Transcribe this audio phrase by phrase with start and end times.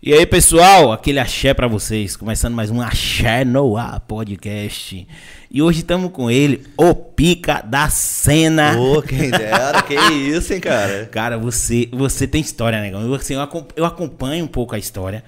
[0.00, 2.16] E aí, pessoal, aquele axé pra vocês.
[2.16, 5.06] Começando mais um Axé no Ar podcast.
[5.50, 8.78] E hoje estamos com ele, o pica da cena.
[8.78, 11.06] Ô, quem dera, que isso, hein, cara?
[11.10, 13.02] Cara, você, você tem história, negão.
[13.02, 15.24] Eu, assim, eu, acom- eu acompanho um pouco a história.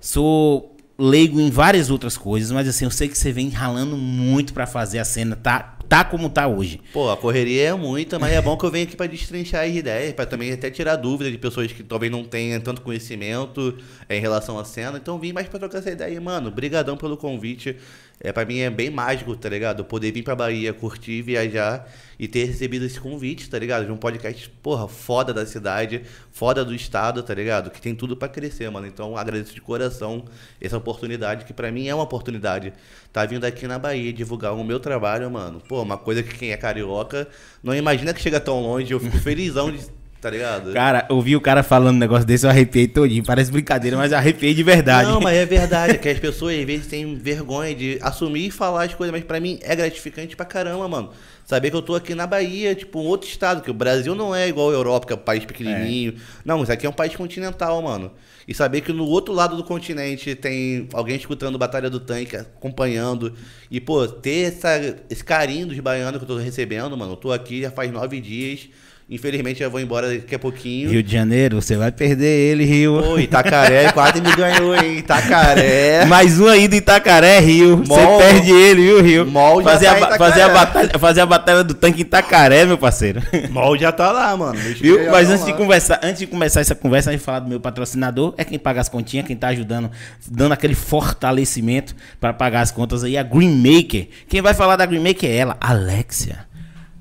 [0.00, 4.52] Sou leigo em várias outras coisas, mas assim, eu sei que você vem ralando muito
[4.54, 5.34] pra fazer a cena.
[5.34, 6.80] Tá, tá como tá hoje.
[6.92, 9.74] Pô, a correria é muita, mas é bom que eu venho aqui pra destrinchar as
[9.74, 13.76] ideias, pra também até tirar dúvidas de pessoas que talvez não tenham tanto conhecimento
[14.08, 14.98] é, em relação à cena.
[14.98, 16.20] Então vim mais pra trocar essa ideia.
[16.20, 17.76] Mano, brigadão pelo convite.
[18.20, 19.84] É, pra mim é bem mágico, tá ligado?
[19.84, 23.86] Poder vir pra Bahia, curtir, viajar e ter recebido esse convite, tá ligado?
[23.86, 27.70] De um podcast, porra, foda da cidade, foda do estado, tá ligado?
[27.70, 28.86] Que tem tudo pra crescer, mano.
[28.86, 30.24] Então agradeço de coração
[30.60, 32.72] essa oportunidade, que pra mim é uma oportunidade.
[33.12, 35.60] Tá vindo aqui na Bahia divulgar o meu trabalho, mano.
[35.60, 37.28] Pô, uma coisa que quem é carioca
[37.62, 38.92] não imagina que chega tão longe.
[38.92, 39.80] Eu fico felizão de.
[40.24, 40.72] Tá ligado?
[40.72, 43.22] Cara, ouvi o cara falando um negócio desse, eu arrepiei todinho.
[43.22, 45.06] Parece brincadeira, mas arrepiei de verdade.
[45.06, 48.84] Não, mas é verdade, que as pessoas às vezes têm vergonha de assumir e falar
[48.84, 51.10] as coisas, mas pra mim é gratificante pra caramba, mano.
[51.44, 54.34] Saber que eu tô aqui na Bahia, tipo, um outro estado, que o Brasil não
[54.34, 56.14] é igual a Europa, que é um país pequenininho.
[56.42, 58.10] Não, isso aqui é um país continental, mano.
[58.48, 63.34] E saber que no outro lado do continente tem alguém escutando Batalha do Tanque, acompanhando.
[63.70, 67.12] E, pô, ter essa, esse carinho dos baianos que eu tô recebendo, mano.
[67.12, 68.70] Eu tô aqui já faz nove dias.
[69.08, 70.88] Infelizmente eu vou embora daqui a pouquinho.
[70.90, 73.02] Rio de Janeiro, você vai perder ele, Rio.
[73.02, 74.96] Pô, Itacaré quase me ganhou, hein?
[74.96, 76.06] Itacaré.
[76.06, 77.76] Mais um aí do Itacaré, Rio.
[77.84, 79.26] Você Mol- perde ele, viu, Rio?
[79.26, 80.18] Mol já fazer, tá a, Itacaré.
[80.18, 83.20] fazer, a batalha, fazer a batalha do tanque em Itacaré, meu parceiro.
[83.50, 84.58] Mal já tá lá, mano.
[84.58, 85.10] Viu?
[85.10, 87.60] Mas tão antes de, conversar, antes de começar essa conversa, a gente falar do meu
[87.60, 89.90] patrocinador, é quem paga as continhas, quem tá ajudando,
[90.26, 94.08] dando aquele fortalecimento para pagar as contas aí, a Green Maker.
[94.30, 96.38] Quem vai falar da Green Maker é ela, Alexia.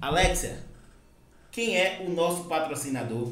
[0.01, 0.51] Alexia,
[1.53, 3.31] quem é o nosso patrocinador?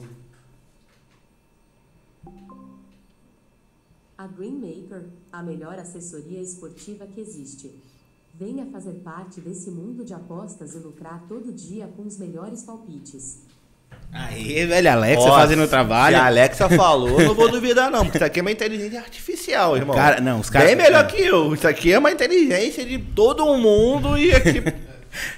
[4.18, 7.72] A Greenmaker, a melhor assessoria esportiva que existe.
[8.40, 13.40] Venha fazer parte desse mundo de apostas e lucrar todo dia com os melhores palpites.
[14.14, 16.18] Aê, velho, Alexia Nossa, fazendo o trabalho.
[16.18, 18.04] A Alexa falou, eu não vou duvidar, não.
[18.04, 19.96] Porque isso aqui é uma inteligência artificial, irmão.
[19.96, 21.08] Cara, não, os caras- Bem melhor é.
[21.08, 21.54] que eu.
[21.56, 24.62] Isso aqui é uma inteligência de todo mundo e aqui.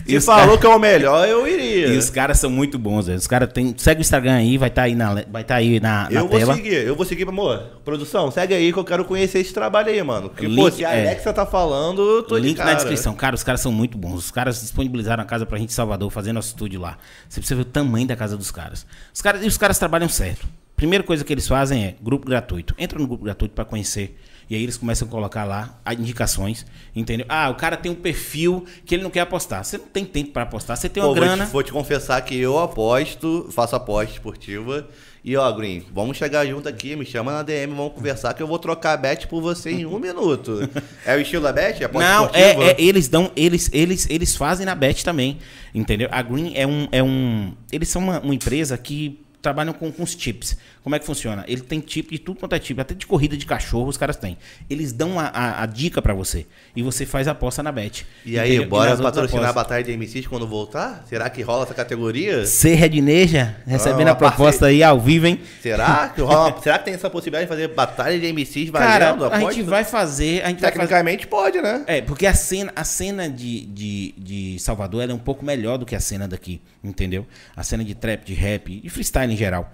[0.08, 1.88] E Se falou que é o melhor, eu iria.
[1.88, 3.18] E os caras são muito bons, velho.
[3.18, 3.74] Os caras tem.
[3.78, 6.38] Segue o Instagram aí, vai estar aí na, vai tá aí na, na Eu vou
[6.40, 6.54] tela.
[6.56, 7.60] seguir, eu vou seguir, amor.
[7.84, 10.30] Produção, segue aí que eu quero conhecer esse trabalho aí, mano.
[10.30, 11.02] Porque, Link- pô, se a é.
[11.08, 12.76] Alexa tá falando, eu tô de Link na cara.
[12.76, 13.14] descrição.
[13.16, 14.16] Cara, os caras são muito bons.
[14.16, 16.98] Os caras disponibilizaram a casa pra gente em Salvador, fazer nosso estúdio lá.
[17.28, 18.86] Você precisa ver o tamanho da casa dos caras.
[19.14, 20.46] Os caras, e os caras trabalham certo.
[20.76, 22.76] Primeira coisa que eles fazem é grupo gratuito.
[22.78, 24.18] Entra no grupo gratuito pra conhecer.
[24.54, 26.64] E aí eles começam a colocar lá as indicações,
[26.96, 27.26] entendeu?
[27.28, 29.66] Ah, o cara tem um perfil que ele não quer apostar.
[29.66, 30.78] Você não tem tempo pra apostar.
[30.78, 31.48] Você tem uma Pô, vou grana.
[31.48, 34.88] te, vou te confessar que eu aposto, faço aposta esportiva.
[35.26, 38.48] E ó, Green, vamos chegar junto aqui, me chama na DM, vamos conversar que eu
[38.48, 40.70] vou trocar a bet por você em um minuto.
[41.04, 41.84] É o estilo da bet?
[41.84, 42.64] Aposta Não, esportiva?
[42.64, 45.40] é, é, eles dão, eles, eles, eles fazem na Bet também,
[45.74, 46.08] entendeu?
[46.12, 50.02] A Green é um, é um, eles são uma, uma empresa que trabalham com, com
[50.04, 50.58] os chips.
[50.82, 51.44] Como é que funciona?
[51.48, 54.16] Ele tem chip de tudo quanto é chip, até de corrida de cachorro os caras
[54.16, 54.38] têm.
[54.70, 56.46] Eles dão a, a, a dica pra você
[56.76, 58.08] e você faz a aposta na Bet.
[58.26, 58.70] E aí, entendeu?
[58.70, 59.54] bora patrocinar a.
[59.54, 61.04] Batalha de MCs quando voltar?
[61.08, 62.46] Será que rola essa categoria?
[62.46, 65.40] C Redneja, recebendo Ah, a proposta aí ao vivo, hein?
[65.62, 66.60] Será que rola?
[66.64, 69.26] Será que tem essa possibilidade de fazer Batalha de MCs Cara, valendo?
[69.26, 69.64] a gente aposta?
[69.64, 71.84] vai fazer, a gente vai fazer Tecnicamente pode, né?
[71.86, 75.86] É, porque a cena, a cena de, de, de Salvador é um pouco melhor do
[75.86, 77.26] que a cena daqui, entendeu?
[77.56, 79.70] A cena de trap, de rap e freestyle em geral.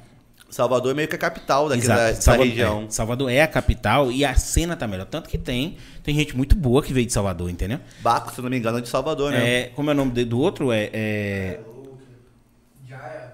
[0.49, 1.99] Salvador é meio que a capital daqui Exato.
[1.99, 2.83] da, da Salvador, região.
[2.87, 5.05] é, Salvador é a capital e a cena tá melhor.
[5.05, 7.79] Tanto que tem, tem gente muito boa que veio de Salvador, entendeu?
[8.01, 9.47] Baco, se não me engano, é de Salvador, né?
[9.47, 10.71] É, como é o nome de- do outro?
[10.71, 10.89] É.
[10.91, 11.59] é...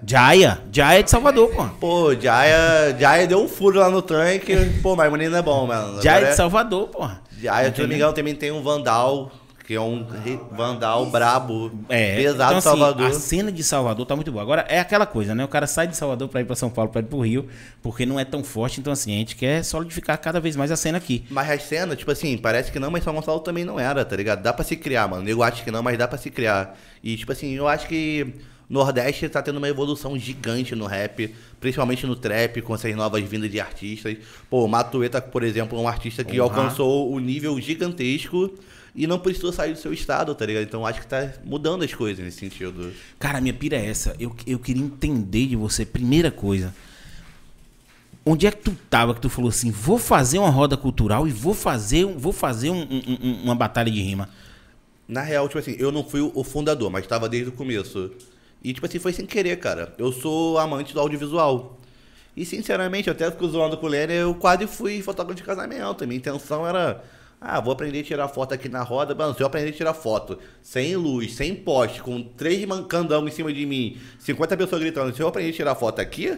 [0.06, 0.58] Jaya.
[0.70, 1.64] Jaya é de Salvador, pô.
[1.80, 4.54] Pô, Jaya, Jaya deu um furo lá no tanque.
[4.82, 6.02] Pô, mas o menino é bom, mano.
[6.02, 7.08] Jaya é de Salvador, pô.
[7.40, 9.32] Jaya, se não me engano, também tem um Vandal,
[9.66, 10.06] que é um
[10.52, 13.06] Vandal brabo, É, pesado então, assim, Salvador.
[13.06, 14.42] a cena de Salvador tá muito boa.
[14.42, 15.44] Agora, é aquela coisa, né?
[15.44, 17.46] O cara sai de Salvador pra ir pra São Paulo, pra ir pro Rio,
[17.82, 18.78] porque não é tão forte.
[18.80, 21.24] Então, assim, a gente quer solidificar cada vez mais a cena aqui.
[21.30, 24.14] Mas as cenas, tipo assim, parece que não, mas São Gonçalo também não era, tá
[24.14, 24.40] ligado?
[24.42, 25.28] Dá pra se criar, mano.
[25.28, 26.78] Eu acho que não, mas dá pra se criar.
[27.02, 28.34] E, tipo assim, eu acho que
[28.68, 33.50] Nordeste tá tendo uma evolução gigante no rap, principalmente no trap, com essas novas vindas
[33.50, 34.16] de artistas.
[34.50, 36.44] Pô, o Matueta, por exemplo, é um artista que Uhum.
[36.44, 38.52] alcançou o nível gigantesco
[38.96, 40.62] e não precisou sair do seu estado, tá ligado?
[40.64, 42.92] Então acho que tá mudando as coisas nesse sentido.
[43.18, 44.16] Cara, minha pira é essa.
[44.18, 46.74] Eu, eu queria entender de você, primeira coisa.
[48.24, 51.30] Onde é que tu tava que tu falou assim, vou fazer uma roda cultural e
[51.30, 54.28] vou fazer, vou fazer um- um- um- uma batalha de rima?
[55.06, 58.10] Na real, tipo assim, eu não fui o fundador, mas estava desde o começo.
[58.64, 59.94] E, tipo assim, foi sem querer, cara.
[59.98, 61.78] Eu sou amante do audiovisual.
[62.36, 66.04] E sinceramente, eu até fico zoando com o Lênin, eu quase fui fotógrafo de casamento.
[66.06, 67.04] Minha intenção era.
[67.48, 69.14] Ah, vou aprender a tirar foto aqui na roda.
[69.14, 73.30] Mano, se eu aprender a tirar foto sem luz, sem poste, com três mancandão em
[73.30, 76.36] cima de mim, 50 pessoas gritando, se eu aprender a tirar foto aqui,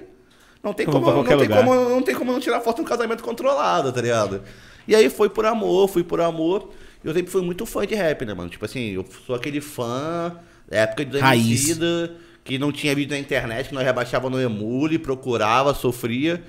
[0.63, 1.65] não tem como, não tem lugar.
[1.65, 4.43] como, não tem como não tirar foto no casamento controlado, tá ligado?
[4.87, 6.71] E aí foi por amor, fui por amor.
[7.03, 8.51] Eu sempre fui muito fã de rap, né, mano?
[8.51, 10.37] Tipo assim, eu sou aquele fã
[10.69, 11.47] da época do Raiz.
[11.47, 16.43] Emicida, que não tinha vídeo na internet, que nós rebaixava no Emule, procurava, sofria.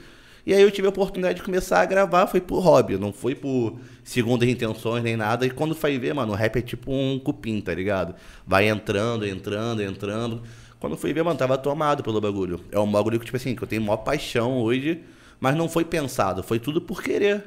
[0.46, 3.36] E aí eu tive a oportunidade de começar a gravar, foi por hobby, não foi
[3.36, 5.46] por segundas intenções nem nada.
[5.46, 8.16] E quando foi ver, mano, o rap é tipo um cupim, tá ligado?
[8.46, 10.42] Vai entrando, entrando, entrando.
[10.80, 12.62] Quando fui ver, mano, tava tomado pelo bagulho.
[12.72, 15.02] É um bagulho que, tipo assim, que eu tenho maior paixão hoje,
[15.40, 17.44] mas não foi pensado, foi tudo por querer.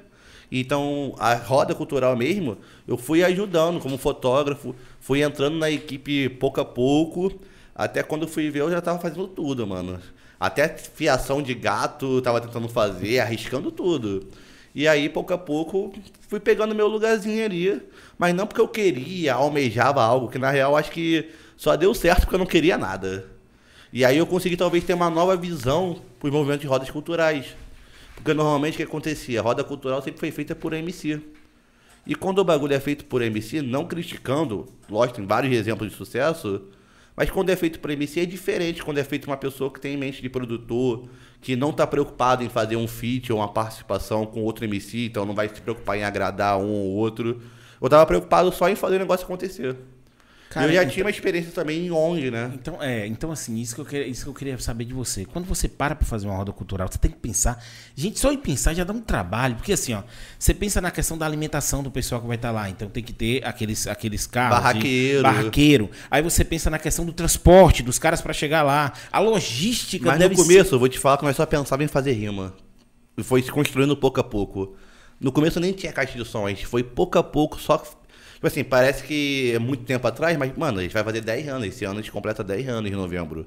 [0.50, 6.60] Então, a roda cultural mesmo, eu fui ajudando como fotógrafo, fui entrando na equipe pouco
[6.60, 7.32] a pouco,
[7.74, 9.98] até quando fui ver eu já tava fazendo tudo, mano.
[10.42, 14.26] Até fiação de gato tava tentando fazer, arriscando tudo.
[14.74, 15.94] E aí, pouco a pouco,
[16.28, 17.80] fui pegando meu lugarzinho ali,
[18.18, 22.22] mas não porque eu queria, almejava algo, que na real acho que só deu certo
[22.22, 23.24] porque eu não queria nada.
[23.92, 27.54] E aí eu consegui talvez ter uma nova visão para os movimentos de rodas culturais.
[28.16, 29.38] Porque normalmente o que acontecia?
[29.38, 31.20] A roda cultural sempre foi feita por MC.
[32.04, 35.96] E quando o bagulho é feito por MC, não criticando, lógico, tem vários exemplos de
[35.96, 36.62] sucesso,
[37.17, 39.94] mas quando é feito por MC é diferente quando é feito uma pessoa que tem
[39.94, 41.09] em mente de produtor,
[41.41, 45.26] que não está preocupado em fazer um feat ou uma participação com outro MC, então
[45.26, 47.43] não vai se preocupar em agradar um ou outro.
[47.81, 49.76] Eu tava preocupado só em fazer o negócio acontecer.
[50.52, 52.50] Cara, eu já então- tinha uma experiência também em ONG, né?
[52.54, 55.25] Então, é, então assim, isso que, eu queria, isso que eu queria saber de você.
[55.25, 57.62] Quando você para pra fazer uma roda cultural, você tem que pensar.
[57.96, 59.56] Gente, só em pensar já dá um trabalho.
[59.56, 60.02] Porque assim, ó,
[60.38, 62.69] você pensa na questão da alimentação do pessoal que vai estar lá.
[62.69, 64.58] Então tem que ter aqueles, aqueles carros.
[64.58, 65.22] de- Barraqueiro.
[65.22, 65.90] barraqueiro.
[66.10, 68.93] Aí você pensa na questão do transporte dos caras pra chegar lá.
[69.10, 71.93] A logística Mas deve no começo, eu vou te falar que nós só pensávamos em
[71.93, 72.54] fazer rima.
[73.16, 74.75] E foi se construindo pouco a pouco.
[75.20, 77.82] No começo nem tinha caixa de som, a gente foi pouco a pouco, só.
[78.42, 81.46] Tipo assim, parece que é muito tempo atrás, mas, mano, a gente vai fazer 10
[81.46, 81.68] anos.
[81.68, 83.46] Esse ano a gente completa 10 anos em novembro.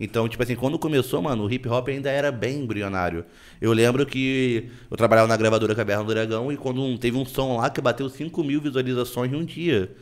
[0.00, 3.24] Então, tipo assim, quando começou, mano, o hip hop ainda era bem embrionário.
[3.60, 7.24] Eu lembro que eu trabalhava na gravadora Caverna do Dragão e quando um- teve um
[7.24, 9.92] som lá que bateu 5 mil visualizações em um dia.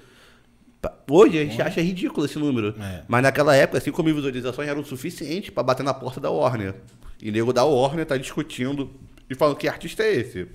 [1.11, 2.75] Hoje a gente acha ridículo esse número.
[2.81, 3.03] É.
[3.07, 6.75] Mas naquela época, 5 mil visualizações eram o suficiente pra bater na porta da Warner.
[7.21, 8.91] E nego da Warner tá discutindo
[9.29, 10.49] e falando que artista é esse.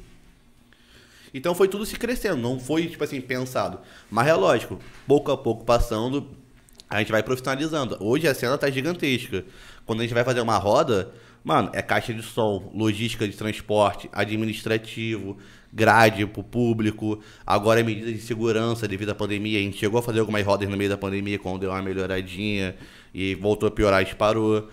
[1.33, 3.79] Então foi tudo se crescendo, não foi, tipo assim, pensado.
[4.09, 6.27] Mas é lógico, pouco a pouco passando,
[6.89, 7.97] a gente vai profissionalizando.
[8.00, 9.45] Hoje a cena tá gigantesca.
[9.85, 11.13] Quando a gente vai fazer uma roda,
[11.44, 15.38] mano, é caixa de som, logística de transporte, administrativo,
[15.71, 19.59] grade pro público, agora é medida de segurança devido à pandemia.
[19.59, 22.75] A gente chegou a fazer algumas rodas no meio da pandemia, quando deu uma melhoradinha
[23.13, 24.69] e voltou a piorar e parou.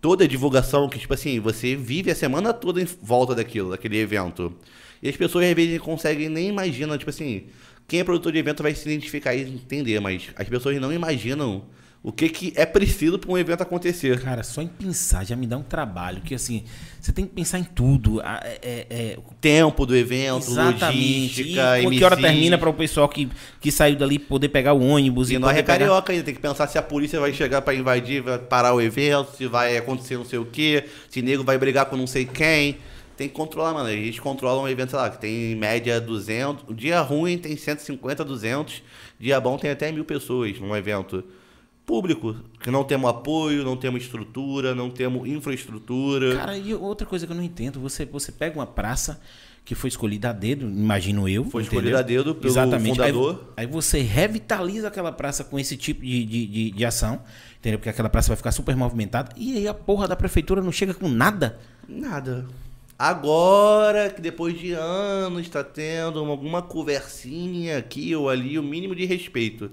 [0.00, 3.98] Toda a divulgação que, tipo assim, você vive a semana toda em volta daquilo, daquele
[3.98, 4.54] evento.
[5.02, 7.44] E as pessoas às vezes não conseguem nem imaginam, tipo assim,
[7.86, 11.64] quem é produtor de evento vai se identificar e entender, mas as pessoas não imaginam
[12.02, 14.20] o que, que é preciso para um evento acontecer.
[14.20, 16.20] Cara, só em pensar já me dá um trabalho.
[16.20, 16.62] Que assim,
[17.00, 18.20] você tem que pensar em tudo.
[18.20, 20.84] É, é- é- Tempo do evento, exatamente.
[21.42, 23.28] logística, E que hora termina para o pessoal que,
[23.60, 26.40] que saiu dali poder pegar o ônibus E e, nós é carioca ainda, tem que
[26.40, 30.16] pensar se a polícia vai chegar pra invadir, vai parar o evento, se vai acontecer
[30.16, 32.76] não sei o quê, se nego vai brigar com não sei quem.
[33.16, 33.88] Tem que controlar, mano.
[33.88, 36.68] A gente controla um evento, sei lá, que tem em média 200.
[36.68, 38.82] O dia ruim tem 150, 200.
[39.18, 41.24] Dia bom tem até mil pessoas num evento
[41.86, 42.36] público.
[42.60, 46.36] Que não temos apoio, não temos estrutura, não temos infraestrutura.
[46.36, 49.20] Cara, e outra coisa que eu não entendo, você, você pega uma praça
[49.64, 51.44] que foi escolhida a dedo, imagino eu.
[51.44, 51.78] Foi entendeu?
[51.78, 53.00] escolhida a dedo pelo Exatamente.
[53.00, 53.52] Aí- fundador.
[53.56, 57.20] Aí, você revitaliza aquela praça com esse tipo de, de, de, de ação,
[57.58, 57.78] entendeu?
[57.78, 59.32] Porque aquela praça vai ficar super movimentada.
[59.36, 61.58] E aí a porra da prefeitura não chega com nada.
[61.88, 62.46] Nada.
[62.98, 69.04] Agora que depois de anos está tendo alguma conversinha aqui ou ali, o mínimo de
[69.04, 69.70] respeito.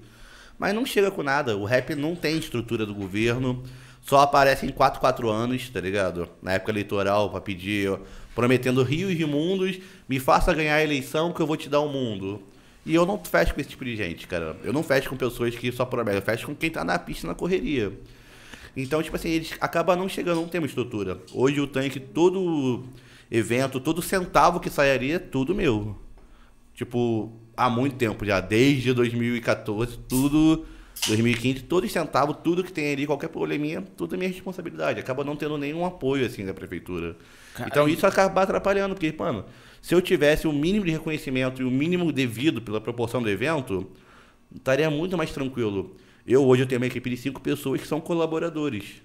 [0.58, 1.56] Mas não chega com nada.
[1.56, 3.62] O rap não tem estrutura do governo.
[4.02, 6.28] Só aparece em 4, 4 anos, tá ligado?
[6.42, 7.98] Na época eleitoral, pra pedir, ó,
[8.34, 11.88] prometendo rios e mundos, me faça ganhar a eleição que eu vou te dar o
[11.88, 12.42] mundo.
[12.84, 14.58] E eu não fecho com esse tipo de gente, cara.
[14.62, 17.26] Eu não fecho com pessoas que só prometem, eu fecho com quem tá na pista
[17.26, 17.92] na correria.
[18.76, 21.18] Então, tipo assim, eles acabam não chegando, não tem uma estrutura.
[21.32, 22.84] Hoje o tanque, todo
[23.30, 25.96] evento, todo centavo que sairia, tudo meu.
[26.74, 30.66] Tipo, há muito tempo já, desde 2014, tudo,
[31.06, 35.00] 2015, todo centavo, tudo que tem ali, qualquer probleminha, tudo é minha responsabilidade.
[35.00, 37.16] Acaba não tendo nenhum apoio, assim, da prefeitura.
[37.54, 39.44] Cara, então isso acaba atrapalhando, porque, mano,
[39.80, 43.86] se eu tivesse o mínimo de reconhecimento e o mínimo devido pela proporção do evento,
[44.54, 45.96] estaria muito mais tranquilo.
[46.26, 49.02] Eu hoje eu tenho uma equipe de cinco pessoas que são colaboradores.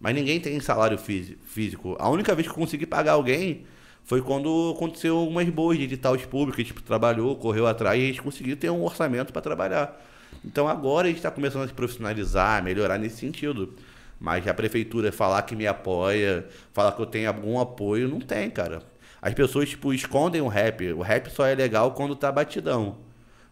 [0.00, 1.96] Mas ninguém tem salário físi- físico.
[1.98, 3.64] A única vez que eu consegui pagar alguém
[4.04, 6.60] foi quando aconteceu algumas boas de editais públicos.
[6.60, 9.98] A gente trabalhou, correu atrás e a gente conseguiu ter um orçamento para trabalhar.
[10.44, 13.72] Então agora a gente está começando a se profissionalizar, melhorar nesse sentido.
[14.20, 18.50] Mas a prefeitura falar que me apoia, falar que eu tenho algum apoio, não tem,
[18.50, 18.82] cara.
[19.20, 20.92] As pessoas, tipo, escondem o rap.
[20.92, 22.98] O rap só é legal quando tá batidão.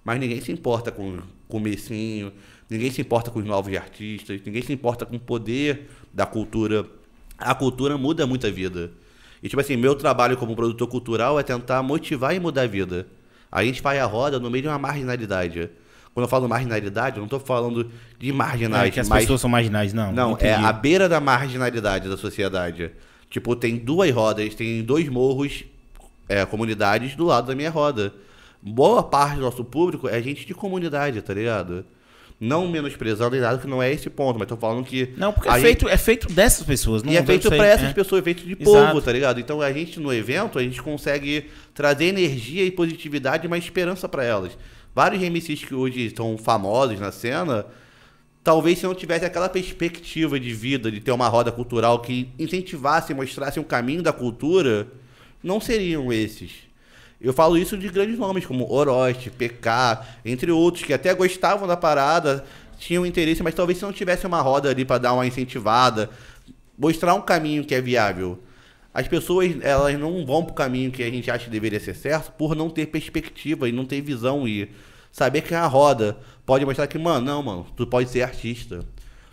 [0.05, 2.33] Mas ninguém se importa com o comecinho,
[2.69, 6.85] ninguém se importa com os novos artistas, ninguém se importa com poder da cultura.
[7.39, 8.91] A cultura muda muito a vida.
[9.43, 13.07] E, tipo assim, meu trabalho como produtor cultural é tentar motivar e mudar a vida.
[13.51, 15.69] A gente faz a roda no meio de uma marginalidade.
[16.15, 19.41] Quando eu falo marginalidade, eu não estou falando de marginais, É, que as mas pessoas
[19.41, 20.13] são marginais, não.
[20.13, 20.65] não, é entendi.
[20.65, 22.91] a beira da marginalidade da sociedade.
[23.31, 25.65] Tipo, tem duas rodas, tem dois morros,
[26.29, 28.13] é, comunidades do lado da minha roda.
[28.61, 31.85] Boa parte do nosso público é gente de comunidade, tá ligado?
[32.41, 35.11] Não menosprezando nem nada, que não é esse ponto, mas tô falando que.
[35.17, 37.03] Não, porque é gente- feito, é feito dessas pessoas.
[37.03, 37.93] Não e é feito pra essas é.
[37.93, 38.65] pessoas, é feito de Exato.
[38.65, 39.39] povo, tá ligado?
[39.41, 44.09] Então a gente no evento, a gente consegue trazer energia e positividade e mais esperança
[44.09, 44.57] pra elas.
[44.95, 47.65] Vários MCs que hoje estão famosos na cena,
[48.45, 53.15] talvez se não tivesse aquela perspectiva de vida, de ter uma roda cultural que incentivasse,
[53.15, 54.89] mostrasse um caminho da cultura,
[55.43, 56.51] não seriam esses.
[57.23, 61.77] Eu falo isso de grandes nomes como Orochi, PK, entre outros, que até gostavam da
[61.77, 62.45] parada,
[62.77, 66.11] tinham interesse, mas talvez se não tivesse uma roda ali pra dar uma incentivada,
[66.77, 68.43] mostrar um caminho que é viável.
[68.93, 72.33] As pessoas, elas não vão pro caminho que a gente acha que deveria ser certo
[72.33, 74.69] por não ter perspectiva e não ter visão e
[75.13, 78.85] saber que a roda pode mostrar que, mano, não, mano, tu pode ser artista.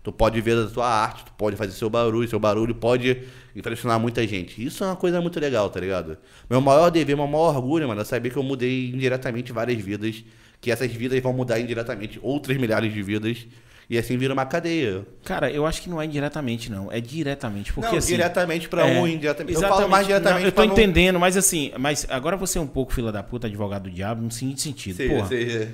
[0.09, 3.21] Tu pode ver a tua arte, tu pode fazer seu barulho, seu barulho pode
[3.55, 4.65] impressionar muita gente.
[4.65, 6.17] Isso é uma coisa muito legal, tá ligado?
[6.49, 10.23] Meu maior dever, meu maior orgulho, mano, é saber que eu mudei indiretamente várias vidas,
[10.59, 13.45] que essas vidas vão mudar indiretamente outras milhares de vidas,
[13.87, 15.05] e assim vira uma cadeia.
[15.23, 16.91] Cara, eu acho que não é indiretamente, não.
[16.91, 17.71] É diretamente.
[17.71, 18.15] Porque não, assim.
[18.15, 19.61] diretamente pra é, um, indiretamente.
[19.61, 22.67] Eu falo mais diretamente não, Eu tô entendendo, mas assim, mas agora você é um
[22.67, 24.95] pouco fila da puta, advogado do diabo, no seguinte sentido.
[24.95, 25.27] Sei, porra.
[25.27, 25.69] sei.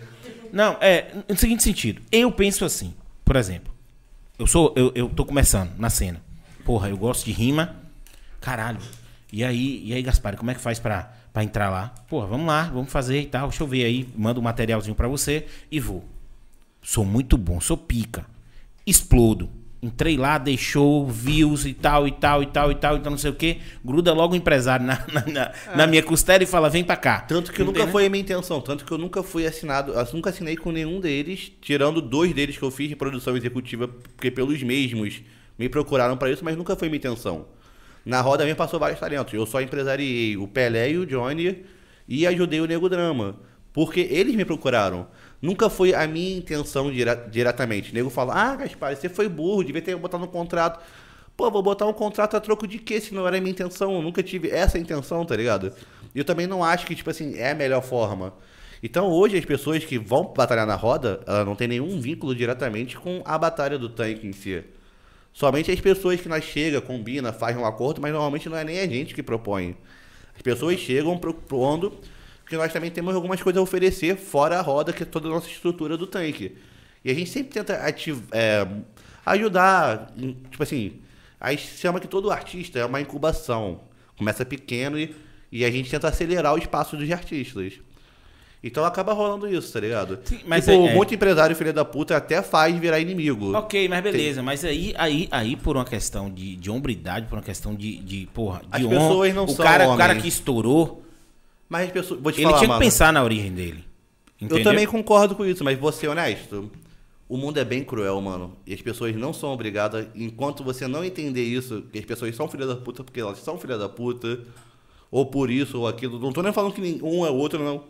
[0.52, 2.02] Não, é, no seguinte sentido.
[2.12, 3.75] Eu penso assim, por exemplo,
[4.38, 6.22] eu sou, eu, eu tô começando na cena.
[6.64, 7.76] Porra, eu gosto de rima.
[8.42, 8.80] Caralho.
[9.32, 11.94] E aí, e aí, Gaspar, como é que faz pra, pra entrar lá?
[12.10, 13.50] Porra, vamos lá, vamos fazer e tal.
[13.50, 16.04] Deixa eu ver aí, mando um materialzinho pra você e vou.
[16.82, 18.26] Sou muito bom, sou pica.
[18.86, 19.50] Explodo.
[19.86, 23.30] Entrei lá, deixou views e tal, e tal, e tal, e tal, então não sei
[23.32, 23.58] o quê.
[23.84, 27.22] Gruda logo o empresário na, na, na- na minha costela e fala, vem pra cá.
[27.22, 27.92] Tanto que nunca Entendeu?
[27.92, 31.00] foi a minha intenção, tanto que eu nunca fui assinado, eu nunca assinei com nenhum
[31.00, 35.22] deles, tirando dois deles que eu fiz de produção executiva, porque pelos mesmos
[35.58, 37.46] me procuraram pra isso, mas nunca foi minha intenção.
[38.06, 39.34] Na roda mesmo passou vários talentos.
[39.34, 41.64] Eu só empresariei o Pelé e o Johnny
[42.08, 43.36] e ajudei o Nego Drama.
[43.74, 45.08] Porque eles me procuraram.
[45.46, 47.92] Nunca foi a minha intenção dire- diretamente.
[47.92, 50.84] O nego fala, ah, Gaspar, você foi burro, devia ter botado no contrato.
[51.38, 53.94] Pô, vou botar um contrato a troco de quê se não era a minha intenção?
[53.94, 55.72] Eu nunca tive essa intenção, tá ligado?
[56.16, 58.34] E eu também não acho que, tipo assim, é a melhor forma.
[58.82, 62.98] Então hoje as pessoas que vão batalhar na roda, elas não tem nenhum vínculo diretamente
[62.98, 64.64] com a batalha do tanque em si.
[65.32, 68.80] Somente as pessoas que nós chega, combina, faz um acordo, mas normalmente não é nem
[68.80, 69.76] a gente que propõe.
[70.36, 72.00] As pessoas chegam propondo
[72.48, 75.32] que nós também temos algumas coisas a oferecer fora a roda, que é toda a
[75.32, 76.56] nossa estrutura do tanque.
[77.04, 78.68] E a gente sempre tenta ativ- é,
[79.26, 80.12] ajudar,
[80.52, 80.94] tipo assim,
[81.40, 83.82] a gente chama que todo artista é uma incubação.
[84.18, 85.14] Começa pequeno e,
[85.52, 87.74] e a gente tenta acelerar o espaço dos artistas.
[88.64, 90.18] Então acaba rolando isso, tá ligado?
[90.24, 90.96] Sim, mas tipo, é- é.
[90.96, 93.54] muito empresário filho da puta até faz virar inimigo.
[93.56, 94.42] Ok, mas beleza.
[94.42, 98.28] Mas aí, aí, aí por uma questão de, de hombridade, por uma questão de, de
[98.34, 100.24] porra, de As honra, pessoas não o são cara, o cara homens.
[100.24, 101.05] que estourou,
[101.68, 103.84] Mas as pessoas, vou te ele falar, tinha que mano, pensar na origem dele.
[104.36, 104.58] Entendeu?
[104.60, 106.72] Eu também concordo com isso, mas vou ser honesto.
[107.28, 108.56] O mundo é bem cruel, mano.
[108.68, 112.48] E as pessoas não são obrigadas, enquanto você não entender isso, que as pessoas são
[112.48, 114.40] filha da puta porque elas são filha da puta,
[115.10, 116.20] ou por isso ou aquilo.
[116.20, 117.84] Não tô nem falando que um é outro, não.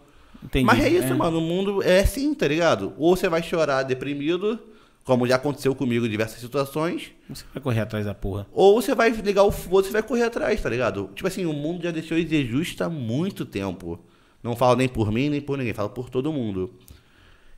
[0.43, 0.65] Entendi.
[0.65, 1.39] Mas é isso, mano.
[1.39, 2.93] O mundo é assim, tá ligado?
[2.97, 4.59] Ou você vai chorar deprimido,
[5.05, 8.45] como já aconteceu comigo em diversas situações, Você vai correr atrás da porra.
[8.51, 11.09] ou você vai ligar o foda e vai correr atrás, tá ligado?
[11.15, 13.99] Tipo assim, o mundo já deixou de ser justo há muito tempo.
[14.43, 16.73] Não falo nem por mim, nem por ninguém, falo por todo mundo.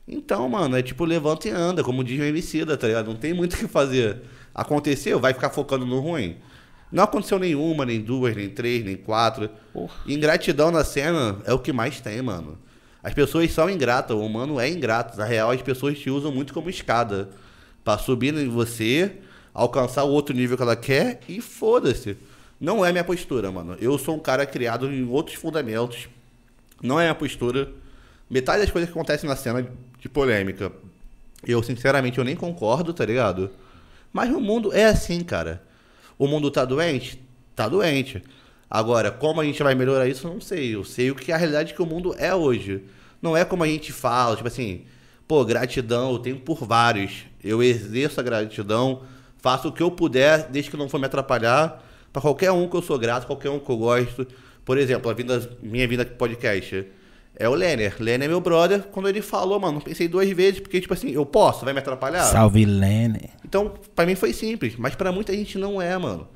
[0.06, 3.06] Então, mano, é tipo levanta e anda, como diz o Emicida, tá ligado?
[3.08, 4.22] Não tem muito o que fazer.
[4.54, 6.36] Aconteceu, vai ficar focando no ruim.
[6.90, 9.50] Não aconteceu nenhuma, nem duas, nem três, nem quatro.
[9.72, 9.92] Porra.
[10.06, 12.58] Ingratidão na cena é o que mais tem, mano.
[13.08, 15.16] As pessoas são ingratas, o humano é ingrato.
[15.16, 17.30] Na real, as pessoas te usam muito como escada.
[17.82, 19.12] Pra subir em você,
[19.54, 22.18] alcançar o outro nível que ela quer e foda-se.
[22.60, 23.78] Não é minha postura, mano.
[23.80, 26.06] Eu sou um cara criado em outros fundamentos.
[26.82, 27.70] Não é minha postura.
[28.28, 29.66] Metade das coisas que acontecem na cena
[29.98, 30.70] de polêmica,
[31.46, 33.50] eu sinceramente eu nem concordo, tá ligado?
[34.12, 35.62] Mas o mundo é assim, cara.
[36.18, 37.18] O mundo tá doente?
[37.56, 38.22] Tá doente.
[38.68, 40.74] Agora, como a gente vai melhorar isso, eu não sei.
[40.74, 42.84] Eu sei o que é a realidade que o mundo é hoje.
[43.20, 44.84] Não é como a gente fala, tipo assim,
[45.26, 47.24] pô, gratidão, eu tenho por vários.
[47.42, 49.02] Eu exerço a gratidão,
[49.36, 52.76] faço o que eu puder, desde que não for me atrapalhar, para qualquer um que
[52.76, 54.26] eu sou grato, qualquer um que eu gosto.
[54.64, 56.86] Por exemplo, a vinda, minha vinda aqui podcast
[57.36, 57.94] é o Lenner.
[58.00, 58.82] Lenner é meu brother.
[58.82, 62.24] Quando ele falou, mano, pensei duas vezes, porque, tipo assim, eu posso, vai me atrapalhar?
[62.24, 63.30] Salve, Lenner.
[63.44, 66.28] Então, pra mim foi simples, mas pra muita gente não é, mano.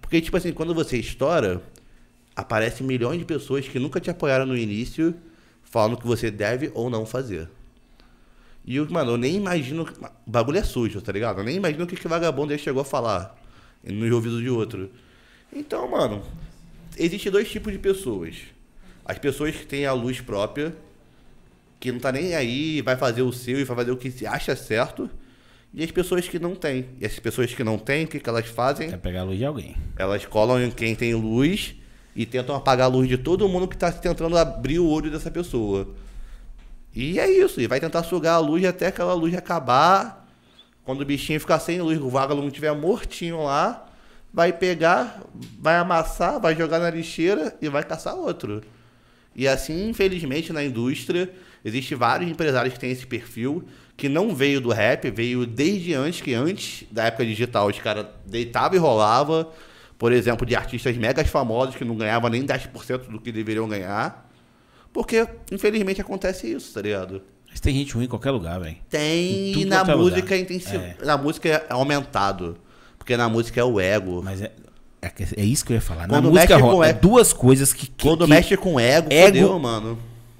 [0.00, 1.62] Porque, tipo assim, quando você estoura,
[2.34, 5.14] aparecem milhões de pessoas que nunca te apoiaram no início,
[5.70, 7.48] falando que você deve ou não fazer.
[8.64, 9.88] E, eu, mano, eu nem imagino.
[10.26, 11.40] O bagulho é sujo, tá ligado?
[11.40, 13.36] Eu nem imagino o que, que vagabundo aí chegou a falar
[13.82, 14.90] no ouvido de outro.
[15.52, 16.22] Então, mano,
[16.96, 18.36] existe dois tipos de pessoas.
[19.04, 20.76] As pessoas que têm a luz própria,
[21.80, 24.26] que não tá nem aí, vai fazer o seu e vai fazer o que se
[24.26, 25.08] acha certo.
[25.72, 26.86] E as pessoas que não têm.
[27.00, 28.92] E as pessoas que não têm, o que, que elas fazem?
[28.92, 29.76] É pegar a luz de alguém.
[29.96, 31.74] Elas colam em quem tem luz
[32.18, 35.30] e tentam apagar a luz de todo mundo que está tentando abrir o olho dessa
[35.30, 35.88] pessoa.
[36.92, 40.28] E é isso, e vai tentar sugar a luz até aquela luz acabar.
[40.84, 43.86] Quando o bichinho ficar sem luz, o vagalume estiver mortinho lá,
[44.34, 45.22] vai pegar,
[45.60, 48.62] vai amassar, vai jogar na lixeira e vai caçar outro.
[49.36, 51.32] E assim, infelizmente, na indústria,
[51.64, 53.62] existe vários empresários que têm esse perfil,
[53.96, 58.06] que não veio do rap, veio desde antes, que antes da época digital os caras
[58.26, 59.52] deitavam e rolava,
[59.98, 64.28] por exemplo, de artistas megas famosos que não ganhavam nem 10% do que deveriam ganhar.
[64.92, 67.20] Porque, infelizmente, acontece isso, tá ligado?
[67.50, 68.76] Mas tem gente ruim em qualquer lugar, velho.
[68.88, 70.76] Tem, e na é música é intensi...
[70.76, 70.96] É.
[71.04, 72.56] na música é aumentado.
[72.98, 74.22] Porque na música é o ego.
[74.22, 74.52] Mas é,
[75.02, 76.06] é, é isso que eu ia falar.
[76.08, 78.56] Quando Na música mexe com rola, é ego- duas coisas que, que, Quando que mexe
[78.56, 79.98] com ego, ego- fodeu, mano.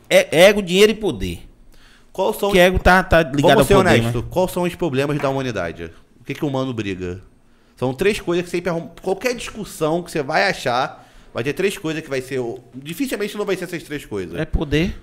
[0.08, 1.48] é ego, dinheiro e poder.
[2.12, 4.22] Qual são Que ego tá, tá ligado Vamos ao ser poder, honestos.
[4.22, 5.90] mas- Quais são os problemas da humanidade?
[6.20, 7.22] O que, que o humano briga?
[7.78, 8.88] São três coisas que sempre arrum...
[9.00, 12.40] Qualquer discussão que você vai achar, vai ter três coisas que vai ser.
[12.40, 14.38] o- Dificilmente não vai ser essas três coisas.
[14.38, 15.00] É poder.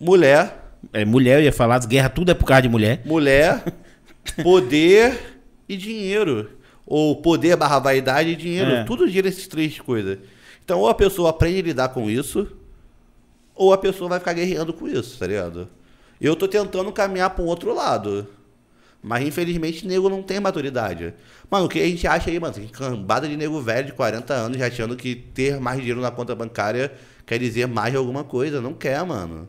[0.00, 3.00] Mulher, É mulher, eu ia falar, as guerras tudo é por causa de mulher.
[3.04, 3.62] mulher,
[4.42, 6.50] poder e dinheiro.
[6.84, 8.70] Ou poder barra vaidade e dinheiro.
[8.72, 8.84] É.
[8.84, 10.18] Tudo gira essas três coisas.
[10.64, 12.48] Então, ou a pessoa aprende a lidar com isso,
[13.54, 15.68] ou a pessoa vai ficar guerreando com isso, tá ligado?
[16.20, 18.26] Eu tô tentando caminhar pra um outro lado.
[19.02, 21.12] Mas infelizmente nego não tem maturidade.
[21.50, 22.54] Mano, o que a gente acha aí, mano?
[22.54, 26.10] Tem cambada de nego velho de 40 anos já achando que ter mais dinheiro na
[26.10, 26.92] conta bancária
[27.26, 28.60] quer dizer mais alguma coisa.
[28.60, 29.48] Não quer, mano.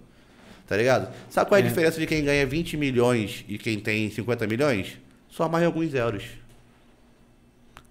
[0.68, 1.14] Tá ligado?
[1.30, 1.68] Sabe qual é a É.
[1.68, 4.98] diferença de quem ganha 20 milhões e quem tem 50 milhões?
[5.30, 6.24] Só mais alguns zeros.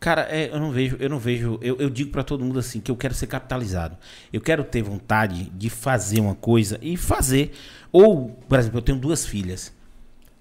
[0.00, 2.80] Cara, é, eu não vejo, eu não vejo, eu, eu digo pra todo mundo assim
[2.80, 3.96] que eu quero ser capitalizado.
[4.32, 7.52] Eu quero ter vontade de fazer uma coisa e fazer.
[7.92, 9.72] Ou, por exemplo, eu tenho duas filhas.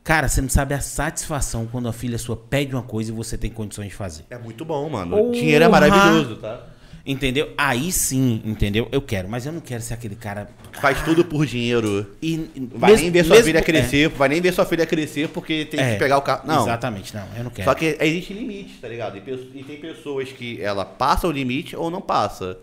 [0.03, 3.37] Cara, você não sabe a satisfação quando a filha sua pede uma coisa e você
[3.37, 4.23] tem condições de fazer.
[4.29, 5.15] É muito bom, mano.
[5.15, 5.31] Porra!
[5.33, 6.67] Dinheiro é maravilhoso, tá?
[7.05, 7.51] Entendeu?
[7.57, 8.87] Aí sim, entendeu?
[8.91, 10.49] Eu quero, mas eu não quero ser aquele cara.
[10.79, 12.05] Faz tudo por dinheiro.
[12.21, 12.37] E,
[12.75, 15.65] Vai mesmo- nem ver sua mesmo- filha crescer, vai nem ver sua filha crescer porque
[15.65, 16.47] tem É, que pegar o carro.
[16.47, 16.61] Não.
[16.63, 17.67] Exatamente, não, eu não quero.
[17.67, 19.17] Só que existe limite, tá ligado?
[19.17, 22.57] E, e tem pessoas que ela passa o limite ou não passa.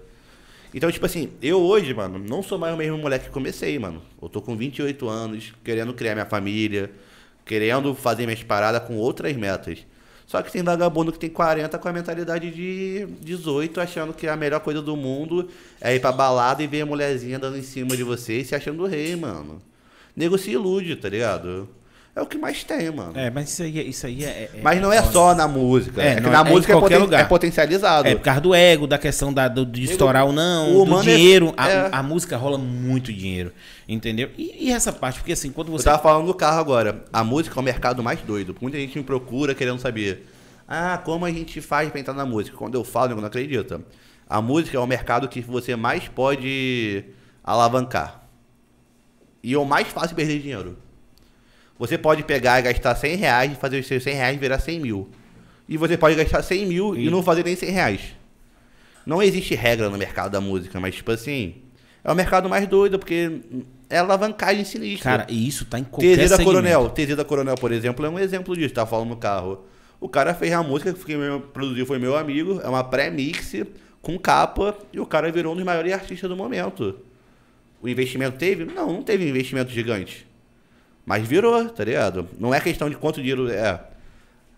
[0.73, 4.03] Então, tipo assim, eu hoje, mano, não sou mais o mesmo moleque que comecei, mano.
[4.23, 6.91] Eu tô com 28 anos, querendo criar minha família,
[7.49, 9.79] querendo fazer minhas paradas com outras metas.
[10.27, 14.37] Só que tem vagabundo que tem 40 com a mentalidade de 18, achando que a
[14.37, 15.49] melhor coisa do mundo
[15.81, 18.55] é ir pra balada e ver a mulherzinha dando em cima de você e se
[18.55, 19.63] achando rei, mano.
[20.15, 21.67] Nego se ilude, tá ligado?
[22.19, 23.13] É o que mais tem, mano.
[23.15, 24.29] É, mas isso aí, é- isso aí é.
[24.29, 26.03] é- Mas não é só na música.
[26.03, 27.21] É, É, que na é música é, qualquer poten- lugar.
[27.21, 28.09] é potencializado.
[28.09, 30.99] É por causa do ego, da questão da, do, de estourar ou não, o do
[30.99, 31.55] é- dinheiro.
[31.57, 31.89] A, é.
[31.93, 33.53] a música rola muito dinheiro,
[33.89, 34.31] entendeu?
[34.37, 35.85] E, e essa parte, porque assim, quando Eu você.
[35.85, 37.05] tava falando do carro agora.
[37.13, 38.57] A música é o mercado mais doido.
[38.61, 40.27] Muita gente me procura querendo saber.
[40.67, 42.57] Ah, como a gente faz pra entrar na música?
[42.57, 43.81] Quando eu falo, eu não acredita.
[44.29, 47.05] A música é o mercado que você mais pode
[47.45, 48.23] alavancar.
[49.41, 50.77] E é o mais fácil perder dinheiro.
[51.79, 54.81] Você pode pegar e gastar 100 reais e fazer os seus 100 reais virar 100
[54.81, 55.09] mil.
[55.69, 58.01] E você pode gastar 100 mil e, E- não fazer nem 100 reais.
[59.07, 61.57] Não existe regra no mercado da música, mas tipo assim,
[62.05, 63.41] é o mercado mais doido, porque
[63.89, 65.11] é alavancagem sinistra.
[65.19, 66.45] Cara, e isso tá em qualquer TZ da segmento.
[66.45, 66.91] Coronel.
[66.91, 68.75] TZ da Coronel, por exemplo, é um exemplo disso.
[68.75, 69.65] Tava falando no carro.
[70.01, 71.17] O cara fez a música que quem
[71.53, 72.61] produziu foi meu amigo.
[72.63, 73.55] É uma pré-mix
[74.03, 74.77] com capa.
[74.93, 76.99] E o cara virou um dos maiores artistas do momento.
[77.81, 78.65] O investimento teve?
[78.67, 80.28] Não, não teve investimento gigante.
[81.09, 82.29] Mas virou, tá ligado?
[82.39, 83.81] Não é questão de quanto dinheiro é.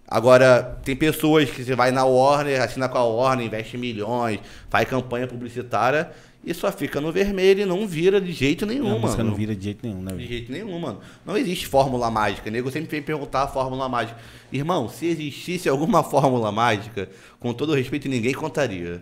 [0.05, 4.89] Agora, tem pessoas que você vai na Warner, assina com a Warner, investe milhões, faz
[4.89, 6.11] campanha publicitária
[6.45, 9.23] e só fica no vermelho e não vira de jeito nenhum, a mano.
[9.23, 10.99] não vira de jeito nenhum, né, De jeito nenhum, mano.
[11.25, 12.51] Não existe fórmula mágica.
[12.51, 14.19] Nego sempre vem perguntar a fórmula mágica.
[14.53, 17.09] Irmão, se existisse alguma fórmula mágica,
[17.39, 19.01] com todo respeito, ninguém contaria.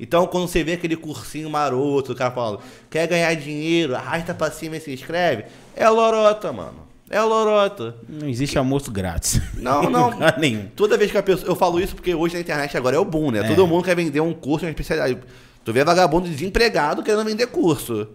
[0.00, 4.50] Então, quando você vê aquele cursinho maroto, o cara falando, quer ganhar dinheiro, arrasta pra
[4.50, 5.44] cima e se inscreve,
[5.76, 6.87] é lorota, mano.
[7.10, 7.96] É lorota.
[8.08, 9.40] Não existe almoço grátis.
[9.54, 10.10] Não, não.
[10.10, 10.68] Em lugar nenhum.
[10.76, 11.50] Toda vez que a pessoa.
[11.50, 13.42] Eu falo isso porque hoje na internet agora é o boom, né?
[13.42, 15.18] Todo mundo quer vender um curso, uma especialidade.
[15.64, 18.08] Tu vê vagabundo desempregado querendo vender curso.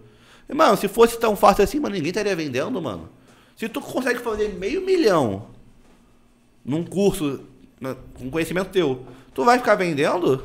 [0.48, 3.08] E, mano, se fosse tão fácil assim, mano, ninguém estaria vendendo, mano.
[3.56, 5.46] Se tu consegue fazer meio milhão
[6.64, 7.40] num curso
[7.80, 10.44] né, com conhecimento teu, tu vai ficar vendendo?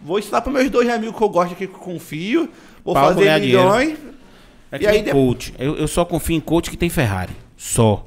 [0.00, 2.48] Vou ensinar para meus dois amigos que eu gosto aqui que eu confio,
[2.84, 3.62] vou fazer dinheiro.
[3.62, 3.98] milhões.
[4.70, 5.54] É E que aí nem coach.
[5.58, 7.32] Eu, eu só confio em coach que tem Ferrari.
[7.56, 8.04] Só.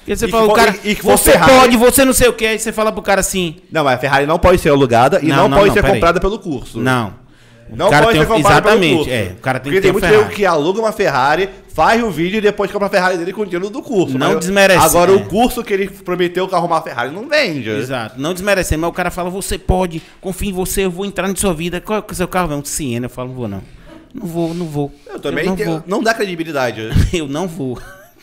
[0.00, 2.28] Porque você E fala, que o cara, e- e você Ferrari- pode, você não sei
[2.28, 4.70] o que, aí você fala pro cara assim, Não, mas a Ferrari não pode ser
[4.70, 6.78] alugada e Não, não, não, pode não, ser comprada pelo curso.
[6.80, 7.28] não.
[7.70, 9.10] O Não cara pode tem ser um- comprado pelo Exatamente, curso.
[9.10, 9.22] é.
[9.36, 10.34] O cara tem Porque que tem muito Ferrari.
[10.34, 13.44] que aluga uma Ferrari, faz o vídeo e depois compra a Ferrari dele com o
[13.44, 14.16] dinheiro do curso.
[14.16, 15.14] Não Mas desmerece, Agora é.
[15.14, 17.68] o curso que ele prometeu que arrumar a Ferrari não vende.
[17.68, 18.18] Exato.
[18.18, 21.36] Não desmerecer, mas o cara fala, você pode, confio em você, eu vou entrar na
[21.36, 21.78] sua vida.
[21.78, 22.50] Qual é o seu carro?
[22.54, 23.04] É um Siena.
[23.04, 23.62] Eu falo, não vou não.
[24.14, 24.90] Não vou, não vou.
[25.06, 25.82] Eu também não tenho- vou.
[25.86, 26.88] não dá credibilidade.
[27.12, 27.78] Eu não vou.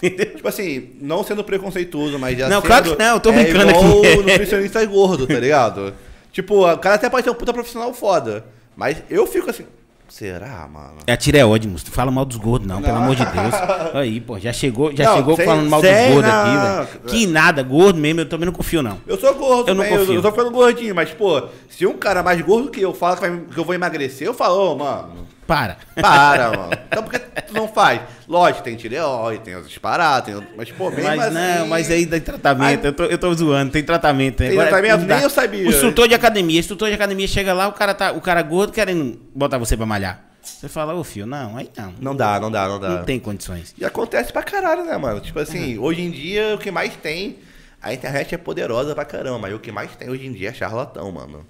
[0.10, 3.44] Tipo assim, não sendo preconceituoso, mas já Não, sendo, claro que não, eu tô é
[3.44, 4.08] brincando igual aqui.
[4.18, 5.94] o nutricionista gordo, tá ligado?
[6.32, 9.64] Tipo, o cara até pode ser um puta profissional foda, mas eu fico assim,
[10.10, 10.96] será, mano?
[11.08, 11.86] É a tireoide, moço.
[11.88, 13.54] Não fala mal dos gordos, não, pelo amor de Deus.
[13.96, 16.42] Aí, pô, já chegou, já Não, chegou sem- falando mal dos gordos não.
[16.82, 17.10] aqui, velho.
[17.10, 18.98] Que nada, gordo mesmo, eu também não confio, não.
[19.08, 20.16] Eu sou gordo, Eu não também, eu, confio.
[20.16, 23.22] eu tô ficando gordinho, mas, pô, se um cara mais gordo que eu fala que,
[23.22, 25.78] vai- que eu vou emagrecer, eu falo, ô, mano, Para.
[25.96, 26.72] para, mano.
[26.88, 28.02] Então por que tu não faz?
[28.28, 31.60] Lógico, tem tireoide, tem outras paradas, tem, mas, pô, mesmo Mas assim...
[31.60, 32.78] não, mas aí tem tratamento.
[32.78, 34.38] Mas- eu, tô, eu tô zoando, tem tratamento.
[34.38, 35.06] Tem Agora, tratamento?
[35.06, 35.66] Nem eu sabia.
[35.68, 38.74] O instrutor de academia, instrutor de academia chega lá, o cara tá, o cara gordo
[38.74, 40.26] querendo botar você pra malhar.
[40.42, 41.94] Você fala, ô filho, não, aí não.
[42.00, 42.90] Não dá, não dá, não dá.
[42.90, 43.74] Não tem condições.
[43.78, 45.20] E acontece pra caralho, né, mano?
[45.20, 47.38] Tipo assim, hoje em dia o que mais tem.
[47.82, 50.54] A internet é poderosa pra caramba, mas o que mais tem hoje em dia é
[50.54, 51.46] charlatão, mano.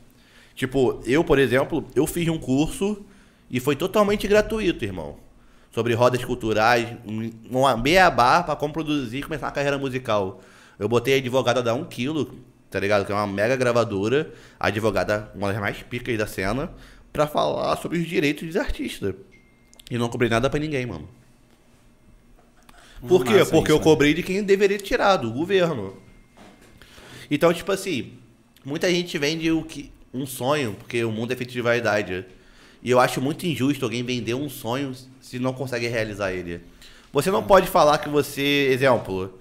[0.53, 3.05] Tipo, eu, por exemplo, eu fiz um curso
[3.49, 5.17] e foi totalmente gratuito, irmão.
[5.71, 10.41] Sobre rodas culturais, um- beabá pra como produzir e começar uma carreira musical.
[10.79, 12.27] Eu botei a advogada da 1kg,
[12.69, 13.05] tá ligado?
[13.05, 16.71] Que é uma mega gravadora, a advogada, uma das mais picas da cena,
[17.11, 19.13] pra falar sobre os direitos dos artistas.
[19.91, 21.07] E não cobrei nada pra ninguém, mano.
[23.07, 23.33] Por quê?
[23.33, 25.95] Massa Porque isso, eu cobrei de quem deveria tirar, do governo.
[27.29, 28.13] Então, tipo assim,
[28.63, 32.25] muita gente vende o que, um sonho, porque o mundo é feito de vaidade.
[32.85, 36.61] E eu acho muito injusto alguém vender um sonho se não consegue realizar ele.
[37.11, 38.69] Você não pode falar que você.
[38.71, 39.39] Exemplo.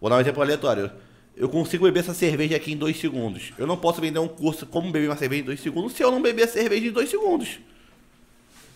[0.00, 0.90] Vou dar um exemplo aleatório.
[1.36, 3.52] Eu consigo beber essa cerveja aqui em dois segundos.
[3.56, 6.10] Eu não posso vender um curso como beber uma cerveja em dois segundos se eu
[6.10, 7.60] não beber a cerveja em dois segundos.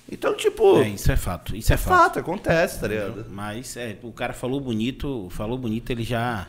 [0.09, 0.79] Então, tipo.
[0.81, 1.57] É, isso é fato.
[1.57, 1.98] Isso é é fato.
[1.98, 3.27] fato, acontece, tá ligado?
[3.31, 6.46] Mas é, o cara falou bonito, falou bonito, ele já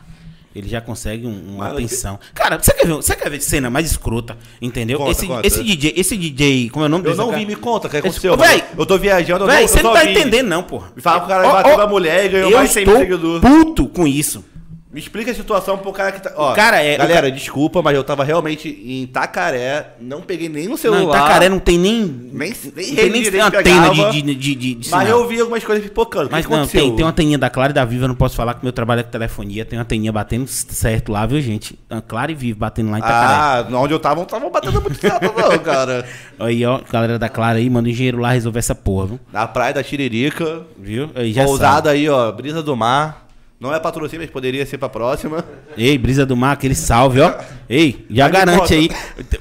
[0.56, 2.18] ele já consegue um- uma Mas- atenção.
[2.34, 4.98] Cara, você quer ver, você quer ver cena mais escrota, entendeu?
[4.98, 5.46] Conta, esse, conta.
[5.46, 7.38] esse DJ, esse DJ, como é o nome Eu desse não cara?
[7.38, 8.36] vi, me conta o que Esse- aconteceu.
[8.36, 8.42] Mano.
[8.50, 10.10] véi, eu tô viajando, eu Véi, não, você eu não tá vi.
[10.12, 10.88] entendendo não, porra.
[10.96, 12.86] Me fala que o cara bateu ó, na mulher e ganhou eu mais de 100
[12.86, 13.40] mil seguidores.
[13.40, 14.44] puto com isso.
[14.96, 16.32] Me explica a situação pro cara que tá.
[16.34, 20.78] Ó, cara é- Galera, desculpa, mas eu tava realmente em Itacaré, não peguei nem no
[20.78, 21.02] celular.
[21.02, 24.54] Não, Itacaré não tem nem Nem, nem tem nem direito antena pegava, de, de, de,
[24.54, 26.30] de, de Mas eu vi algumas coisas pipocando.
[26.30, 26.80] O Mas que não, aconteceu?
[26.80, 28.72] tem, tem uma anteninha da Clara e da Viva, eu não posso falar que meu
[28.72, 31.78] trabalho é com telefonia, tem uma anteninha batendo certo lá, viu, gente?
[31.90, 33.34] A Clara e Viva batendo lá em Itacaré.
[33.34, 36.06] Ah, onde eu tava, não tava batendo muito certo, não, cara.
[36.40, 39.20] Aí, ó, galera da Clara aí, manda o engenheiro lá resolver essa porra, viu?
[39.30, 41.10] Na praia da Tiririca, Viu?
[41.14, 43.25] Aí já pousada aí, ó, brisa do mar.
[43.58, 45.42] Não é patrocínio, mas poderia ser pra próxima.
[45.78, 47.34] Ei, Brisa do Mar, aquele salve, ó.
[47.68, 48.90] Ei, já Mas garante aí.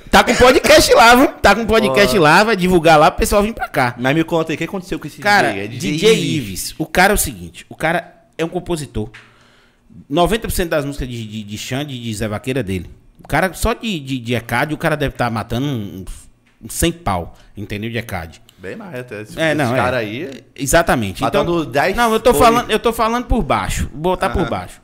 [0.10, 1.28] Tá com podcast lá, viu?
[1.34, 3.94] Tá com podcast lá, vai divulgar lá pro pessoal vir pra cá.
[4.00, 5.64] Mas me conta aí, o que aconteceu com esse Cara, DJ?
[5.64, 6.76] É DJ, Ives.
[6.78, 9.10] O cara é o seguinte, o cara é um compositor.
[10.10, 12.90] 90% das músicas de, de, de Xande de Zé Vaqueira é dele.
[13.24, 16.06] O cara, só de, de, de ECAD, o cara deve estar matando uns
[16.62, 17.90] um, 100 pau, entendeu?
[17.90, 18.42] De ECAD.
[18.58, 19.22] Bem mais, até.
[19.22, 19.78] Esse, É, não, é.
[19.78, 20.44] cara aí.
[20.56, 21.22] Exatamente.
[21.22, 23.90] Matando então, 10 Não, eu tô, foi- falando, eu tô falando por baixo.
[23.92, 24.82] Vou botar por baixo.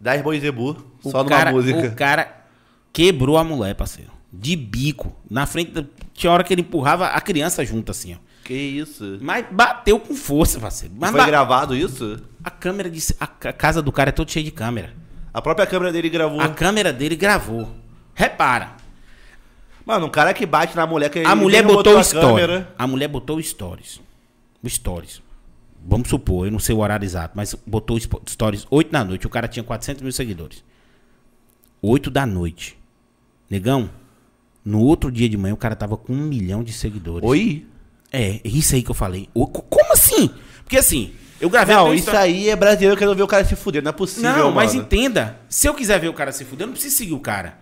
[0.00, 1.88] 10 boi zebu, só cara, numa música.
[1.88, 2.44] O cara
[2.92, 4.10] quebrou a mulher, parceiro.
[4.32, 5.14] De bico.
[5.28, 5.72] Na frente.
[5.72, 8.16] da- Tinha hora que ele empurrava a criança junto, assim, ó.
[8.44, 9.18] Que isso?
[9.20, 10.94] Mas bateu com força, parceiro.
[10.98, 12.20] Mas Foi ba- gravado isso?
[12.42, 13.00] A câmera de.
[13.18, 14.92] A ca- casa do cara é toda cheia de câmera.
[15.32, 16.40] A própria câmera dele gravou.
[16.40, 17.68] A câmera dele gravou.
[18.14, 18.72] Repara.
[19.84, 22.26] Mano, um cara que bate na mulher que A mulher mesmo botou o a story.
[22.26, 22.74] câmera.
[22.78, 24.00] A mulher botou o stories.
[24.62, 25.22] O stories.
[25.84, 29.26] Vamos supor, eu não sei o horário exato, mas botou o stories 8 da noite.
[29.26, 30.62] O cara tinha 400 mil seguidores.
[31.82, 32.78] 8 da noite.
[33.48, 33.90] Negão,
[34.64, 37.26] no outro dia de manhã o cara tava com um milhão de seguidores.
[37.28, 37.66] Oi?
[38.12, 39.28] É, isso aí que eu falei.
[39.32, 40.30] O- co- como assim?
[40.62, 43.56] Porque assim, eu gravei Não, isso história- aí é brasileiro querendo ver o cara se
[43.56, 43.82] fuder.
[43.82, 44.84] Não é possível, Não, mas mano.
[44.86, 45.40] entenda.
[45.48, 47.58] Se eu quiser ver o cara se fuder, eu não preciso seguir o cara.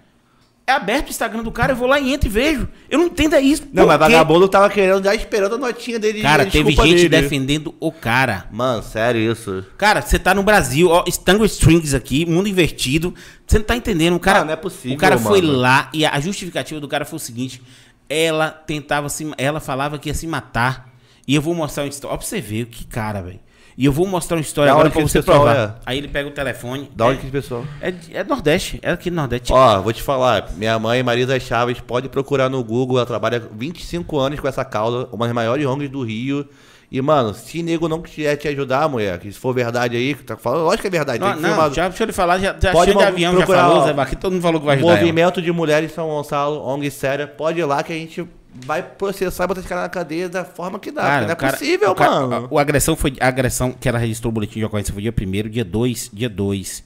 [0.69, 2.69] É aberto o Instagram do cara, eu vou lá e entro e vejo.
[2.91, 3.63] Eu não entendo é isso.
[3.73, 6.21] Não, mas vagabundo tava querendo, já esperando a notinha dele.
[6.21, 7.23] Cara, teve gente dele.
[7.23, 8.47] defendendo o cara.
[8.53, 9.65] Mano, sério isso.
[9.79, 13.15] Cara, você tá no Brasil, ó, Stango Strings aqui, mundo invertido.
[13.47, 14.17] Você não tá entendendo.
[14.17, 15.57] O cara, Ah, não é possível, O cara foi mano.
[15.59, 17.63] lá e a justificativa do cara foi o seguinte:
[18.07, 19.27] ela tentava se.
[19.39, 20.93] Ela falava que ia se matar.
[21.27, 22.15] E eu vou mostrar uma história.
[22.15, 23.41] Ó, pra você ver, que cara, velho.
[23.79, 25.57] E eu vou mostrar uma história Da agora pra você provar.
[25.57, 25.75] é?
[25.87, 26.91] Aí ele pega o telefone.
[26.97, 27.65] Da é, onde que esse pessoal?
[27.81, 29.53] é, é Nordeste, é aqui no Nordeste.
[29.53, 34.19] Ó, vou te falar, minha mãe, Marisa Chaves, pode procurar no Google, ela trabalha 25
[34.19, 36.45] anos com essa causa, uma das maiores ONGs do Rio.
[36.91, 40.25] E, mano, se nego não quiser te ajudar, mulher, que se for verdade aí, que
[40.25, 42.73] tá falando, lógico que é verdade, Não, não, já, deixa eu lhe falar, já, já
[42.73, 45.01] Pode cheio de avião, já falou, ó, Zé todo mundo falou que vai ajudar ela.
[45.01, 48.27] Movimento de Mulheres São Gonçalo, ONG séria, pode ir lá que a gente
[48.65, 51.03] vai processar e botar esse cara na cadeia da forma que dá.
[51.03, 52.49] porque não é cara- possível, o cara- mano.
[52.53, 53.15] A, a agressão foi.
[53.21, 56.29] A agressão que ela registrou o boletim de ocorrência foi dia 1 dia 2, dia
[56.29, 56.85] 2.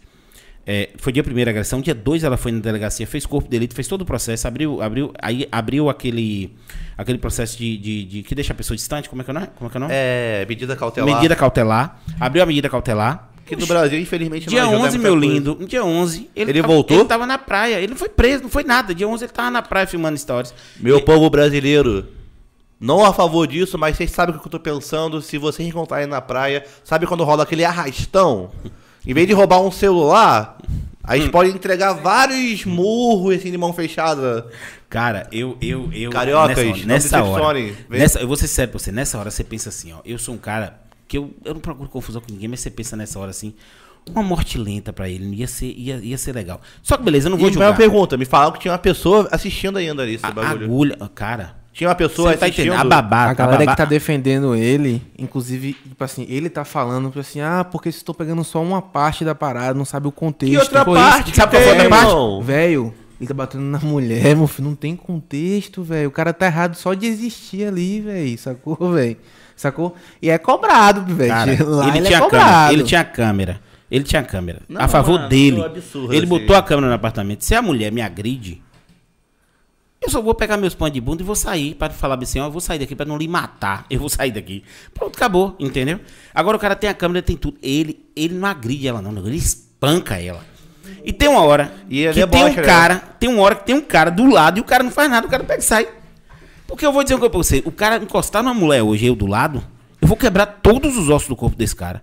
[0.65, 3.51] É, foi dia 1 a agressão, dia 2 ela foi na delegacia, fez corpo de
[3.51, 6.55] delito, fez todo o processo, abriu, abriu, aí abriu aquele,
[6.97, 9.35] aquele processo de, de, de- que deixa a pessoa distante, como é que é o
[9.35, 9.49] nome?
[9.57, 9.93] Como é que é o nome?
[9.93, 11.15] É, medida cautelar.
[11.17, 12.01] Medida cautelar.
[12.21, 13.32] Abriu a medida cautelar.
[13.55, 15.35] Que no Brasil, infelizmente, Dia não ajuda 11, muita meu coisa.
[15.35, 16.97] lindo, dia 11, ele, Ele tava- voltou?
[16.99, 18.95] Ele tava na praia, ele não foi preso, não foi nada.
[18.95, 20.55] Dia 11 ele tava na praia filmando stories.
[20.79, 22.07] Meu povo brasileiro,
[22.81, 25.21] não a favor disso, mas vocês sabem o que eu tô pensando.
[25.23, 28.51] Se vocês encontrarem na praia, sabe quando rola aquele arrastão?
[29.07, 30.59] Em vez de roubar um celular,
[31.03, 34.47] a gente pode entregar vários murros assim de mão fechada.
[34.89, 36.11] Cara, eu, eu, eu.
[36.11, 38.93] Cariocas, nessa hora, nessa hora, nessa, eu vou ser sério pra você.
[38.93, 39.97] Nessa hora você pensa assim, ó.
[40.05, 40.79] Eu sou um cara
[41.13, 43.53] que eu, eu não procuro confusão com ninguém, mas você pensa nessa hora assim.
[44.09, 46.61] Uma morte lenta pra ele, ia ser, ia, ia ser legal.
[46.83, 47.71] Só que beleza, eu não vou E julgar.
[47.71, 50.65] uma pergunta, me falaram que tinha uma pessoa assistindo ainda ali esse A, a bagulho.
[50.65, 51.55] agulha, cara.
[51.73, 52.69] Tinha uma pessoa tá assistindo.
[52.73, 52.81] entendendo?
[52.93, 53.25] A babá.
[53.31, 57.41] A galera babá- que tá defendendo ele, inclusive, tipo assim, ele tá falando tipo assim,
[57.41, 60.51] ah, porque vocês estão pegando só uma parte da parada, não sabe o contexto.
[60.53, 61.29] Que outra Foi parte?
[61.31, 61.37] isso.
[61.37, 62.45] Sabe que qual a outra parte?
[62.47, 66.09] Velho, ele tá batendo na mulher, meu filho, não tem contexto, velho.
[66.09, 69.17] O cara tá errado só de existir ali, velho, sacou, velho?
[69.63, 69.95] Sacou?
[70.21, 71.31] E é cobrado, velho.
[71.31, 72.43] Cara, Lá ele, ele, tinha é câmera.
[72.43, 72.73] cobrado.
[72.73, 73.61] Ele tinha câmera.
[73.89, 74.63] Ele tinha câmera.
[74.69, 75.57] Não, a favor mano, dele.
[75.59, 76.27] é um absurdo, ele assim.
[76.27, 77.45] botou a câmera no apartamento.
[77.45, 78.61] Se a mulher me agride,
[80.01, 82.47] eu só vou pegar meus pães de bunda e vou sair para falar assim, ó,
[82.47, 83.87] eu vou sair daqui para não lhe matar.
[83.89, 84.65] Eu vou sair daqui.
[84.93, 86.01] Pronto, acabou, entendeu?
[86.35, 87.57] Agora o cara tem a câmera, tem tudo.
[87.63, 90.45] Ele, ele não agride ela não, ele espanca ela.
[91.05, 92.63] E tem uma hora E é que tem deboche, um né?
[92.63, 95.09] cara, tem uma hora que tem um cara do lado e o cara não faz
[95.09, 95.87] nada, o cara pega e sai.
[96.73, 99.15] Porque eu vou dizer uma coisa pra você, o cara encostar numa mulher hoje, eu
[99.15, 99.63] do lado,
[100.01, 102.03] eu vou quebrar todos os ossos do corpo desse cara.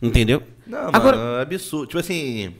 [0.00, 0.42] Entendeu?
[0.66, 1.88] Não, Agora, mano, é absurdo.
[1.88, 2.54] Tipo assim.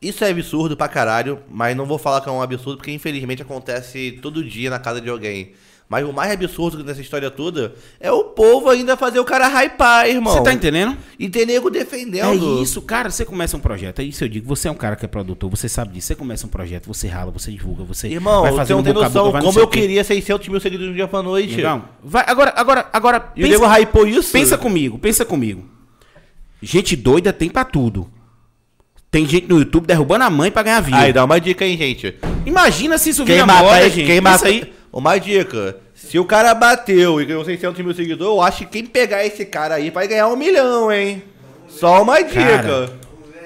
[0.00, 3.42] Isso é absurdo pra caralho, mas não vou falar que é um absurdo, porque infelizmente
[3.42, 5.54] acontece todo dia na casa de alguém.
[5.88, 10.08] Mas o mais absurdo nessa história toda é o povo ainda fazer o cara hypar,
[10.08, 10.34] irmão.
[10.34, 10.96] você tá entendendo?
[11.16, 12.60] E ter nego É defendendo.
[12.60, 13.08] isso, cara.
[13.08, 14.00] Você começa um projeto.
[14.00, 14.48] É isso eu digo.
[14.48, 16.08] Você é um cara que é produtor, você sabe disso.
[16.08, 18.92] Você começa um projeto, você rala, você divulga, você Irmão, vai você fazendo não tem
[18.94, 21.54] boca boca, noção não como eu queria 600 mil seguidores do dia pra noite.
[21.54, 23.32] Negão, vai, agora, agora, agora.
[23.36, 24.32] E o nego hypou isso?
[24.32, 25.64] Pensa comigo, pensa comigo.
[26.60, 28.10] Gente doida tem pra tudo.
[29.08, 30.98] Tem gente no YouTube derrubando a mãe pra ganhar vida.
[30.98, 32.16] Aí, dá uma dica aí, gente.
[32.44, 34.06] Imagina se isso Quem vira moda, gente.
[34.06, 34.72] quem mata aí.
[34.96, 35.76] Uma dica.
[35.94, 39.44] Se o cara bateu e ganhou 600 mil seguidores, eu acho que quem pegar esse
[39.44, 41.22] cara aí vai ganhar um milhão, hein?
[41.68, 42.62] Só uma dica.
[42.62, 42.92] Cara.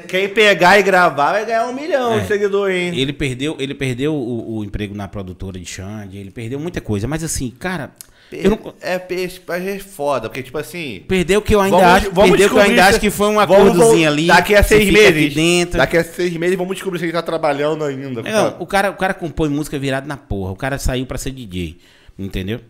[0.06, 2.20] Quem pegar e gravar vai ganhar um milhão É.
[2.20, 2.92] de seguidor, hein?
[2.96, 7.08] Ele perdeu, ele perdeu o, o emprego na produtora de Xande, ele perdeu muita coisa.
[7.08, 7.90] Mas assim, cara,
[8.32, 11.02] eu não, É peixe, é foda, porque tipo assim.
[11.08, 13.28] perdeu que eu ainda vamos- acho, vamos perdeu que eu ainda se- acho que foi
[13.28, 14.26] um acordozinho ali.
[14.26, 15.34] Daqui a seis meses.
[15.34, 15.78] dentro.
[15.78, 18.22] Daqui a seis meses vamos descobrir se ele tá trabalhando ainda.
[18.22, 20.52] Não, o cara, o cara compõe música virado na porra.
[20.52, 21.78] O cara saiu pra ser DJ,
[22.18, 22.60] entendeu?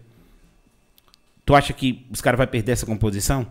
[1.45, 3.47] Tu acha que os caras vão perder essa composição?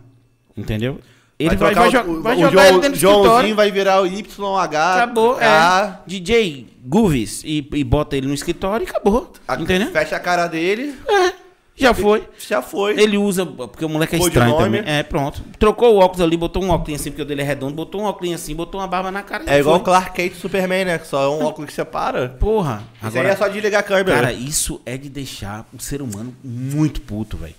[0.56, 1.00] Entendeu?
[1.38, 4.02] Ele vai, vai, jo- o- vai o jogar João- ele dentro do Joãozinho vai virar
[4.02, 4.96] o YH.
[4.96, 5.98] Acabou, é.
[6.06, 9.32] DJ Guvis e, e bota ele no escritório e acabou.
[9.48, 9.90] a- entendeu?
[9.92, 10.94] Fecha a cara dele.
[11.08, 11.34] É,
[11.80, 12.28] já foi.
[12.38, 13.00] Já foi.
[13.00, 14.84] Ele usa, porque o moleque é Pô estranho também.
[14.86, 15.42] É, pronto.
[15.58, 18.04] Trocou o óculos ali, botou um óculos assim, porque o dele é redondo, botou um
[18.04, 19.46] óculos assim, botou uma barba na cara.
[19.48, 19.80] É igual o.
[19.80, 21.00] Clark Kent Superman, né?
[21.00, 22.30] Só é um óculos que separa.
[22.30, 22.84] Porra.
[23.02, 24.14] Isso aí é só desligar a câmera.
[24.14, 27.56] Cara, isso é de deixar o ser humano muito puto, velho.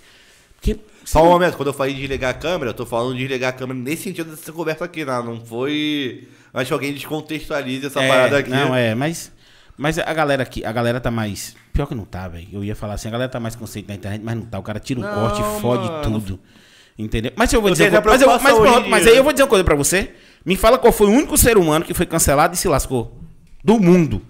[0.56, 0.78] Porque.
[1.02, 3.50] Só um momento, quando eu falei de desligar a câmera, eu tô falando de desligar
[3.50, 5.20] a câmera nesse sentido dessa conversa aqui, né?
[5.24, 6.28] Não foi.
[6.52, 8.50] Acho que alguém descontextualize essa é, parada aqui.
[8.50, 9.32] Não, é, mas.
[9.76, 11.56] Mas a galera aqui, a galera tá mais.
[11.72, 12.48] Pior que não tá, velho.
[12.52, 14.58] Eu ia falar assim, a galera tá mais consciente na internet, mas não tá.
[14.58, 16.02] O cara tira um Não, corte e fode mano.
[16.02, 16.40] tudo.
[16.98, 17.32] Entendeu?
[17.36, 17.90] Mas eu vou Eu dizer.
[17.90, 20.14] uma coisa- Mas, eu, mas, pronto, mas aí eu vou dizer uma coisa pra você.
[20.44, 23.16] Me fala qual foi o único ser humano que foi cancelado e se lascou.
[23.64, 24.22] Do mundo.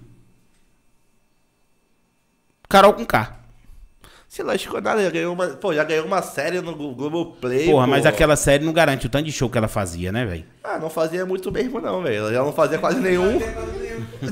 [2.68, 3.39] Carol com K.
[4.30, 7.66] Se lascou nada, já ganhou uma, pô, já ganhou uma série no Glo- Globoplay.
[7.66, 7.90] Porra, pô.
[7.90, 10.44] mas aquela série não garante o tanto de show que ela fazia, né, velho?
[10.62, 12.14] Ah, não fazia muito mesmo não, velho.
[12.18, 13.40] Ela já não fazia quase nenhum.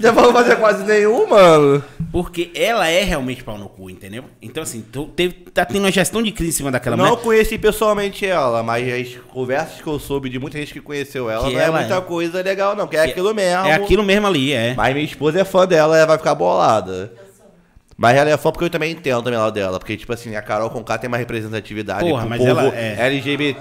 [0.01, 1.83] já não fazia quase nenhum, mano.
[2.13, 4.23] Porque ela é realmente pau no cu, entendeu?
[4.41, 7.21] Então, assim, tu teve, tá tendo uma gestão de crise em cima daquela não mulher.
[7.21, 11.45] conheci pessoalmente ela, mas as conversas que eu soube de muita gente que conheceu ela,
[11.49, 12.01] Que não ela é muita é.
[12.03, 13.67] coisa legal não, é Que aquilo mesmo.
[13.67, 14.75] É aquilo mesmo ali, é.
[14.77, 17.13] Mas minha esposa é fã dela, ela vai ficar bolada.
[18.01, 19.79] Mas ela é fã porque eu também entendo também lá dela.
[19.81, 22.75] Porque, tipo assim, a Carol Conká tem mais representatividade Porra, com o mas povo ela
[22.77, 23.59] é- LGBT.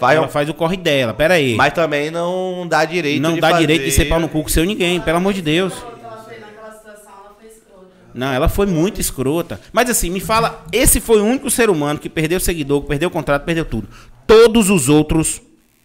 [0.00, 1.54] Faz Ela um- faz o corre dela, pera aí.
[1.54, 4.42] Mas também não dá direito não de dá fazer- direito de ser pau no cu
[4.42, 5.72] com seu ninguém, pelo amor de Deus.
[5.72, 7.86] ela foi naquela situação, ela foi escrota.
[8.14, 9.60] Não, ela foi muito escrota.
[9.72, 13.08] Mas assim, me fala, esse foi o único ser humano que perdeu seguidor, que perdeu
[13.10, 13.88] contrato, perdeu tudo.
[14.26, 15.40] Todos os outros,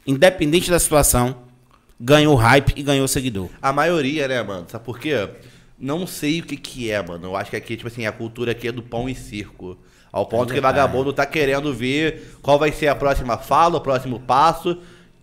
[0.06, 1.36] independente da situação,
[2.00, 3.50] ganhou hype e ganhou seguidor.
[3.62, 4.66] A maioria, né, mano?
[4.68, 5.28] Sabe por quê?
[5.84, 7.28] Não sei o que que é, mano.
[7.28, 9.78] Eu acho que aqui, tipo assim, a cultura aqui é do pão e circo.
[10.12, 10.78] Ao ponto que verdade.
[10.78, 14.78] vagabundo tá querendo ver qual vai ser a próxima fala, o próximo passo.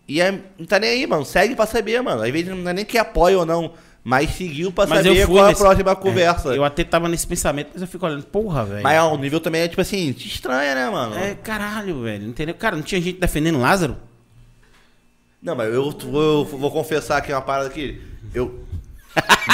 [0.06, 1.24] E é, não tá nem aí, mano.
[1.24, 2.22] Segue pra saber, mano.
[2.22, 5.26] Às vezes não é nem que apoia ou não, mas seguiu pra Mas saber eu
[5.28, 6.48] qual é a nesse- próxima é, conversa.
[6.56, 8.82] eu até tava nesse pensamento, mas eu fico olhando, porra, velho.
[8.82, 11.14] Mas ó, o nível também é, tipo assim, te estranha, né, mano?
[11.16, 12.54] É, caralho, velho, entendeu?
[12.56, 13.96] Cara, não tinha gente defendendo Lázaro?
[15.42, 18.00] Não, mas eu vou, vou confessar aqui uma parada aqui.
[18.34, 18.64] Eu.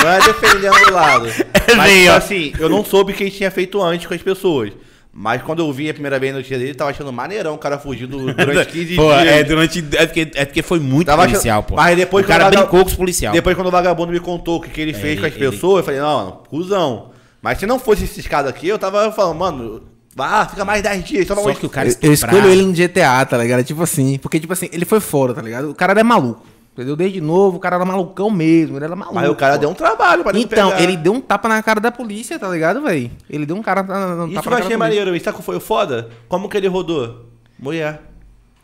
[0.02, 1.26] Não é defendendo o lado.
[1.76, 2.16] mas, bem, tipo ó.
[2.16, 4.72] assim, eu não soube o que ele tinha feito antes com as pessoas.
[5.18, 7.78] Mas quando eu vi a primeira vez a notícia dele, tava achando maneirão o cara
[7.78, 9.26] fugindo durante 15 Pô, dias.
[9.26, 11.76] é, durante, é, porque, é porque foi muito Tava policial, achando- pô.
[11.76, 13.32] Mas depois o cara brincou com os policial.
[13.32, 15.50] Depois quando o vagabundo me contou o que, que ele fez ele- com as ele-
[15.50, 17.10] pessoas, eu falei, não, mano, cuzão.
[17.40, 19.82] Mas se não fosse esses caras aqui, eu tava falando, mano,
[20.14, 21.26] vá, fica mais 10 dias.
[21.26, 22.36] Só uma- que o cara Eu, eu estuprado.
[22.36, 23.64] escolho ele em GTA, tá ligado?
[23.64, 25.70] Tipo assim, porque, tipo assim, ele foi fora, tá ligado?
[25.70, 26.42] O cara era maluco,
[26.76, 26.94] entendeu?
[26.96, 29.14] Desde novo, o cara era malucão mesmo, ele era maluco.
[29.14, 29.60] Mas o cara pô.
[29.60, 30.82] deu um trabalho pra ele Então, pegar.
[30.82, 33.10] ele deu um tapa na cara da polícia, tá ligado, velho?
[33.28, 35.36] Ele deu um cara na, um Isso tapa eu na cara achei maneiro, isso sabe
[35.36, 36.08] o que foi o foda?
[36.28, 37.26] Como que ele rodou?
[37.58, 38.02] Mulher.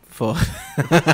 [0.09, 0.39] Foda.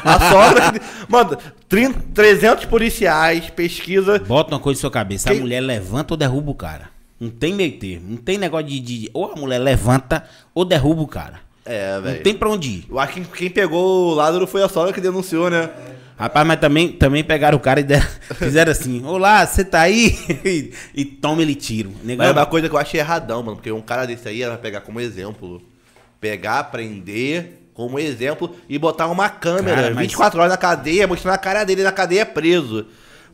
[0.04, 0.82] A sogra.
[1.08, 1.38] Mano,
[1.70, 4.20] 30, 300 policiais, pesquisa.
[4.20, 5.30] Bota uma coisa na sua cabeça.
[5.30, 6.90] Quem- A mulher levanta ou derruba o cara.
[7.18, 8.10] Não tem meio termo.
[8.10, 11.40] Não tem negócio de, de- Ou a mulher levanta ou derruba o cara.
[11.66, 12.24] É, Não velho.
[12.24, 12.86] tem pra onde ir.
[12.90, 15.70] Eu acho que quem pegou o Lázaro foi a sogra que denunciou, né?
[16.20, 18.06] Rapaz, mas também, também pegaram o cara e deram-
[18.36, 20.18] fizeram assim: Olá, você tá aí?
[20.44, 21.92] e, e toma ele tiro.
[22.04, 23.56] Negão, Mas é uma coisa que eu achei erradão, mano.
[23.56, 25.62] Porque um cara desse aí era pegar como exemplo.
[26.20, 31.36] Pegar, prender como exemplo e botar uma câmera Cara, mas- 24 horas na cadeia, mostrando
[31.36, 32.86] a cara dele na cadeia preso.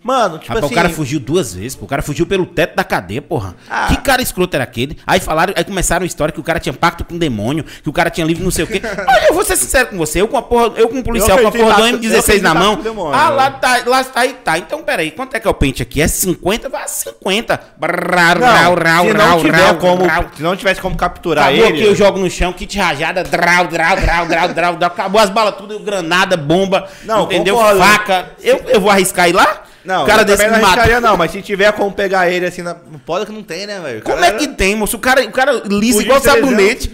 [0.06, 0.74] Mano, tipo Rapaz, assim.
[0.74, 1.86] o cara fugiu duas vezes, pô.
[1.86, 3.56] O cara fugiu pelo teto da cadeia, porra.
[3.68, 3.88] Ah.
[3.88, 4.96] Que cara escroto era aquele?
[5.08, 7.90] Aí falaram, aí começaram a história que o cara tinha pacto com o demônio, que
[7.90, 8.80] o cara tinha livro não sei o quê.
[9.28, 11.48] Eu vou ser sincero com você, eu com a porra, eu com um policial com
[11.48, 12.76] a porra do em pacto- eu M16 acredito na mão.
[12.76, 13.36] demônio, Ah, né?
[13.36, 14.58] lá tá, lá tá aí, tá.
[14.60, 16.00] Então, peraí, quanto é que é o pente aqui?
[16.02, 16.70] É 50?
[16.70, 17.60] Vai 50.
[17.76, 20.26] Brau, Não, rau, rau, se não rau, tiver rau, como, rau.
[20.36, 23.66] se não tivesse como capturar Acabou ele, aqui, eu jogo no chão, kit rajada, drau,
[23.68, 24.88] drau, drau, drau, drau, drau.
[24.92, 27.56] Acabou as balas tudo, granada, bomba, Não, entendeu?
[27.56, 27.80] concordo.
[27.80, 28.32] Faca.
[28.44, 29.64] Eu, eu vou arriscar ir lá?
[29.86, 30.66] Não, o cara desse não mata.
[30.66, 32.76] arriscaria não, mas se tiver como pegar ele assim, na...
[33.06, 34.02] pode que não tem, né, velho?
[34.02, 34.98] Como é que tem, moço?
[34.98, 36.50] O cara, o cara lisa igual 300.
[36.50, 36.92] sabonete.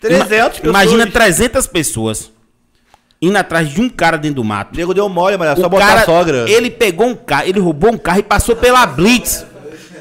[0.00, 0.28] 300
[0.60, 0.62] pessoas.
[0.64, 2.30] Imagina 300 pessoas
[3.20, 4.74] indo atrás de um cara dentro do mato.
[4.74, 6.48] O nego deu mole, mano, é só botar cara, a sogra.
[6.48, 9.44] ele pegou um carro, ele roubou um carro e passou pela Blitz.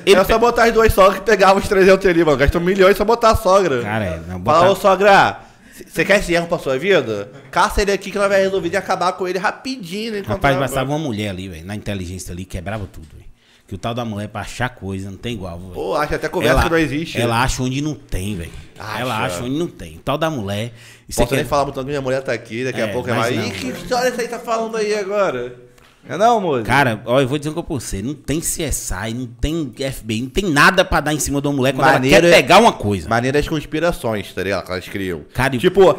[0.06, 2.38] Ele Era só botar as duas sogras que pegavam os 300 ali, mano.
[2.38, 3.82] Gastou milhões só botar a sogra.
[3.82, 5.40] Cara, é, não, botar- ô sogra,
[5.88, 7.32] você quer esse erro pra sua vida?
[7.52, 10.14] Caça ele aqui que nós vamos resolver de acabar com ele rapidinho.
[10.14, 13.28] né, Rapaz, bastava uma mulher ali, velho, na inteligência ali, quebrava tudo, velho.
[13.68, 15.74] Que o tal da mulher pra achar coisa não tem igual, velho.
[15.74, 17.20] Pô, acha até conversa que não existe.
[17.20, 18.52] Ela acha onde não tem, velho.
[18.98, 19.98] Ela acha onde não tem.
[19.98, 20.72] O tal da mulher.
[21.08, 23.36] Posso aqui nem falar muito, minha mulher tá aqui, daqui É, a pouco é mas
[23.36, 23.36] mais.
[23.36, 23.46] não.
[23.48, 25.67] Ih, que história você aí tá falando aí agora?
[26.10, 26.64] É não, moço?
[26.64, 28.02] Cara, ó, eu vou dizer uma coisa pra você.
[28.02, 31.54] Não tem CSI, não tem FBI, não tem nada pra dar em cima de uma
[31.54, 33.10] mulher quando Maneiro ela quer pegar uma coisa.
[33.10, 34.66] Maneiras conspirações, tá ligado?
[34.66, 35.26] Que elas criam.
[35.34, 35.98] Cara, tipo,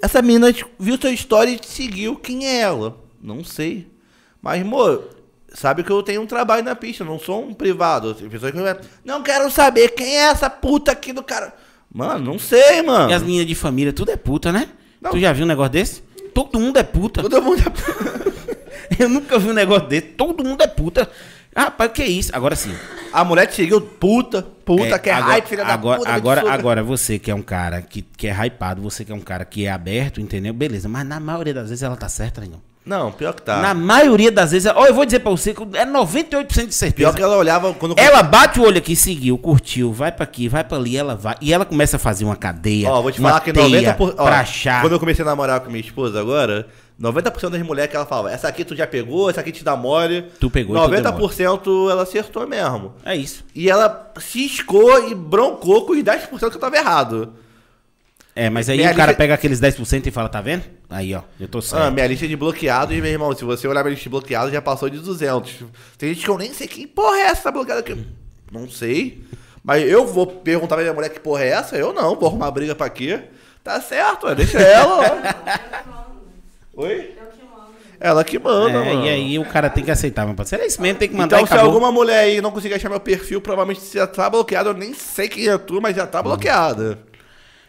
[0.00, 2.16] essa mina viu sua história e seguiu.
[2.16, 2.96] Quem é ela?
[3.20, 3.88] Não sei.
[4.40, 5.08] Mas, amor,
[5.52, 8.14] sabe que eu tenho um trabalho na pista, não sou um privado.
[8.14, 8.58] Pessoas que
[9.04, 11.52] não quero saber quem é essa puta aqui do cara.
[11.92, 13.10] Mano, não sei, mano.
[13.10, 14.68] E as meninas de família, tudo é puta, né?
[15.00, 15.10] Não.
[15.10, 16.02] Tu já viu um negócio desse?
[16.34, 17.22] Todo mundo é puta.
[17.22, 18.54] Todo mundo é...
[18.98, 20.08] Eu nunca vi um negócio desse.
[20.08, 21.08] Todo mundo é puta.
[21.54, 22.30] Ah, Rapaz, o que é isso?
[22.34, 22.74] Agora sim.
[23.12, 26.10] A mulher te seguiu, puta, puta, É, que é agora, hype, filha agora, da puta.
[26.14, 26.58] Agora, absurda.
[26.58, 29.44] agora, você que é um cara que, que é hypado, você que é um cara
[29.44, 30.52] que é aberto, entendeu?
[30.52, 32.60] Beleza, mas na maioria das vezes ela tá certa, não.
[32.88, 33.60] Não, pior que tá.
[33.60, 36.94] Na maioria das vezes, ó, eu vou dizer pra você que é 98% de certeza.
[36.94, 37.94] Pior que ela olhava quando.
[37.98, 41.34] Ela bate o olho aqui, seguiu, curtiu, vai pra aqui, vai pra ali, ela vai.
[41.42, 42.88] E ela começa a fazer uma cadeia.
[42.88, 44.14] Ó, vou te falar que teia 90%.
[44.16, 44.80] Ó, pra achar.
[44.80, 46.66] Quando eu comecei a namorar com minha esposa agora,
[47.00, 49.76] 90% das mulheres que ela falava, essa aqui tu já pegou, essa aqui te dá
[49.76, 50.22] mole.
[50.40, 52.94] Tu pegou e tu deu 90% ela acertou mesmo.
[53.04, 53.44] É isso.
[53.54, 57.34] E ela ciscou e broncou com os 10% que eu tava errado.
[58.34, 60.62] É, mas aí Minha o cara lista- pega aqueles 10% e fala, tá vendo?
[60.88, 61.82] Aí, ó, eu tô certo.
[61.82, 64.62] Ah, minha lista de bloqueados, meu irmão, se você olhar minha lista de bloqueados, já
[64.62, 65.64] passou de 200.
[65.98, 67.96] Tem gente que eu nem sei quem porra é essa bloqueada aqui.
[68.50, 69.24] Não sei.
[69.62, 71.76] Mas eu vou perguntar pra minha mulher que porra é essa?
[71.76, 73.22] Eu não, vou arrumar briga pra quê?
[73.62, 75.20] Tá certo, ué, deixa ela
[76.78, 77.14] Oi?
[78.00, 79.04] Ela que manda, É, mano.
[79.06, 80.62] e aí o cara tem que aceitar, meu parceiro.
[80.62, 81.72] É isso mesmo, tem que mandar Então, e se acabou.
[81.72, 84.68] alguma mulher aí não conseguir achar meu perfil, provavelmente você já tá bloqueado.
[84.68, 86.96] Eu nem sei quem é tu, mas já tá bloqueada.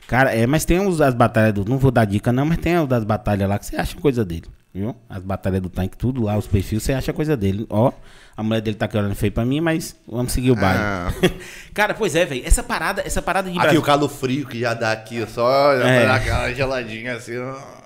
[0.08, 1.66] Cara, é, mas tem das batalhas do.
[1.66, 4.24] Não vou dar dica, não, mas tem os das batalhas lá que você acha coisa
[4.24, 4.46] dele.
[4.72, 4.96] Viu?
[5.10, 7.66] As batalhas do tanque, tudo lá, os perfis, você acha coisa dele.
[7.68, 7.92] Ó,
[8.38, 10.80] a mulher dele tá aqui olhando feio pra mim, mas vamos seguir o baile.
[10.80, 11.12] Ah.
[11.74, 12.44] Cara, pois é, velho.
[12.46, 15.74] Essa parada, essa parada de Aqui Brasil- o calo frio que já dá aqui, só
[15.74, 16.06] É.
[16.06, 17.38] dá aquela geladinha assim.
[17.40, 17.79] ó.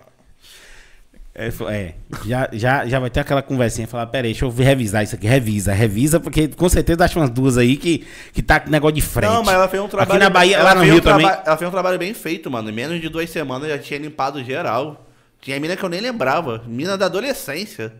[1.35, 5.03] É, é, já, já, já vai ter aquela conversinha, falar, pera aí, deixa eu revisar
[5.03, 8.69] isso aqui, revisa, revisa, porque com certeza acha umas duas aí que, que tá com
[8.69, 9.31] negócio de frente.
[9.31, 10.11] Não, mas ela fez um trabalho.
[10.11, 11.25] Aqui na Bahia, ela lá no Rio um também.
[11.25, 12.69] Ela fez um trabalho bem feito, mano.
[12.69, 15.07] Em menos de duas semanas já tinha limpado geral.
[15.41, 16.63] Tinha mina que eu nem lembrava.
[16.67, 17.91] Mina da adolescência.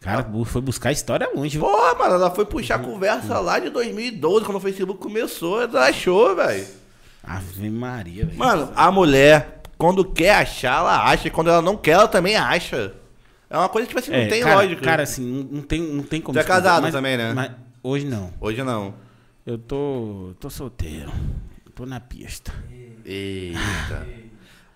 [0.00, 1.58] Cara, bu- foi buscar história longe?
[1.58, 5.62] Pô, mano, ela foi puxar a conversa lá de 2012, quando o Facebook começou.
[5.62, 6.66] Ela achou, velho.
[7.22, 8.38] Ave Maria, velho.
[8.38, 11.28] Mano, a mulher, quando quer achar, ela acha.
[11.28, 12.92] E quando ela não quer, ela também acha.
[13.48, 14.82] É uma coisa que, tipo assim, não É, tem cara, lógica.
[14.82, 16.36] Cara, assim, não, tem, não tem como.
[16.36, 17.32] Tu é casado mas- também, né?
[17.32, 17.50] mas
[17.82, 18.30] hoje não.
[18.40, 18.92] Hoje não.
[19.46, 21.10] Eu tô, tô solteiro.
[21.74, 22.52] Tô na pista.
[23.04, 24.06] Eita.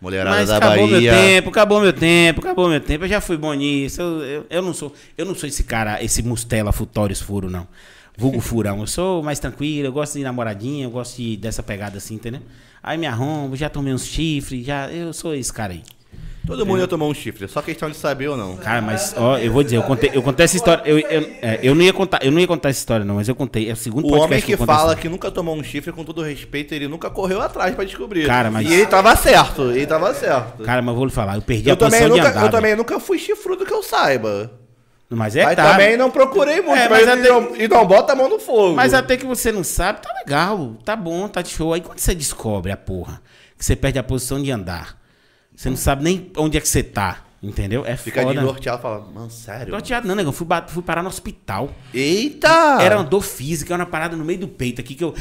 [0.00, 1.12] Mulherada Mas da acabou Bahia.
[1.12, 3.04] meu tempo, acabou meu tempo, acabou meu tempo.
[3.04, 4.00] Eu já fui bom nisso.
[4.00, 7.68] Eu, eu, eu não sou, eu não sou esse cara, esse mustela futórios furo não.
[8.16, 8.80] Vulgo furão.
[8.80, 12.40] Eu sou mais tranquilo, eu gosto de namoradinha, eu gosto de, dessa pegada assim, entendeu?
[12.82, 15.82] Aí me arrombo, já tomei uns chifres, já, eu sou esse cara aí.
[16.44, 18.56] Todo mundo ia tomar um chifre, só questão de saber ou não.
[18.56, 21.60] Cara, mas ó, eu vou dizer, eu contei, eu contei essa história, eu, eu, é,
[21.62, 23.72] eu não ia contar, eu não ia contar essa história não, mas eu contei, é
[23.72, 26.74] o segundo O homem que essa fala que nunca tomou um chifre, com todo respeito,
[26.74, 28.26] ele nunca correu atrás pra descobrir.
[28.26, 30.64] Cara, mas- E ele tava certo, ele tava certo.
[30.64, 32.44] Cara, mas eu vou lhe falar, eu perdi eu, a posição também de nunca, andar.
[32.46, 34.50] eu também nunca fui chifrudo que eu saiba.
[35.16, 35.72] Mas é tá.
[35.72, 38.38] também não procurei muito, É, mas mas e, não, e não bota a mão no
[38.38, 38.74] fogo.
[38.74, 41.72] Mas até que você não sabe, tá legal, tá bom, tá de show.
[41.72, 43.20] Aí quando você descobre a porra,
[43.58, 44.96] que você perde a posição de andar,
[45.54, 47.84] você não sabe nem onde é que você tá, entendeu?
[47.84, 48.38] É Fica foda.
[48.38, 49.72] de norteado e fala, mano, sério?
[49.72, 51.70] Norteado não, negão, fui, fui parar no hospital.
[51.92, 52.78] Eita!
[52.80, 55.14] Era uma dor física, era uma parada no meio do peito aqui que eu,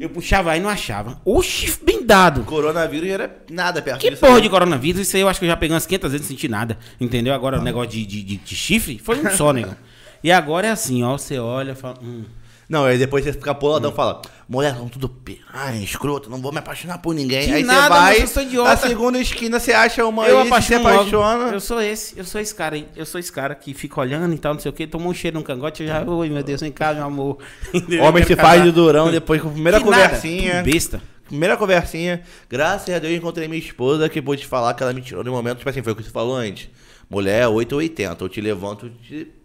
[0.00, 1.20] eu puxava aí e não achava.
[1.24, 2.42] Oxi, bem dado.
[2.44, 5.02] Coronavírus era nada perto Que porra de coronavírus?
[5.02, 6.78] Isso aí eu acho que eu já peguei umas 500 vezes e não senti nada.
[7.00, 7.32] Entendeu?
[7.34, 9.76] Agora o negócio de, de, de- de chifre foi um só, negão.
[10.22, 11.16] E agora é assim, ó.
[11.16, 11.96] Você olha e fala.
[12.02, 12.24] Hum.
[12.68, 16.50] Não, aí depois você fica poladão e fala, mulher, são tudo piranha, escroto, não vou
[16.50, 17.46] me apaixonar por ninguém.
[17.46, 20.78] Que aí nada, você vai, na segunda esquina você acha uma Eu aí, você se
[20.78, 20.88] logo.
[20.88, 21.52] apaixona.
[21.52, 22.88] Eu sou esse, eu sou esse cara aí.
[22.96, 24.86] Eu sou esse cara que fica olhando e tal, não sei o que.
[24.86, 26.02] Tomou um cheiro no cangote, eu já.
[26.02, 27.36] Oi, meu Deus, vem cá, meu amor.
[28.02, 30.62] Homem se faz de durão depois com a primeira Que nada, conversinha.
[30.62, 31.02] tudo besta.
[31.26, 32.22] Primeira conversinha.
[32.48, 35.22] Graças a Deus eu encontrei minha esposa que vou te falar que ela me tirou
[35.22, 36.70] no momento, tipo assim, foi o que você falou antes.
[37.10, 38.24] Mulher 8 ou 80.
[38.24, 38.88] Eu te levanto.
[39.06, 39.41] Te...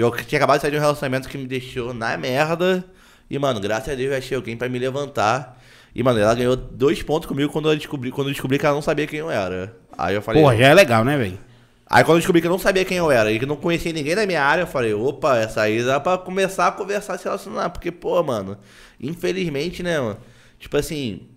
[0.00, 2.84] eu tinha acabado de sair de um relacionamento que me deixou na merda.
[3.30, 5.60] E, mano, graças a Deus eu achei alguém pra me levantar.
[5.94, 8.74] E, mano, ela ganhou dois pontos comigo quando eu descobri, quando eu descobri que ela
[8.74, 9.76] não sabia quem eu era.
[9.96, 10.42] Aí eu falei.
[10.42, 11.38] Porra, já é legal, né, velho?
[11.86, 13.92] Aí quando eu descobri que eu não sabia quem eu era e que não conhecia
[13.92, 17.24] ninguém da minha área, eu falei, opa, essa aí dá pra começar a conversar, se
[17.24, 17.70] relacionar.
[17.70, 18.58] Porque, pô, mano,
[19.00, 20.16] infelizmente, né, mano?
[20.58, 21.28] Tipo assim,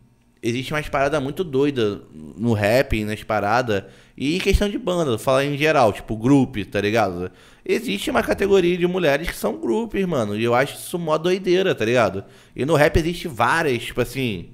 [0.41, 3.83] existe umas paradas muito doidas no rap, nas paradas.
[4.17, 7.31] E em questão de banda, falar em geral, tipo, grupo, tá ligado?
[7.69, 10.37] Existe uma categoria de mulheres que são grupos, mano.
[10.37, 12.23] E eu acho isso mó doideira, tá ligado?
[12.55, 14.51] E no rap existe várias, tipo assim.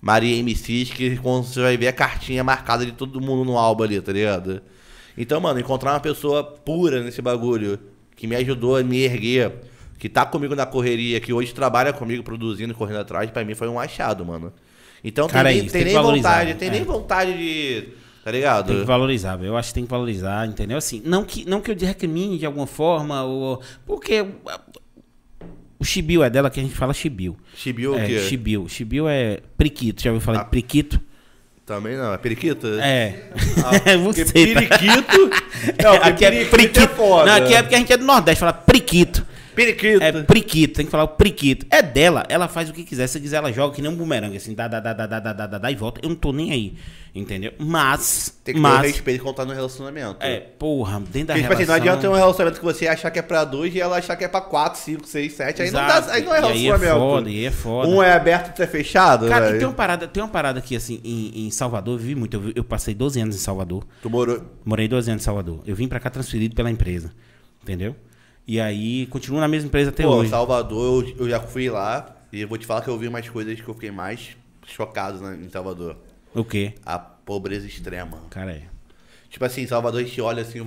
[0.00, 3.82] Maria MCs que quando você vai ver a cartinha marcada de todo mundo no álbum
[3.82, 4.62] ali, tá ligado?
[5.18, 7.78] Então, mano, encontrar uma pessoa pura nesse bagulho,
[8.14, 9.52] que me ajudou a me erguer,
[9.98, 13.68] que tá comigo na correria, que hoje trabalha comigo produzindo, correndo atrás, pra mim foi
[13.68, 14.52] um achado, mano.
[15.02, 16.56] Então Cara, tem, é nem, isso, tem tem nem valorizar, vontade, né?
[16.58, 16.70] tem É.
[16.70, 17.88] nem vontade de.
[18.26, 18.66] Tá ligado?
[18.66, 19.40] Tem que valorizar.
[19.40, 20.76] Eu acho que tem que valorizar, entendeu?
[20.76, 24.26] Assim, não que, não que eu recrimine de alguma forma, ou, porque
[25.78, 26.92] o chibio é dela que a gente fala.
[26.92, 27.36] Chibiu
[27.92, 28.18] o é, quê?
[28.18, 28.68] chibio.
[28.68, 30.02] Chibio é priquito.
[30.02, 30.42] Já ouviu falar Ah.
[30.42, 31.00] de priquito?
[31.64, 32.66] Também não, é periquita?
[32.82, 33.30] É.
[33.64, 35.30] Ah, Você tá- periquito.
[35.80, 37.26] Não, aqui é periquito é.
[37.26, 39.24] Não, aqui é porque a gente é do Nordeste, fala priquito.
[39.56, 40.04] Periquito.
[40.04, 41.66] É priquito, tem que falar o priquito.
[41.70, 43.06] É dela, ela faz o que quiser.
[43.06, 45.32] Se quiser, ela joga que nem um bumerangue, assim, dá, dá, dá, dá, dá, dá,
[45.32, 46.00] dá, dá, dá e volta.
[46.04, 46.74] Eu não tô nem aí,
[47.14, 47.52] entendeu?
[47.58, 50.18] Mas, Tem que ter o mas, respeito quando tá no relacionamento.
[50.20, 51.66] é, porra, dentro da Porque, tipo assim, relação...
[51.66, 54.14] não adianta ter um relacionamento que você achar que é pra dois e ela achar
[54.14, 55.62] que é pra quatro, cinco, seis, sete.
[55.62, 56.06] Aí, não, Exato.
[56.08, 56.98] dá, aí não é E aí é relacionamento.
[57.00, 57.88] foda, e é foda.
[57.88, 59.26] Um é aberto e outro é fechado.
[59.26, 59.56] Cara, velho.
[59.56, 62.36] e tem uma parada, tem uma parada aqui, assim, em, em Salvador, eu vivi muito.
[62.36, 63.84] Eu, eu passei 12 anos em Salvador.
[64.02, 64.42] Tu morou.
[64.64, 65.62] Morei 12 anos em Salvador.
[65.66, 67.10] Eu vim pra cá transferido pela empresa.
[67.62, 67.96] Entendeu?
[68.46, 70.30] E aí, continuo na mesma empresa até Pô, hoje.
[70.30, 73.28] Salvador, eu, eu já fui lá e eu vou te falar que eu vi umas
[73.28, 75.96] coisas que eu fiquei mais chocado né, em Salvador.
[76.32, 76.74] O quê?
[76.84, 78.22] A pobreza extrema.
[78.30, 78.62] Cara, é.
[79.28, 80.60] Tipo assim, Salvador a gente olha assim,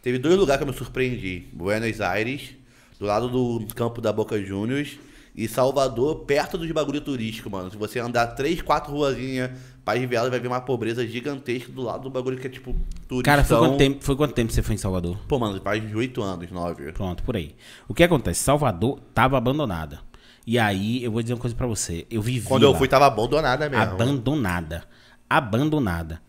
[0.00, 1.48] teve dois lugares que eu me surpreendi.
[1.52, 2.54] Buenos Aires,
[2.98, 4.96] do lado do campo da Boca Juniors,
[5.34, 7.70] e Salvador, perto dos bagulho turístico, mano.
[7.70, 9.50] Se você andar três, quatro ruazinhas
[9.84, 12.72] pra Riviera, vai ver uma pobreza gigantesca do lado do bagulho que é tipo
[13.08, 13.22] turístico.
[13.24, 15.16] Cara, foi quanto, tempo, foi quanto tempo você foi em Salvador?
[15.28, 16.92] Pô, mano, faz oito anos, nove.
[16.92, 17.54] Pronto, por aí.
[17.88, 18.42] O que acontece?
[18.42, 20.00] Salvador tava abandonada.
[20.46, 22.06] E aí, eu vou dizer uma coisa pra você.
[22.10, 23.82] Eu vivi Quando eu lá, fui, tava abandonada mesmo.
[23.82, 24.84] abandonada.
[25.28, 26.20] Abandonada.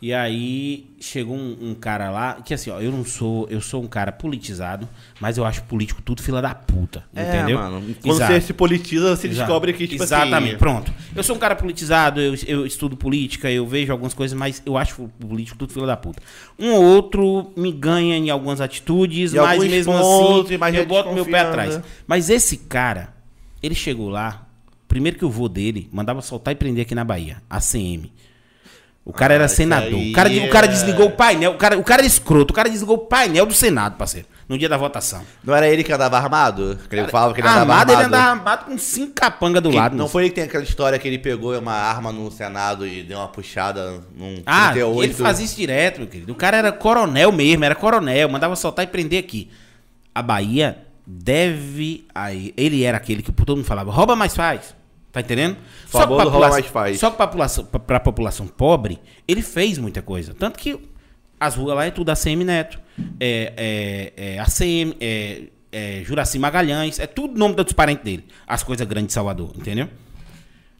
[0.00, 3.82] E aí chegou um, um cara lá, que assim, ó, eu não sou, eu sou
[3.82, 4.86] um cara politizado,
[5.18, 7.58] mas eu acho político tudo fila da puta, É, entendeu?
[7.58, 7.94] mano.
[8.02, 8.32] Quando Exato.
[8.34, 9.46] você se politiza, você Exato.
[9.46, 10.58] descobre que, tipo Exatamente, assim...
[10.58, 10.92] pronto.
[11.14, 14.76] Eu sou um cara politizado, eu, eu estudo política, eu vejo algumas coisas, mas eu
[14.76, 16.22] acho político tudo filho da puta.
[16.58, 20.84] Um ou outro me ganha em algumas atitudes, Em mas mesmo pontos, assim mas eu
[20.84, 21.80] boto meu pé atrás.
[22.06, 23.14] Mas esse cara,
[23.62, 24.46] ele chegou lá,
[24.86, 28.12] primeiro que o vô dele mandava soltar e prender aqui na Bahia, a CM.
[29.08, 29.94] O cara Ah, era senador.
[30.00, 31.52] O cara, o cara é- desligou o painel.
[31.52, 32.50] O cara, o cara era escroto.
[32.52, 34.26] O cara desligou o painel do Senado, parceiro.
[34.48, 35.22] No dia da votação.
[35.44, 36.76] Não era ele que andava armado?
[36.90, 39.76] Que ele falava que ele andava armado, ele andava armado com cinco capangas do Que-
[39.76, 39.96] lado.
[39.96, 43.04] não foi ele que tem aquela história que ele pegou uma arma no Senado e
[43.04, 45.04] deu uma puxada num Ah, 38?
[45.04, 46.32] ele fazia isso direto, meu querido.
[46.32, 49.48] O cara era coronel mesmo, era coronel, mandava soltar e prender aqui.
[50.12, 52.06] A Bahia deve.
[52.14, 54.74] Aí, ele era aquele que todo mundo falava, rouba mais faz.
[55.16, 55.56] Tá entendendo?
[55.90, 56.58] Pra rouba população-.
[56.98, 60.34] Só que pra população, pra população pobre, ele fez muita coisa.
[60.34, 60.78] Tanto que
[61.40, 62.78] as ruas lá é tudo ACM Neto,
[63.18, 68.26] é, é, é ACM, é, é Juraci Magalhães, é tudo nome dos parentes dele.
[68.46, 69.88] As coisas grandes de Salvador, entendeu?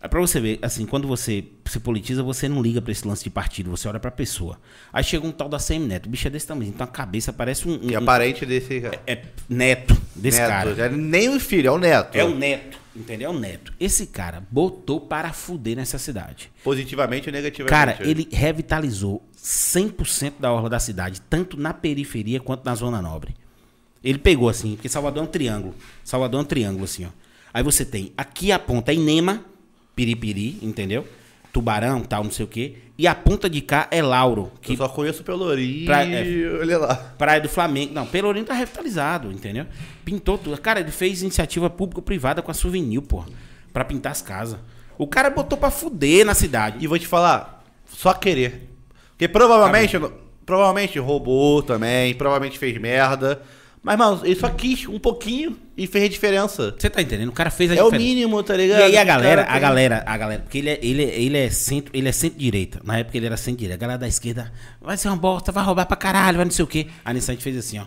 [0.01, 3.24] É pra você ver, assim, quando você se politiza, você não liga pra esse lance
[3.24, 4.61] de partido, você olha pra pessoa.
[4.92, 7.32] Aí chega um tal da CM Neto, o bicho é desse tamanho, então a cabeça
[7.32, 7.74] parece um.
[7.74, 9.01] um- Que é parente desse cara.
[9.07, 10.49] é neto desse neto.
[10.49, 10.74] cara.
[10.74, 12.14] Já Nem o filho, é o neto.
[12.16, 13.30] É o neto, entendeu?
[13.30, 13.72] É o neto.
[13.80, 16.53] Esse cara botou para fuder nessa cidade.
[16.62, 17.70] Positivamente ou negativamente?
[17.70, 23.34] Cara, ele revitalizou 100% da orla da cidade, tanto na periferia quanto na zona nobre.
[24.05, 25.74] Ele pegou assim, porque Salvador é um triângulo.
[26.05, 27.09] Salvador é um triângulo assim, ó.
[27.53, 29.42] Aí você tem aqui a ponta é Inema,
[29.97, 31.07] Piripiri, entendeu?
[31.53, 32.74] Tubarão, tal, não sei o quê.
[32.99, 36.78] E a ponta de cá é Lauro, que Eu só conheço Pelourinho Pra- e olha
[36.78, 36.94] lá.
[36.94, 37.94] Praia do Flamengo.
[37.94, 39.66] Não, Pelourinho tá revitalizado, entendeu?
[40.05, 40.61] Pintou tudo.
[40.61, 43.24] Cara, ele fez iniciativa público-privada com a Souvenir, pô.
[43.72, 44.59] Pra pintar as casas.
[44.99, 46.76] O cara botou pra fuder na cidade.
[46.80, 48.70] E vou te falar, só querer.
[49.12, 49.99] Porque provavelmente,
[50.44, 53.40] provavelmente roubou também, provavelmente fez merda.
[53.87, 56.74] Mas, mano, ele só quis um pouquinho e fez a diferença.
[56.76, 57.28] Você tá entendendo?
[57.28, 58.05] O cara fez a É o diferença.
[58.05, 58.80] mínimo, tá ligado?
[58.80, 61.39] E aí a O galera, a galera, a galera, porque ele é, ele, é- ele
[61.39, 62.80] é centro, ele é centro-direita.
[62.82, 63.76] Na época ele era centro-direita.
[63.76, 66.64] A galera da esquerda, vai ser uma bosta, vai roubar pra caralho, vai não sei
[66.64, 66.89] o quê.
[67.05, 67.84] A Nissan fez assim, ó.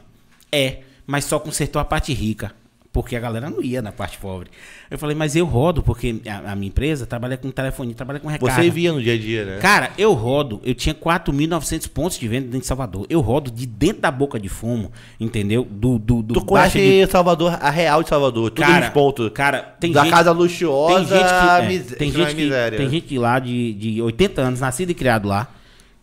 [0.50, 2.54] É, mas só consertou a parte rica.
[2.92, 4.50] Porque a galera não ia na parte pobre.
[4.90, 8.28] Eu falei, mas eu rodo, porque a, a minha empresa trabalha com telefonia, trabalha com
[8.28, 8.64] recarga.
[8.64, 9.58] Você via no dia a dia, né?
[9.60, 13.06] Cara, eu rodo, eu tinha 4.900 pontos de venda dentro de Salvador.
[13.08, 15.68] Eu rodo de dentro da boca de fumo, entendeu?
[15.70, 17.12] Do, do, do Tu conhece de...
[17.12, 19.30] Salvador, a real de Salvador, todos Cara, os pontos.
[19.36, 22.78] cara, tem da gente- casa Tem luxuosa gente que, é, mis- tem, gente que miséria.
[22.80, 25.48] tem gente lá de, de 80 anos, nascido e criado lá,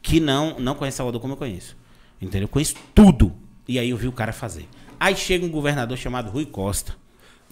[0.00, 1.76] que não, não conhece Salvador como eu conheço.
[2.22, 2.42] Entendeu?
[2.44, 3.32] Eu conheço tudo.
[3.66, 4.66] E aí eu vi o cara fazer.
[4.98, 6.94] Aí chega um governador chamado Rui Costa.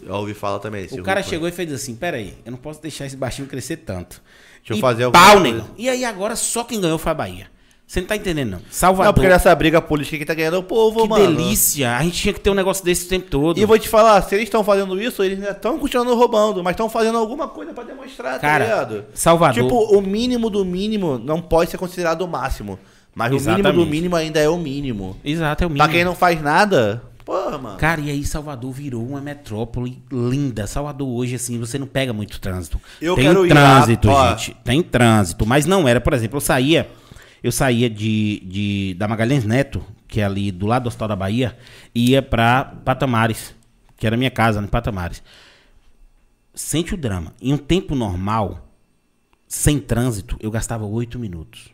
[0.02, 0.86] Eu ouvi falar também.
[0.86, 1.30] O cara grupo.
[1.30, 4.20] chegou e fez assim: peraí, eu não posso deixar esse baixinho crescer tanto.
[4.58, 5.64] Deixa eu e fazer alguma pau, coisa.
[5.76, 7.54] E aí agora só quem ganhou foi a Bahia.
[7.86, 8.60] Você não tá entendendo, não.
[8.70, 9.06] Salvador.
[9.06, 11.26] Não, porque nessa briga política que tá ganhando é o povo, que mano.
[11.26, 11.96] delícia.
[11.96, 13.58] A gente tinha que ter um negócio desse o tempo todo.
[13.58, 16.64] E eu vou te falar, se eles estão fazendo isso, eles ainda estão continuando roubando,
[16.64, 19.04] mas estão fazendo alguma coisa pra demonstrar, Cara, tá ligado?
[19.12, 19.62] Salvador.
[19.62, 22.78] Tipo, o mínimo do mínimo não pode ser considerado o máximo.
[23.14, 23.90] Mas o mínimo do Exatamente.
[23.90, 25.16] mínimo ainda é o mínimo.
[25.22, 25.84] Exato, é o mínimo.
[25.84, 27.78] Pra quem não faz nada, porra, mano.
[27.78, 30.66] Cara, e aí Salvador virou uma metrópole linda.
[30.66, 32.80] Salvador hoje, assim, você não pega muito trânsito.
[33.00, 34.56] Eu Tem quero ir lá, trânsito, gente.
[34.62, 35.46] Tem trânsito.
[35.46, 36.90] Mas não era, por exemplo, eu saía,
[37.42, 41.16] eu saía de, de da Magalhães Neto, que é ali do lado do Hospital da
[41.16, 41.56] Bahia,
[41.94, 43.54] e ia pra Patamares,
[43.96, 45.22] que era minha casa, no Patamares.
[46.54, 47.32] Sente o drama.
[47.42, 48.68] Em um tempo normal,
[49.48, 51.73] sem trânsito, eu gastava oito minutos.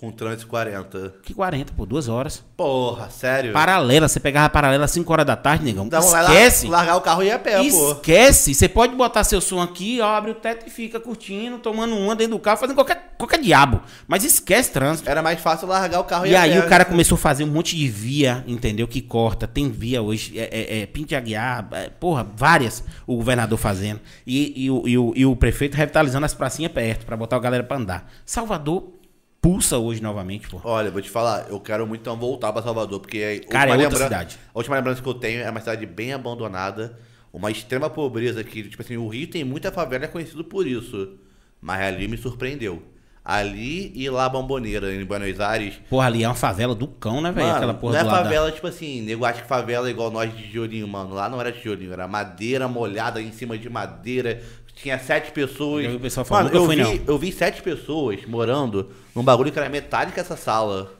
[0.00, 1.12] Com trânsito 40.
[1.22, 2.42] Que 40, pô, duas horas.
[2.56, 3.52] Porra, sério?
[3.52, 5.86] Paralela, você pegava a paralela às 5 horas da tarde, negão.
[5.86, 6.66] De Esquece.
[6.68, 7.92] lar- largar o carro e ir a pé, pô.
[7.92, 8.54] Esquece.
[8.54, 12.16] Você pode botar seu som aqui, ó, abre o teto e fica curtindo, tomando uma
[12.16, 13.82] dentro do carro, fazendo qualquer, qualquer diabo.
[14.08, 15.06] Mas esquece trânsito.
[15.10, 16.60] Era mais fácil largar o carro e E a aí pé.
[16.60, 18.88] o cara começou a fazer um monte de via, entendeu?
[18.88, 19.46] Que corta.
[19.46, 24.00] Tem via hoje, é, é, é Pinte Aguiar, é, porra, várias o governador fazendo.
[24.26, 27.38] E, e, o, e, o, e o prefeito revitalizando as pracinhas perto, pra botar a
[27.40, 28.10] galera pra andar.
[28.24, 28.98] Salvador
[29.40, 30.60] pulsa hoje novamente, pô.
[30.64, 33.76] Olha, vou te falar, eu quero muito então voltar pra Salvador, porque a Cara, é
[33.78, 34.38] outra cidade.
[34.54, 36.98] A última lembrança que eu tenho é uma cidade bem abandonada,
[37.32, 41.14] uma extrema pobreza que, tipo assim, o Rio tem muita favela, é conhecido por isso.
[41.60, 42.82] Mas ali me surpreendeu.
[43.22, 45.74] Ali e lá Bomboneira, em Buenos Aires.
[45.90, 47.50] Porra, ali é uma favela do cão, né, velho?
[47.50, 50.34] Aquela porra não é da- favela, tipo assim, nego acha que favela é igual nós
[50.34, 51.12] de tijolinho, mano.
[51.14, 54.42] Lá não era tijolinho, era madeira molhada em cima de madeira.
[54.82, 55.86] Tinha sete pessoas.
[56.00, 59.68] Pessoal falando, Mano, eu fui, vi, eu vi sete pessoas morando num bagulho que era
[59.68, 60.92] metade que essa sala.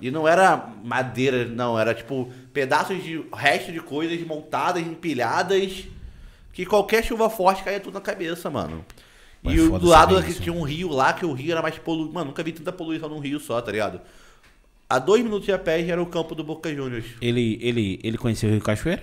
[0.00, 5.84] E não era madeira, não, era tipo pedaços de resto de coisas montadas, empilhadas,
[6.52, 8.84] que qualquer chuva forte caía tudo na cabeça, mano.
[9.44, 10.42] É e do lado aqui isso.
[10.42, 12.12] tinha um rio lá, que o rio era mais poluído.
[12.12, 14.00] Mano, nunca vi tanta poluição num rio só, tá ligado?
[14.88, 17.06] A dois minutos de a pé já era o campo do Boca Juniors.
[17.20, 19.02] Ele, ele, ele conheceu o Rio Cachoeira?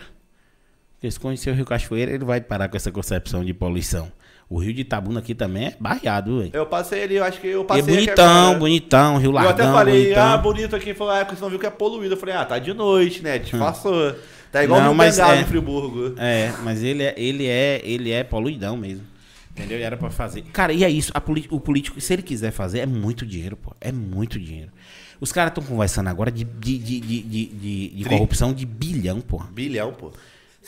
[0.97, 4.11] Porque se conhecer o Rio Cachoeira, ele vai parar com essa concepção de poluição.
[4.49, 6.51] O Rio de Itabuna aqui também é barreado, velho.
[6.53, 7.83] Eu passei ali, eu acho que eu E é passei.
[7.83, 8.59] aqui bonitão, agora.
[8.59, 10.23] bonitão, Rio Eu Largão, até falei, bonitão.
[10.25, 10.93] ah, bonito aqui.
[10.93, 12.13] Falou, ah, porque você não viu que é poluído.
[12.13, 13.37] Eu falei, ah, tá de noite, né?
[13.37, 14.15] Disfarçou.
[14.51, 14.79] Tá igual.
[14.79, 16.15] Não, no mas é- em Friburgo.
[16.17, 19.03] É, mas ele é, ele é, ele é poluidão mesmo.
[19.51, 19.77] Entendeu?
[19.77, 20.43] E era pra fazer.
[20.53, 21.11] Cara, e é isso.
[21.51, 23.75] O político, se ele quiser fazer, é muito dinheiro, pô.
[23.81, 24.71] É muito dinheiro.
[25.19, 29.49] Os caras estão conversando agora de, de, de, de, de, de- corrupção de bilhão, porra.
[29.51, 30.11] Bilhão, pô.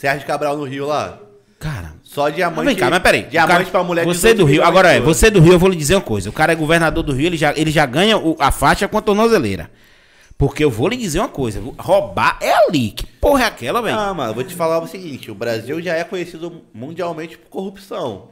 [0.00, 1.18] Sérgio Cabral no Rio lá.
[1.58, 1.92] Cara.
[2.02, 2.64] Só diamante.
[2.68, 3.24] vem cá, mas peraí.
[3.24, 5.68] Diamante cara- pra mulher Você 18 do Rio, agora é, você do Rio, eu vou
[5.68, 6.30] lhe dizer uma coisa.
[6.30, 8.96] O cara é governador do Rio, ele já, ele já ganha o- a faixa com
[8.96, 9.70] a tornozeleira.
[10.38, 11.60] Porque eu vou lhe dizer uma coisa.
[11.78, 12.92] Roubar é ali.
[12.92, 13.94] Que porra é aquela, velho?
[13.98, 18.28] Ah, mano, vou te falar o seguinte: o Brasil já é conhecido mundialmente por corrupção.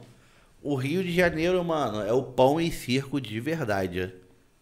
[0.63, 4.11] O Rio de Janeiro, mano, é o pão em circo de verdade.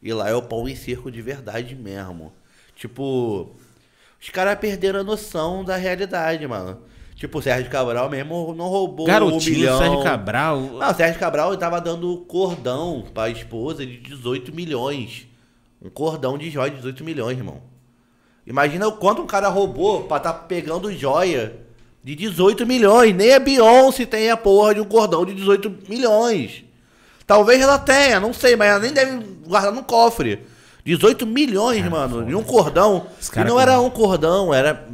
[0.03, 2.34] E lá é o pão em circo de verdade mesmo.
[2.76, 3.55] Tipo,
[4.22, 6.80] os caras perderam a noção da realidade, mano.
[7.18, 9.80] Tipo, o Sérgio Cabral mesmo não roubou um Garotinho, milhão.
[9.80, 10.61] Sérgio Cabral.
[10.61, 15.28] Não, o Sérgio Cabral tava dando cordão pra esposa de 18 milhões.
[15.82, 17.59] Um cordão de joia de 18 milhões, irmão.
[18.45, 21.55] Imagina o quanto um cara roubou pra tá pegando joia
[22.03, 23.15] de 18 milhões.
[23.15, 26.63] Nem a Beyoncé tem a porra de um cordão de 18 milhões.
[27.26, 30.45] Talvez ela tenha, não sei, mas ela nem deve guardar no cofre.
[30.86, 33.07] 18 milhões, mano, de um cordão.
[33.22, 34.88] E cara não era um cordão, era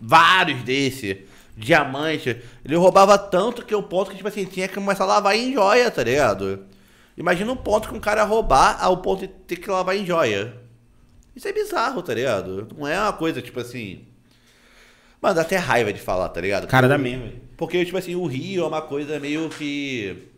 [0.00, 1.30] vários desse.
[1.62, 2.40] Diamante.
[2.64, 5.52] Ele roubava tanto que o ponto que, tipo assim, tinha que começar a lavar em
[5.52, 6.66] joia, tá ligado?
[7.16, 10.54] Imagina um ponto que um cara roubar ao ponto de ter que lavar em joia.
[11.36, 12.68] Isso é bizarro, tá ligado?
[12.76, 14.04] Não é uma coisa, tipo assim.
[15.20, 16.66] Mano, dá até raiva de falar, tá ligado?
[16.66, 17.32] Cara, dá mesmo.
[17.56, 20.28] Porque, tipo assim, o Rio é uma coisa meio que.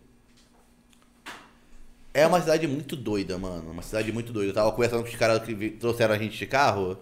[2.13, 3.71] É uma cidade muito doida, mano.
[3.71, 4.51] Uma cidade muito doida.
[4.51, 6.99] Eu tava conversando com os caras que trouxeram a gente de carro.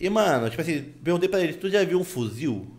[0.00, 2.77] E, mano, tipo assim, perguntei pra eles, tu já viu um fuzil?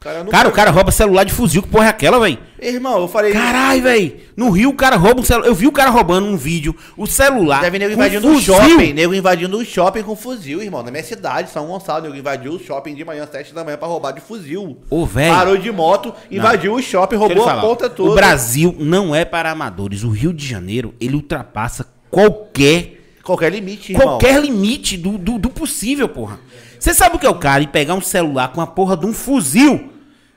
[0.00, 2.38] O cara Cara, o cara rouba celular de fuzil, que porra é aquela, velho?
[2.58, 3.34] Irmão, eu falei.
[3.34, 4.16] Caralho, velho.
[4.34, 5.46] No Rio o cara rouba um celular.
[5.46, 7.60] Eu vi o cara roubando um vídeo, o celular.
[7.60, 8.54] Deve nego invadindo um fuzil.
[8.54, 10.82] shopping, nego invadindo um shopping com fuzil, irmão.
[10.82, 13.76] Na minha cidade, São Gonçalo, nego invadiu o shopping de manhã, às 7 da manhã,
[13.76, 14.78] pra roubar de fuzil.
[14.88, 15.34] Ô, velho.
[15.34, 18.10] Parou de moto, invadiu o shopping, roubou a ponta toda.
[18.10, 20.02] O Brasil não é para amadores.
[20.02, 24.06] O Rio de Janeiro, ele ultrapassa qualquer Qualquer limite, irmão.
[24.06, 26.40] qualquer limite do, do, do possível, porra.
[26.80, 27.62] Você sabe o que é o cara?
[27.62, 29.90] E pegar um celular com a porra de um fuzil.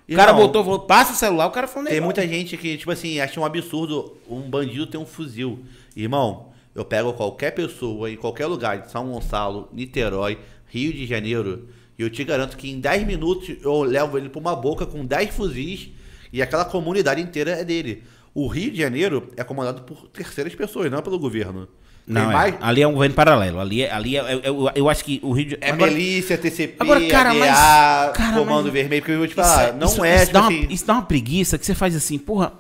[0.08, 2.78] O cara Irmão, botou, falou, passa o celular, o cara falou, Tem muita gente que,
[2.78, 5.64] tipo assim, acha um absurdo um bandido ter um fuzil.
[5.96, 10.38] Irmão, eu pego qualquer pessoa em qualquer lugar de São Gonçalo, Niterói,
[10.68, 14.42] Rio de Janeiro, e eu te garanto que em 10 minutos eu levo ele pra
[14.42, 15.92] uma boca com 10 fuzis
[16.34, 18.04] e aquela comunidade inteira é dele.
[18.34, 21.70] O Rio de Janeiro é comandado por terceiras pessoas, não é pelo governo.
[22.06, 22.58] Não, é.
[22.60, 23.60] ali é um governo paralelo.
[23.62, 26.38] Ali é, ali é, é- eu, eu acho que o Rio de É Agora- milícia,
[26.38, 29.64] TCP, Agora, cara, ADA, mas- cara, Comando mas- Vermelho, porque eu vou te Isso falar,
[29.70, 31.74] é- não isso- é, isso, tipo dá uma, assim, isso dá uma preguiça que você
[31.74, 32.52] faz assim, porra.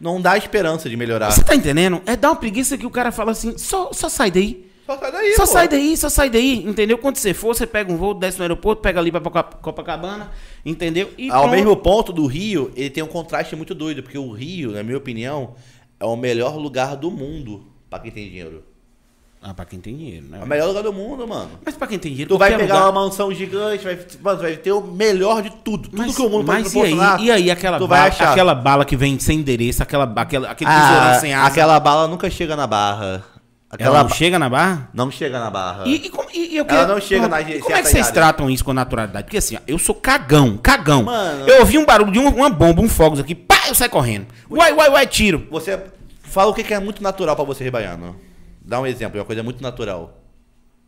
[0.00, 1.30] não dá esperança de melhorar.
[1.30, 2.00] Você tá entendendo?
[2.06, 4.66] É dar uma preguiça que o cara fala assim, só, só sai daí.
[4.86, 5.46] Só sai daí, só pô.
[5.46, 6.96] sai daí, só sai daí, entendeu?
[6.98, 10.30] Quando você for, você pega um voo, desce no aeroporto, pega ali pra Copa- Copacabana,
[10.64, 11.10] entendeu?
[11.18, 11.54] E Ao pronto.
[11.54, 14.96] mesmo ponto do Rio, ele tem um contraste muito doido, porque o Rio, na minha
[14.96, 15.54] opinião,
[16.00, 18.64] é o melhor lugar do mundo pra quem tem dinheiro.
[19.40, 20.38] Ah, pra quem tem dinheiro, né?
[20.40, 21.50] É o melhor lugar do mundo, mano.
[21.64, 24.56] Mas pra quem tem dinheiro, Tu vai pegar lugar- uma mansão gigante, vai, mano, vai
[24.56, 25.88] ter o melhor de tudo.
[25.88, 28.08] Tudo Mas, que o mundo pode mas e aí, e aí aquela tu vai bala,
[28.10, 28.30] achar.
[28.32, 31.46] aquela bala que vem sem endereço, aquela, aquela, aquele Ah, sem asa.
[31.46, 33.22] aquela bala nunca chega na barra.
[33.70, 34.88] Aquela Ela não ba- chega na barra?
[34.94, 35.84] Não chega na barra.
[35.86, 37.82] E, e como- e- e eu Ela queria- não chega Pô, na e como é
[37.82, 38.14] que vocês área.
[38.14, 39.24] tratam isso com naturalidade?
[39.24, 41.04] Porque assim, ó, eu sou cagão, cagão.
[41.04, 41.46] Mano.
[41.46, 44.26] Eu ouvi um barulho de um- uma bomba, um fogos aqui, pá, eu saio correndo.
[44.50, 45.46] Uai, uai, uai, tiro.
[45.50, 45.78] Você
[46.22, 48.16] fala o que que é muito natural pra você, Baiano.
[48.68, 50.22] Dá um exemplo, é uma coisa muito natural.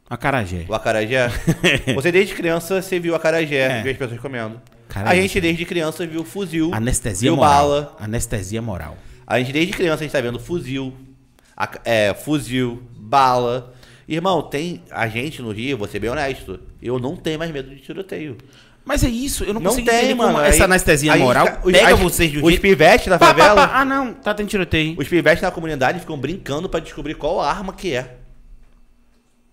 [0.09, 0.67] Acarajé.
[0.69, 1.29] O acarajé.
[1.95, 3.83] você desde criança você viu acarajé, É.
[3.83, 4.61] viu as pessoas comendo.
[4.95, 7.53] A é gente desde criança viu fuzil, Anestesia viu moral.
[7.53, 7.97] bala.
[7.99, 8.99] Anestesia moral.
[9.27, 10.93] A gente desde criança a gente tá vendo fuzil,
[11.83, 13.73] é, fuzil, bala.
[14.07, 17.75] Irmão, tem a gente no Rio, vou ser bem honesto, eu não tenho mais medo
[17.75, 18.37] de tiroteio.
[18.91, 20.45] Mas é isso, eu não, Não consigo tem, entender como mano.
[20.45, 22.61] essa Aí- anestesia aí moral os- pega as- vocês um Os jeito...
[22.61, 23.81] pivetes da Pá, pá, favela, pá.
[23.81, 24.97] Ah, não, tá tendo tiroteio.
[24.99, 28.17] os pivetes na comunidade ficam brincando pra descobrir qual arma que é.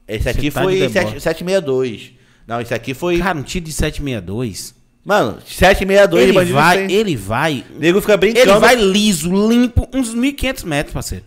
[0.07, 0.93] Esse aqui tá foi deboche.
[0.93, 2.13] 7- 762.
[2.47, 3.19] Não, esse aqui foi.
[3.19, 4.73] Cara, um tiro de 762.
[5.05, 6.95] Mano, 762 Ele vai, tem.
[6.95, 7.63] ele vai...
[7.75, 8.49] O nego fica brincando.
[8.49, 11.23] Ele vai liso, limpo, uns 1.500 metros, parceiro.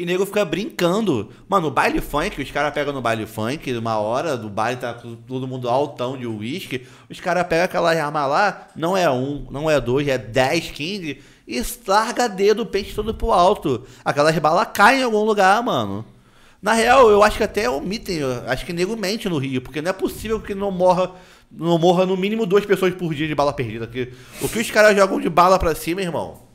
[0.00, 1.28] E nego fica brincando.
[1.46, 4.94] Mano, o baile funk, os caras pegam no baile funk, uma hora do baile tá
[4.94, 6.86] todo mundo altão de uísque.
[7.10, 11.20] Os caras pegam aquela arma lá, não é um, não é dois, é 10, 15,
[11.46, 13.84] e larga dedo, o pente todo pro alto.
[14.02, 16.02] Aquelas balas caem em algum lugar, mano.
[16.62, 19.90] Na real, eu acho que até omitem, acho que nego mente no Rio, porque não
[19.90, 21.10] é possível que não morra,
[21.52, 23.86] não morra no mínimo duas pessoas por dia de bala perdida.
[23.86, 26.49] Que, o que os caras jogam de bala pra cima, irmão?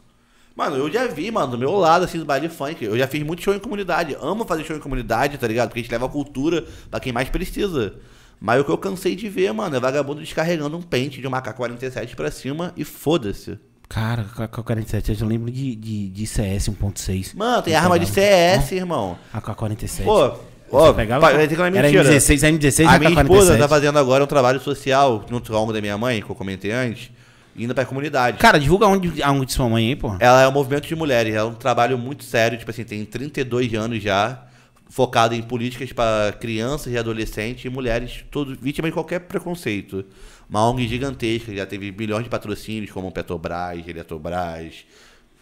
[0.56, 2.84] Mano, eu já vi, mano, do meu lado, assim, do baile funk.
[2.86, 4.16] Eu já fiz muito show em comunidade.
[4.22, 5.68] Amo fazer show em comunidade, tá ligado?
[5.68, 7.96] Porque a gente leva a cultura pra quem mais precisa.
[8.40, 11.42] Mas o que eu cansei de ver, mano, é vagabundo descarregando um pente de uma
[11.42, 13.60] K-47 pra cima e foda-se.
[13.90, 17.36] Cara, com a 47 eu lembro de, de, de CS 1.6.
[17.36, 18.06] Mano, tem Eu arma de.
[18.08, 19.18] CS, irmão.
[19.34, 20.04] A K-47.
[20.04, 20.38] Pô,
[20.72, 22.04] ó, pegava, é era mentira.
[22.04, 23.22] M16, a M16 e A a minha K-47.
[23.24, 26.30] esposa tá fazendo agora um trabalho social junto com a ONG da minha mãe, que
[26.30, 27.12] eu comentei antes,
[27.56, 28.38] indo pra comunidade.
[28.38, 30.16] Cara, divulga onde, aonde sua mãe aí, pô.
[30.20, 33.74] Ela é um movimento de mulheres, é um trabalho muito sério, tipo assim, tem 32
[33.74, 34.44] anos já,
[34.90, 40.06] focado em políticas para crianças e adolescentes e mulheres, todos vítimas de qualquer preconceito.
[40.50, 44.86] Uma ONG gigantesca, já teve bilhões de patrocínios, como Petrobras, Eletrobras,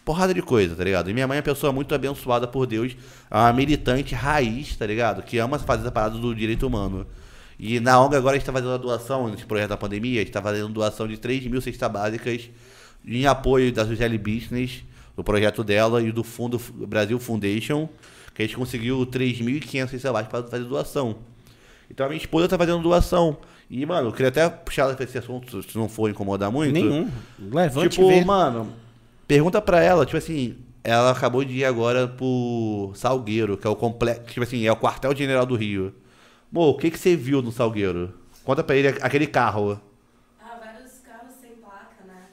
[0.06, 1.10] porrada de coisa, tá ligado?
[1.10, 2.96] E minha mãe é uma pessoa muito abençoada por Deus,
[3.30, 5.22] é uma militante raiz, tá ligado?
[5.24, 7.06] Que ama fazer essa parada do direito humano.
[7.60, 10.24] E na ONG agora a gente tá fazendo a doação, nesse projeto da pandemia, a
[10.24, 12.50] gente tá fazendo doação de 3 mil cestas básicas
[13.06, 14.84] em apoio da Suzeli Business,
[15.16, 17.88] do projeto dela e do Fundo Brasil Foundation,
[18.34, 21.18] que a gente conseguiu 3.500 cestas básicas para fazer doação.
[21.90, 23.38] Então a minha esposa tá fazendo doação.
[23.70, 26.74] E, mano, eu queria até puxar ela pra esse assunto, se não for incomodar muito.
[26.74, 27.10] Nenhum.
[27.40, 28.24] Levante Tipo, vê.
[28.24, 28.72] mano,
[29.28, 33.76] pergunta pra ela, tipo assim, ela acabou de ir agora pro Salgueiro, que é o
[33.76, 35.94] complexo, tipo assim, é o quartel-general do Rio.
[36.54, 38.14] Mo, o que que você viu no Salgueiro?
[38.44, 39.82] Conta pra ele aquele carro.
[40.40, 42.26] Ah, vários carros sem placa, né?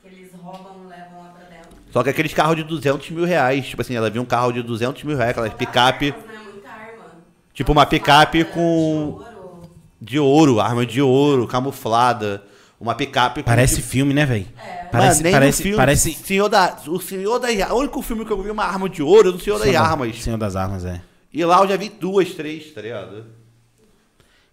[0.00, 1.70] Que eles roubam e levam lá pra dentro.
[1.90, 4.62] Só que aqueles carros de 200 mil reais, tipo assim, ela viu um carro de
[4.62, 6.38] 200 mil reais, aquelas picape Armas, né?
[6.52, 7.04] Muita arma.
[7.52, 9.70] Tipo uma picape com- de ouro.
[10.00, 12.44] de ouro, arma de ouro, camuflada.
[12.78, 14.46] Uma picape com Parece tipo- filme, né, velho?
[14.62, 14.84] É.
[14.92, 16.12] Parece, nem parece, no filme, parece...
[16.12, 17.70] Senhor da, o Senhor das Armas.
[17.72, 19.82] O único filme que eu vi uma arma de ouro é do Senhor das Senhor
[19.82, 20.22] da- Armas.
[20.22, 21.00] Senhor das Armas, é.
[21.32, 23.24] E lá eu já vi duas, três, tá ligado?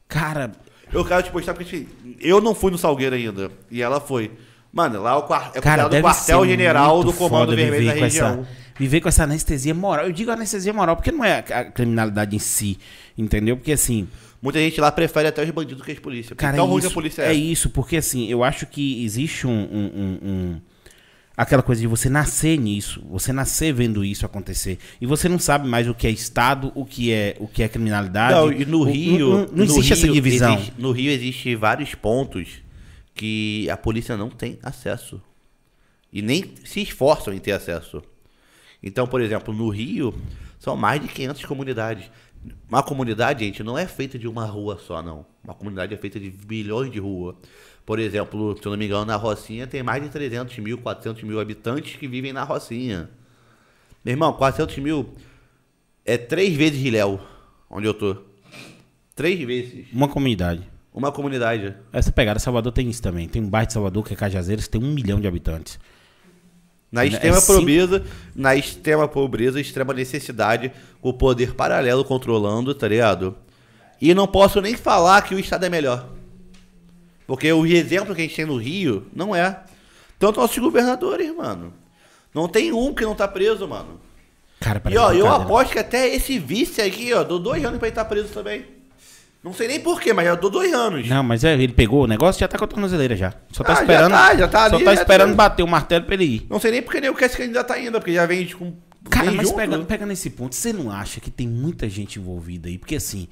[0.07, 0.51] Cara,
[0.91, 1.87] Eu quero te mostrar porque assim,
[2.19, 3.49] eu não fui no Salgueiro ainda.
[3.71, 4.31] E ela foi.
[4.71, 7.93] Mano, lá é o quar- é cara, o deve quartel-general ser do Comando Vermelho da
[7.93, 8.27] região.
[8.41, 8.47] Essa,
[8.77, 10.05] viver com essa anestesia moral.
[10.07, 12.77] Eu digo anestesia moral porque não é a criminalidade em si,
[13.17, 13.55] entendeu?
[13.57, 14.07] Porque assim,
[14.41, 16.35] Muita gente lá prefere até os bandidos que as polícias.
[16.37, 17.33] cara, tão é isso, que a polícia é é.
[17.33, 20.61] isso, porque assim, eu acho que existe um, um- um- um-
[21.35, 25.67] aquela coisa de você nascer nisso, você nascer vendo isso acontecer e você não sabe
[25.67, 28.33] mais o que é Estado, o que é o que é criminalidade.
[28.35, 29.29] Não, e no O- Rio.
[29.29, 30.53] não, não no existe essa Rio divisão.
[30.55, 32.61] existe- no Rio existe vários pontos
[33.15, 35.21] que a polícia não tem acesso.
[36.11, 38.01] E nem se esforçam em ter acesso.
[38.81, 40.13] Então, por exemplo, no Rio,
[40.59, 42.05] são mais de 500 comunidades.
[42.69, 45.25] Uma comunidade, gente, não é feita de uma rua só, não.
[45.43, 47.35] Uma comunidade é feita de milhões de ruas.
[47.85, 51.21] Por exemplo, se eu não me engano, na Rocinha tem mais de 300 mil, 400
[51.23, 53.09] mil habitantes que vivem na Rocinha.
[54.03, 55.13] Meu irmão, 400 mil
[56.05, 57.19] é três vezes Riléu,
[57.69, 58.15] onde eu tô.
[59.15, 59.85] Três vezes.
[59.91, 60.61] Uma comunidade.
[60.93, 61.75] Uma comunidade.
[61.91, 63.27] Essa pegada, Salvador tem isso também.
[63.27, 65.79] Tem um bairro de Salvador que é Cajazeiras, que tem um milhão de habitantes.
[66.91, 68.03] Na É extrema cinco- pobreza,
[68.35, 70.71] na extrema pobreza, extrema necessidade,
[71.01, 73.35] com o poder paralelo controlando, tá ligado?
[73.99, 76.07] E não posso nem falar que o Estado é melhor.
[77.27, 79.61] Porque o exemplo que a gente tem no Rio não é.
[80.19, 81.73] Tanto nossos governadores, mano.
[82.33, 83.99] Não tem um que não tá preso, mano.
[84.59, 87.87] Cara, E ó, eu aposto que até esse vice aqui, ó, dou dois anos pra
[87.87, 88.65] ele estar preso também.
[89.43, 91.05] Não sei nem porquê, mas eu dou dois anos.
[91.09, 93.33] Não, mas é, ele pegou o negócio já tá com a tornozeleira já.
[93.51, 94.11] Só tá Ah, já esperando.
[94.11, 95.35] tá, já tá Só ali, tá já esperando tá.
[95.35, 96.47] bater o martelo pra ele ir.
[96.49, 98.73] Não sei nem porque nem o quer se candidatar ainda, porque já vem com
[99.09, 99.57] Cara, vem mas junto.
[99.57, 102.77] pega, pega nesse ponto, você não acha que tem muita gente envolvida aí?
[102.77, 103.27] Porque assim,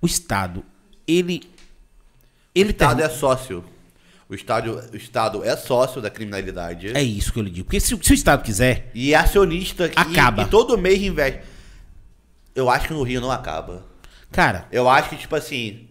[0.00, 0.64] o Estado,
[1.06, 1.42] ele.
[2.54, 3.64] Ele o Estado tem- é sócio.
[4.28, 6.96] O Estado, o Estado é sócio da criminalidade.
[6.96, 7.66] é isso que eu lhe digo.
[7.66, 10.42] Porque se, o- se o Estado quiser, E é acionista que Acaba.
[10.42, 11.40] e todo mês investe.
[12.54, 13.84] Eu acho que no Rio não acaba.
[14.30, 15.86] cara, Eu acho que, tipo assim,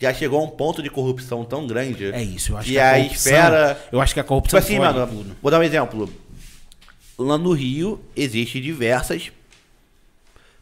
[0.00, 2.06] já chegou a um ponto de corrupção tão grande.
[2.12, 2.52] é isso.
[2.52, 3.14] Eu acho E que a corrupção.
[3.32, 6.12] esfera- Eu acho que a Tipo corrupção assim, fode mano, vou dar um exemplo.
[7.18, 9.30] Lá no Rio existe diversas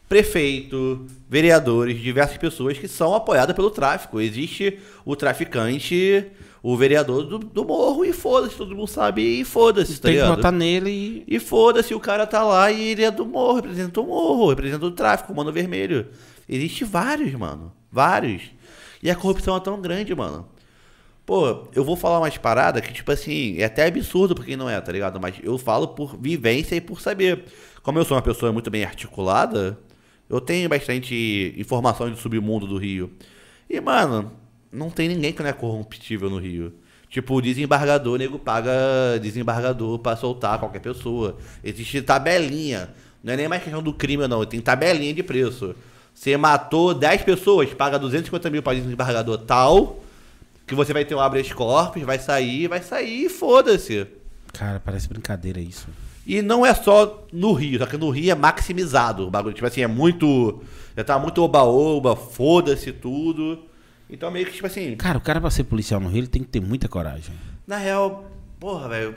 [0.07, 4.21] prefeitos, vereadores, diversas pessoas que são apoiadas pelo tráfico.
[4.21, 6.27] Existe o traficante,
[6.61, 10.27] o vereador do, do morro e foda-se, todo mundo sabe e foda-se, tá Tem que
[10.27, 10.89] botar nele
[11.27, 11.35] e.
[11.35, 14.85] E foda-se, o cara tá lá e ele é do morro, representa o morro, representa
[14.85, 16.07] o tráfico, o mano vermelho.
[16.47, 17.71] Existe vários, mano.
[17.91, 18.43] Vários.
[19.01, 20.47] E a corrupção é tão grande, mano.
[21.25, 24.69] Pô, eu vou falar umas paradas que, tipo assim, é até absurdo pra quem não
[24.69, 25.19] é, tá ligado?
[25.19, 27.45] Mas eu falo por vivência e por saber.
[27.81, 29.77] Como eu sou uma pessoa muito bem articulada,
[30.29, 33.11] eu tenho bastante informação do submundo do Rio.
[33.69, 34.31] E, mano,
[34.71, 36.73] não tem ninguém que não é corromptível no Rio.
[37.09, 38.71] Tipo, o desembargador, o nego paga
[39.21, 41.37] desembargador pra soltar qualquer pessoa.
[41.63, 42.89] Existe tabelinha.
[43.23, 44.45] Não é nem mais questão do crime, não.
[44.45, 45.75] Tem tabelinha de preço.
[46.13, 49.99] Você matou 10 pessoas, paga 250 mil pra desembargador tal,
[50.65, 54.07] que você vai ter um habeas corpus, vai sair, vai sair foda-se.
[54.53, 55.87] Cara, parece brincadeira isso.
[56.25, 59.53] E não é só no Rio, só que no Rio é maximizado o bagulho.
[59.53, 60.61] Tipo assim, é muito.
[60.97, 63.59] Já tá muito oba-oba, foda-se tudo.
[64.09, 66.41] Então meio que, tipo assim, Cara, o cara pra ser policial no Rio, ele tem
[66.43, 67.33] que ter muita coragem.
[67.67, 69.15] na real, porra, velho.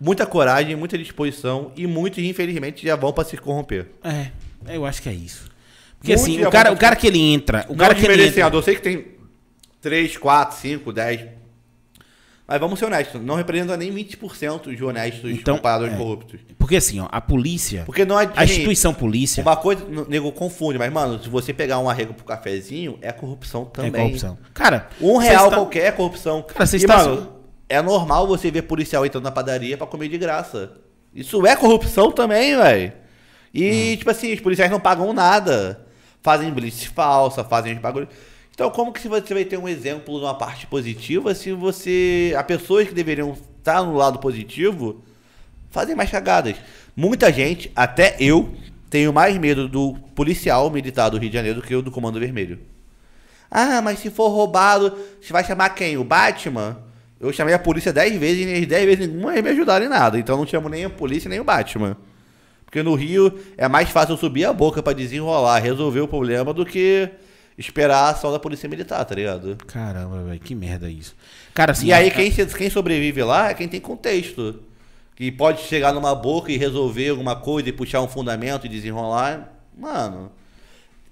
[0.00, 3.86] Muita coragem, muita disposição e muitos, infelizmente, já vão pra se corromper.
[4.02, 4.30] É,
[4.66, 5.50] eu acho que é isso.
[5.98, 8.26] Porque Muito assim, o cara, o cara que ele entra, o não cara que ele
[8.26, 9.06] entra, eu sei que tem
[9.80, 11.20] 3, 4, 5, 10.
[12.46, 15.96] Mas vamos ser honestos, não representa nem 20% de honestos Então, comparado aos é.
[15.96, 16.40] corruptos.
[16.58, 18.30] porque assim, ó, a polícia, Porque não é.
[18.36, 22.12] a instituição polícia Uma coisa, o nego confunde, mas, mano, se você pegar um arrego
[22.12, 23.92] pro cafezinho, é corrupção é também.
[23.92, 24.36] corrupção.
[24.52, 26.42] Cara, Um real está- qualquer é corrupção.
[26.42, 27.32] Cara, você e, está- mano,
[27.66, 30.72] é normal você ver policial entrando na padaria pra comer de graça.
[31.14, 32.92] Isso é corrupção também, velho.
[33.54, 35.80] E, tipo assim, os policiais não pagam nada.
[36.22, 38.08] Fazem blitz falsa, fazem os bagulhos.
[38.54, 42.32] Então, como que você vai ter um exemplo numa parte positiva se você.
[42.38, 45.02] As pessoas que deveriam estar no lado positivo
[45.70, 46.54] fazem mais cagadas.
[46.96, 48.54] Muita gente, até eu,
[48.88, 52.20] tenho mais medo do policial militar do Rio de Janeiro do que o do Comando
[52.20, 52.60] Vermelho.
[53.50, 55.96] Ah, mas se for roubado, você vai chamar quem?
[55.96, 56.78] O Batman?
[57.18, 60.16] Eu chamei a polícia 10 vezes e as 10 vezes nenhuma me ajudaram em nada.
[60.16, 61.96] Então não chamo nem a polícia nem o Batman.
[62.64, 66.64] Porque no Rio é mais fácil subir a boca pra desenrolar, resolver o problema do
[66.64, 67.10] que
[67.56, 69.56] esperar a ação da polícia militar, tá ligado?
[69.66, 71.14] Caramba, velho, que merda isso.
[71.52, 74.60] Cara, assim, e aí quem, quem sobrevive lá é quem tem contexto.
[75.16, 79.52] Que pode chegar numa boca e resolver alguma coisa e puxar um fundamento e desenrolar.
[79.78, 80.32] Mano,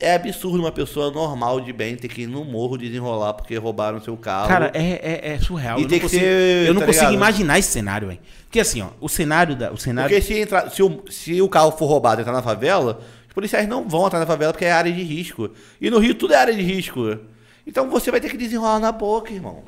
[0.03, 4.01] é absurdo uma pessoa normal de bem ter que ir no morro desenrolar porque roubaram
[4.01, 4.49] seu carro.
[4.49, 5.79] Cara, é, é, é surreal.
[5.79, 7.15] E eu não consigo, ser, eu não tá consigo ligado?
[7.15, 8.21] imaginar esse cenário, velho.
[8.43, 11.49] Porque assim, ó, o cenário da, o cenário Porque se, entrar, se, o, se o
[11.49, 13.01] carro for roubado e entrar na favela,
[13.33, 15.51] os policiais não vão entrar na favela porque é área de risco.
[15.81, 17.19] E no Rio tudo é área de risco.
[17.67, 19.65] Então você vai ter que desenrolar na boca, irmão.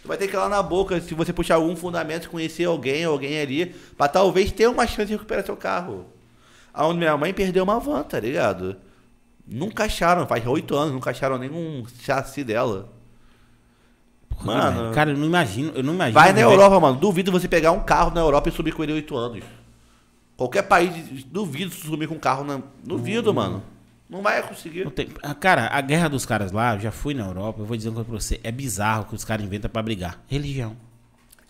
[0.00, 3.04] Tu vai ter que ir lá na boca, se você puxar algum fundamento, conhecer alguém,
[3.04, 3.66] alguém ali,
[3.98, 6.06] pra talvez ter uma chance de recuperar seu carro.
[6.72, 8.78] Aonde minha mãe perdeu uma van, tá ligado?
[9.46, 12.90] Nunca acharam, faz oito anos, nunca acharam nenhum chassi dela.
[14.42, 14.90] Mano.
[14.94, 16.18] cara, eu não imagino, eu não imagino.
[16.18, 16.40] Vai na.
[16.40, 16.96] Europa, mano.
[16.96, 19.44] Duvido você pegar um carro na Europa e subir com ele oito anos.
[20.40, 22.62] Qualquer país, duvido subir com um carro na.
[22.82, 23.62] Duvido, mano.
[24.08, 24.84] Não vai conseguir.
[24.84, 27.66] Não tem- ah, Cara, a guerra dos caras lá, eu já fui na Europa, eu
[27.66, 30.18] vou dizer uma coisa pra você, é bizarro o que os caras inventam pra brigar.
[30.26, 30.74] Religião.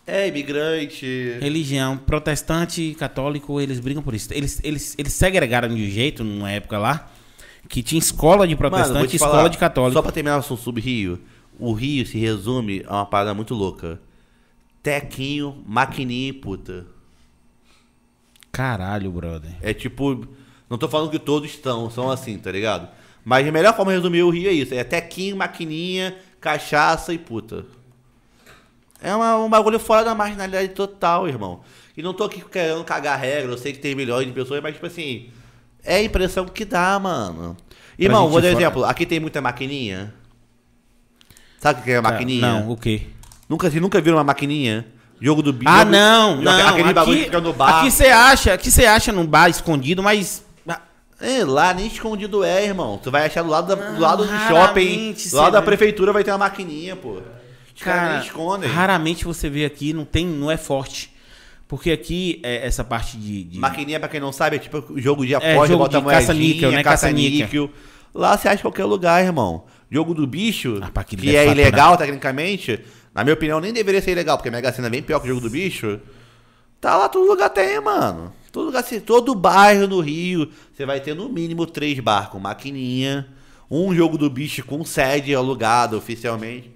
[0.05, 1.07] É, imigrante.
[1.41, 4.34] Religião, protestante, católico, eles brigam por isso.
[4.34, 7.09] Eles, eles, eles segregaram de um jeito, numa época lá,
[7.68, 9.93] que tinha escola de Mano, protestante te e escola falar, de católico.
[9.95, 11.20] Só pra terminar o assunto sobre Rio.
[11.61, 14.01] O Rio se resume a uma parada muito louca.
[14.82, 16.86] Tequinho, maquininha e puta.
[18.53, 19.53] Caralho, brother.
[19.62, 20.26] É tipo.
[20.68, 22.88] Não tô falando que todos estão, são assim, tá ligado?
[23.24, 27.18] Mas a melhor forma de resumir o Rio é isso: é tequinho, maquininha, cachaça e
[27.18, 27.64] puta.
[29.03, 31.61] É uma- um bagulho fora da marginalidade total, irmão.
[31.96, 34.74] E não tô aqui querendo cagar regra, eu sei que tem milhões de pessoas, mas
[34.74, 35.30] tipo assim,
[35.82, 37.57] é a impressão que dá, mano.
[37.98, 38.84] Irmão, vou dar um fora- exemplo.
[38.84, 40.14] Aqui tem muita maquininha.
[41.59, 42.40] Sabe o que é maquininha?
[42.61, 43.03] Não, o quê?
[43.48, 44.86] Nunca, nunca viram uma maquininha?
[45.20, 45.70] Jogo do bicho.
[45.70, 46.68] Ah, não, jogo- não.
[46.68, 47.80] Aquele bagulho que fica no bar.
[47.80, 50.44] aqui você acha, aqui você acha num bar escondido, mas
[51.22, 52.98] É, lá nem escondido é, irmão.
[53.02, 56.24] Tu vai achar do lado, da- do, lado do shopping, do lado da prefeitura vai
[56.24, 57.18] ter uma maquininha, pô.
[57.76, 58.70] Os caras Cara, nem escondem.
[58.70, 61.12] raramente você vê aqui, não tem, não é forte.
[61.68, 63.44] Porque aqui, é, essa parte de.
[63.44, 66.06] de- Maquininha, pra quem não sabe, é tipo jogo de É, aposta, jogo bota de
[66.06, 66.82] caça-níquel, né?
[66.82, 67.70] caça-níquel.
[68.14, 69.64] Lá você acha qualquer lugar, irmão.
[69.90, 72.80] Jogo do bicho, Ah, que é ilegal tecnicamente,
[73.14, 75.26] na minha opinião nem deveria ser ilegal, porque a Mega Sena é bem pior que
[75.26, 75.98] o jogo do bicho.
[76.80, 78.32] Tá lá, todo lugar tem, mano.
[78.52, 82.38] Todo lugar, se- todo bairro no Rio, você vai ter no mínimo três bar com
[82.38, 83.28] maquininha,
[83.70, 86.70] um jogo do bicho com sede alugado oficialmente.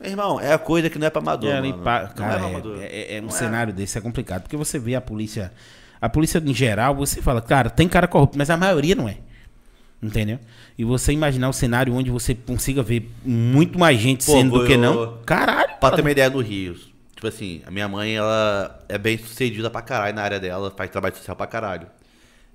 [0.00, 2.46] Meu irmão, é a coisa que não é pra amador, É, pá, Não cara, pra
[2.48, 2.78] é, amador.
[2.80, 4.42] é- é um Não cenário desse é complicado.
[4.42, 5.52] Porque você vê a polícia.
[6.00, 9.18] A polícia em geral, você fala, cara, tem cara corrupto, mas a maioria não é.
[10.02, 10.38] Entendeu?
[10.76, 14.66] E você imaginar o cenário onde você consiga ver muito mais gente Pô, sendo do
[14.66, 15.18] que eu- não.
[15.24, 16.02] Caralho, Pra ter mano.
[16.04, 16.74] uma ideia no Rio.
[17.14, 20.90] Tipo assim, a minha mãe, ela é bem sucedida pra caralho na área dela, faz
[20.90, 21.86] trabalho social pra caralho.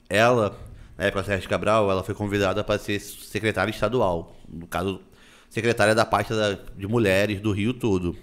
[0.09, 0.57] Ela,
[0.97, 4.36] na época da Sérgio Cabral, ela foi convidada pra ser secretária estadual.
[4.51, 5.01] No caso,
[5.49, 8.15] secretária da parte da- de mulheres do Rio todo.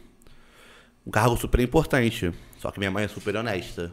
[1.07, 2.31] Um cargo super importante.
[2.61, 3.93] Só que minha mãe é super honesta.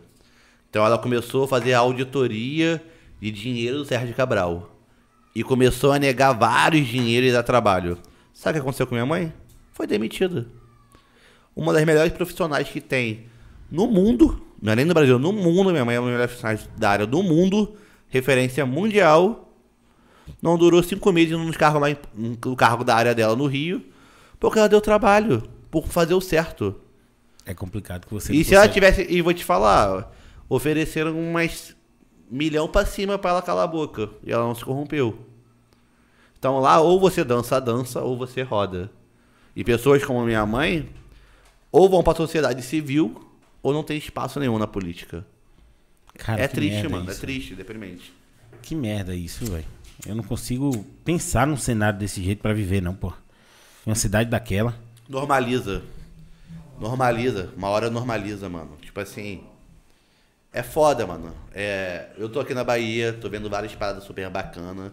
[0.70, 2.84] Então ela começou a fazer a auditoria
[3.22, 4.73] de dinheiro do Sérgio Cabral.
[5.36, 7.98] E começou a negar vários dinheiros e dar trabalho.
[8.34, 9.34] Sabe o que aconteceu com minha mãe?
[9.72, 10.48] Foi demitida
[11.56, 13.28] uma das melhores profissionais que tem
[13.70, 16.32] no mundo, não é nem no Brasil, no mundo, minha mãe é uma das melhores
[16.32, 17.76] profissionais da área do mundo,
[18.10, 19.54] referência mundial.
[20.42, 23.84] Não durou cinco meses nos cargos lá em- no cargo da área dela no Rio,
[24.40, 26.76] porque ela deu trabalho, por fazer o certo.
[27.46, 28.34] É complicado que você.
[28.34, 30.12] E se ela consegue- tivesse, e vou te falar,
[30.50, 31.76] ofereceram umas
[32.34, 35.18] milhão pra cima pra ela calar a boca, e ela não se corrompeu.
[36.40, 38.90] Então lá, ou você dança a dança, ou você roda.
[39.56, 40.90] E pessoas como minha mãe,
[41.72, 43.30] ou vão pra sociedade civil,
[43.62, 45.26] ou não tem espaço nenhum na política.
[46.16, 47.22] Cara, é triste, mano, é isso.
[47.22, 48.12] triste, deprimente.
[48.62, 49.66] Que merda isso, velho.
[50.06, 53.14] Eu não consigo pensar num cenário desse jeito pra viver, não, pô.
[53.86, 54.76] Uma cidade daquela.
[55.08, 55.84] Normaliza.
[56.80, 57.54] Normaliza.
[57.56, 58.76] Uma hora normaliza, mano.
[58.82, 59.44] Tipo assim.
[60.54, 61.34] É foda, mano.
[61.54, 64.92] É, eu tô aqui na Bahia, tô vendo várias paradas super bacanas.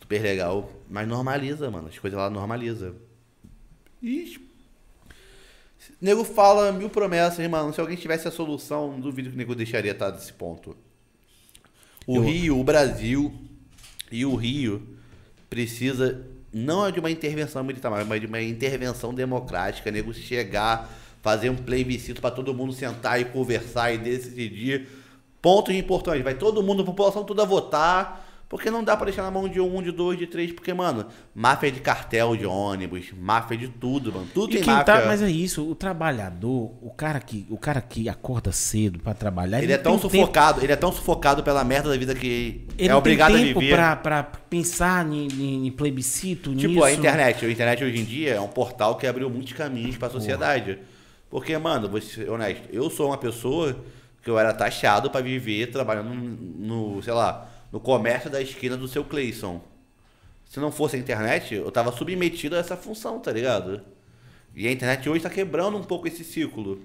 [0.00, 0.72] Super legal.
[0.88, 1.88] Mas normaliza, mano.
[1.88, 2.94] As coisas lá normaliza.
[4.02, 4.40] Ixi.
[6.00, 7.72] Nego fala mil promessas, mano.
[7.74, 10.76] Se alguém tivesse a solução, não duvido que o nego deixaria estar nesse ponto.
[12.06, 13.32] O Eu- Rio, o Brasil
[14.10, 14.96] e o Rio
[15.50, 20.90] precisa não é de uma intervenção militar, mas de uma intervenção democrática, nego chegar,
[21.28, 24.88] fazer um plebiscito para todo mundo sentar e conversar e decidir
[25.42, 26.24] pontos importantes.
[26.24, 29.60] Vai todo mundo, a população toda votar, porque não dá para deixar na mão de
[29.60, 31.04] um, de dois, de três, porque, mano,
[31.34, 34.26] máfia de cartel de ônibus, máfia de tudo, mano.
[34.32, 35.00] Tudo E tem quem máfia.
[35.00, 39.12] tá, mas é isso, o trabalhador, o cara que, o cara que acorda cedo pra
[39.12, 42.62] trabalhar, Ele é não tão sufocado, ele é tão sufocado pela merda da vida que
[42.68, 43.74] tempo, ele é obrigado tem a tempo viver.
[43.74, 46.84] pra, pra pensar em, em- em plebiscito, Tipo, nisso.
[46.84, 47.44] a internet.
[47.44, 50.78] A internet hoje em dia é um portal que abriu muitos caminhos pra sociedade.
[51.30, 53.76] Porque, mano, vou ser honesto, eu sou uma pessoa
[54.22, 58.88] que eu era taxado pra viver trabalhando no, sei lá, no comércio da esquina do
[58.88, 59.60] seu Clayson.
[60.46, 63.82] Se não fosse a internet, eu tava submetido a essa função, tá ligado?
[64.54, 66.80] E a internet hoje tá quebrando um pouco esse ciclo.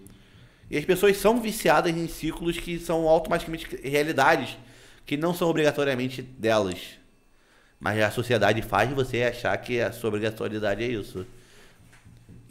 [0.69, 4.57] E as pessoas são viciadas em ciclos que são automaticamente realidades
[5.05, 6.79] que não são obrigatoriamente delas.
[7.79, 11.25] Mas a sociedade faz você achar que a sua obrigatoriedade é isso.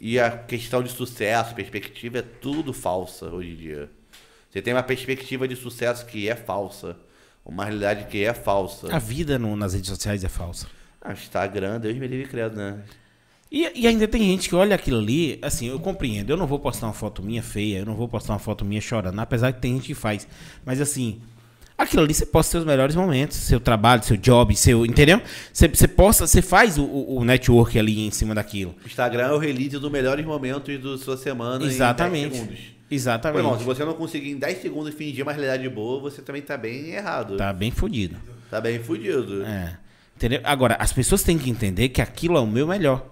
[0.05, 3.89] E a questão de sucesso, perspectiva, é tudo falsa hoje em dia.
[4.51, 6.97] Você tem uma perspectiva de sucesso que é falsa.
[7.45, 8.93] Uma realidade que é falsa.
[8.93, 10.67] A vida no- nas redes sociais é falsa.
[11.01, 12.81] Ah, Instagram, Deus me livre credo, né?
[13.49, 16.29] E, e ainda tem gente que olha aquilo ali, assim, eu compreendo.
[16.31, 18.81] Eu não vou postar uma foto minha feia, eu não vou postar uma foto minha
[18.81, 20.27] chorando, apesar que tem gente que faz.
[20.65, 21.21] Mas assim,
[21.83, 24.85] aquilo ali você posta seus melhores momentos, seu trabalho, seu job, seu.
[24.85, 25.21] Entendeu?
[25.51, 28.75] Você, você posta, você faz o, o- network ali em cima daquilo.
[28.83, 32.35] O Instagram é o release dos melhores momentos da sua semana em 10 Exatamente.
[32.35, 32.59] segundos.
[32.59, 33.39] Pô, Exatamente.
[33.39, 36.55] irmão, se você não conseguir em 10 segundos fingir uma realidade boa, você também tá
[36.57, 37.37] bem errado.
[37.37, 38.15] Tá bem fodido.
[38.51, 39.43] Tá bem fudido.
[39.43, 39.77] É.
[40.15, 40.41] Entendeu?
[40.43, 43.05] Agora, as pessoas têm que entender que aquilo é o meu melhor.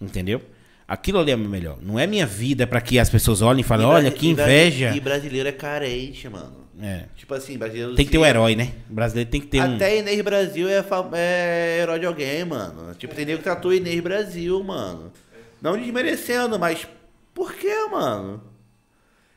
[0.00, 0.40] Entendeu?
[0.86, 1.76] Aquilo ali é o meu melhor.
[1.82, 4.96] Não é minha vida pra que as pessoas olhem e falem, E olha que inveja.
[4.96, 6.56] E brasileiro é carente, mano.
[6.80, 7.06] É.
[7.16, 7.94] Tipo assim, brasileiro.
[7.94, 8.72] Tem que ter um herói, né?
[8.88, 9.74] O brasileiro tem que ter um.
[9.74, 12.94] Até Inês Brasil é, é herói de alguém, mano.
[12.94, 15.12] Tipo, tem nego que tratou Inês Brasil, mano.
[15.60, 16.86] Não desmerecendo, mas
[17.34, 18.42] por que, mano?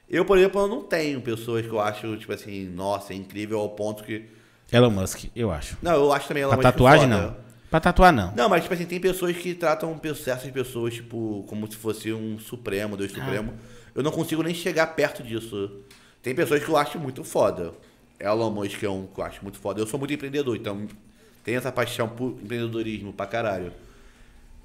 [0.09, 3.59] Eu, por exemplo, eu não tenho pessoas que eu acho, tipo assim, nossa, é incrível
[3.59, 4.25] ao ponto que.
[4.71, 5.77] Elon Musk, eu acho.
[5.81, 7.21] Não, eu acho também ela Pra tatuagem, foda.
[7.21, 7.51] não.
[7.71, 8.33] Pra tatuar, não.
[8.35, 12.37] Não, mas tipo assim, tem pessoas que tratam certas pessoas, tipo, como se fosse um
[12.37, 13.53] supremo, Deus supremo.
[13.95, 15.71] Eu não consigo nem chegar perto disso.
[16.21, 17.73] Tem pessoas que eu acho muito foda.
[18.19, 19.81] Elon Musk é um que eu acho muito foda.
[19.81, 20.87] Eu sou muito empreendedor, então
[21.43, 23.73] tenho essa paixão por empreendedorismo pra caralho.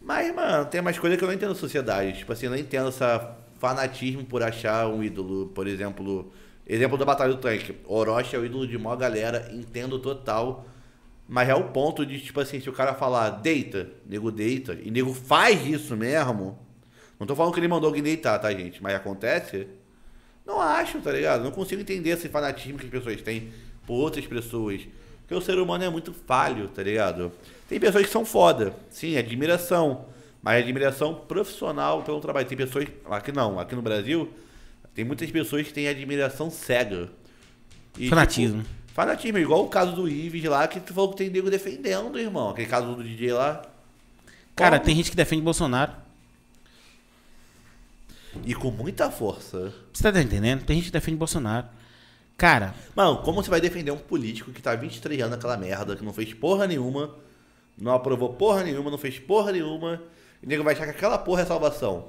[0.00, 2.18] Mas, mano, tem umas coisas que eu não entendo na sociedade.
[2.18, 5.46] Tipo assim, eu não entendo essa fanatismo por achar um ídolo.
[5.54, 6.30] Por exemplo,
[6.68, 7.76] Exemplo da Batalha do Tanque.
[7.86, 10.66] Orochi é o ídolo de maior galera, entendo total.
[11.28, 14.90] Mas é o ponto de, tipo assim, se o cara falar deita, nego deita, e
[14.90, 16.58] nego faz isso mesmo.
[17.18, 18.82] Não tô falando que ele mandou alguém deitar, tá, gente?
[18.82, 19.68] Mas acontece.
[20.46, 21.42] Não acho, tá ligado?
[21.42, 23.52] Não consigo entender esse fanatismo que as pessoas têm
[23.86, 24.82] por outras pessoas.
[25.20, 27.32] Porque o ser humano é muito falho, tá ligado?
[27.68, 28.72] Tem pessoas que são foda.
[28.88, 30.04] Sim, admiração.
[30.40, 32.46] Mas admiração profissional pelo trabalho.
[32.46, 32.86] Tem pessoas.
[33.10, 34.30] Aqui não, aqui no Brasil,
[34.94, 37.10] tem muitas pessoas que têm admiração cega.
[37.98, 38.62] E, Fanatismo.
[38.62, 42.16] tipo, fanatismo, igual o caso do Ives lá, que tu falou que tem nego defendendo,
[42.18, 42.50] irmão.
[42.50, 43.62] Aquele caso do DJ lá.
[44.54, 44.86] Cara, Como?
[44.86, 45.92] tem gente que defende Bolsonaro.
[48.44, 49.72] E com muita força.
[49.92, 50.64] Você tá entendendo?
[50.64, 51.66] Tem gente que defende Bolsonaro.
[52.36, 56.04] Cara, Mano, como você vai defender um político que tá 23 anos naquela merda, que
[56.04, 57.14] não fez porra nenhuma,
[57.78, 60.02] não aprovou porra nenhuma, não fez porra nenhuma,
[60.42, 62.08] e o nego vai achar que aquela porra é salvação.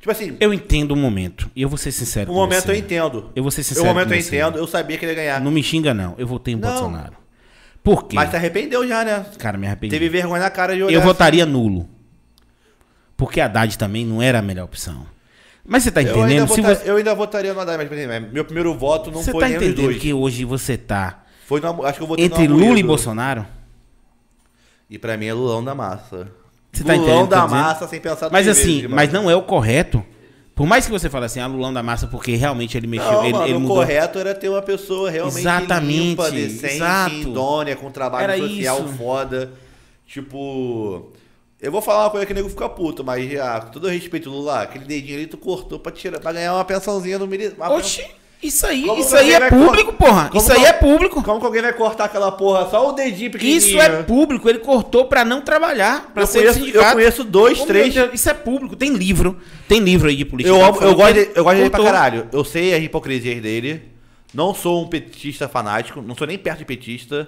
[0.00, 1.50] Tipo assim, eu entendo o momento.
[1.54, 2.72] E eu vou ser sincero com momento você.
[2.72, 3.30] eu entendo.
[3.36, 4.28] Eu vou ser sincero momento com eu você.
[4.36, 5.40] entendo, eu sabia que ele ia ganhar.
[5.40, 6.14] Não me xinga, não.
[6.18, 6.68] Eu votei em Não.
[6.68, 7.16] Bolsonaro.
[7.82, 8.16] Por quê?
[8.16, 9.26] Mas se arrependeu já, né?
[9.38, 9.90] Cara, me arrependi.
[9.94, 10.94] Teve vergonha na cara de olhar.
[10.94, 11.06] Eu assim.
[11.08, 11.86] votaria nulo.
[13.16, 15.06] Porque Haddad também não era a melhor opção.
[15.66, 16.48] Mas você tá Eu ainda, entendendo?
[16.54, 19.32] Se vota- você, eu ainda votaria no Haddad, mas exemplo, meu primeiro voto não você
[19.32, 19.98] foi tá nem entendendo dois.
[19.98, 22.82] que hoje você tá Foi no, acho que eu votei entre Lula e.
[22.82, 23.46] Bolsonaro?
[24.90, 26.28] E pra mim é Lulão da massa.
[26.70, 29.34] Você tá Lulão entendendo o da massa sem pensar Mas assim, vezes, mas não é
[29.36, 30.04] o correto.
[30.54, 33.24] Por mais que você fale assim, ah, Lulão da massa, porque realmente ele mexeu, Não,
[33.24, 33.76] ele, mano, ele o mudou.
[33.78, 37.14] correto era ter uma pessoa realmente Exatamente, limpa, decente, exato.
[37.14, 38.88] idônea, com trabalho Era social isso.
[38.94, 39.52] foda.
[40.06, 41.10] Tipo.
[41.64, 44.28] Eu vou falar uma coisa que o nego fica puto, mas já, com todo respeito,
[44.30, 47.70] Lula, aquele dedinho ali tu cortou pra, tirar, pra ganhar uma pensãozinha no militar.
[47.72, 48.04] Oxi,
[48.42, 50.28] isso aí, Como isso aí é público, cor- porra.
[50.28, 51.22] Como Isso aí é público.
[51.22, 52.68] Como que alguém vai cortar aquela porra?
[52.68, 53.58] Só o dedinho pequenininho.
[53.58, 54.46] Isso é público.
[54.50, 58.28] Ele cortou pra não trabalhar, pra Eu ser conheço- eu conheço dois, três- Deus, Isso
[58.28, 58.76] é público.
[58.76, 59.38] Tem livro.
[59.66, 60.54] Tem livro aí de política.
[60.54, 62.28] Eu, amo- eu falando gosto, de, eu gosto dele pra caralho.
[62.30, 63.82] Eu sei as hipocrisias dele.
[64.34, 66.02] Não sou um petista fanático.
[66.02, 67.26] Não sou nem perto de petista.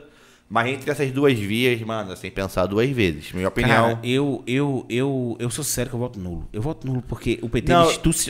[0.49, 3.33] Mas entre essas duas vias, mano, sem pensar duas vezes.
[3.33, 3.97] Minha opinião.
[3.97, 6.49] Cara, eu, eu, eu, eu sou sério que eu voto nulo.
[6.53, 7.73] Eu voto nulo porque o PT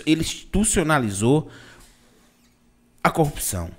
[0.07, 1.49] ele institucionalizou
[3.05, 3.71] a corrupção.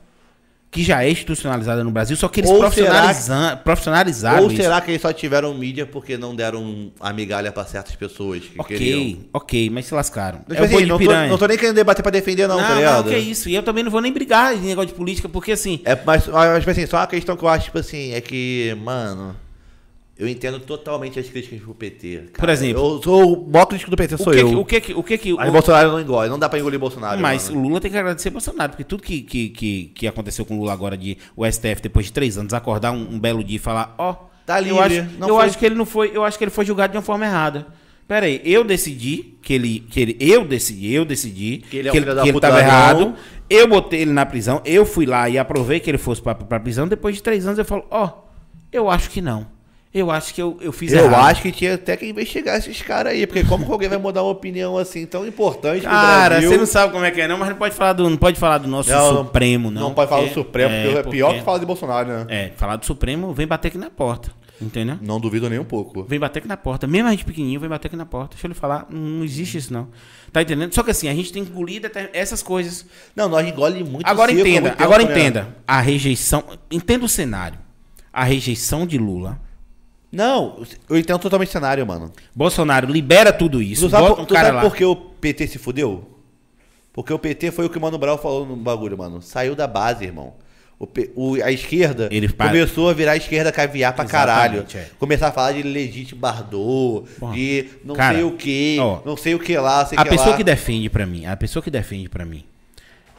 [0.78, 4.62] Que já é institucionalizada no Brasil, só que eles Ou profissionalizam, profissionalizaram Ou isso.
[4.62, 8.64] será que eles só tiveram mídia porque não deram a migalha pra certas pessoas que
[8.64, 9.00] queriam?
[9.00, 10.40] Ok, ok, mas se lascaram.
[10.42, 12.70] Tipo é assim, não, tô, não tô nem querendo debater pra defender, não, não, tá
[12.70, 13.10] não, ligado?
[13.10, 13.50] que é isso.
[13.50, 16.28] E eu também não vou nem brigar em negócio de política, porque assim, É, mas,
[16.28, 19.36] mas, tipo assim, só uma questão que eu acho, tipo assim, é que, mano,
[20.20, 22.16] eu entendo totalmente as críticas pro PT.
[22.34, 22.40] cara.
[22.40, 22.82] Por exemplo.
[22.98, 24.50] Eu sou o maior crítico do PT, o sou que, eu.
[24.50, 26.60] que- o que que, o que que, Mas o- Bolsonaro não engole, não dá pra
[26.60, 27.20] engolir Bolsonaro.
[27.22, 27.62] mas mano.
[27.62, 30.60] o Lula tem que agradecer Bolsonaro, porque tudo que, que, que, que aconteceu com o
[30.60, 33.60] Lula agora de o STF, depois de três anos, acordar um, um belo dia e
[33.60, 34.16] falar, ó,
[34.46, 36.44] Tá eu, livre, acho, não eu foi- acho que ele não foi, eu acho que
[36.44, 37.68] ele foi julgado de uma forma errada.
[38.08, 41.92] Pera aí, eu decidi que ele, que ele, eu decidi, eu decidi Que ele é
[41.92, 43.14] um que ele, que ele tava errado.
[43.50, 46.58] Eu botei ele na prisão, eu fui lá e aprovei que ele fosse pra, pra
[46.62, 46.88] prisão.
[46.88, 48.10] Depois de três anos eu falo, ó,
[48.72, 49.46] eu acho que não.
[49.94, 51.26] Eu acho que eu, eu fiz Eu errado.
[51.28, 54.22] acho que tinha até que investigar esses caras aí, porque como que alguém vai mudar
[54.22, 56.50] uma opinião assim tão importante pro Cara, Brasil?
[56.50, 58.38] você não sabe como é que é, não, mas não pode falar do, não pode
[58.40, 59.82] falar do nosso Não, não- Supremo, não.
[59.82, 62.26] Não, pode falar do porque- Supremo, porque é, pior que falar de Bolsonaro, né?
[62.30, 64.32] É, falar do Supremo vem bater aqui na porta.
[64.60, 64.98] Entendeu?
[65.02, 66.04] Não duvido nem um pouco.
[66.04, 66.88] Vem bater aqui na porta.
[66.88, 68.32] Mesmo a gente pequenininho, vem bater aqui na porta.
[68.34, 69.88] Deixa eu lhe falar, não, não existe isso não.
[70.34, 70.74] Tá entendendo?
[70.74, 72.84] Só que assim, a gente tem que engolir deter- essas coisas.
[73.16, 75.12] Não, nós engole muito Agora seco há entenda, muito tempo, agora né?
[75.12, 75.56] entenda.
[75.68, 76.44] A rejeição.
[76.72, 77.60] Entenda o cenário.
[78.12, 79.40] A rejeição de Lula.
[80.12, 82.12] Não, eu entendo totalmente o cenário, mano.
[82.34, 83.88] Bolsonaro libera tudo isso.
[83.88, 84.62] Tu sabe, bota um tu cara sabe lá.
[84.62, 86.10] por que o PT se fudeu?
[86.94, 89.22] Porque o PT foi o que o Mano Brown falou no bagulho, mano.
[89.22, 90.34] Saiu da base, irmão.
[90.80, 94.58] O, o- a esquerda Ele começou a virar esquerda caviar pra caralho.
[94.60, 94.90] Exatamente, é.
[95.00, 97.34] Começar a falar de legítimo Bardot, Porra.
[97.34, 100.10] de não Cara, sei o que, ó, não sei o que lá, sei A que
[100.10, 100.38] pessoa lá.
[100.38, 102.44] que defende pra mim, a pessoa que defende pra mim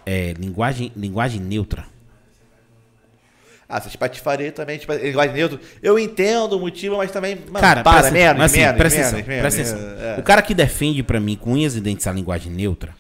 [0.06, 1.84] é linguagem, linguagem neutra.
[3.68, 5.60] Ah, essas patifarias também, tipo, linguagem neutra.
[5.82, 7.36] Eu entendo o motivo, mas também.
[7.36, 9.88] Mano, Cara, para, presta, menos, mas assim, menos, presta menos, atenção, menos, presta atenção.
[9.88, 10.16] menos, é.
[10.18, 12.94] O cara que defende pra mim com unhas e dentes a linguagem neutra,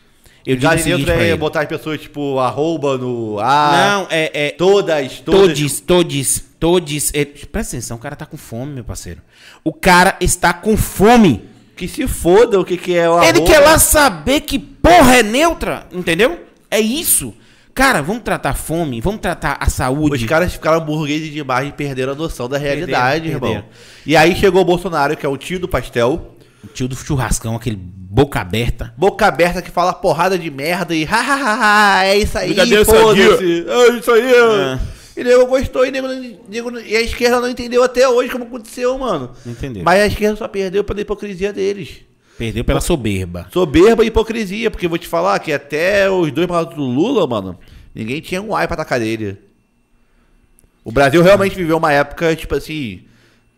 [0.44, 3.72] eu digo Linguagem seguinte neutra é botar as pessoas, tipo, arroba no A.
[3.72, 5.40] Não, é, é Todas, todas.
[5.48, 7.10] todes, todes, todes.
[7.14, 9.22] é- presta atenção, o cara tá com fome, meu parceiro.
[9.64, 11.48] O cara está com fome.
[11.76, 13.46] Que se foda o que, que é o Ele arroba.
[13.52, 16.44] quer lá saber que porra é neutra, entendeu?
[16.70, 17.32] É isso.
[17.78, 20.16] Cara, vamos tratar a fome, vamos tratar a saúde.
[20.24, 23.62] Os caras ficaram burgueses demais e perderam a noção da realidade, Perderam, irmão.
[23.62, 23.68] perderam.
[24.04, 26.34] E aí chegou o Bolsonaro, que é o tio do pastel,
[26.64, 28.92] O tio do churrascão, aquele boca aberta.
[28.98, 32.52] boca aberta que fala porrada de merda e hahaha, é isso aí,
[32.84, 33.64] foda-se.
[33.68, 34.22] É isso aí.
[34.34, 34.78] É.
[35.20, 36.08] E nego gostou e, nego,
[36.48, 39.30] nego- e a esquerda não entendeu até hoje como aconteceu, mano.
[39.46, 39.84] Entendeu.
[39.84, 41.98] Mas a esquerda só perdeu pela hipocrisia deles.
[42.38, 43.48] Perdeu pela soberba.
[43.52, 47.58] Soberba e hipocrisia, porque vou te falar que até os dois lados do Lula, mano,
[47.98, 49.36] Ninguém tinha um ai pra atacar dele.
[50.84, 53.02] O Brasil realmente viveu uma época, tipo assim,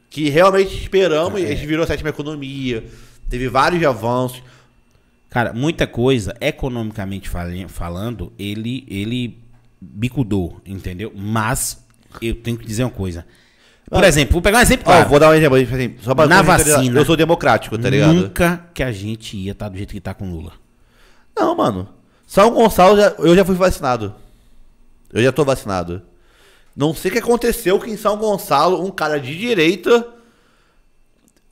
[0.08, 2.82] que realmente esperamos e a gente virou a sétima economia.
[3.28, 4.42] Teve vários avanços.
[5.28, 7.30] Cara, muita coisa, economicamente
[7.68, 9.38] falando, ele, ele
[9.78, 11.12] bicudou, entendeu?
[11.14, 11.84] Mas
[12.22, 13.26] eu tenho que dizer uma coisa.
[13.90, 14.08] Por Ah.
[14.08, 15.08] exemplo, vou pegar um exemplo Ó, claro.
[15.08, 17.00] vou dar um exemplo, assim, só pra Na vacina.
[17.00, 18.12] Eu sou democrático, tá ligado?
[18.14, 20.52] Nunca que a gente ia estar do jeito que tá com Lula.
[21.36, 21.88] Não, mano.
[22.26, 24.14] São Gonçalo, já- eu já fui vacinado.
[25.12, 26.02] Eu já tô vacinado.
[26.76, 30.06] Não sei o que aconteceu que em São Gonçalo, um cara de direita.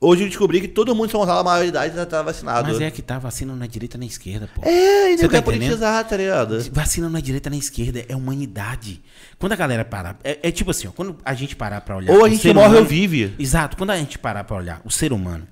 [0.01, 2.69] Hoje eu descobri que todo mundo em São Gonçalo, a maioridade, já tá vacinado.
[2.69, 4.63] Mas é que tá vacina na direita na esquerda, pô.
[4.65, 6.61] É, e não tá politizar, tá ligado?
[6.73, 9.03] Vacina na direita na esquerda é humanidade.
[9.41, 10.17] Quando a galera parar.
[10.23, 12.13] É, é tipo assim, ó, quando a gente parar pra olhar.
[12.15, 13.35] Ou a gente morre ou humano- vive.
[13.41, 15.49] Exato, quando a gente parar pra olhar o ser humano.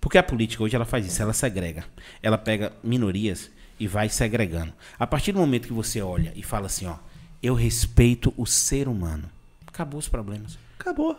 [0.00, 1.84] Porque a política hoje ela faz isso, ela segrega.
[2.20, 3.48] Ela pega minorias
[3.78, 4.72] e vai segregando.
[4.98, 6.96] A partir do momento que você olha e fala assim, ó,
[7.40, 9.30] eu respeito o ser humano.
[9.68, 10.58] Acabou os problemas.
[10.80, 11.16] Acabou.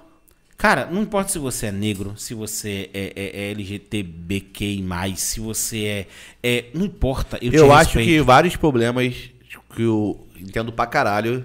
[0.63, 4.81] Cara, não importa se você é negro, se você é, é, é LGTBQ+,
[5.17, 6.07] se você é,
[6.41, 6.65] é...
[6.73, 8.23] Não importa, eu, Eu, acho que respeito.
[8.23, 9.13] vários problemas
[9.75, 11.43] que eu entendo pra caralho,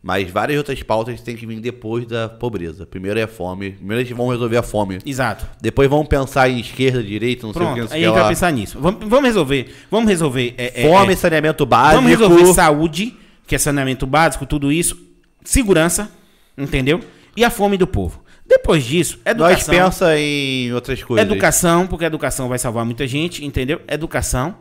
[0.00, 2.86] mas várias outras pautas têm que vir depois da pobreza.
[2.86, 3.72] Primeiro é a fome.
[3.72, 5.00] Primeiro gente vão resolver a fome.
[5.04, 5.44] Exato.
[5.60, 8.20] Depois vamos pensar em esquerda, direita, não sei o que, Pronto, aí a que gente
[8.20, 8.78] vai pensar nisso.
[8.80, 9.74] Vamos, vamos resolver.
[9.90, 10.54] Vamos resolver.
[10.56, 11.96] é, é, Fome, é, saneamento básico.
[11.96, 13.12] vamos resolver saúde,
[13.44, 14.96] que é saneamento básico, tudo isso.
[15.42, 16.08] Segurança,
[16.56, 17.00] entendeu?
[17.36, 18.24] E a fome do povo.
[18.48, 19.74] Depois disso, Nós educação.
[19.74, 21.26] pensa em outras coisas.
[21.26, 23.80] Educação, porque a educação vai salvar muita gente, entendeu?
[23.88, 24.56] Educação.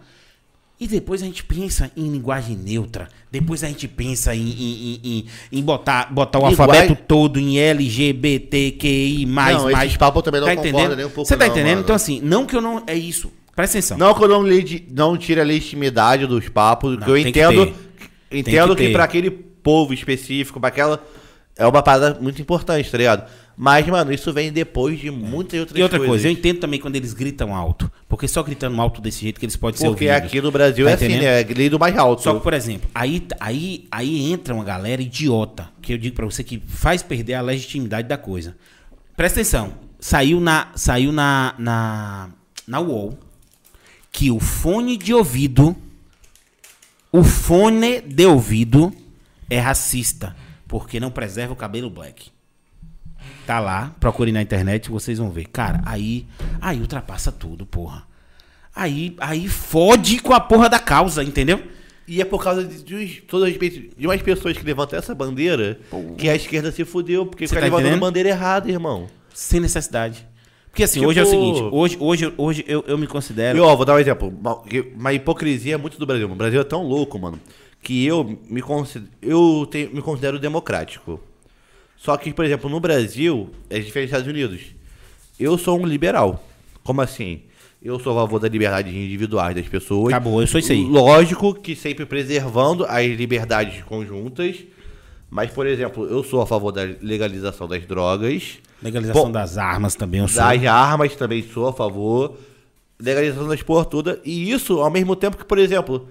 [0.77, 3.07] E depois a gente pensa em linguagem neutra.
[3.31, 5.25] Depois a gente pensa em, em, em,
[5.59, 9.93] em- botar, botar o Linguagem- alfabeto todo em LGBTQI, mais, Não, mais.
[9.93, 10.95] eu também não tá entendendo?
[10.95, 11.69] nem um pouco Você tá não, entendendo?
[11.75, 11.81] mano.
[11.83, 12.83] Então, assim, não que eu não.
[12.87, 13.31] É isso.
[13.55, 13.97] Presta atenção.
[13.97, 17.23] Não que eu não, legi- não tire a legitimidade dos papos, Não, que eu tem
[17.23, 17.73] que entendo.
[18.29, 21.01] entendo que que, pra aquele povo específico, pra aquela.
[21.57, 23.29] É uma parada muito importante, tá ligado?
[23.57, 26.11] Mas, mano, isso vem depois de muitas outras E outra coisas.
[26.11, 27.90] coisa, eu entendo também quando eles gritam alto.
[28.10, 30.27] Porque só gritando alto desse jeito que eles podem ser Porque ouvidos.
[30.27, 31.23] aqui no Brasil Tá é assim, entendendo?
[31.57, 31.65] né?
[31.65, 32.22] É do mais alto.
[32.22, 36.26] Só que, por exemplo, aí, aí, aí entra uma galera idiota, que eu digo pra
[36.26, 38.57] você que faz perder a legitimidade da coisa.
[39.15, 42.30] Presta atenção, saiu na, saiu na, na,
[42.68, 43.18] na UOL
[44.11, 45.76] que o fone de ouvido,
[47.11, 48.94] o fone de ouvido
[49.49, 50.36] é racista,
[50.68, 52.34] porque não preserva o cabelo black.
[53.45, 55.45] Tá lá, procure na internet, vocês vão ver.
[55.45, 56.26] Cara, aí,
[56.60, 58.03] aí ultrapassa tudo, porra.
[58.76, 61.61] Aí, aí fode com a porra da causa, entendeu?
[62.07, 65.80] E é por causa de, de, todo respeito, de umas pessoas que levantam essa bandeira
[66.18, 68.02] que a esquerda se fudeu, porque fica tá levantando entendendo?
[68.02, 69.07] bandeira errada, irmão.
[69.34, 70.26] Sem necessidade.
[70.69, 73.57] Porque assim, Tipo- hoje é o seguinte, hoje, hoje, hoje eu, eu me considero.
[73.57, 74.27] E ó, vou dar um exemplo.
[74.27, 74.61] Uma,
[74.95, 76.30] uma hipocrisia muito do Brasil.
[76.30, 77.39] O Brasil é tão louco, mano,
[77.81, 81.19] que eu me considero, eu tenho- me considero democrático.
[82.06, 84.61] Só que, por exemplo, no Brasil, é diferente dos Estados Unidos.
[85.40, 86.48] Eu sou um liberal.
[86.84, 87.41] Como assim?
[87.82, 90.14] Eu sou a favor da liberdade individuais das pessoas.
[90.14, 90.84] Acabou, eu sou isso aí.
[90.84, 94.57] Lógico que sempre preservando as liberdades conjuntas.
[95.32, 98.60] Mas, por exemplo, eu sou a favor da legalização das drogas.
[98.84, 100.44] Legalização Bom, das armas também, eu sou.
[100.44, 102.38] Das armas também sou a favor.
[102.99, 104.22] Legalização das porra toda.
[104.23, 106.07] E isso ao mesmo tempo que, por exemplo.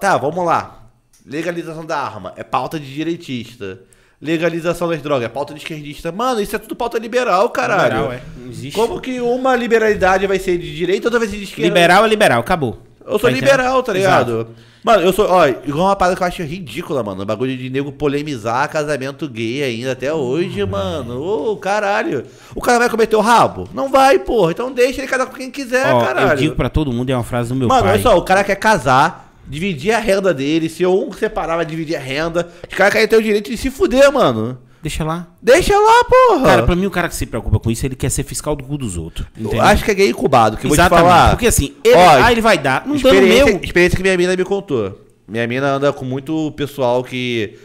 [0.00, 0.90] Tá, vamos lá.
[1.26, 3.80] Legalização da arma é pauta de direitista.
[4.22, 6.12] Legalização das drogas é pauta de esquerdista.
[6.12, 7.82] Mano, isso é tudo pauta liberal, caralho.
[7.96, 8.20] Liberal, é.
[8.40, 8.76] Não existe.
[8.78, 11.68] Como que uma liberalidade vai ser de direita outra vai ser de esquerda?
[11.68, 12.78] Liberal é liberal, acabou.
[13.04, 13.94] Eu sou Tá liberal, tá entendendo?
[14.10, 14.32] ligado?
[14.32, 14.50] Exato.
[14.84, 17.22] Mano, eu sou, ó, igual uma parada que eu acho ridícula, mano.
[17.22, 21.20] O bagulho de nego polemizar casamento gay ainda até hoje, mano.
[21.20, 22.24] Ô, caralho.
[22.54, 23.68] O cara vai cometer o rabo?
[23.74, 24.52] Não vai, porra.
[24.52, 26.30] Então deixa ele casar com quem quiser, Ó, caralho.
[26.30, 27.92] eu digo pra todo mundo, é uma frase do meu Mano, pai.
[27.92, 30.68] olha só, o cara quer casar, dividir a renda dele.
[30.68, 32.48] Se um separar, vai dividir a renda.
[32.68, 34.58] Os caras querem ter o direito de se fuder, mano.
[34.82, 35.28] Deixa lá.
[35.40, 36.44] Deixa lá, porra.
[36.44, 38.64] Cara, pra mim o cara que se preocupa com isso, ele quer ser fiscal do
[38.64, 39.26] cu dos outros.
[39.36, 39.62] eu Entendeu?
[39.64, 41.08] acho que é gay incubado, que eu vou te Exatamente.
[41.08, 41.30] falar.
[41.30, 42.84] Porque assim, ele, Ó, ah, ele vai dar.
[42.86, 43.48] Não dando meu.
[43.62, 45.00] experiência que minha mina me contou.
[45.28, 47.56] Minha mina anda com muito pessoal que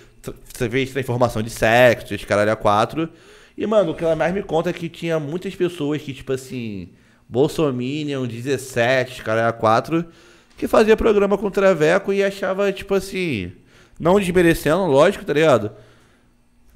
[0.53, 3.09] você fez transformação de sexo, esse caralho a quatro.
[3.57, 6.31] E, mano, o que ela mais me conta é que tinha muitas pessoas que, tipo
[6.31, 6.89] assim,
[7.27, 10.05] Bolsominion, 17, caralho a quatro,
[10.57, 13.51] que fazia programa com o Traveco e achava, tipo assim,
[13.99, 15.71] não desmerecendo, lógico, tá ligado?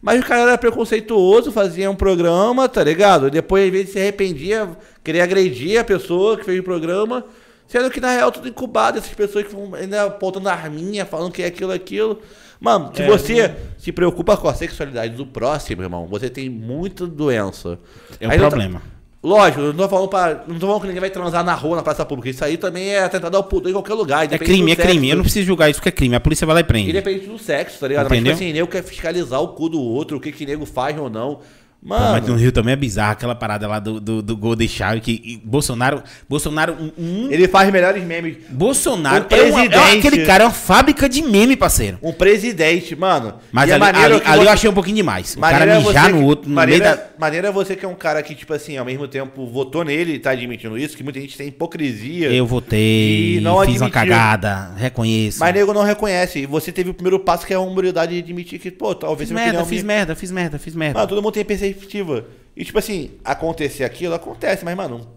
[0.01, 3.29] Mas o cara era preconceituoso, fazia um programa, tá ligado?
[3.29, 4.69] Depois, às vezes, se arrependia,
[5.03, 7.23] queria agredir a pessoa que fez o programa.
[7.67, 11.31] Sendo que, na real, tudo incubado, essas pessoas que vão ainda apontando a arminha, falando
[11.31, 12.19] que é aquilo, aquilo.
[12.59, 17.07] Mano, se É, você se preocupa com a sexualidade do próximo, irmão, você tem muita
[17.07, 17.79] doença.
[18.19, 18.81] É um Aí não tá- problema.
[19.23, 20.43] Lógico, eu não tô falando pra.
[20.47, 22.29] Não tô falando que ninguém vai transar na rua, na praça pública.
[22.29, 24.25] Isso aí também é atentado ao pudor em qualquer lugar.
[24.33, 24.89] É crime, é sexo.
[24.89, 25.09] crime.
[25.11, 26.15] Eu não preciso julgar isso que é crime.
[26.15, 26.89] A polícia vai lá e prende.
[26.89, 28.07] Independente do sexo, tá ligado?
[28.07, 28.31] Entendeu?
[28.31, 30.97] Mas, tipo assim, nego quer fiscalizar o cu do outro, o que que nego faz
[30.97, 31.39] ou não.
[31.83, 34.67] Pô, mas no Mano, Rio também é bizarro aquela parada lá do, do, do Golden
[34.67, 36.03] Shower que Bolsonaro.
[36.29, 36.73] Bolsonaro.
[36.79, 36.91] Um,
[37.25, 38.37] um- ele faz melhores memes.
[38.49, 41.97] Bolsonaro O é, uma- é aquele cara é uma fábrica de meme, parceiro.
[42.03, 43.33] Um presidente, mano.
[43.51, 45.35] Mas é ali, ali- ali eu você- achei um pouquinho demais.
[45.35, 47.03] O cara é mijar você no outro, no maneiro, meio é- da.
[47.17, 50.13] maneiro é você que é um cara que, tipo assim, ao mesmo tempo votou nele
[50.13, 52.31] e tá admitindo isso, que muita gente tem hipocrisia.
[52.31, 53.89] Eu votei, E não fiz uma admitiu.
[53.89, 55.39] cagada, reconheço.
[55.39, 56.39] Mas nego não reconhece.
[56.39, 59.29] E você teve o primeiro passo que é a humildade de admitir que, pô, talvez
[59.29, 60.99] fiz merda, fiz minha- merda, fiz merda, fiz merda.
[60.99, 62.25] Mano, todo mundo tem perspectiva.
[62.55, 65.07] E, tipo assim, acontecer aquilo, acontece, mas, mano,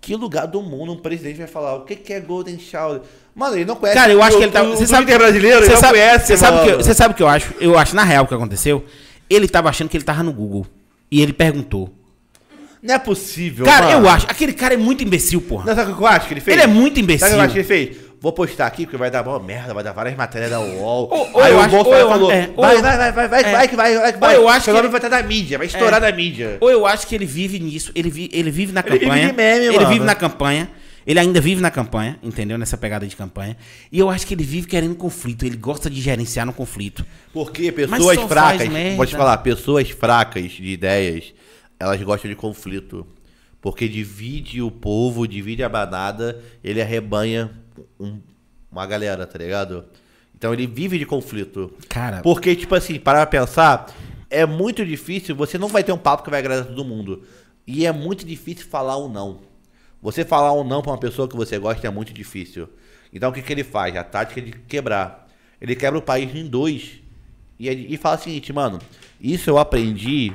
[0.00, 3.00] que lugar do mundo um presidente vai falar o que, que é Golden Shower?
[3.34, 3.98] Mano, ele não conhece.
[3.98, 4.62] Cara, eu acho o- que ele tá.
[4.62, 7.22] Você sabe Twitter brasileiro, ele você sabe, conhece, você sabe, que, você sabe o que
[7.22, 7.54] eu acho?
[7.60, 8.84] Eu acho, na real, o que aconteceu?
[9.28, 10.66] Ele tava achando que ele tava no Google.
[11.10, 11.92] E ele perguntou.
[12.82, 14.06] Não é possível, Cara, mano.
[14.06, 14.26] eu acho.
[14.28, 15.66] Aquele cara é muito imbecil, porra.
[15.66, 16.56] Não, sabe o que eu acho que ele fez?
[16.56, 17.28] Ele é muito Sabe o imbecil.
[17.28, 17.96] que eu acho que ele fez?
[18.20, 21.08] Vou postar aqui porque vai dar boa merda, vai dar várias matérias da UOL.
[21.10, 23.40] Ou- ou Aí eu o Bolsonaro eu- falou: é, vai, eu- vai, vai, vai, vai,
[23.42, 23.52] é.
[23.52, 24.36] vai, que vai, vai, que Ou vai.
[24.36, 26.10] eu acho Seu que nome ele- vai estar na mídia, vai estourar É.
[26.10, 26.58] na mídia.
[26.60, 29.26] Ou eu acho que ele vive nisso, ele, vi- ele vive na Ele vive campanha.
[29.28, 29.88] de meme, ele mano.
[29.88, 30.70] vive na campanha.
[31.06, 32.58] Ele ainda vive na campanha, entendeu?
[32.58, 33.56] Nessa pegada de campanha.
[33.90, 35.46] E eu acho que ele vive querendo conflito.
[35.46, 37.04] Ele gosta de gerenciar no conflito.
[37.32, 38.68] Porque pessoas fracas,
[39.08, 41.32] te falar, pessoas fracas de ideias,
[41.80, 43.06] elas gostam de conflito.
[43.62, 47.50] Porque divide o povo, divide a banada, ele arrebanha
[47.98, 48.20] um-
[48.70, 49.84] uma galera, tá ligado?
[50.36, 51.72] Então ele vive de conflito.
[51.88, 53.94] Cara, Porque, tipo assim, para pensar,
[54.30, 57.22] é muito difícil, você não vai ter um papo que vai agradar todo mundo.
[57.66, 59.40] E é muito difícil falar um não.
[60.02, 62.68] Você falar um não pra uma pessoa que você gosta é muito difícil.
[63.12, 63.94] Então o que, que ele faz?
[63.96, 65.28] A tática é de quebrar.
[65.60, 67.00] Ele quebra o país em dois.
[67.58, 68.78] E, e fala o seguinte, mano,
[69.20, 70.32] isso eu aprendi.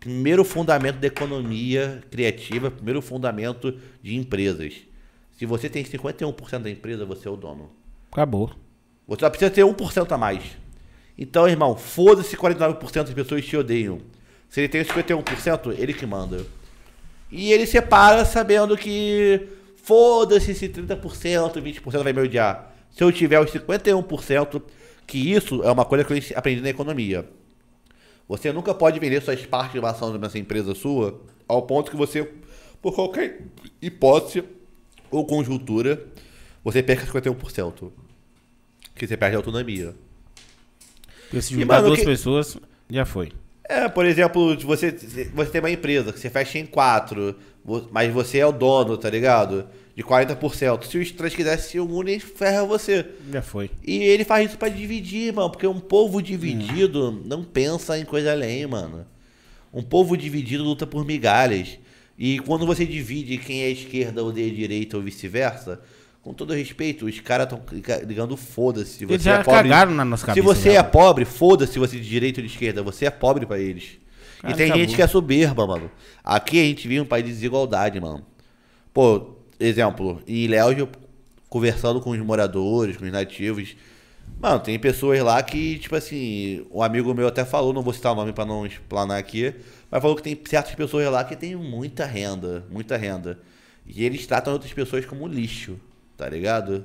[0.00, 4.74] Primeiro fundamento da economia criativa, primeiro fundamento de empresas.
[5.38, 7.70] Se você tem 51% da empresa, você é o dono.
[8.10, 8.50] acabou.
[9.06, 10.42] Você só precisa ter 1% a mais.
[11.16, 14.00] Então, irmão, foda-se 49% das pessoas te odeiam.
[14.48, 16.44] Se ele tem 51%, ele que manda.
[17.30, 22.74] E ele separa sabendo que foda-se se 30%, 20% vai me odiar.
[22.90, 24.60] Se eu tiver os 51%,
[25.06, 27.28] que isso é uma coisa que eu aprendi na economia.
[28.28, 32.28] Você nunca pode vender suas participações nessa empresa sua ao ponto que você,
[32.82, 33.40] por qualquer
[33.80, 34.57] hipótese
[35.10, 36.02] ou conjuntura,
[36.64, 37.90] você perca 51%.
[38.94, 39.94] Que você perde a autonomia.
[41.28, 42.56] Porque se juntar duas que- pessoas,
[42.90, 43.30] já foi.
[43.64, 44.90] É, por exemplo, você,
[45.34, 47.36] você tem uma empresa que você fecha em quatro,
[47.92, 49.66] mas você é o dono, tá ligado?
[49.94, 50.84] De 40%.
[50.86, 53.04] Se os três quisessem se unirem, ferra você.
[53.30, 53.70] Já foi.
[53.86, 55.50] E ele faz isso pra dividir, mano.
[55.50, 59.04] Porque um povo dividido não pensa em coisa além, mano.
[59.72, 61.78] Um povo dividido luta por migalhas.
[62.18, 65.80] E quando você divide quem é esquerda odeia direita ou vice-versa,
[66.20, 67.62] com todo respeito, os caras estão
[68.06, 69.04] ligando foda-se.
[69.04, 69.62] Eles Você já é pobre.
[69.62, 72.82] cagaram na nossa Se você é pobre, foda-se você de direita ou de esquerda.
[72.82, 73.98] Você é pobre pra eles.
[74.40, 74.84] Cara, e tem acabou.
[74.84, 75.90] gente que é soberba, mano.
[76.24, 78.26] Aqui a gente vive um país de desigualdade, mano.
[78.92, 80.88] Pô, exemplo, em Ilhéus, eu
[81.48, 83.76] conversando com os moradores, com os nativos.
[84.40, 88.12] Mano, tem pessoas lá que, tipo assim, um amigo meu até falou, não vou citar
[88.12, 89.52] o nome pra não explanar aqui,
[89.90, 93.38] mas falou que tem certas pessoas lá que tem muita renda, muita renda.
[93.84, 95.78] E eles tratam outras pessoas como lixo,
[96.16, 96.84] tá ligado?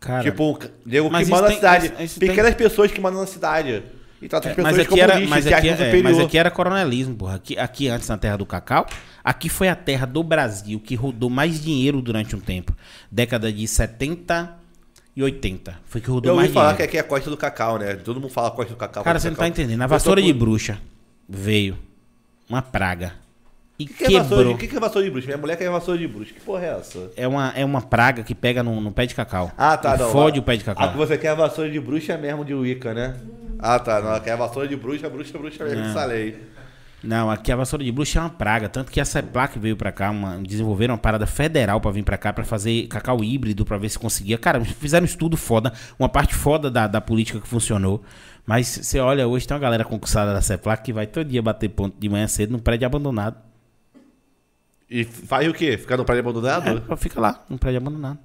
[0.00, 1.86] Cara, tipo, nego que manda na tem- cidade.
[1.86, 3.82] isso- isso tem- Pequenas pessoas que mandam na cidade.
[4.20, 6.50] E tratam as É, pessoas mas como era, lixo, mas aqui, é, mas aqui era
[6.50, 7.34] coronelismo, porra.
[7.36, 8.86] Aqui, aqui antes na terra do cacau,
[9.22, 12.74] aqui foi a terra do Brasil que rodou mais dinheiro durante um tempo.
[13.10, 14.56] Década de 70
[15.16, 15.80] e 80.
[15.86, 16.76] Foi que rodou Eu ouvi mais falar dinheiro.
[16.78, 17.94] que aqui é a costa do cacau, né?
[17.96, 19.02] Todo mundo fala costa do cacau.
[19.02, 19.48] Cara, você não tá cacau.
[19.48, 19.80] entendendo.
[19.82, 20.78] A vassoura de bruxa
[21.28, 21.76] veio
[22.48, 23.14] uma praga
[23.78, 24.54] e O que, que, é vassoura de, quebrou.
[24.54, 25.26] o que, que é vassoura de bruxa?
[25.26, 26.32] Minha mulher quer vassoura de bruxa.
[26.34, 27.10] Que porra é essa?
[27.16, 29.50] É uma, é uma praga que pega no, no pé de cacau.
[29.56, 30.10] Ah, tá, E não.
[30.12, 30.92] Fode A- o pé de A que cacau.
[30.96, 33.16] você quer a vassoura de bruxa mesmo de Wicca, né?
[33.58, 34.00] Ah, tá.
[34.00, 35.82] Não, ela quer a vassoura de bruxa, bruxa, bruxa mesmo.
[35.84, 35.92] Não.
[36.98, 37.06] Essa.
[37.06, 38.68] Não, aqui a vassoura de bruxa é uma praga.
[38.68, 42.16] Tanto que a CEPLAC veio pra cá, uma, desenvolveram uma parada federal pra vir pra
[42.16, 44.38] cá pra fazer cacau híbrido pra ver se conseguia.
[44.38, 48.02] Cara, fizeram um estudo foda, uma parte foda da, da política que funcionou.
[48.46, 51.68] Mas você olha, hoje tem uma galera concursada da CEPLAC que vai todo dia bater
[51.68, 53.36] ponto de manhã cedo num prédio abandonado.
[54.88, 55.76] E faz o quê?
[55.76, 56.82] Ficar no prédio abandonado?
[56.88, 58.18] É, fica lá, num prédio abandonado.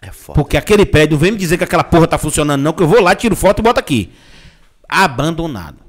[0.00, 0.40] É, foda.
[0.40, 3.02] Porque aquele prédio, vem me dizer que aquela porra tá funcionando, não, que eu vou
[3.02, 4.12] lá, tiro foto e boto aqui.
[4.88, 5.83] Abandonado.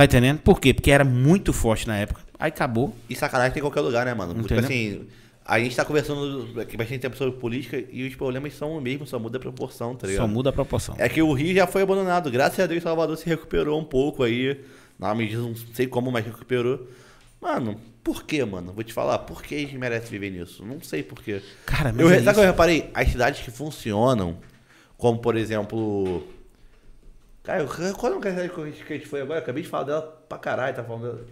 [0.00, 0.38] Tá entendendo?
[0.38, 0.72] Por quê?
[0.72, 2.22] Porque era muito forte na época.
[2.38, 2.96] Aí acabou.
[3.06, 4.32] E sacanagem tem em qualquer lugar, né, mano?
[4.32, 4.64] Tipo Entendeu?
[4.64, 5.06] assim,
[5.44, 9.06] a gente tá conversando aqui bastante tempo sobre política e os problemas são o mesmo,
[9.06, 10.22] só muda a proporção, tá ligado?
[10.22, 10.94] Só muda a proporção.
[10.96, 12.30] É que o Rio já foi abandonado.
[12.30, 14.58] Graças a Deus, Salvador se recuperou um pouco aí.
[14.98, 16.88] Na medida, não sei como, mas recuperou.
[17.38, 18.72] Mano, por quê, mano?
[18.72, 20.64] Vou te falar, por que a gente merece viver nisso?
[20.64, 21.42] Não sei por quê.
[21.66, 22.90] Cara, mas Eu, é sabe o que eu reparei?
[22.94, 24.38] As cidades que funcionam,
[24.96, 26.26] como por exemplo.
[27.42, 29.38] Cara, eu- qual é a cidade que a gente- foi agora?
[29.38, 31.26] Eu acabei de falar dela pra caralho, tá falando dela.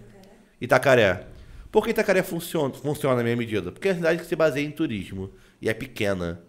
[0.61, 1.27] Itacaré.
[1.71, 3.71] Por que Itacaré funciona, funciona na minha medida?
[3.71, 5.31] Porque é uma cidade que se baseia em turismo
[5.61, 6.41] e é pequena.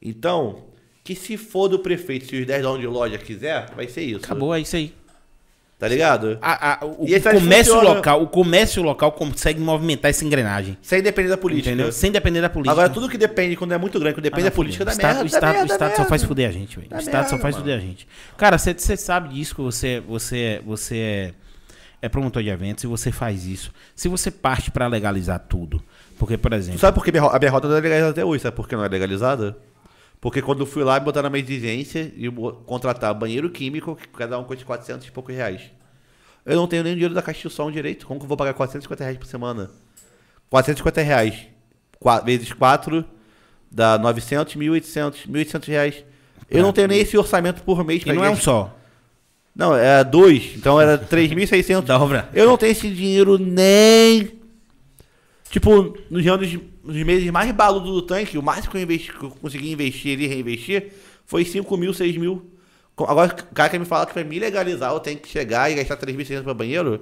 [0.00, 0.66] Então,
[1.02, 4.24] que se for do prefeito, se os 10 donos de loja quiser, vai ser isso.
[4.24, 4.94] Acabou, é isso aí.
[5.78, 6.38] Tá ligado?
[6.42, 7.94] A- a- o aí comércio funciona.
[7.94, 10.76] local, o comércio local consegue movimentar essa engrenagem.
[10.82, 11.70] Sem depender da política.
[11.70, 11.92] Entendeu?
[11.92, 12.72] Sem depender da política.
[12.72, 14.92] Agora, tudo que depende, quando é muito grande, quando depende Ah, da política, dá o
[14.94, 15.22] Estado, merda.
[15.22, 16.88] O Estado, merda, o Estado só faz fuder a gente, velho.
[16.92, 17.64] O Estado só merda, faz mano.
[17.64, 18.08] fuder a gente.
[18.36, 21.32] Cara, você sabe disso que você, você, você é,
[22.02, 23.70] é promotor de eventos e você faz isso.
[23.94, 25.80] Se você parte pra legalizar tudo,
[26.18, 28.42] porque, por exemplo, Sabe por que a minha rota não é legalizada até hoje?
[28.42, 29.56] Sabe por que não é legalizada?
[30.20, 32.28] Porque quando eu fui lá, botaram uma exigência e
[32.66, 35.62] contratar banheiro químico, que cada um custa 400 e poucos reais.
[36.44, 38.06] Eu não tenho nem o dinheiro da caixa de som direito.
[38.06, 39.70] Como que eu vou pagar 450 reais por semana?
[40.50, 41.34] 450 reais
[42.00, 43.04] qua- vezes 4
[43.70, 46.04] dá 900, 1.800, 1.800 reais.
[46.50, 48.02] Eu não tenho nem esse orçamento por mês.
[48.04, 48.74] e não é um só.
[49.54, 50.52] Não, era dois.
[50.56, 51.82] Então era 3.600.
[51.86, 52.28] Dobra.
[52.32, 54.37] Eu não tenho esse dinheiro nem.
[55.50, 59.24] Tipo, nos anos, nos meses mais baludos do tanque, o máximo que eu, investi, que
[59.24, 60.92] eu consegui investir e reinvestir
[61.24, 62.52] foi 5 mil, 6 mil.
[62.96, 65.74] Agora, o cara quer me falar que pra me legalizar eu tenho que chegar e
[65.74, 67.00] gastar 3.600 pra banheiro?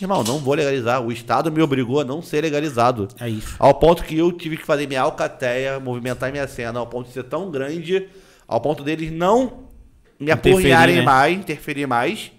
[0.00, 1.02] Irmão, não vou legalizar.
[1.02, 3.08] O Estado me obrigou a não ser legalizado.
[3.20, 3.56] É isso.
[3.58, 7.12] Ao ponto que eu tive que fazer minha alcateia, movimentar minha cena, ao ponto de
[7.12, 8.08] ser tão grande,
[8.46, 9.64] ao ponto deles não
[10.18, 11.02] me aporrearem né?
[11.02, 12.30] mais, interferir mais,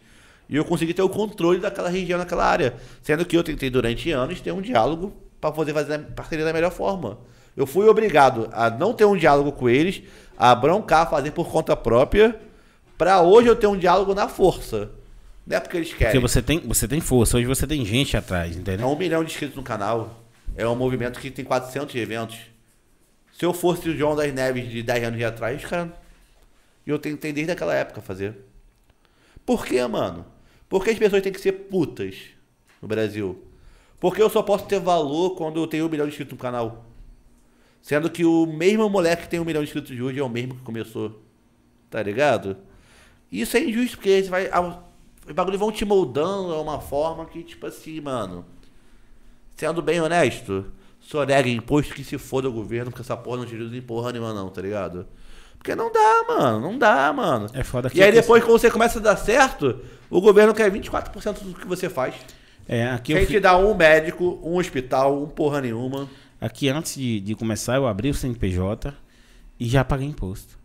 [0.50, 2.76] e eu consegui ter o controle daquela região, daquela área.
[3.02, 5.14] Sendo que eu tentei durante anos ter um diálogo
[5.44, 7.20] para poder fazer a parceria da melhor forma.
[7.56, 10.02] Eu fui obrigado a não ter um diálogo com eles,
[10.38, 12.40] a broncar, fazer por conta própria,
[12.98, 14.90] para hoje eu ter um diálogo na força.
[15.46, 16.14] Não é porque eles querem.
[16.14, 18.88] Porque você tem, você tem força, hoje você tem gente atrás, É entendeu?
[18.88, 20.24] um milhão de inscritos no canal.
[20.56, 22.38] É um movimento que tem 400 eventos.
[23.38, 25.92] Se eu fosse o João das Neves de 10 anos de atrás, cara,
[26.88, 28.34] eu tentei desde aquela época fazer.
[29.46, 30.26] Por quê, mano?
[30.70, 32.16] Porque as pessoas têm que ser putas
[32.82, 33.44] no Brasil.
[34.04, 36.84] Porque eu só posso ter valor quando eu tenho um milhão de inscritos no canal.
[37.82, 40.28] Sendo que o mesmo moleque que tem um milhão de inscritos de hoje é o
[40.28, 41.22] mesmo que começou.
[41.90, 42.58] Tá ligado?
[43.32, 44.50] Isso é injusto, porque você vai.
[45.26, 48.44] Os bagulhos vão te moldando a uma forma que, tipo assim, mano.
[49.56, 50.66] Sendo bem honesto,
[51.00, 53.82] só nega imposto que se foda o governo, porque essa porra não te ajuda em
[53.82, 55.08] porra nenhuma, não, tá ligado?
[55.58, 57.48] Porque não dá, mano, não dá, mano.
[57.54, 60.70] É foda que E aí depois, quando você começa a dar certo, o governo quer
[60.70, 62.16] 24% do que você faz.
[62.68, 66.10] É, aqui Quem eu te dá um médico, um hospital, um porra nenhuma.
[66.40, 68.94] Aqui antes de, de começar, eu abri o CNPJ
[69.60, 70.58] e já paguei imposto.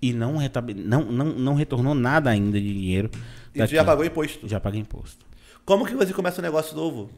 [0.00, 3.10] E não, retabe- não, não, não retornou nada ainda de dinheiro.
[3.54, 4.48] E tu já pagou imposto.
[4.48, 5.24] Já paguei imposto.
[5.64, 7.08] Como que você começa um negócio novo?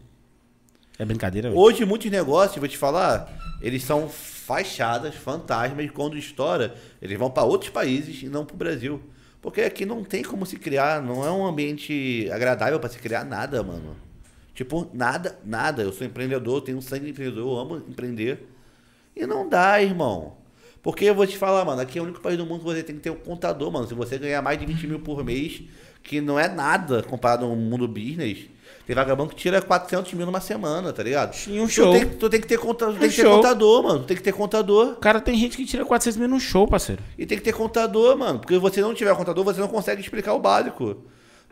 [0.98, 1.60] É brincadeira, velho?
[1.60, 7.30] Hoje, muitos negócios, vou te falar, eles são fachadas, fantasmas, e quando estoura, eles vão
[7.30, 9.02] para outros países e não para o Brasil.
[9.44, 13.26] Porque aqui não tem como se criar, não é um ambiente agradável para se criar
[13.26, 13.94] nada, mano.
[14.54, 15.82] Tipo, nada, nada.
[15.82, 18.48] Eu sou empreendedor, tenho sangue de empreendedor, amo empreender.
[19.14, 20.38] E não dá, irmão.
[20.82, 22.82] Porque eu vou te falar, mano, aqui é o único país do mundo que você
[22.82, 23.86] tem que ter um contador, mano.
[23.86, 25.62] Se você ganhar mais de 20 mil por mês,
[26.02, 28.46] que não é nada comparado ao mundo business,
[28.86, 31.34] tem vagabundo que tira 400 mil numa semana, tá ligado?
[31.48, 31.92] E um Tu show.
[31.92, 34.00] tem, tu tem que ter, conta, tu tem que ter contador, mano.
[34.00, 34.96] Tu tem que ter contador.
[34.96, 37.02] Cara, tem gente que tira 400 mil num show, parceiro.
[37.18, 38.38] E tem que ter contador, mano.
[38.40, 40.96] Porque se você não tiver contador, você não consegue explicar o básico.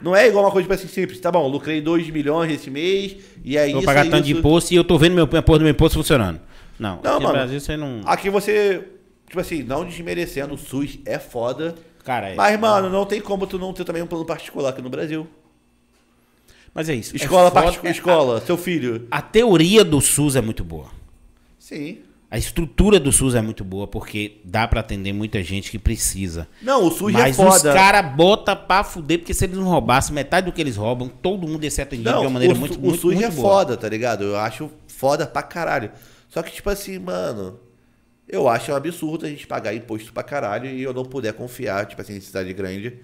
[0.01, 1.21] Não é igual uma coisa tipo assim simples.
[1.21, 4.33] Tá bom, lucrei 2 milhões esse mês, e é Vou isso, pagar é tanto de
[4.33, 4.41] isso.
[4.41, 6.41] imposto e eu tô vendo meu, a porra do meu imposto funcionando.
[6.79, 7.27] Não, Não, aqui mano.
[7.29, 8.01] no Brasil você não.
[8.05, 8.83] Aqui você,
[9.29, 11.75] tipo assim, não desmerecendo, o SUS é foda.
[12.05, 12.35] Cara, é.
[12.35, 15.27] Mas, mano, não tem como tu não ter também um plano particular aqui no Brasil.
[16.75, 17.15] Mas é isso.
[17.15, 19.07] Escola, é foda- escola, seu filho.
[19.11, 20.87] A teoria do SUS é muito boa.
[21.59, 21.99] Sim.
[22.31, 26.49] A estrutura do SUS é muito boa porque dá pra atender muita gente que precisa.
[26.63, 27.75] Não, o SUS Mas é os foda.
[27.75, 31.47] caras botam pra fuder, porque se eles não roubassem metade do que eles roubam, todo
[31.47, 33.49] mundo ia ser atendido de Não, uma maneira o, muito, o SUS muito é boa.
[33.51, 34.25] foda, tá ligado?
[34.25, 35.91] Eu acho foda pra caralho.
[36.31, 37.61] Só que, tipo assim, mano,
[38.27, 41.85] eu acho um absurdo a gente pagar imposto pra caralho e eu não puder confiar,
[41.85, 42.95] tipo assim, em cidade grande.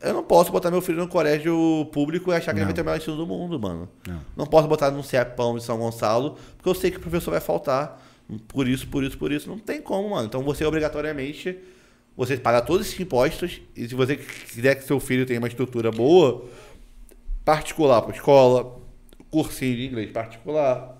[0.00, 2.82] Eu não posso botar meu filho no colégio público e achar que ele vai ter
[2.82, 3.88] o melhor ensino do mundo, mano.
[4.36, 4.46] Não.
[4.46, 8.02] posso botar num CEPão em São Gonçalo, porque eu sei que o professor vai faltar.
[8.48, 9.48] Por isso, por isso, por isso.
[9.48, 10.26] Não tem como, mano.
[10.26, 11.58] Então você obrigatoriamente.
[12.16, 13.60] Você paga todos esses impostos.
[13.74, 16.44] E se você quiser que seu filho tenha uma estrutura boa,
[17.44, 18.78] particular para escola,
[19.30, 20.96] cursinho de inglês particular.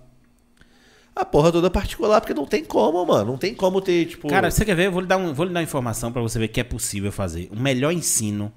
[1.15, 3.33] A porra toda particular, porque não tem como, mano.
[3.33, 4.29] Não tem como ter, tipo.
[4.29, 4.87] Cara, você quer ver?
[4.87, 6.65] Eu vou lhe dar, um, vou lhe dar uma informação pra você ver que é
[6.65, 7.49] possível fazer.
[7.51, 8.53] O melhor ensino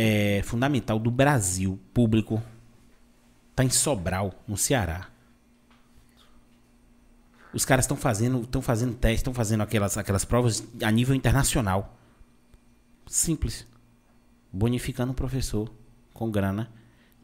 [0.00, 2.40] é, fundamental do Brasil, público,
[3.56, 5.08] Tá em Sobral, no Ceará.
[7.52, 11.98] Os caras estão fazendo, estão fazendo testes, estão fazendo aquelas, aquelas provas a nível internacional.
[13.08, 13.66] Simples.
[14.52, 15.68] Bonificando o professor
[16.14, 16.70] com grana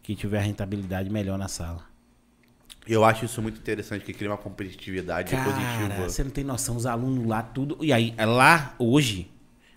[0.02, 1.84] que tiver rentabilidade melhor na sala.
[2.84, 6.08] Eu acho isso muito interessante, que cria uma competitividade Cara, positiva.
[6.08, 7.78] você não tem noção, os alunos lá, tudo.
[7.80, 9.30] E aí, lá, hoje,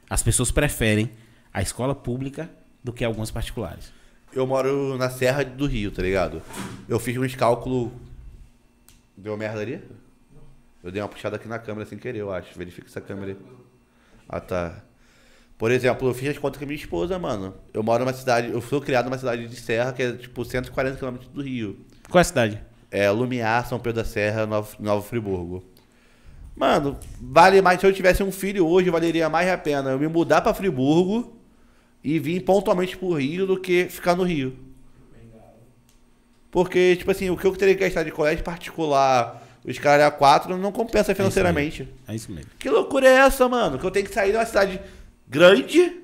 [0.10, 1.12] as pessoas preferem
[1.54, 2.50] a escola pública
[2.88, 3.92] do que algumas particulares.
[4.34, 6.42] Eu moro na Serra do Rio, tá ligado?
[6.88, 7.92] Eu fiz uns cálculos.
[9.16, 9.82] Deu merda ali?
[10.82, 12.58] Eu dei uma puxada aqui na câmera sem querer, eu acho.
[12.58, 13.38] Verifica essa câmera aí.
[14.30, 14.82] Ah, tá.
[15.58, 17.56] Por exemplo, eu fiz as contas com a minha esposa, mano.
[17.74, 18.50] Eu moro numa cidade.
[18.52, 21.86] Eu fui criado numa cidade de Serra, que é tipo 140 km do Rio.
[22.10, 22.62] Qual é a cidade?
[22.90, 25.64] É Lumiar, São Pedro da Serra, Novo, Novo Friburgo.
[26.56, 27.82] Mano, vale mais.
[27.82, 31.37] Se eu tivesse um filho hoje, valeria mais a pena eu me mudar pra Friburgo
[32.08, 34.58] e vir pontualmente pro Rio do que ficar no Rio.
[36.50, 40.12] Porque, tipo assim, o que eu teria que gastar de colégio particular, os caras a
[40.12, 41.86] quatro, não compensa financeiramente.
[42.08, 42.50] É isso mesmo.
[42.58, 43.78] Que loucura é essa, mano?
[43.78, 44.80] Que eu tenho que sair de uma cidade
[45.28, 45.98] grande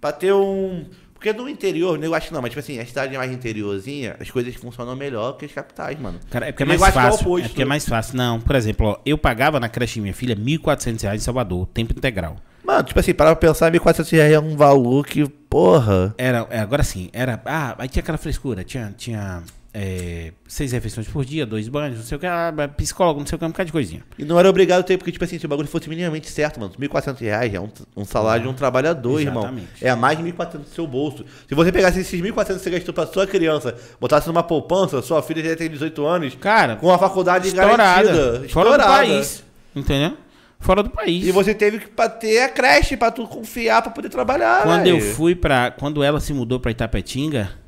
[0.00, 0.84] pra ter um.
[1.14, 4.28] Porque no interior, eu acho que não, mas tipo assim, a cidade mais interiorzinha, as
[4.28, 6.18] coisas funcionam melhor que as capitais, mano.
[6.28, 7.20] Cara, é porque é mais é fácil.
[7.20, 7.44] oposto.
[7.44, 8.16] É porque é mais fácil.
[8.16, 11.68] Não, por exemplo, ó, eu pagava na creche de minha filha 1.400 reais em Salvador,
[11.68, 12.36] tempo integral.
[12.70, 16.14] Mano, tipo assim, para pra pensar, 1.400 reais é um valor que, porra.
[16.16, 17.40] Era, é, agora sim, era.
[17.44, 19.42] Ah, aí tinha aquela frescura, tinha, tinha
[19.74, 23.34] é, seis refeições por dia, dois banhos, não sei o que, ah, psicólogo, não sei
[23.34, 24.04] o que, um bocado de coisinha.
[24.16, 26.60] E não era obrigado a ter, porque, tipo assim, se o bagulho fosse minimamente certo,
[26.60, 29.42] mano, 1.400 reais é um, um salário de um trabalhador, irmão.
[29.42, 29.68] Exatamente.
[29.84, 31.24] É mais de 1.400 do seu bolso.
[31.48, 35.20] Se você pegasse esses 1.400 que você gastou pra sua criança, botasse numa poupança, sua
[35.24, 37.76] filha já tem 18 anos, Cara, com a faculdade estourada.
[37.76, 38.48] garantida.
[38.48, 38.84] Fora do estourada.
[38.84, 39.42] país.
[39.74, 40.16] Entendeu?
[40.60, 41.26] Fora do país.
[41.26, 41.88] E você teve que
[42.20, 44.62] ter a creche pra tu confiar pra poder trabalhar.
[44.62, 44.98] Quando velho.
[44.98, 45.70] eu fui pra.
[45.70, 47.58] Quando ela se mudou pra Itapetinga.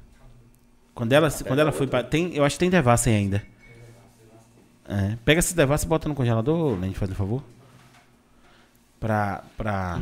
[0.94, 2.04] Quando ela, quando ela foi pra.
[2.04, 3.42] Tem, eu acho que tem devassa aí ainda.
[4.86, 7.42] É, pega essa devassa e bota no congelador, Lente, faz um favor.
[9.00, 9.42] Pra.
[9.56, 9.98] pra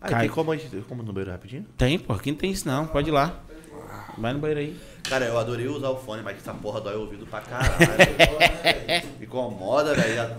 [0.00, 0.20] Ah, Cai.
[0.22, 0.50] tem como,
[0.88, 1.64] como no banheiro rapidinho?
[1.76, 2.86] tem, pô, aqui não tem isso não.
[2.86, 3.38] Pode ir lá.
[4.18, 4.76] Vai no banheiro aí.
[5.08, 7.70] Cara, eu adorei usar o fone, mas essa porra dói o ouvido pra caralho.
[9.18, 10.36] Me incomoda, velho.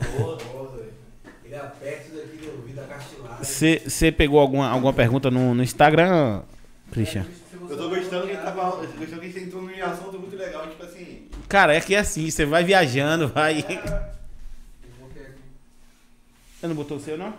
[1.52, 3.44] Ele aperta isso daqui do ouvido, a castilada.
[3.44, 6.44] Você pegou alguma, alguma pergunta no, no Instagram,
[6.94, 7.26] Christian?
[7.69, 8.52] Eu tô gostando que eu tô
[8.98, 11.28] Gostando que ele entrou num assunto muito legal, tipo assim.
[11.49, 13.65] Cara, é que é assim, você vai viajando, vai.
[16.57, 17.34] Você não botou o seu, não?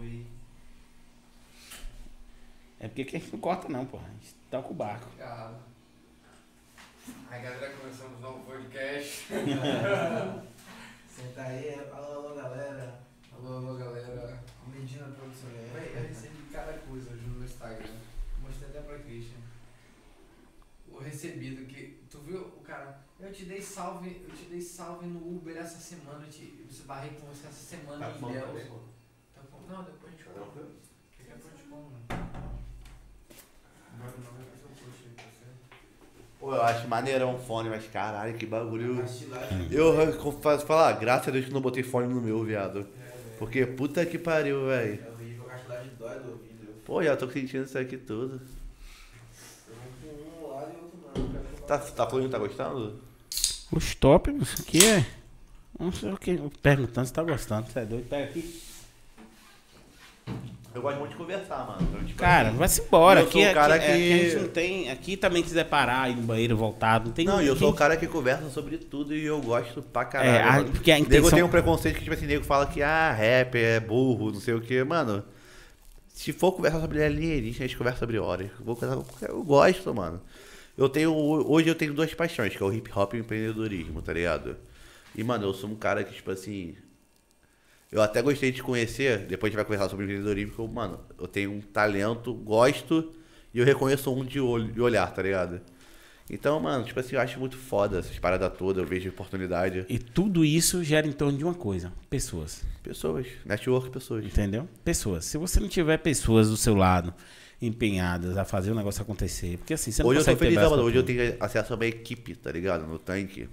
[0.00, 0.26] Oi.
[2.80, 4.06] É porque quem não corta não, porra.
[4.08, 5.06] A gente Tá com o barco.
[5.06, 5.63] Obrigado.
[7.34, 9.26] Aí galera, começamos um novo podcast.
[11.10, 13.00] Senta aí, alô, alô, galera.
[13.32, 14.40] Alô, alô galera.
[14.68, 15.50] Medina Produção.
[15.72, 17.92] Véi, eu recebi cada coisa hoje no meu Instagram.
[18.40, 19.40] Mostrei até pra Christian.
[20.88, 22.04] O recebido que.
[22.08, 23.00] Tu viu o cara?
[23.18, 26.66] Eu te dei salve, eu te dei salve no Uber essa semana, eu te eu
[26.70, 28.46] esbarrei com você essa semana Tá em Ilhéus.
[28.46, 28.84] tá bom.
[29.34, 29.60] Tá bom?
[29.68, 30.38] Não, depois a gente fala.
[31.18, 31.96] Daqui a pouco a gente come.
[33.92, 35.44] Agora não vai fazer o post aí pra você.
[36.44, 39.02] Pô, eu acho maneirão o fone, mas caralho, que bagulho.
[39.70, 42.86] Eu eu confesso falar, graças a Deus que eu não botei fone no meu, viado.
[43.38, 45.02] Porque puta que pariu, velho.
[45.02, 46.74] É horrível, a castilada dói do ouvido.
[46.84, 48.42] Pô, já tô sentindo isso aqui tudo.
[49.66, 51.66] Eu vou com um lado e outro não.
[51.66, 53.00] Tá, tá falando que tá gostando?
[53.72, 55.06] Os tópicos, isso aqui é.
[55.80, 56.38] Não sei o que.
[56.60, 57.70] Perguntando se tá gostando.
[57.70, 58.06] Você é doido?
[58.06, 58.62] Pega aqui.
[60.74, 61.78] Eu gosto muito de conversar, mano.
[61.88, 63.20] Então, tipo Cara, assim, vai-se embora.
[63.20, 64.90] eu Aqui, sou o cara aqui, é, que- aqui a gente não tem.
[64.90, 67.04] Aqui também quiser parar, ir no banheiro, voltar.
[67.04, 69.80] Não tem Não, e eu sou o cara que conversa sobre tudo e eu gosto
[69.82, 70.66] pra caralho.
[70.66, 72.82] É, a- porque a Nego intenção- tem um preconceito que, tipo assim, nego fala que,
[72.82, 74.82] ah, rap é burro, não sei o que.
[74.82, 75.22] Mano,
[76.12, 78.50] se for conversar sobre alienígena, a gente conversa sobre horas.
[78.58, 80.20] Vou conversar- eu gosto, mano.
[80.76, 84.02] Eu tenho, hoje eu tenho duas paixões, que é o hip hop e o empreendedorismo,
[84.02, 84.56] tá ligado?
[85.16, 86.74] E, mano, eu sou um cara que, tipo assim...
[87.94, 90.74] Eu até gostei de te conhecer, depois a gente vai conversar sobre empreendedorismo, porque, eu,
[90.74, 93.12] mano, eu tenho um talento, gosto,
[93.54, 95.60] e eu reconheço um de, olho, de olhar, tá ligado?
[96.28, 99.86] Então, mano, tipo assim, eu acho muito foda essas paradas todas, eu vejo oportunidade.
[99.88, 102.64] E tudo isso gera em torno de uma coisa: pessoas.
[102.82, 104.24] Pessoas, network, pessoas.
[104.24, 104.68] Entendeu?
[104.84, 105.24] Pessoas.
[105.26, 107.14] Se você não tiver pessoas do seu lado
[107.62, 110.82] empenhadas a fazer o negócio acontecer, porque assim, você não Hoje eu tô feliz, mano.
[110.82, 112.88] Hoje eu tenho acesso a uma equipe, tá ligado?
[112.88, 113.48] No tanque.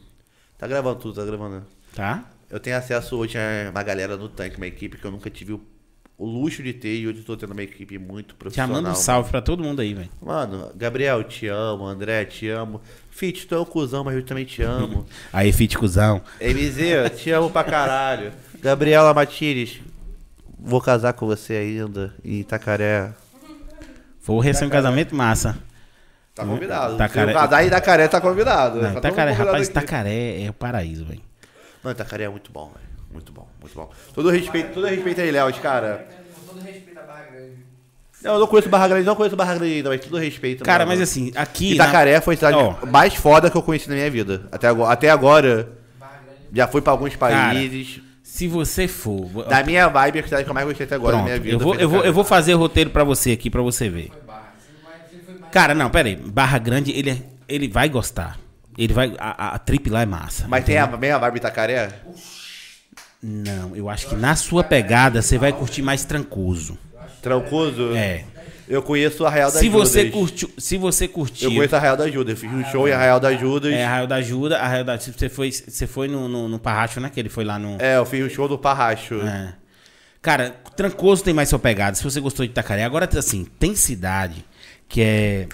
[0.58, 1.64] Tá gravando tudo, tá gravando.
[1.94, 2.28] Tá?
[2.52, 5.54] Eu tenho acesso hoje a uma galera no tanque, uma equipe que eu nunca tive
[5.54, 5.62] o,
[6.18, 8.70] o luxo de ter e hoje eu tô tendo uma equipe muito Já profissional.
[8.76, 10.10] manda um salve pra todo mundo aí, velho.
[10.22, 11.86] Mano, Gabriel, te amo.
[11.86, 12.82] André, te amo.
[13.10, 15.06] Fit, tu é um cuzão, mas eu também te amo.
[15.32, 16.22] Aí, fit cuzão.
[16.42, 18.32] MZ, te amo pra caralho.
[18.62, 19.80] Gabriela Matires,
[20.60, 23.12] vou casar com você ainda em Itacaré.
[24.24, 25.58] Vou receber um casamento massa.
[26.36, 26.96] Tá convidado.
[26.96, 28.82] Itacaré- Se o casar em Itacaré tá convidado.
[28.82, 29.72] Não, Tá Itacaré, rapaz, aqui.
[29.72, 31.22] Itacaré é o paraíso, velho.
[31.84, 32.92] Não, Itacaré é muito bom, velho.
[33.12, 33.90] Muito bom, muito bom.
[34.14, 36.08] Todo respeito, todo respeito aí, Léo, cara.
[36.48, 37.52] Todo respeito à Barra Grande.
[38.24, 40.64] Não, eu não conheço Barra Grande, não conheço Barra Grande ainda, mas tudo respeito.
[40.64, 41.00] Cara, mano.
[41.00, 41.70] mas assim, aqui.
[41.76, 42.86] na- Itacaré foi a cidade Ó.
[42.86, 44.48] mais foda que eu conheci na minha vida.
[44.52, 45.70] Até agora, até agora
[46.54, 48.00] já fui pra alguns países.
[48.24, 49.46] Se você for.
[49.50, 51.40] da minha vibe, é a cidade que eu mais gostei até agora Pronto, na minha
[51.42, 51.56] vida.
[51.56, 54.10] eu vou, eu, vou, eu vou fazer o roteiro pra você aqui, pra você ver.
[55.52, 56.16] Cara, não, pera aí.
[56.16, 58.38] Barra Grande, ele, é- ele vai gostar.
[58.78, 59.14] Ele vai.
[59.18, 60.48] A, a, trip lá é massa.
[60.48, 61.90] Mas tem a mesma vibe Itacaré?
[63.22, 66.78] Não, eu acho que na sua pegada você vai curtir mais trancoso.
[67.22, 67.96] Trancoso?
[67.96, 68.26] É.
[68.68, 69.90] Eu conheço a Arraial da Se Judas.
[69.90, 70.50] você curtiu.
[70.58, 71.50] Se você curtiu.
[71.50, 72.40] Eu conheço a Arraial da Judas.
[72.40, 73.74] Fiz um show em Arraial da Judas.
[73.74, 77.10] É, Arraial da Ajuda, Arraial da Você foi, você foi no, no, no Parracho, né?
[77.14, 77.76] Que ele foi lá no.
[77.82, 79.16] É, eu fiz um show do Parracho.
[79.22, 79.54] É.
[80.22, 81.96] Cara, Trancoso tem mais sua pegada.
[81.96, 82.86] Se você gostou de Itacaré.
[82.86, 84.46] Agora, assim, tem cidade
[84.88, 85.48] que é.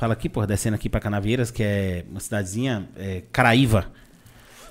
[0.00, 2.88] Fala aqui, porra, descendo aqui pra Canavieiras, que é uma cidadezinha.
[2.96, 3.84] É, Caraíva.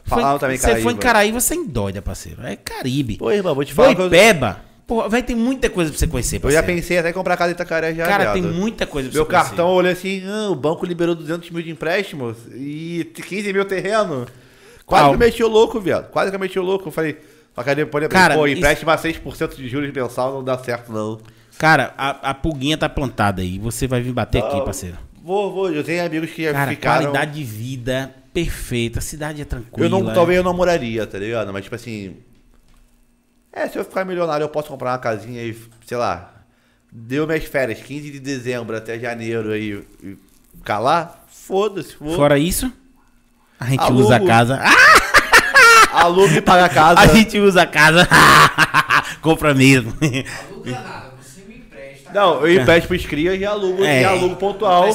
[0.03, 0.99] Falaram também Você foi em Caraíva.
[0.99, 2.41] Caraíva sem dóida, parceiro.
[2.43, 3.17] É Caribe.
[3.17, 4.61] Pô, irmão, vou te falar que eu- Boipeba.
[4.87, 6.81] Porra, vai ter muita coisa pra você conhecer, Eu já parceiro.
[6.81, 8.07] pensei até em comprar casa em Itacaré já.
[8.07, 8.33] Cara, viado.
[8.33, 9.47] tem muita coisa pra Meu você conhecer.
[9.49, 13.65] cartão, eu olhei assim, ah, o banco liberou 200 mil de empréstimos e 15 mil
[13.65, 14.25] terreno.
[14.83, 15.09] Quase Qual?
[15.11, 16.09] que eu meti o louco, viado.
[16.09, 16.87] Quase que eu meti o louco.
[16.87, 17.19] Eu falei,
[17.53, 17.85] pra cadê?
[17.85, 21.19] Pô, Cara, pô isso- empréstimo a 6% de juros mensal não dá certo, não.
[21.59, 23.59] Cara, a, a pulguinha tá plantada aí.
[23.59, 24.97] Você vai vir bater aqui, parceiro.
[25.29, 25.71] Vou, vou.
[25.71, 27.01] Eu tenho amigos que Cara, ficaram...
[27.11, 28.97] qualidade de vida perfeita.
[28.97, 29.85] A cidade é tranquila.
[29.85, 31.53] Eu não, é- talvez eu não moraria, tá ligado?
[31.53, 32.15] Mas tipo assim.
[33.53, 36.33] É, se eu ficar milionário, eu posso comprar uma casinha e, sei lá.
[36.91, 39.85] Deu minhas férias, 15 de dezembro até janeiro aí.
[40.03, 40.17] e
[40.57, 41.15] Ficar lá?
[41.27, 42.15] Foda-se, vou.
[42.15, 42.71] Fora isso,
[43.59, 44.05] a gente Alugo.
[44.05, 44.59] usa a casa.
[45.91, 46.99] Ah, Alugue e paga a casa.
[47.01, 48.07] a gente usa a casa.
[49.21, 49.91] Compra mesmo.
[49.91, 51.08] Aluga nada, me empresta.
[52.13, 54.85] Não, eu empresto pros crias e alugo, É, e alugo pontual.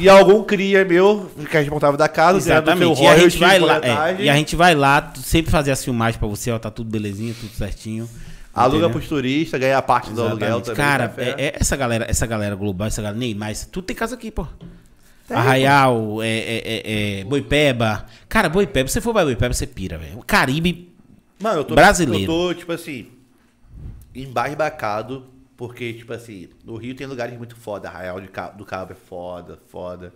[0.00, 3.02] E algum cria meu, fica responsável da casa, seu Exatamente.
[3.02, 6.16] E a gente vai lá, é, e a gente vai lá sempre fazer as filmagens
[6.16, 8.08] pra você, ó, tá tudo belezinha, tudo certinho.
[8.54, 10.64] Aluga pros turistas, ganha a parte do aluguel Exatamente.
[10.66, 10.76] também.
[10.76, 11.34] Cara, café.
[11.36, 14.30] é- é essa galera, essa galera global, essa galera nem mais, tudo tem casa aqui,
[14.30, 14.46] pô.
[15.28, 18.04] Arraial, é, é, é, é, Boipeba.
[18.28, 20.18] Cara, Boipeba, se você for pra Boipeba, você pira, velho.
[20.18, 20.92] O Caribe,
[21.40, 22.24] Mano, eu tô, Brasileiro.
[22.24, 23.08] Eu tô, tipo assim,
[24.14, 25.24] embasbacado,
[25.56, 27.88] porque, tipo assim, no Rio tem lugares muito foda.
[27.88, 30.12] Arraial do Cabo é foda, foda.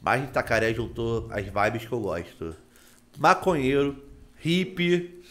[0.00, 2.54] Mas Itacaré juntou as vibes que eu gosto.
[3.18, 4.02] Maconheiro,
[4.38, 5.22] hippie,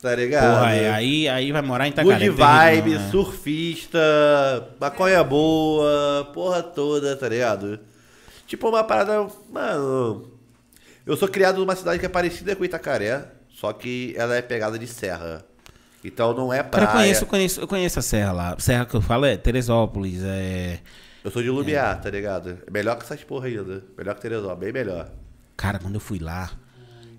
[0.00, 0.58] tá ligado?
[0.58, 2.24] porra, é, aí, aí vai morar em Good Itacaré.
[2.24, 3.10] jeito vibe, não, né?
[3.10, 7.80] surfista, maconha boa, porra toda, tá ligado?
[8.46, 10.30] Tipo uma parada, mano.
[11.06, 14.78] Eu sou criado numa cidade que é parecida com Itacaré, só que ela é pegada
[14.78, 15.44] de serra.
[16.04, 16.86] Então não é Cara, praia.
[16.86, 18.56] eu conheço, eu conheço, eu conheço a serra lá.
[18.58, 20.80] Serra que eu falo é Teresópolis, é...
[21.24, 22.58] Eu sou de Lumiar, tá ligado?
[22.66, 23.82] É melhor que essas porra ainda.
[23.96, 25.10] Melhor que Teresópolis, bem melhor.
[25.56, 26.50] Cara, quando eu fui lá,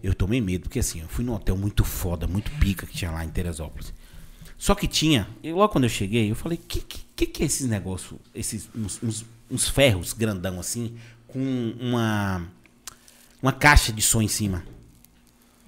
[0.03, 3.09] eu tomei medo, porque assim, eu fui num hotel muito foda, muito pica que tinha
[3.09, 3.91] lá em Teresópolis.
[4.57, 7.67] Só que tinha, e logo quando eu cheguei, eu falei, que, que, que é esses
[7.67, 10.95] negócios, esses, uns, uns- uns ferros grandão assim,
[11.27, 11.39] com
[11.79, 12.43] uma,
[13.41, 14.63] uma caixa de som em cima.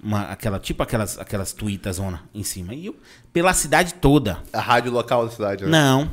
[0.02, 2.74] Uma, aquela, tipo aquelas, aquelas tuitas zona em cima.
[2.74, 2.96] E eu,
[3.32, 4.38] pela cidade toda.
[4.52, 5.70] A rádio local da cidade, né?
[5.70, 6.10] Não.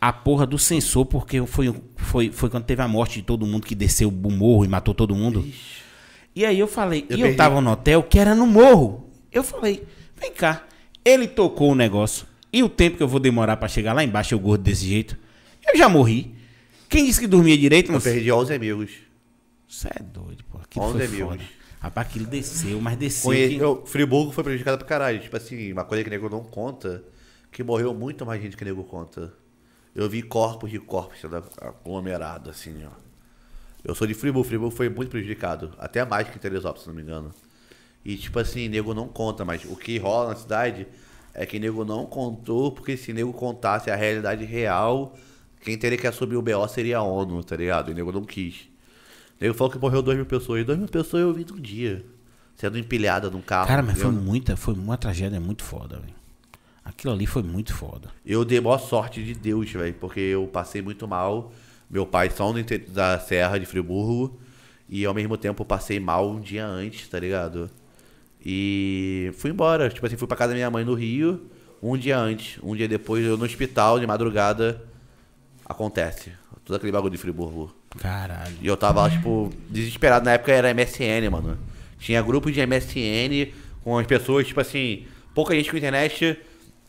[0.00, 3.66] A porra do sensor, porque foi, foi, foi quando teve a morte de todo mundo
[3.66, 5.46] que desceu o morro e matou todo mundo.
[6.34, 7.36] E aí eu falei, Eu e eu perdi.
[7.36, 9.08] tava no hotel que era no morro.
[9.30, 9.84] Eu falei,
[10.18, 10.64] vem cá.
[11.04, 12.26] Ele tocou o negócio.
[12.52, 15.16] E o tempo que eu vou demorar pra chegar lá embaixo, eu gordo desse jeito.
[15.66, 16.34] Eu já morri.
[16.88, 17.88] Quem disse que dormia direito?
[17.90, 18.90] Eu Não perdi 11 amigos.
[19.68, 20.58] Você é doido, pô.
[20.58, 21.28] Aquilo 11 foi amigos.
[21.28, 21.44] foda.
[21.82, 23.30] Rapaz, aquilo desceu, mas desceu.
[23.30, 23.48] Conhe...
[23.48, 25.20] que- eu- Friburgo foi prejudicado pra caralho.
[25.20, 27.02] Tipo assim, uma coisa que o nego não conta,
[27.50, 29.32] que morreu muito mais gente que o nego conta.
[29.94, 32.90] Eu vi corpos de corpos sendo aglomerados, assim, ó.
[33.84, 35.72] Eu sou de Friburgo, Friburgo foi muito prejudicado.
[35.76, 37.32] Até mais que Teresópolis, se não me engano.
[38.04, 40.86] E tipo assim, nego não conta, mas o que rola na cidade
[41.34, 45.16] é que nego não contou, porque se nego contasse a realidade real,
[45.60, 47.90] quem teria que assumir o BO seria a ONU, tá ligado?
[47.90, 48.68] E nego não quis.
[49.42, 50.64] Nego falou que morreu 2 mil pessoas.
[50.64, 52.04] 2 mil pessoas eu vi num dia.
[52.54, 53.66] Sendo empilhada num carro.
[53.66, 54.24] Cara, mas foi entendeu?
[54.24, 56.14] muita, foi uma tragédia muito foda, velho.
[56.84, 58.08] Aquilo ali foi muito foda.
[58.24, 61.52] Eu dei maior sorte de Deus, velho, porque eu passei muito mal.
[61.90, 64.38] Meu pai do inte- da Serra de Friburgo.
[64.88, 67.68] E ao mesmo tempo eu passei mal um dia antes, tá ligado?
[68.44, 69.88] E fui embora.
[69.88, 71.46] Tipo assim, fui pra casa da minha mãe no Rio.
[71.82, 72.58] Um dia antes.
[72.62, 74.82] Um dia depois, eu no hospital, de madrugada.
[75.64, 76.32] Acontece.
[76.64, 77.74] Todo aquele bagulho de Friburgo.
[77.98, 78.56] Caralho.
[78.60, 80.24] E eu tava tipo, desesperado.
[80.24, 81.58] Na época era MSN, mano.
[81.98, 83.52] Tinha grupos de MSN
[83.84, 86.38] com as pessoas, tipo assim, pouca gente com internet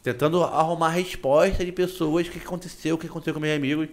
[0.02, 3.88] tentando arrumar resposta de pessoas, o que aconteceu, o que aconteceu com meus amigos.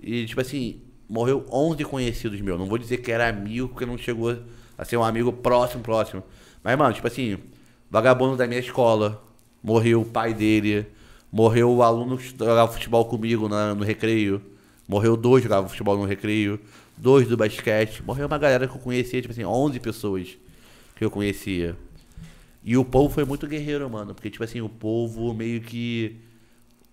[0.00, 2.58] E, tipo assim, morreu 11 conhecidos meus.
[2.58, 4.36] Não vou dizer que era amigo, porque não chegou
[4.76, 6.22] a ser um amigo próximo, próximo.
[6.62, 7.38] Mas, mano, tipo assim,
[7.90, 9.22] vagabundo da minha escola,
[9.62, 10.86] morreu o pai dele,
[11.32, 14.42] morreu o aluno que jogava futebol comigo na- no recreio,
[14.88, 16.58] morreu dois que jogavam futebol no recreio,
[16.96, 20.38] dois do basquete, morreu uma galera que eu conhecia, tipo assim, 11 pessoas
[20.96, 21.76] que eu conhecia.
[22.64, 26.16] E o povo foi muito guerreiro, mano, porque, tipo assim, o povo meio que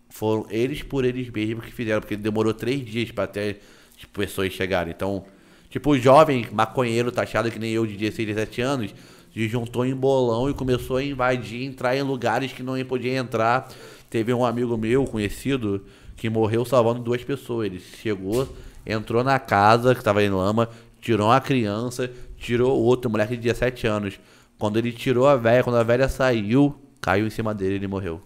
[0.10, 3.58] foram eles por eles mesmos que fizeram, porque demorou três dias pra até
[3.98, 4.94] as pessoas chegarem.
[4.96, 5.26] Então,
[5.70, 8.96] tipo, o jovem maconheiro taxado que nem eu de 16, 17 anos,
[9.34, 13.70] se juntou em bolão e começou a invadir, entrar em lugares que não podia entrar.
[14.10, 15.84] Teve um amigo meu, conhecido,
[16.16, 17.68] que morreu salvando duas pessoas.
[17.68, 18.48] Ele chegou,
[18.86, 20.70] entrou na casa que tava em lama,
[21.02, 24.20] tirou uma criança, tirou outro, moleque de 17 anos.
[24.58, 27.88] Quando ele tirou a velha, quando a velha saiu, caiu em cima dele e ele
[27.88, 28.22] morreu.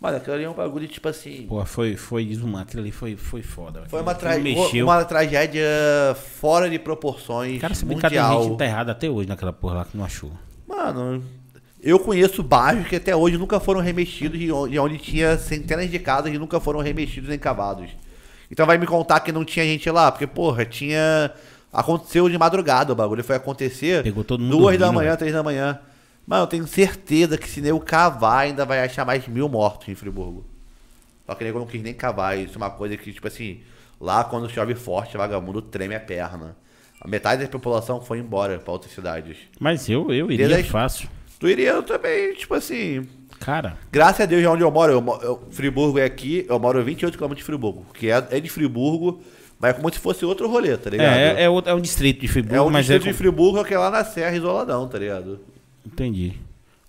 [0.00, 1.46] Mano, aquilo ali é um bagulho tipo assim.
[1.48, 2.30] Pô, foi, foi.
[2.60, 3.84] Aquilo ali foi, foi foda.
[3.88, 4.84] Foi uma, tra mexeu.
[4.84, 5.64] uma tragédia
[6.14, 7.58] fora de proporções.
[7.58, 10.30] Cara, se brincar tem gente enterrada até hoje naquela porra lá que não achou.
[10.68, 11.24] Mano,
[11.84, 16.32] eu conheço bairros que até hoje nunca foram remexidos e onde, tinha centenas de casas
[16.32, 17.90] e nunca foram remexidos nem cavados.
[18.50, 21.30] Então vai me contar que não tinha gente lá, porque, porra, tinha.
[21.72, 23.24] Aconteceu de madrugada o bagulho.
[23.24, 25.18] Foi acontecer Pegou todo mundo duas da dormindo, manhã, velho.
[25.18, 25.78] três da manhã.
[26.26, 29.94] Mano, eu tenho certeza que se nego cavar ainda vai achar mais mil mortos em
[29.94, 30.44] Friburgo.
[31.26, 32.38] Só que nego não quis nem cavar.
[32.38, 33.60] Isso é uma coisa que, tipo assim,
[34.00, 36.56] lá quando chove forte, vagabundo treme a perna.
[37.00, 39.36] A metade da população foi embora pra outras cidades.
[39.58, 41.02] Mas eu, eu iria Desde as-
[41.44, 43.06] Tu iria eu também, tipo assim.
[43.38, 46.78] Cara, Graças a Deus, é onde eu moro, eu, eu- Friburgo é aqui, eu moro
[46.78, 49.20] a 28 km de Friburgo, que é, é de Friburgo,
[49.60, 51.14] mas é como se fosse outro rolê, tá ligado?
[51.14, 52.94] é, é, é, outro- é um distrito de Friburgo, É um mas é.
[52.94, 55.38] distrito de Friburgo que é lá na Serra, isoladão, tá ligado?
[55.84, 56.32] Entendi.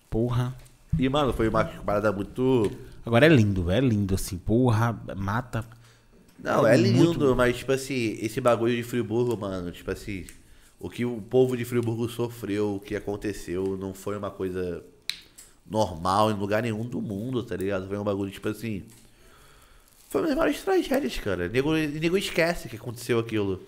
[0.10, 0.56] Porra.
[0.98, 2.72] E, mano, foi uma parada muito.
[3.06, 4.38] Agora é lindo, é lindo assim.
[4.38, 5.65] Porra, mata.
[6.41, 10.23] Não, é lindo, Muito- mas, tipo assim, esse bagulho de Friburgo, mano, tipo assim,
[10.80, 14.84] o que o povo de Friburgo sofreu, o que aconteceu, não foi uma coisa
[15.70, 17.88] normal em lugar nenhum do mundo, tá ligado?
[17.88, 18.84] Foi um bagulho, tipo assim.
[20.10, 21.50] Foi uma das maiores tragédias, cara.
[21.50, 23.62] Nego, nego esquece que aconteceu aquilo.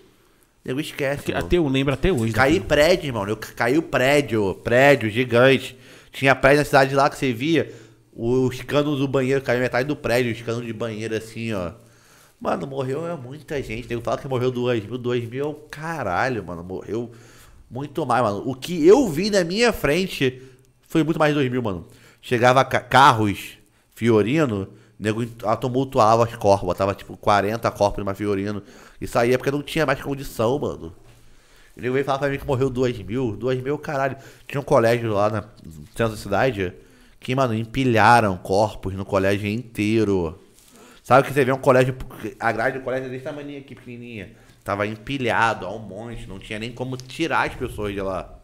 [0.64, 1.24] Nego esquece.
[1.24, 1.46] Que mano.
[1.46, 2.32] até eu lembro até hoje.
[2.32, 2.68] Caí daquilo.
[2.68, 3.32] prédio, mano.
[3.32, 5.76] Eu caiu prédio, prédio gigante.
[6.12, 7.72] Tinha prédio na cidade lá que você via.
[8.14, 11.72] Os canos do banheiro, caiu metade do prédio, os canos de banheiro assim, ó.
[12.40, 13.88] Mano, morreu é muita gente.
[13.88, 16.62] Nego fala que morreu duas mil, dois mil, é o caralho, mano.
[16.62, 17.10] Morreu
[17.70, 18.42] muito mais, mano.
[18.46, 20.40] O que eu vi na minha frente
[20.82, 21.86] foi muito mais de dois mil, mano.
[22.22, 23.58] Chegava ca- carros
[23.94, 25.24] Fiorino, nego
[25.60, 28.62] tumultuava as corpos, botava tipo 40 corpos numa Fiorino.
[29.00, 30.92] E saía porque não tinha mais condição, mano.
[31.76, 33.36] Nego veio falar pra mim que morreu duas mil.
[33.36, 34.16] Duas mil, caralho.
[34.46, 36.72] Tinha um colégio lá na- no centro da cidade
[37.18, 40.38] que, mano, empilharam corpos no colégio inteiro.
[41.08, 41.96] Sabe que você vê um colégio.
[42.38, 44.32] A grade do colégio é desse tamanho aqui, pequenininha.
[44.62, 48.38] Tava empilhado a um monte, não tinha nem como tirar as pessoas de lá.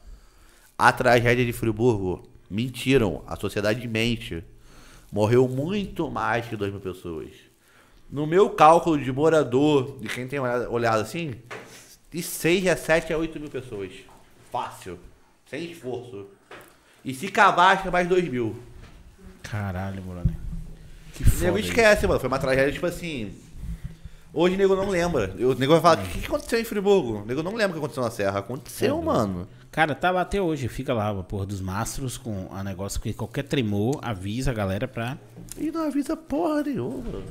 [0.78, 4.43] A tragédia de Friburgo, mentiram, a sociedade mente.
[5.12, 7.28] Morreu muito mais que 2 mil pessoas.
[8.11, 11.35] No meu cálculo de morador, de quem tem olhado, olhado assim,
[12.11, 13.93] de 6 a 7 a 8 mil pessoas.
[14.51, 14.99] Fácil.
[15.51, 16.28] Sem esforço.
[17.05, 18.57] E se cavar, acho que é mais 2 mil.
[19.43, 20.43] Caralho, mano.
[21.15, 21.61] Que O nego foda.
[21.61, 22.20] esquece, mano.
[22.20, 23.32] Foi uma tragédia, tipo assim.
[24.32, 25.32] Hoje o nego não lembra.
[25.39, 27.23] O nego vai falar: o que, que aconteceu em Friburgo?
[27.23, 28.41] O nego não lembra o que aconteceu na Serra.
[28.41, 29.47] Aconteceu, mano.
[29.70, 30.66] Cara, tava até hoje.
[30.69, 34.89] Fica lá, a porra dos mastros com a negócio que qualquer tremor avisa a galera
[34.89, 35.16] pra.
[35.57, 37.23] E não avisa porra nenhuma.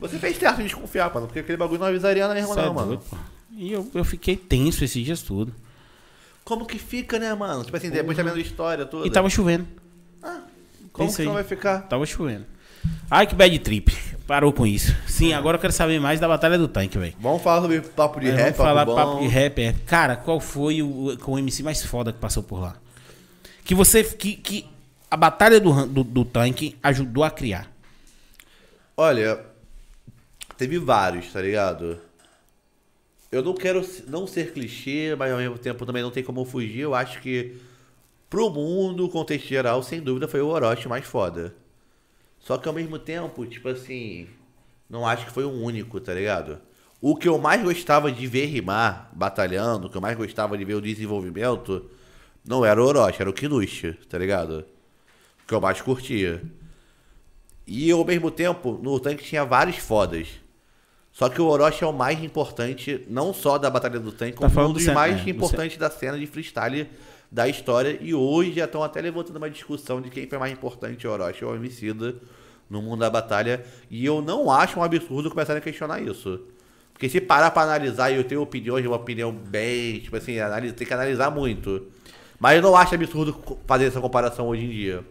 [0.00, 1.26] Você fez certo em desconfiar, mano.
[1.26, 2.86] Porque aquele bagulho não avisaria na mesma, Cê é não, mano.
[2.88, 3.16] doido, pô.
[3.54, 5.54] E eu, eu fiquei tenso esses dias tudo.
[6.44, 7.62] Como que fica, né, mano?
[7.62, 9.06] Tipo assim, depois tá vendo a história toda.
[9.06, 9.66] E tava chovendo.
[10.92, 11.28] Como isso que aí.
[11.28, 11.82] não vai ficar?
[11.82, 12.44] Tava chovendo.
[13.10, 13.92] Ai, que bad trip.
[14.26, 14.94] Parou com isso.
[15.06, 17.14] Sim, agora eu quero saber mais da Batalha do Tanque, velho.
[17.20, 19.20] Vamos falar sobre papo de É, rap, Vamos falar papo papo bom.
[19.20, 19.58] de rap.
[19.60, 19.74] é.
[19.86, 22.76] Cara, qual foi o, com o MC mais foda que passou por lá?
[23.64, 24.02] Que você.
[24.04, 24.66] Que, que
[25.10, 27.70] a Batalha do, do, do Tanque ajudou a criar.
[28.96, 29.40] Olha,
[30.56, 31.98] teve vários, tá ligado?
[33.30, 36.80] Eu não quero não ser clichê, mas ao mesmo tempo também não tem como fugir.
[36.80, 37.56] Eu acho que
[38.30, 41.54] pro mundo, contexto geral, sem dúvida foi o Orochi mais foda.
[42.42, 44.26] Só que ao mesmo tempo, tipo assim,
[44.90, 46.60] não acho que foi o único, tá ligado?
[47.00, 50.64] O que eu mais gostava de ver rimar, batalhando, o que eu mais gostava de
[50.64, 51.88] ver o desenvolvimento,
[52.44, 54.64] não era o Orochi, era o Kinushi, tá ligado?
[55.42, 56.42] O que eu mais curtia.
[57.66, 60.28] E ao mesmo tempo, no tanque tinha vários fodas.
[61.12, 64.50] Só que o Orochi é o mais importante, não só da Batalha do Tanque, como
[64.50, 66.88] falando um do dos mais é, importantes da cena de freestyle
[67.32, 67.98] da história.
[68.00, 71.52] E hoje já estão até levantando uma discussão de quem foi mais importante, Orochi ou
[71.52, 72.14] o Emicida,
[72.68, 73.64] no mundo da batalha.
[73.90, 76.40] E eu não acho um absurdo começarem a questionar isso.
[76.92, 80.74] Porque se parar pra analisar e eu tenho opiniões, uma opinião bem, tipo assim, analisa,
[80.74, 81.86] tem que analisar muito.
[82.38, 85.04] Mas eu não acho absurdo fazer essa comparação hoje em dia.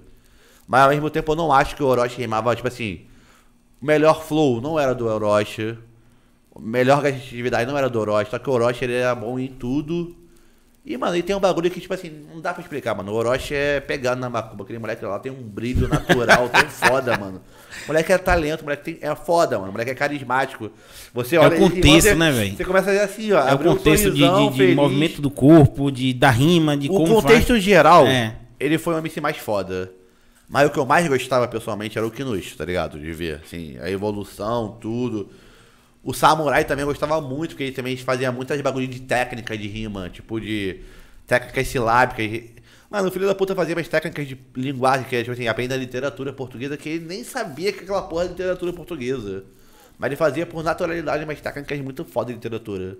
[0.67, 3.01] Mas ao mesmo tempo eu não acho que o Orochi rimava, tipo assim,
[3.81, 5.77] o melhor flow não era do Orochi.
[6.59, 10.20] Melhor atividade não era do Orochi, só que o Orochi ele era bom em tudo.
[10.83, 13.11] E, mano, ele tem um bagulho que, tipo assim, não dá pra explicar, mano.
[13.11, 14.63] O Orochi é pegando na macumba.
[14.63, 17.39] Aquele moleque lá tem um brilho natural, tão foda, mano.
[17.83, 19.69] O moleque é talento, o moleque tem, é foda, mano.
[19.69, 20.71] O moleque é carismático.
[21.13, 22.57] Você É o olha ele e contexto, você- né, velho?
[22.57, 23.47] Você começa a fazer assim, ó.
[23.47, 24.75] É o um contexto de, sorrisão, de- de feliz.
[24.75, 27.63] movimento do corpo, de, da rima, de O como contexto faz.
[27.63, 28.35] geral, É.
[28.59, 29.91] ele foi o MC mais foda.
[30.49, 32.99] Mas o que eu mais gostava pessoalmente era o Kinush, tá ligado?
[32.99, 35.29] De ver, assim, a evolução, tudo.
[36.03, 40.09] O Samurai também gostava muito, porque ele também fazia muitas bagulho de técnica de rima,
[40.09, 40.81] tipo de
[41.27, 42.49] técnicas silábicas.
[42.89, 45.73] Mano, o filho da puta fazia umas técnicas de linguagem, que é, tipo assim, aprende
[45.73, 49.45] a literatura portuguesa, que ele nem sabia que aquela porra era literatura portuguesa.
[49.97, 52.97] Mas ele fazia por naturalidade umas técnicas muito foda de literatura.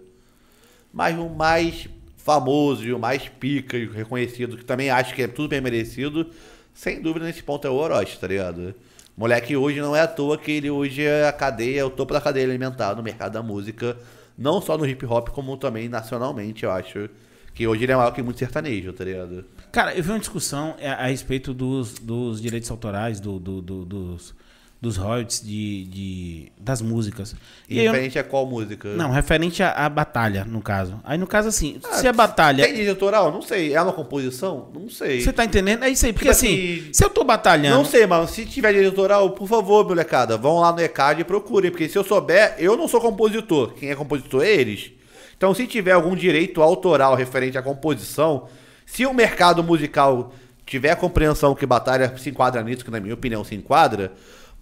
[0.93, 5.27] Mas o mais famoso e o mais pica e reconhecido, que também acho que é
[5.27, 6.29] tudo bem merecido,
[6.73, 8.75] sem dúvida nesse ponto é o Orochi, tá ligado?
[9.21, 12.11] Moleque hoje não é à toa que ele hoje é a cadeia, é o topo
[12.11, 13.95] da cadeia alimentar no mercado da música,
[14.35, 17.07] não só no hip hop, como também nacionalmente, eu acho.
[17.53, 19.45] Que hoje ele é maior que muito sertanejo, tá ligado?
[19.71, 23.61] Cara, eu vi uma discussão é, a, a respeito dos, dos direitos autorais, do, do-
[23.61, 24.33] do- dos,
[24.81, 27.35] dos royalties de, de- das músicas.
[27.69, 28.89] E eu- referente a qual música?
[28.95, 30.99] não, referente à, batalha, no caso.
[31.03, 32.65] Aí, no caso, assim, se a batalha.
[32.65, 33.31] Tem autoral?
[33.31, 33.75] Não sei.
[33.75, 34.69] É uma composição?
[34.73, 35.21] Não sei.
[35.21, 35.83] Você tá entendendo?
[35.83, 36.11] É isso aí.
[36.11, 37.77] Porque Tipo assim, assim, se eu tô batalhando.
[37.77, 38.27] Não sei, mano.
[38.27, 41.69] Se tiver direito autoral, por favor, molecada, vão lá no ECAD e procurem.
[41.69, 43.73] Porque se eu souber, eu não sou compositor.
[43.75, 44.91] Quem é compositor é eles.
[45.37, 48.47] Então, se tiver algum direito autoral referente à composição,
[48.85, 50.33] se o mercado musical
[50.65, 54.11] tiver a compreensão que Batalha se enquadra nisso, que na minha opinião se enquadra,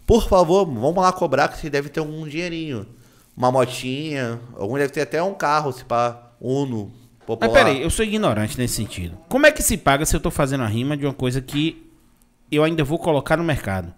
[0.10, 2.84] por favor, vamos lá cobrar que você deve ter um dinheirinho.
[3.38, 7.54] Uma motinha, algum deve ter até um carro, se pá, Uno, Mas popular.
[7.54, 9.16] peraí, eu sou ignorante nesse sentido.
[9.30, 11.88] Como é que se paga se eu tô fazendo a rima de uma coisa que
[12.52, 13.94] eu ainda vou colocar no mercado?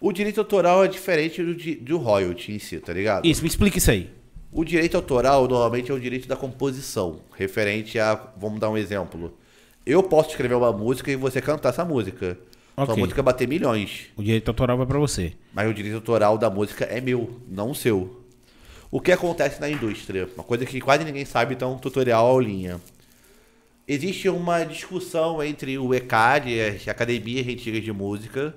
[0.00, 3.26] O direito autoral é diferente do, do royalty em si, tá ligado?
[3.26, 4.08] Isso, me explica isso aí.
[4.52, 9.36] O direito autoral normalmente é o direito da composição, referente a, vamos dar um exemplo.
[9.84, 12.38] Eu posso escrever uma música e você cantar essa música.
[12.76, 12.96] Sua Ok.
[12.96, 15.32] música bater milhões, O direito autoral vai pra você.
[15.52, 18.22] mas o direito autoral da música é meu, não seu.
[18.90, 20.28] O que acontece na indústria?
[20.36, 22.78] Uma coisa que quase ninguém sabe, então um tutorial aulinha.
[23.88, 28.54] Existe uma discussão entre o ECAD, as academias antigas de música,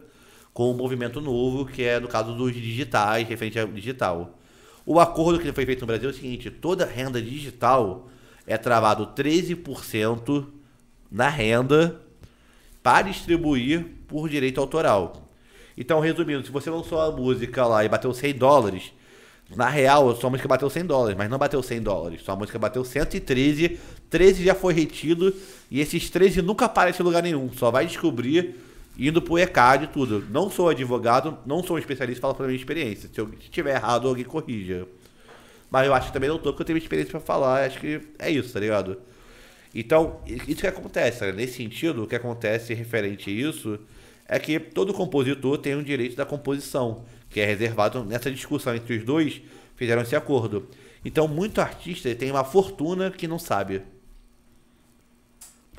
[0.54, 4.38] com o movimento novo, que é no caso dos digitais, referente ao digital.
[4.86, 8.10] O acordo que foi feito no Brasil é o seguinte: toda renda digital
[8.46, 10.46] é travado 13%
[11.12, 12.02] na renda
[12.82, 15.30] para distribuir por direito autoral.
[15.78, 18.92] Então, resumindo, se você lançou a música lá e bateu 100 dólares,
[19.56, 22.22] na real, sua música bateu 100 dólares, mas não bateu 100 dólares.
[22.22, 23.80] Sua música bateu 113,
[24.10, 25.34] 13 já foi retido
[25.72, 27.52] e esses 13 nunca aparecem em lugar nenhum.
[27.54, 28.56] Só vai descobrir
[28.98, 30.24] indo pro ECAD e tudo.
[30.30, 33.10] Não sou advogado, não sou um especialista, falo pela minha experiência.
[33.12, 34.86] Se eu estiver errado, alguém corrija.
[35.72, 37.66] Mas eu acho que também não tô, porque eu tenho experiência pra falar.
[37.66, 38.98] Acho que é isso, tá ligado?
[39.74, 41.32] Então, isso que acontece, né?
[41.32, 43.80] nesse sentido, o que acontece referente a isso
[44.28, 48.98] é que todo compositor tem o direito da composição, que é reservado nessa discussão entre
[48.98, 49.42] os dois,
[49.76, 50.68] fizeram esse acordo.
[51.06, 53.82] Então, muito artista tem uma fortuna que não sabe.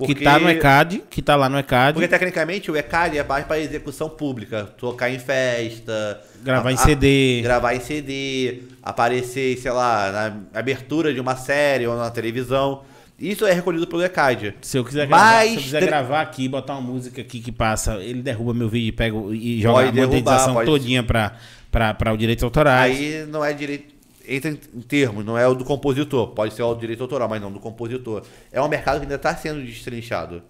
[0.07, 3.45] Que tá no ECAD, que tá lá no ECAD, Porque tecnicamente o ECAD é mais
[3.45, 7.41] para execução pública, tocar em festa, gravar a- em a- CD.
[7.43, 10.11] gravar em CD, aparecer, sei lá,
[10.53, 12.83] na abertura de uma série ou na televisão.
[13.21, 14.55] Isso é recolhido pelo ECAD.
[14.63, 17.53] Se eu quiser gravar, Mas se eu quiser gravar aqui, botar uma música aqui que
[17.53, 21.03] passa, ele derruba meu vídeo e pega e joga Pode a derrubar, monetização pode- todinha
[21.03, 21.37] pra,
[21.71, 22.97] pra o direito autorais.
[22.97, 23.95] Aí não é direito.
[24.27, 26.29] Entra em em termos, não é o do compositor.
[26.29, 28.23] Pode ser o direito autoral, mas não do compositor.
[28.51, 30.43] É um mercado que ainda está sendo destrinchado.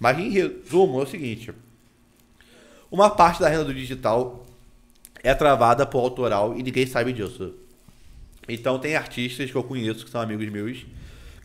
[0.00, 1.52] Mas em resumo, é o seguinte:
[2.90, 4.44] uma parte da renda do digital
[5.22, 7.54] é travada por autoral e ninguém sabe disso.
[8.48, 10.78] Então tem artistas que eu conheço, que são amigos meus,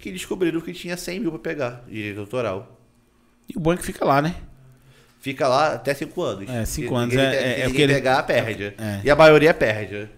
[0.02, 2.78] que descobriram que tinha 100 mil para pegar direito autoral.
[3.48, 4.36] E o bom é que fica lá, né?
[5.20, 6.50] Fica lá até 5 anos.
[6.50, 8.74] É, cinco Se anos ninguém é- é- se é o que ele- pegar, perde.
[8.78, 9.02] É.
[9.04, 10.10] E a maioria perde.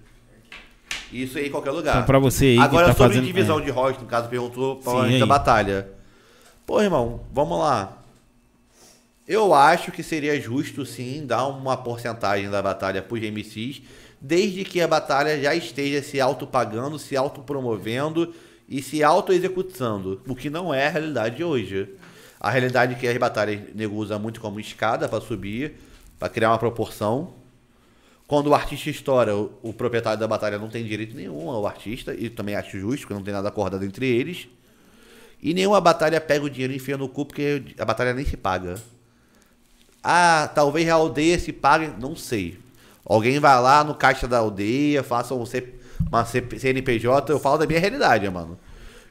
[1.12, 1.96] Isso aí em qualquer lugar.
[1.96, 3.64] Então, pra você aí Agora, tá sobre fazendo- divisão é.
[3.64, 5.26] de royalties, no caso, perguntou Sim, para da aí.
[5.26, 5.88] batalha.
[6.66, 7.98] Pô, irmão, vamos lá.
[9.28, 13.82] Eu acho que seria justo, sim, dar uma porcentagem da batalha pros MCs,
[14.20, 18.34] desde que a batalha já esteja se autopagando, se autopromovendo
[18.68, 21.90] e se auto-executando, o que não é a realidade de hoje.
[22.40, 25.74] A realidade é que as batalhas nego usa muito como escada para subir,
[26.20, 27.34] para criar uma proporção.
[28.28, 32.30] Quando o artista estoura, o, proprietário da batalha não tem direito nenhum ao artista, e
[32.30, 34.48] também acho justo, porque não tem nada acordado entre eles.
[35.42, 38.38] E nenhuma batalha pega o dinheiro e enfia no cu, porque a batalha nem se
[38.38, 38.76] paga.
[40.02, 42.60] Ah, talvez a aldeia se pague, não sei.
[43.06, 45.74] Alguém vai lá no caixa da aldeia, faça um C-
[46.10, 48.58] uma CNPJ, eu falo da minha realidade, mano.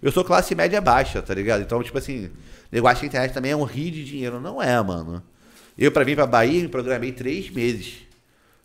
[0.02, 1.62] Eu sou classe média baixa, tá ligado?
[1.62, 2.30] Então, tipo assim,
[2.70, 4.40] negócio a internet também é um rio de dinheiro.
[4.40, 5.22] Não é, mano.
[5.78, 7.98] Eu, pra vir pra Bahia, me programei três meses.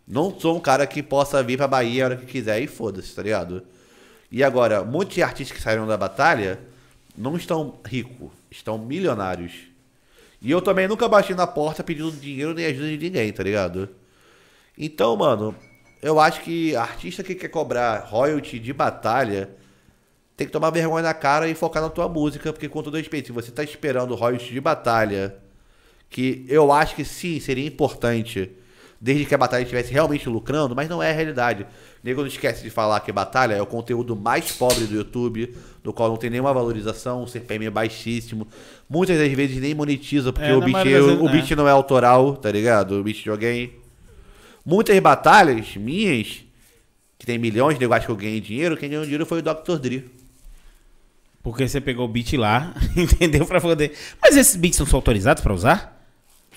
[0.08, 3.14] Não sou um cara que possa vir pra Bahia a hora que quiser e foda-se,
[3.14, 3.64] tá ligado?
[4.32, 6.60] E agora, muitos artistas que saíram da batalha
[7.18, 9.54] não estão ricos, estão milionários.
[10.41, 13.90] E eu também nunca bati na porta pedindo dinheiro nem ajuda de ninguém, tá ligado?
[14.78, 15.56] Então, mano,
[16.02, 19.49] eu acho que artista que quer cobrar royalty de batalha
[20.36, 23.28] tem que tomar vergonha na cara e focar na tua música, porque com todo respeito,
[23.28, 25.36] se você tá esperando royalty de batalha,
[26.10, 28.52] que eu acho que sim, seria importante,
[29.02, 31.65] desde que a batalha estivesse realmente lucrando, mas não é a realidade.
[32.03, 35.91] Nego não esquece de falar que batalha é o conteúdo mais pobre do YouTube, do
[35.91, 38.48] qual não tem nenhuma valorização, o CPM é baixíssimo.
[38.88, 41.32] Muitas das vezes nem monetiza, porque É, o, beat, das o, o é.
[41.32, 42.99] beat não é autoral, tá ligado?
[42.99, 43.74] O beat de alguém.
[44.69, 46.44] Muitas batalhas minhas,
[47.18, 49.77] que tem milhões de negócios que eu ganhei dinheiro, quem ganhou dinheiro foi o Dr.
[49.80, 50.06] Dre.
[51.41, 53.45] Porque você pegou o beat lá, entendeu?
[53.45, 53.94] Pra poder.
[54.22, 55.95] Mas esses beats não são autorizados pra usar?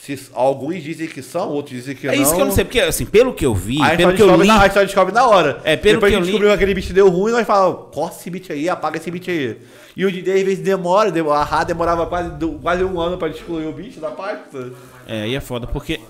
[0.01, 2.23] Se, alguns dizem que são, outros dizem que É não.
[2.23, 4.27] isso que eu não sei, porque assim, pelo que eu vi, Aí pelo que eu
[4.27, 4.49] descobre, li.
[4.49, 5.61] na, aí só descobre na hora.
[5.63, 7.47] É, pelo Depois que a eu gente li- descobriu que aquele beat deu ruim, nós
[7.47, 9.59] falamos, corta esse beat aí, apaga esse beat aí.
[9.95, 12.31] E o DJ às vezes demora, dem- a Rá demorava quase,
[12.63, 14.73] quase um ano pra excluir o beat da pasta.
[15.07, 16.01] É, aí é foda, porque.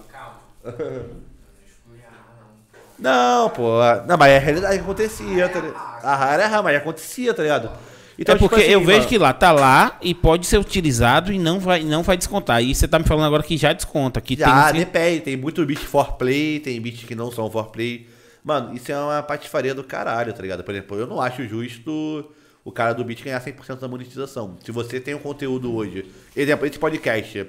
[3.00, 3.78] Não, pô.
[4.06, 5.76] Não, mas é a realidade que acontecia, tá ligado?
[6.02, 7.70] A Rá era Rá, mas acontecia, tá ligado?
[8.18, 11.32] é porque tipo assim, eu vejo mano, que lá tá lá e pode ser utilizado
[11.32, 12.62] e não vai, não vai descontar.
[12.62, 14.20] E você tá me falando agora que já desconta.
[14.20, 15.20] Que Já, tem, depende.
[15.20, 18.06] Tem muito beat for play, tem beats que não são for play.
[18.44, 20.62] Mano, isso é uma patifaria do caralho, tá ligado?
[20.62, 22.30] Por exemplo, eu não acho justo
[22.62, 24.56] o cara do beat ganhar 100% da monetização.
[24.64, 26.04] Se você tem um conteúdo hoje,
[26.36, 27.46] exemplo, esse podcast,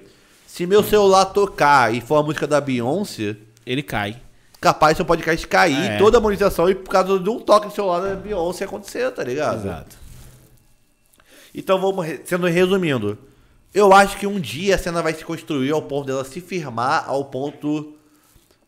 [0.48, 4.18] se meu celular tocar e for a música da Beyoncé, Ele cai.
[4.62, 5.98] Capaz seu podcast cair, É.
[5.98, 9.24] toda a monetização e por causa de um toque no celular da Beyoncé acontecer, tá
[9.24, 9.66] ligado?
[9.66, 9.98] Exato.
[11.54, 13.18] Então vamos sendo resumindo.
[13.74, 17.06] Eu acho que um dia a cena vai se construir ao ponto dela se firmar
[17.08, 17.94] ao ponto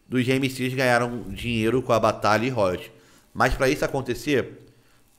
[0.07, 2.89] dos MCs ganharam dinheiro com a batalha e royalties.
[3.33, 4.65] Mas pra isso acontecer,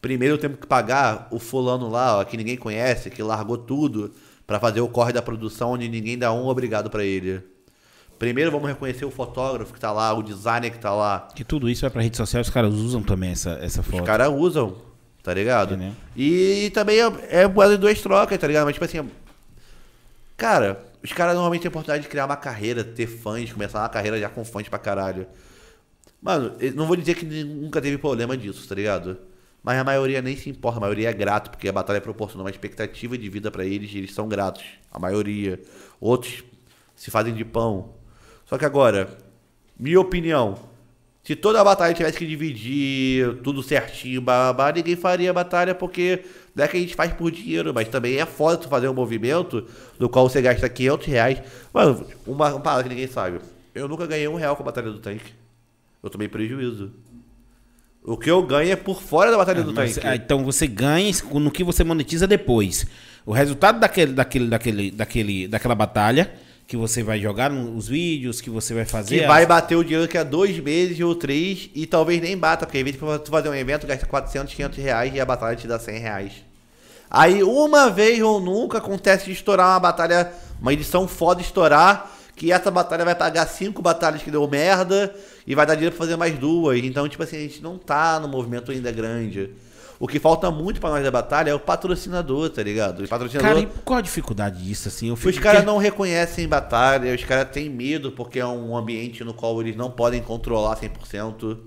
[0.01, 4.13] primeiro temos que pagar o fulano lá, ó, que ninguém conhece, que largou tudo
[4.47, 7.43] pra fazer o corre da produção onde ninguém dá um obrigado pra ele.
[8.19, 11.29] Primeiro vamos reconhecer o fotógrafo que tá lá, o designer que tá lá.
[11.35, 14.05] Que tudo isso vai pra rede social, os caras usam também essa, essa Os foto.
[14.05, 14.77] caras usam,
[15.23, 15.75] tá ligado?
[15.75, 15.95] Entendeu?
[16.17, 17.13] E também é,
[17.43, 18.65] é moeda de duas trocas, tá ligado?
[18.67, 19.11] Mas tipo assim,
[20.37, 23.89] cara, os caras normalmente têm a oportunidade de criar uma carreira, ter fãs, começar uma
[23.89, 25.27] carreira já com fãs pra caralho.
[26.23, 29.19] Mano, não vou dizer que nunca teve problema disso, tá ligado?
[29.63, 32.51] Mas a maioria nem se importa, a maioria é grato, porque a batalha proporcionou uma
[32.51, 34.63] expectativa de vida pra eles e eles são gratos.
[34.91, 35.61] A maioria.
[36.01, 36.45] Outros
[36.95, 37.95] se fazem de pão.
[38.55, 39.09] Só que agora,
[39.77, 40.57] minha opinião,
[41.25, 46.25] se toda a batalha tivesse que dividir tudo certinho, babá, ninguém faria a batalha porque
[46.55, 48.95] não é que a gente faz por dinheiro, mas também é foda tu fazer um
[48.95, 49.67] movimento
[49.99, 51.43] no qual você gasta 500 reais.
[51.73, 53.41] Mano, uma, uma parada que ninguém sabe.
[53.75, 55.33] Eu nunca ganhei um real com a batalha do tanque.
[56.01, 56.93] Eu tomei prejuízo.
[58.05, 60.07] O que eu ganho é por fora da batalha do Mas, tanque.
[60.07, 62.87] ah, então você ganha no que você monetiza depois.
[63.27, 68.49] O resultado daquele, daquele, daquele, daquele, daquela batalha que você vai jogar nos vídeos, que
[68.49, 69.21] você vai fazer.
[69.21, 72.65] Que vai bater o dinheiro daqui a dois meses ou três e talvez nem bata,
[72.65, 75.57] porque às vezes pra tu fazer um evento gasta 400, 500 reais e a batalha
[75.57, 76.33] te dá 100 reais.
[77.11, 82.51] Aí uma vez ou nunca acontece de estourar uma batalha, uma edição foda estourar, que
[82.51, 85.15] essa batalha vai pagar cinco batalhas que deu merda
[85.47, 86.83] e vai dar dinheiro pra fazer mais duas.
[86.83, 89.51] Então, tipo assim, a gente não tá no movimento ainda grande.
[89.99, 93.05] O que falta muito pra nós da batalha é o patrocinador, tá ligado?
[93.05, 93.49] O patrocinador...
[93.49, 95.09] Cara, e qual a dificuldade disso, assim?
[95.09, 99.23] Eu fico- Os caras não reconhecem batalha, os caras têm medo porque é um ambiente
[99.23, 101.59] no qual eles não podem controlar 100%.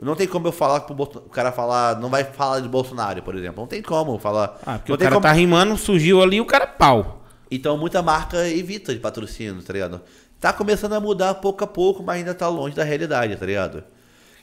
[0.00, 3.34] Não tem como eu falar pro o cara falar, não vai falar de Bolsonaro, por
[3.36, 3.60] exemplo.
[3.60, 4.58] Não tem como falar.
[4.66, 7.22] Ah, porque não o tem cara como- tá rimando, surgiu ali o cara pau.
[7.50, 10.00] Então muita marca evita de patrocínio, tá ligado?
[10.40, 13.84] Tá começando a mudar pouco a pouco, mas ainda tá longe da realidade, tá ligado?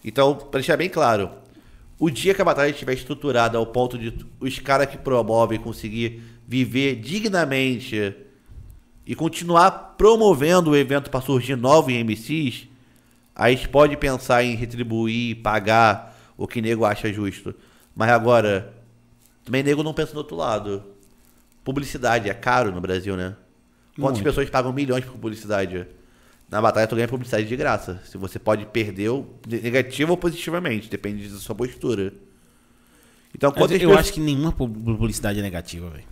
[0.06, 1.30] Então, pra deixar bem claro,
[2.02, 6.20] o dia que a batalha estiver estruturada ao ponto de os caras que promovem conseguir
[6.48, 8.16] viver dignamente
[9.06, 9.70] e continuar
[10.00, 12.68] promovendo o evento para surgir novos MCs,
[13.36, 17.54] aí a gente pode pensar em retribuir, pagar o que nego acha justo.
[17.96, 18.74] Mas agora,
[19.46, 20.84] também nego não pensa do outro lado.
[21.64, 23.36] Publicidade é caro no Brasil, né?
[23.96, 24.24] Quantas Muito.
[24.24, 25.86] pessoas pagam milhões por publicidade?
[26.52, 28.02] Na batalha tu ganha publicidade de graça.
[28.06, 29.10] Se você pode perder
[29.48, 32.14] negativo ou positivamente, depende da sua postura.
[33.34, 36.04] Então, quantas eu pessoas- acho que nenhuma pu- publicidade é negativa, velho.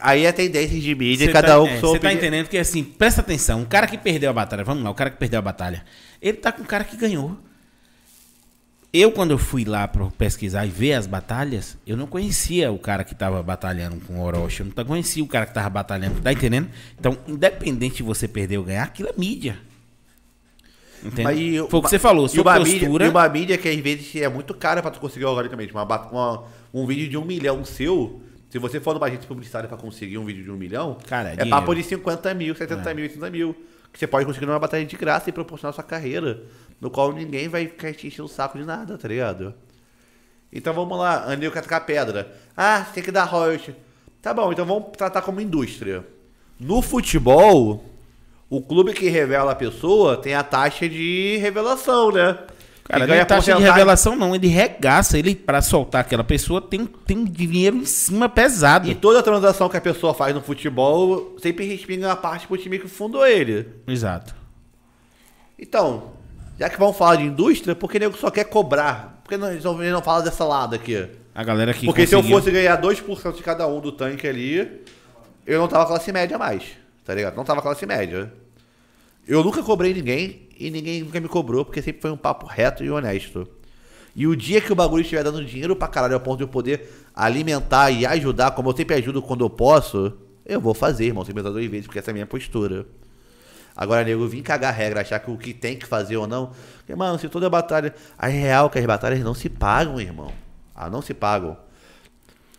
[0.00, 2.84] aí é tendência de mídia, Você cada tá, um é, Você tá entendendo que assim,
[2.84, 5.42] presta atenção, o cara que perdeu a batalha, vamos lá, o cara que perdeu a
[5.42, 5.82] batalha,
[6.20, 7.38] ele tá com o cara que ganhou.
[8.92, 12.78] Eu, quando eu fui lá pra pesquisar e ver as batalhas, eu não conhecia o
[12.78, 16.20] cara que tava batalhando com o Orochi, eu não conhecia o cara que tava batalhando,
[16.22, 16.68] tá entendendo?
[16.98, 19.58] Então, independente de você perder ou ganhar, aquilo é mídia.
[21.04, 21.24] Entendeu?
[21.24, 22.64] Mas e Foi o que você falou, e uma, postura...
[22.88, 25.72] mídia, e uma mídia que às vezes é muito cara pra tu conseguir organicamente.
[25.72, 29.76] Uma, uma- um vídeo de um milhão seu, se você for numa agência publicitária pra
[29.78, 31.50] conseguir um vídeo de um milhão, Cara, é é dinheiro.
[31.50, 33.54] papo de 50 mil, 70 mil, 80 mil.
[33.92, 36.42] Que você pode conseguir numa batalha de graça e proporcionar sua carreira.
[36.80, 39.54] No qual ninguém vai ficar te enchendo o saco de nada, tá ligado?
[40.52, 42.34] Então vamos lá, Anil Catacar Pedra.
[42.56, 43.74] Ah, você tem que dar royalty.
[44.22, 46.04] Tá bom, então vamos tratar como indústria.
[46.58, 47.84] No futebol,
[48.50, 52.38] o clube que revela a pessoa tem a taxa de revelação, né?
[52.84, 54.34] Cara, não é taxa de revelação, não.
[54.34, 55.18] Ele regaça.
[55.18, 58.88] Ele, pra soltar aquela pessoa, tem, tem dinheiro em cima pesado.
[58.88, 62.78] E toda transação que a pessoa faz no futebol sempre respinga uma parte pro time
[62.78, 63.68] que fundou ele.
[63.86, 64.34] Exato.
[65.58, 66.12] Então,
[66.58, 69.20] já que vamos falar de indústria, por que nego só quer cobrar?
[69.22, 71.06] Por que não, eles não, não falam dessa lado aqui?
[71.34, 74.26] A galera que Porque se eu conseguiu- fosse ganhar 2% de cada um do tanque
[74.26, 74.82] ali,
[75.46, 76.64] eu não tava classe média mais,
[77.04, 77.36] tá ligado?
[77.36, 78.32] Não tava classe média.
[79.26, 82.82] Eu nunca cobrei ninguém e ninguém nunca me cobrou, porque sempre foi um papo reto
[82.82, 83.46] e honesto.
[84.16, 86.48] E o dia que o bagulho estiver dando dinheiro pra caralho ao ponto de eu
[86.48, 90.12] poder alimentar e ajudar, como eu sempre ajudo quando eu posso,
[90.44, 92.84] eu vou fazer, irmão, sem pensar duas vezes, porque essa é a minha postura.
[93.80, 96.50] Agora, nego, vim cagar regra, achar que o que tem que fazer ou não.
[96.78, 97.94] Porque, mano, se toda batalha.
[98.18, 100.32] A real é que as batalhas não se pagam, irmão.
[100.74, 101.56] Ah, não se pagam.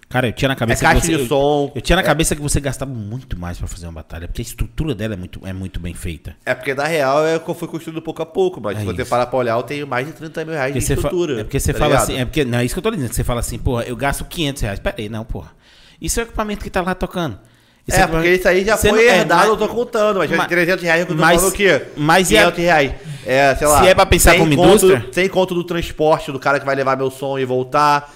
[0.08, 1.66] Cara, eu tinha na cabeça É caixa que você, de som.
[1.68, 4.42] Eu, eu tinha na cabeça que você gastava muito mais pra fazer uma batalha, porque
[4.42, 6.38] a estrutura dela é muito, é muito bem feita.
[6.46, 9.28] É porque na real é fui construindo pouco a pouco, mas É se você parar
[9.28, 11.42] pra olhar, eu tenho mais de 30 mil reais Porque de você, fa- estrutura.
[11.42, 12.04] é porque você tá fala ligado?
[12.06, 13.96] assim, é porque não é isso que eu tô dizendo, você fala assim, porra, eu
[13.96, 14.80] gasto 500 reais.
[14.80, 15.52] Pera aí, não, porra.
[16.02, 17.38] Isso é o equipamento que tá lá tocando.
[17.94, 20.30] É, equipamento- porque isso aí já foi não- é, herdado, mas- eu tô contando, mas,
[20.32, 21.82] mas- 300 reais eu tô mas- falando o quê?
[21.98, 22.92] mas e a- 500 reais.
[23.26, 23.82] É, sei lá.
[23.82, 25.06] Se é pra pensar como conto- indústria?
[25.12, 28.14] Sem conto do transporte do cara que vai levar meu som e voltar.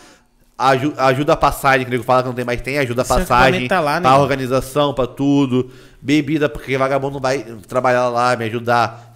[0.55, 3.05] aju- ajuda a passagem, que o nego fala que não tem mais tem, ajuda a
[3.05, 5.71] Seu passagem, tá lá, né, pra organização, pra tudo.
[6.01, 9.13] Bebida, porque vagabundo não vai trabalhar lá, me ajudar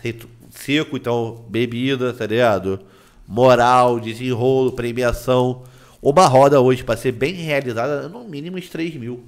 [0.49, 2.79] seco, então bebida, tá ligado?
[3.27, 5.61] Moral, desenrolo, premiação.
[6.01, 9.23] Uma roda hoje, pra ser bem realizada, no mínimo uns 3 mil.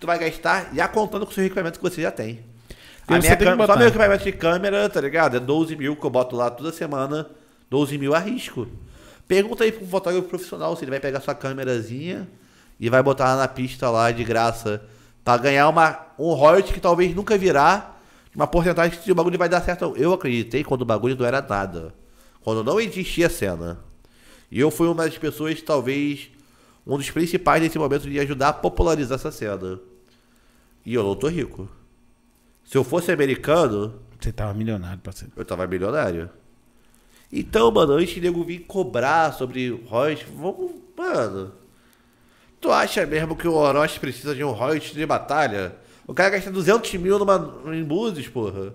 [0.00, 2.40] Tu vai gastar já contando com o seu equipamento que você já tem.
[3.06, 5.36] A minha câmera- só meu equipamento de câmera, tá ligado?
[5.36, 7.28] É 12 mil que eu boto lá toda semana.
[7.68, 8.66] 12 mil a risco.
[9.28, 12.26] Pergunta aí um fotógrafo profissional se ele vai pegar sua câmerazinha
[12.80, 14.82] e vai botar lá na pista lá de graça.
[15.22, 17.94] Pra ganhar uma, um royalty que talvez nunca virá.
[18.34, 19.92] Uma porcentagem que o bagulho vai dar certo.
[19.96, 21.92] Eu acreditei quando o bagulho não era nada.
[22.40, 23.78] Quando não existia cena.
[24.50, 26.30] E eu fui uma das pessoas, talvez,
[26.86, 29.78] um dos principais nesse momento de ajudar a popularizar essa cena.
[30.84, 31.68] E eu não tô rico.
[32.64, 35.32] Se eu fosse americano, Você tava milionário, parceiro.
[35.36, 36.30] eu tava milionário.
[37.32, 40.72] Então, mano, antes de nego vir cobrar sobre royalties, vamos.
[40.96, 41.52] Mano.
[42.60, 45.74] Tu acha mesmo que o Orochi precisa de um royalties de batalha?
[46.06, 48.74] O cara gasta 200 mil numa, em Búzios, porra.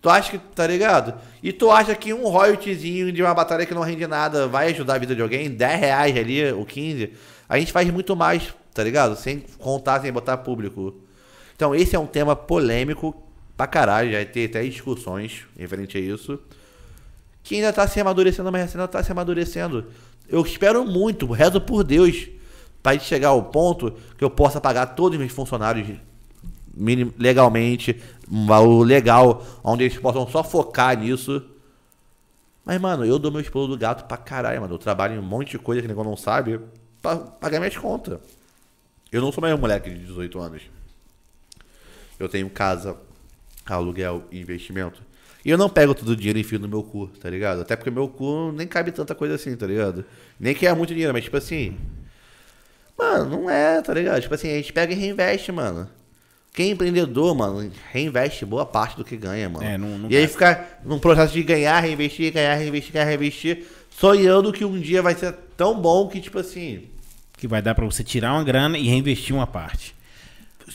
[0.00, 0.38] Tu acha que.
[0.38, 1.14] Tá ligado?
[1.42, 4.94] E tu acha que um royaltyzinho de uma batalha que não rende nada vai ajudar
[4.94, 5.48] a vida de alguém?
[5.48, 7.12] 10 reais ali, ou 15?
[7.48, 9.16] A gente faz muito mais, tá ligado?
[9.16, 10.94] Sem contar, sem botar público.
[11.54, 13.14] Então, esse é um tema polêmico
[13.56, 14.12] pra caralho.
[14.12, 16.38] Já tem até discussões referente a isso.
[17.42, 19.86] Que ainda tá se amadurecendo, mas ainda tá se amadurecendo.
[20.28, 22.28] Eu espero muito, rezo por Deus,
[22.90, 25.98] gente chegar ao ponto que eu possa pagar todos os meus funcionários
[27.18, 28.00] legalmente,
[28.30, 31.42] um valor legal, onde eles possam só focar nisso.
[32.64, 34.74] Mas, mano, eu dou meus pulos do gato pra caralho, mano.
[34.74, 36.60] Eu trabalho em um monte de coisa que ninguém não sabe
[37.00, 38.18] pra pagar minhas contas.
[39.12, 40.62] Eu não sou mais um moleque de 18 anos.
[42.18, 42.96] Eu tenho casa,
[43.66, 45.02] aluguel e investimento.
[45.44, 47.62] E eu não pego todo o dinheiro e enfio no meu cu, tá ligado?
[47.62, 50.04] Até porque meu cu nem cabe tanta coisa assim, tá ligado?
[50.38, 51.76] Nem que é muito dinheiro, mas tipo assim.
[52.96, 54.20] Mano, não é, tá ligado?
[54.22, 55.88] Tipo assim, a gente pega e reinveste, mano.
[56.54, 59.64] Quem é empreendedor, mano, reinveste boa parte do que ganha, mano.
[59.66, 60.32] É, não- não e aí gasta.
[60.32, 65.14] fica num processo de ganhar, reinvestir, ganhar, reinvestir, ganhar, reinvestir, sonhando que um dia vai
[65.14, 66.88] ser tão bom que, tipo assim,
[67.42, 69.96] Que vai dar pra você tirar uma grana e reinvestir uma parte.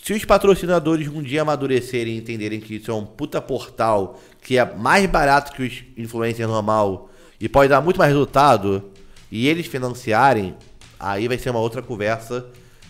[0.04, 4.58] se os patrocinadores um dia amadurecerem e entenderem que isso é um puta portal que
[4.58, 8.84] é mais barato que os influencers normal e pode dar muito mais resultado,
[9.32, 10.58] e eles financiarem,
[11.00, 12.46] aí vai ser uma outra conversa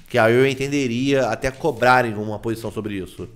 [0.10, 3.30] que aí eu entenderia até cobrarem uma posição sobre isso.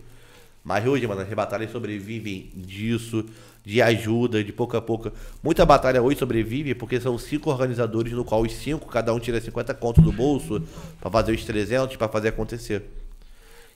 [0.64, 3.24] Mas hoje, mano, as batalhas sobrevivem disso,
[3.64, 5.12] de ajuda, de pouco a pouco.
[5.44, 9.40] Muita batalha hoje sobrevive porque são cinco organizadores, no qual os cinco, cada um tira
[9.40, 10.62] 50 contos do bolso
[11.00, 12.84] pra fazer os 300, pra fazer acontecer.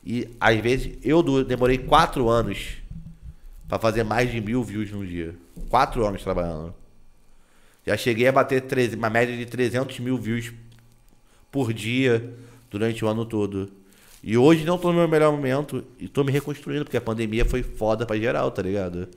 [0.04, 2.78] E às vezes eu demorei quatro anos
[3.68, 5.36] pra fazer mais de mil views num dia.
[5.70, 6.74] Quatro anos trabalhando.
[7.86, 10.52] Já cheguei a bater treze- uma média de 300 mil views
[11.52, 12.34] por dia
[12.72, 13.72] durante o ano todo.
[14.24, 17.46] E hoje não tô no meu melhor momento e tô me reconstruindo, porque a pandemia
[17.46, 19.08] foi foda pra geral, tá ligado?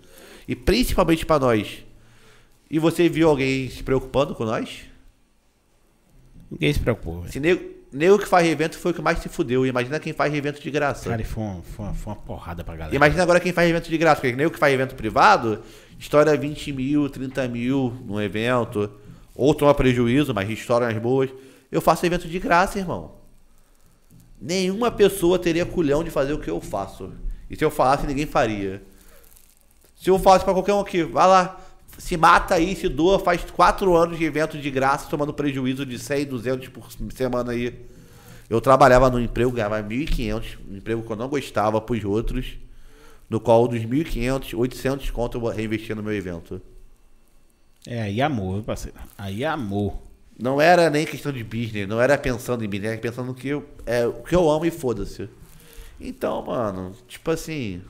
[0.48, 1.84] E principalmente pra nós.
[2.70, 4.80] E você viu alguém se preocupando com nós?
[6.50, 7.26] Ninguém se preocupou.
[7.28, 7.62] Se nego,
[7.92, 9.66] nego que faz evento foi o que mais se fudeu.
[9.66, 11.10] Imagina quem faz evento de graça.
[11.10, 12.96] Cara, e foi uma, foi, uma, foi uma porrada pra galera.
[12.96, 15.62] Imagina agora quem faz evento de graça, porque nego que faz evento privado,
[15.98, 18.90] estoura 20 mil, 30 mil num evento,
[19.34, 21.30] ou toma prejuízo, mas estoura as boas.
[21.70, 23.16] Eu faço evento de graça, irmão.
[24.40, 27.12] Nenhuma pessoa teria culhão de fazer o que eu faço.
[27.50, 28.82] E se eu falasse, ninguém faria.
[30.00, 31.60] Se eu falasse pra qualquer um aqui, vai lá,
[31.98, 35.98] se mata aí, se doa, faz quatro anos de evento de graça, tomando prejuízo de
[35.98, 37.74] 100, 200 por semana aí.
[38.48, 42.56] Eu trabalhava no emprego, ganhava 1.500, um emprego que eu não gostava pros outros,
[43.28, 46.62] no qual dos 1.500, 800 conto eu reinvestia no meu evento.
[47.86, 48.96] É, aí amor, viu, parceiro.
[49.16, 49.98] Aí amor.
[50.38, 53.48] Não era nem questão de business, não era pensando em business, era pensando no que
[53.48, 55.28] eu, é, o que eu amo e foda-se.
[56.00, 57.82] Então, mano, tipo assim.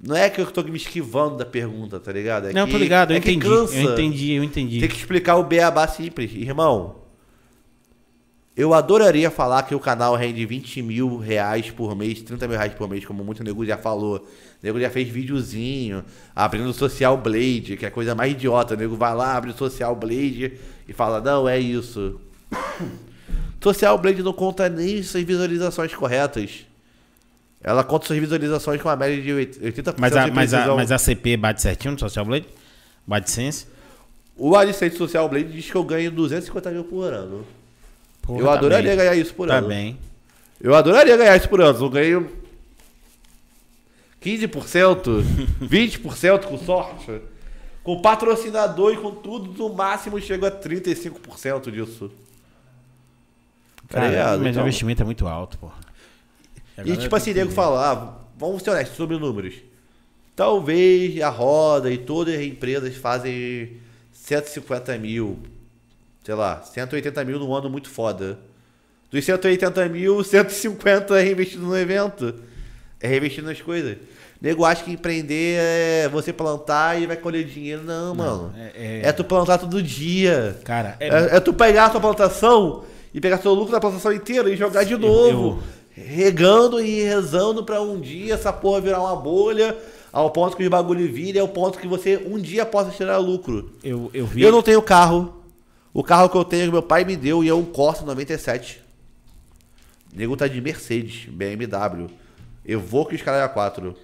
[0.00, 2.48] Não é que eu tô me esquivando da pergunta, tá ligado?
[2.48, 3.46] É não, que, tô ligado, eu é entendi.
[3.46, 4.80] Eu entendi, eu entendi.
[4.80, 6.30] Tem que explicar o beabá simples.
[6.32, 6.96] Irmão,
[8.58, 12.74] eu adoraria falar que o canal rende 20 mil reais por mês, 30 mil reais
[12.74, 14.16] por mês, como muito nego já falou.
[14.16, 14.26] O
[14.60, 16.04] nego já fez videozinho,
[16.34, 18.74] abrindo o Social Blade, que é a coisa mais idiota.
[18.74, 20.54] O nego vai lá, abre o Social Blade
[20.88, 22.20] e fala, não, é isso.
[23.62, 26.66] Social Blade não conta nem suas visualizações corretas.
[27.62, 30.92] Ela conta suas visualizações com uma média de 80% Mas a, de mas, a, mas
[30.92, 32.46] a CP bate certinho no Social Blade?
[33.06, 33.66] Bate sense?
[34.36, 37.44] O Alicente Social Blade diz que eu ganho 250 mil por ano.
[38.22, 38.96] Porra, eu tá adoraria bem.
[38.96, 39.68] ganhar isso por Tá ano.
[39.68, 39.98] bem.
[40.60, 41.76] Eu adoraria ganhar isso por ano.
[41.84, 42.30] Eu ganho
[44.22, 45.24] 15%,
[45.62, 47.20] 20% com sorte.
[47.82, 52.10] Com patrocinador e com tudo, no máximo chego a 35% disso.
[53.88, 55.77] Tá Cara, mas Então- o investimento é muito alto, porra.
[56.84, 59.54] E tipo assim, nego fala, ah, vamos ser honestos sobre números.
[60.36, 63.72] Talvez a roda e todas as empresas fazem
[64.12, 65.38] 150 mil,
[66.24, 68.38] sei lá, 180 mil num ano muito foda.
[69.10, 72.34] Dos 180 mil, 150 é reinvestido no evento.
[73.00, 73.96] É reinvestido nas coisas.
[74.40, 77.82] Nego acha que empreender é você plantar e vai colher dinheiro.
[77.82, 78.54] Não, mano.
[78.56, 80.56] é- É, é- tu plantar todo dia.
[80.64, 84.12] Cara, é, É, é tu pegar a tua plantação e pegar seu lucro da plantação
[84.12, 85.60] inteira e jogar de Eu- novo.
[86.06, 89.76] Regando e rezando pra um dia essa porra virar uma bolha,
[90.12, 93.72] ao ponto que os bagulho virem, ao ponto que você um dia possa tirar lucro.
[93.82, 94.42] eu, eu vi.
[94.42, 95.42] Eu não tenho carro.
[95.92, 98.82] O carro que eu tenho, meu pai me deu e é um Corsa 97.
[100.12, 102.08] O nego tá de Mercedes, BMW.
[102.64, 103.96] Evoque os caras 4.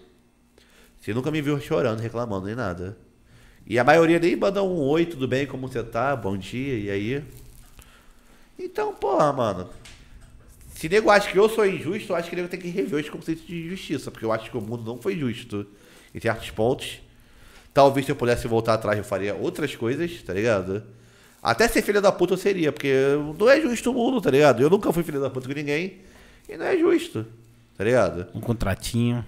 [1.01, 2.97] Você nunca me viu chorando, reclamando, nem nada.
[3.67, 6.15] E a maioria nem manda um oi, tudo bem, como você tá?
[6.17, 7.25] Bom dia, e aí?
[8.59, 9.69] Então, porra, mano.
[10.85, 13.09] Se nego acha que eu sou injusto, eu acho que nego tem que rever os
[13.09, 15.67] conceitos de justiça, porque eu acho que o mundo não foi justo
[16.15, 17.01] em certos pontos.
[17.73, 20.83] Talvez se eu pudesse voltar atrás eu faria outras coisas, tá ligado?
[21.43, 22.93] Até ser filho da puta eu seria, porque
[23.39, 24.63] não é justo o mundo, tá ligado?
[24.63, 26.01] Eu nunca fui filho da puta com ninguém
[26.47, 27.25] e não é justo,
[27.79, 28.27] tá ligado?
[28.35, 29.25] Um contratinho.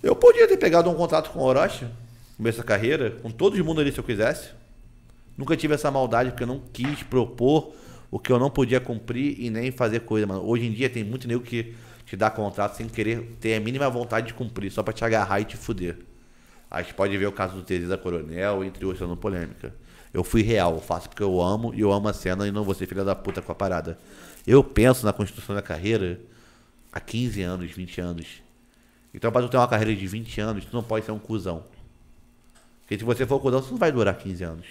[0.00, 1.88] Eu podia ter pegado um contrato com o Orochi,
[2.36, 4.50] começo a carreira, com todo mundo ali se eu quisesse.
[5.36, 7.74] Nunca tive essa maldade porque eu não quis propor
[8.10, 10.46] o que eu não podia cumprir e nem fazer coisa, mano.
[10.46, 11.74] Hoje em dia tem muito nego que
[12.04, 15.40] te dá contrato sem querer ter a mínima vontade de cumprir, só pra te agarrar
[15.40, 15.98] e te fuder.
[16.70, 19.74] A gente pode ver o caso do Teresa Coronel, entre outros, não polêmica.
[20.12, 22.64] Eu fui real, eu faço porque eu amo e eu amo a cena e não
[22.64, 23.98] vou ser filha da puta com a parada.
[24.46, 26.20] Eu penso na construção da carreira
[26.92, 28.26] há 15 anos, 20 anos.
[29.12, 31.64] Então, pra tu ter uma carreira de 20 anos, tu não pode ser um cuzão.
[32.82, 34.66] Porque se você for cuzão, você não vai durar 15 anos.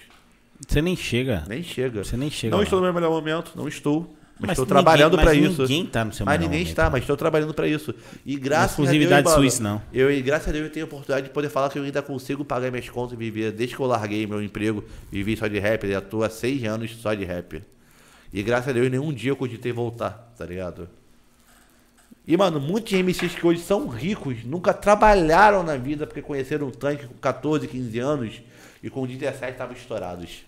[0.66, 1.44] Você nem chega.
[1.48, 2.04] Nem chega.
[2.04, 2.64] Você nem chega Não lá.
[2.64, 4.14] estou no meu melhor momento, não estou.
[4.38, 5.62] Mas, estou ninguém- trabalhando mas pra isso.
[5.62, 6.68] Ninguém tá no seu mas ninguém momento.
[6.68, 7.94] está, mas estou trabalhando pra isso.
[8.24, 9.80] E graças exclusividade a Deus, suíça, não.
[9.92, 12.02] Eu, e graças a Deus eu tenho a oportunidade de poder falar que eu ainda
[12.02, 13.50] consigo pagar minhas contas e viver.
[13.52, 16.94] Desde que eu larguei meu emprego, vivi só de rap, já tô há seis anos
[16.96, 17.62] só de rap.
[18.30, 20.86] E graças a Deus nenhum dia eu cogitei voltar, tá ligado?
[22.26, 26.70] E, mano, muitos MCs que hoje são ricos, nunca trabalharam na vida porque conheceram um
[26.72, 28.42] tanque com 14, 15 anos
[28.82, 30.44] e com 17 estavam estourados.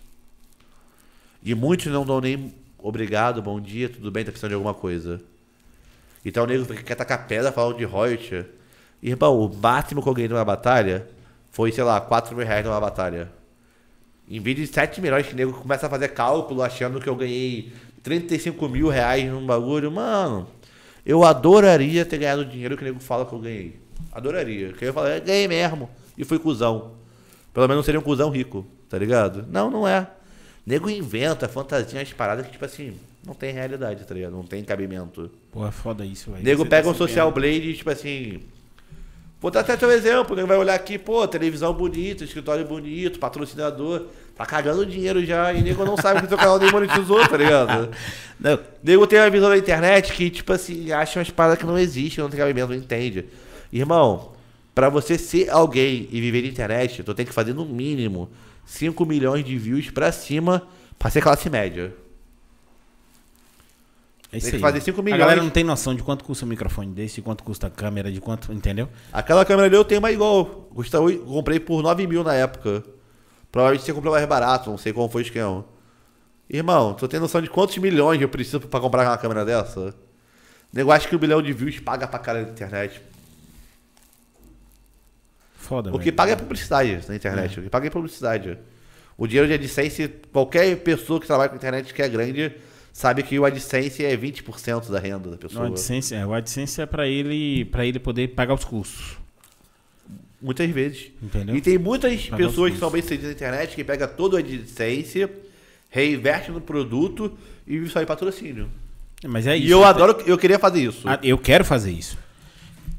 [1.41, 5.21] E muitos não dão nem obrigado, bom dia, tudo bem, tá precisando de alguma coisa.
[6.23, 8.45] Então o nego quer tacar pedra falando de royalty.
[9.01, 11.07] Irmão, o máximo que eu ganhei numa batalha
[11.49, 13.31] foi, sei lá, 4 mil reais numa batalha.
[14.29, 17.15] Em vídeo de 7 milhões, que o nego começa a fazer cálculo achando que eu
[17.15, 17.71] ganhei
[18.03, 19.91] 35 mil reais num bagulho.
[19.91, 20.47] Mano,
[21.05, 23.79] eu adoraria ter ganhado o dinheiro que o nego fala que eu ganhei.
[24.11, 24.73] Adoraria.
[24.73, 25.89] Que eu falo, "É, ganhei mesmo.
[26.17, 26.91] E fui cuzão.
[27.53, 29.45] Pelo menos não seria um cuzão rico, tá ligado?
[29.49, 30.07] Não, não é.
[30.65, 32.93] Nego inventa fantasia, as paradas que, tipo assim,
[33.25, 34.31] não tem realidade, tá ligado?
[34.31, 35.29] Não tem cabimento.
[35.51, 36.43] Pô, é foda isso, velho.
[36.43, 37.51] Nego Você pega tá um social empenhando.
[37.51, 38.39] blade e, tipo assim.
[39.41, 44.07] Vou dar até teu exemplo, nego vai olhar aqui, pô, televisão bonita, escritório bonito, patrocinador.
[44.35, 47.89] Tá cagando dinheiro já e nego não sabe que teu canal nem monetizou, tá ligado?
[48.39, 51.77] Não, Nego tem uma visão da internet que, tipo assim, acha umas paradas que não
[51.77, 53.25] existem, não tem cabimento, não entende.
[53.71, 54.31] Irmão,
[54.73, 58.29] pra você ser alguém e viver na internet, tu tem que fazer no mínimo
[58.69, 60.67] 5 milhões de views pra cima
[60.97, 61.93] pra ser classe média.
[64.31, 64.61] é isso Tem que aí.
[64.61, 65.19] fazer 5 A milhões.
[65.19, 68.11] galera não tem noção de quanto custa um microfone desse, de quanto custa a câmera,
[68.11, 68.87] de quanto, entendeu?
[69.11, 70.45] Aquela câmera ali eu tenho uma igual.
[70.73, 72.83] Custa, oi- comprei por 9 mil na época.
[73.51, 75.65] Provavelmente você comprou mais barato, não sei como foi o esquema.
[76.47, 79.89] Irmão, tu tem noção de quantos milhões eu preciso pra comprar uma câmera dessa?
[80.71, 83.01] O negócio que um bilhão de views paga pra cara na internet.
[85.69, 86.03] Foda, O velho.
[86.03, 87.59] que paga é publicidade na internet.
[87.59, 88.57] O que paga é publicidade.
[89.15, 92.51] O dinheiro de AdSense, qualquer pessoa que trabalha com internet que é grande,
[92.91, 95.67] sabe que o AdSense é 20% da renda da O pessoa.
[95.67, 99.15] AdSense, é, o AdSense é pra ele, pra ele poder pagar os custos.
[100.41, 101.11] Muitas vezes.
[101.21, 101.55] Entendeu?
[101.55, 104.37] E tem muitas Pagar pessoas que são bem sucedidas na internet que pega todo o
[104.37, 105.29] AdSense,
[105.91, 107.37] reinveste no produto
[107.67, 108.67] e em patrocínio.
[109.27, 109.67] Mas é isso.
[109.67, 111.07] e eu adoro, eu queria fazer isso.
[111.07, 112.17] Ah, Eu quero fazer isso.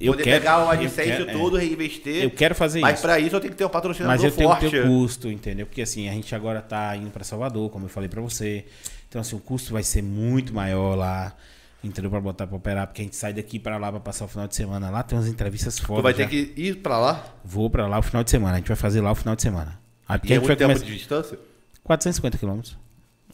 [0.00, 1.32] Eu Poder quero, pegar o quero- é.
[1.32, 2.22] todo, reinvestir.
[2.24, 3.02] Eu quero fazer mas isso.
[3.02, 4.64] pra isso eu tenho que ter um patrocinador Mas eu tenho forte.
[4.64, 5.66] que ter o custo, entendeu?
[5.66, 8.64] Porque assim, a gente agora tá indo pra Salvador, como eu falei pra você.
[9.08, 11.36] Então assim, o custo vai ser muito maior lá,
[11.84, 12.10] entendeu?
[12.10, 14.48] Pra botar pra operar, porque a gente sai daqui pra lá pra passar o final
[14.48, 16.02] de semana lá, tem umas entrevistas Tu fodas.
[16.02, 16.28] vai ter já.
[16.30, 17.24] que ir pra lá.
[17.44, 19.42] Vou pra lá o final de semana, a gente vai fazer lá o final de
[19.42, 19.78] semana.
[20.08, 21.38] Aí porque E é a gente vai muito tempo começar de distância.
[21.84, 22.78] 450 quilômetros.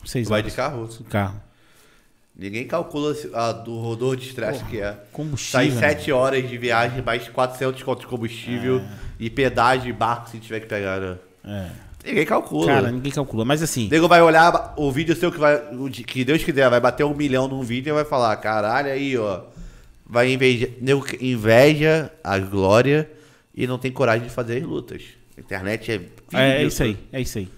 [0.04, 0.88] Seis Tu vai de carro?
[1.08, 1.40] Carro.
[2.38, 4.94] Ninguém calcula a do rodor de estresse que é.
[5.10, 5.70] Combustível.
[5.72, 8.82] Sai 7 horas de viagem, mais 400 conto de combustível
[9.18, 11.16] e pedágio e barco se tiver que pegar, né?
[11.44, 11.86] É.
[12.04, 12.66] Ninguém calcula.
[12.66, 13.44] Cara, ninguém calcula.
[13.44, 15.60] Mas assim, nego vai olhar o vídeo seu que vai.
[16.06, 19.40] Que Deus quiser, vai bater um milhão num vídeo e vai falar, caralho, aí, ó.
[20.04, 20.70] Vai inveja.
[20.80, 23.10] Nego inveja a glória
[23.54, 25.02] e não tem coragem de fazer as lutas.
[25.36, 25.94] A internet é.
[26.38, 26.98] é, é isso aí.
[27.12, 27.48] É isso aí.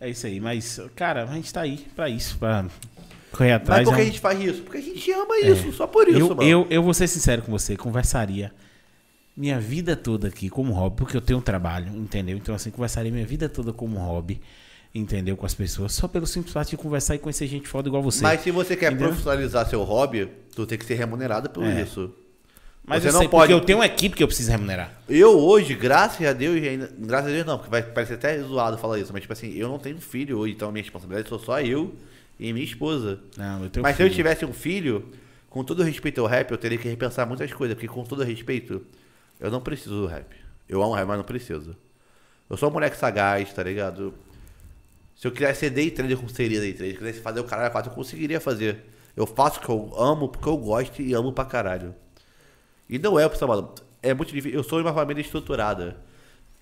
[0.00, 0.40] É isso aí.
[0.40, 2.66] Mas, cara, a gente tá aí pra isso, pra
[3.32, 3.84] correr Mas atrás.
[3.88, 4.62] por que é a gente faz isso?
[4.62, 6.42] Porque a gente ama isso, só por isso, eu, mano.
[6.42, 8.52] eu, eu vou ser sincero com você, conversaria
[9.36, 12.36] minha vida toda aqui como hobby, porque eu tenho um trabalho, entendeu?
[12.36, 14.40] Então, assim, conversaria minha vida toda como hobby,
[14.94, 15.36] entendeu?
[15.36, 18.22] Com as pessoas, só pelo simples fato de conversar e conhecer gente foda igual você.
[18.22, 19.08] Mas se você quer Entendeu?
[19.08, 21.80] profissionalizar seu hobby, tu tem que ser remunerado por É.
[21.82, 22.10] isso.
[22.84, 24.92] Mas você eu não sei, pode- porque eu tenho uma equipe que eu preciso remunerar.
[25.08, 28.76] Eu hoje, graças a Deus, ainda, graças a Deus não, porque vai parecer até zoado
[28.76, 31.38] falar isso, mas tipo assim, eu não tenho filho hoje, então a minha responsabilidade sou
[31.38, 31.94] só eu
[32.38, 33.20] e minha esposa.
[33.36, 34.16] Não, eu tenho mas se eu filho.
[34.16, 35.12] tivesse um filho,
[35.48, 38.84] com todo respeito ao rap, eu teria que repensar muitas coisas, porque com todo respeito,
[39.38, 40.26] eu não preciso do rap.
[40.68, 41.76] Eu amo rap, mas não preciso.
[42.48, 44.14] Eu sou um moleque sagaz, tá ligado?
[45.16, 46.90] Se eu quisesse ser day trader, como seria day trader?
[46.90, 48.84] Se eu quisesse fazer o caralho a quatro, eu conseguiria fazer.
[49.16, 51.94] Eu faço o que eu amo, porque eu gosto e amo pra caralho.
[52.88, 53.74] E não é, pessoal, mano.
[54.02, 54.58] É muito difícil.
[54.58, 55.96] Eu sou de uma família estruturada.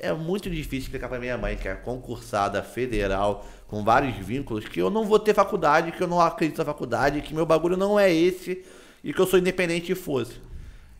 [0.02, 4.80] É muito difícil explicar pra minha mãe, que é concursada federal, com vários vínculos, que
[4.80, 8.00] eu não vou ter faculdade, que eu não acredito na faculdade, que meu bagulho não
[8.00, 8.64] é esse
[9.04, 10.40] e que eu sou independente e fosse.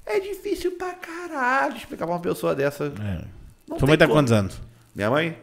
[0.05, 2.85] É difícil pra caralho explicar pra uma pessoa dessa.
[2.85, 3.25] É.
[3.67, 4.61] Não Tua mãe tá quantos anos?
[4.95, 5.37] Minha mãe?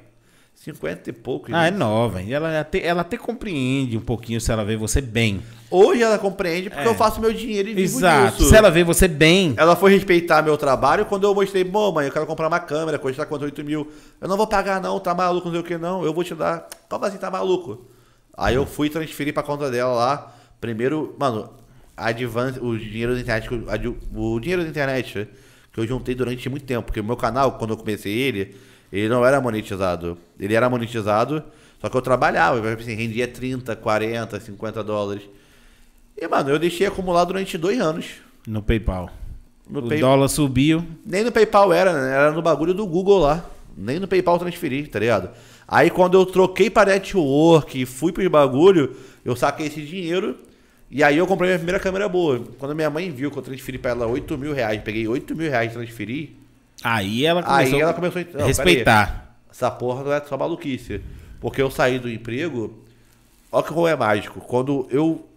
[0.58, 1.48] 50 e pouco.
[1.54, 2.22] Ah, é nova.
[2.22, 2.34] hein?
[2.34, 5.42] Ela até, ela até compreende um pouquinho se ela vê você bem.
[5.70, 6.88] Hoje ela compreende porque É.
[6.88, 8.38] eu faço meu dinheiro e vivo Exato.
[8.38, 8.50] disso.
[8.50, 9.54] Se ela vê você bem.
[9.56, 12.98] Ela foi respeitar meu trabalho quando eu mostrei, bom, mãe, eu quero comprar uma câmera,
[12.98, 13.44] custa quanto?
[13.46, 13.88] 8 mil.
[14.20, 16.04] Eu não vou pagar, não, tá maluco, não sei o que, não.
[16.04, 16.68] Eu vou te dar.
[16.90, 17.86] Como assim, tá maluco?
[18.36, 20.36] Aí eu fui transferir pra conta dela lá.
[20.60, 21.50] Primeiro, mano,
[21.96, 23.50] advance, o dinheiro da internet,
[24.16, 25.28] o dinheiro da internet
[25.72, 28.56] que eu juntei durante muito tempo, porque o meu canal, quando eu comecei ele,
[28.92, 30.18] ele não era monetizado.
[30.40, 31.44] Ele era monetizado,
[31.82, 35.24] só que eu trabalhava, eu, assim, rendia 30, 40, 50 dólares.
[36.18, 38.06] E, mano, eu deixei acumular durante dois anos.
[38.48, 39.10] No PayPal.
[39.70, 40.84] No o Pay- dólar subiu.
[41.06, 42.12] Nem no PayPal era, né?
[42.12, 43.46] era no bagulho do Google lá.
[43.78, 45.30] Nem no PayPal transferi, tá ligado?
[45.68, 48.96] Aí quando eu troquei para network e fui pros bagulho,
[49.26, 50.38] eu saquei esse dinheiro
[50.90, 52.42] e aí eu comprei minha primeira câmera boa.
[52.58, 55.50] Quando minha mãe viu que eu transferi pra ela 8 mil reais, peguei 8 mil
[55.52, 56.36] reais e transferi,
[56.84, 59.36] Aí ela começou, aí ela começou a respeitar.
[59.50, 61.02] essa porra não é só maluquice.
[61.40, 62.84] Porque eu saí do emprego,
[63.52, 64.40] ó que como é mágico.
[64.42, 65.28] Quando eu,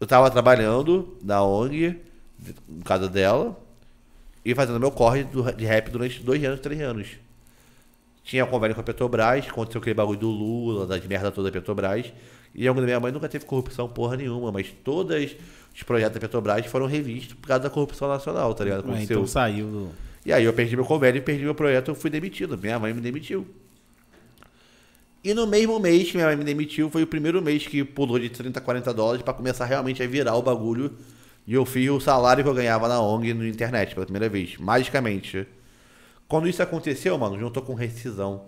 [0.00, 2.00] eu tava trabalhando na ONG,
[2.68, 3.56] em casa dela,
[4.44, 5.24] e fazendo meu corre
[5.56, 7.08] de rap durante dois anos, três anos.
[8.24, 12.12] Tinha convênio com a Petrobras, aconteceu aquele bagulho do Lula, das merda toda da Petrobras.
[12.54, 15.34] E a minha mãe nunca teve corrupção porra nenhuma, mas todos
[15.74, 18.80] os projetos da Petrobras foram revistos por causa da corrupção nacional, tá ligado?
[18.80, 19.16] É, Aconteceu.
[19.16, 19.90] então saiu do.
[20.24, 22.56] E aí eu perdi meu convênio, perdi meu projeto, eu fui demitido.
[22.56, 23.46] Minha mãe me demitiu.
[25.24, 28.18] E no mesmo mês que minha mãe me demitiu, foi o primeiro mês que pulou
[28.18, 30.92] de 30 a 40 dólares pra começar realmente a virar o bagulho.
[31.46, 34.56] E eu fiz o salário que eu ganhava na ONG na internet pela primeira vez,
[34.58, 35.46] magicamente.
[36.28, 38.44] Quando isso aconteceu, mano, juntou com rescisão.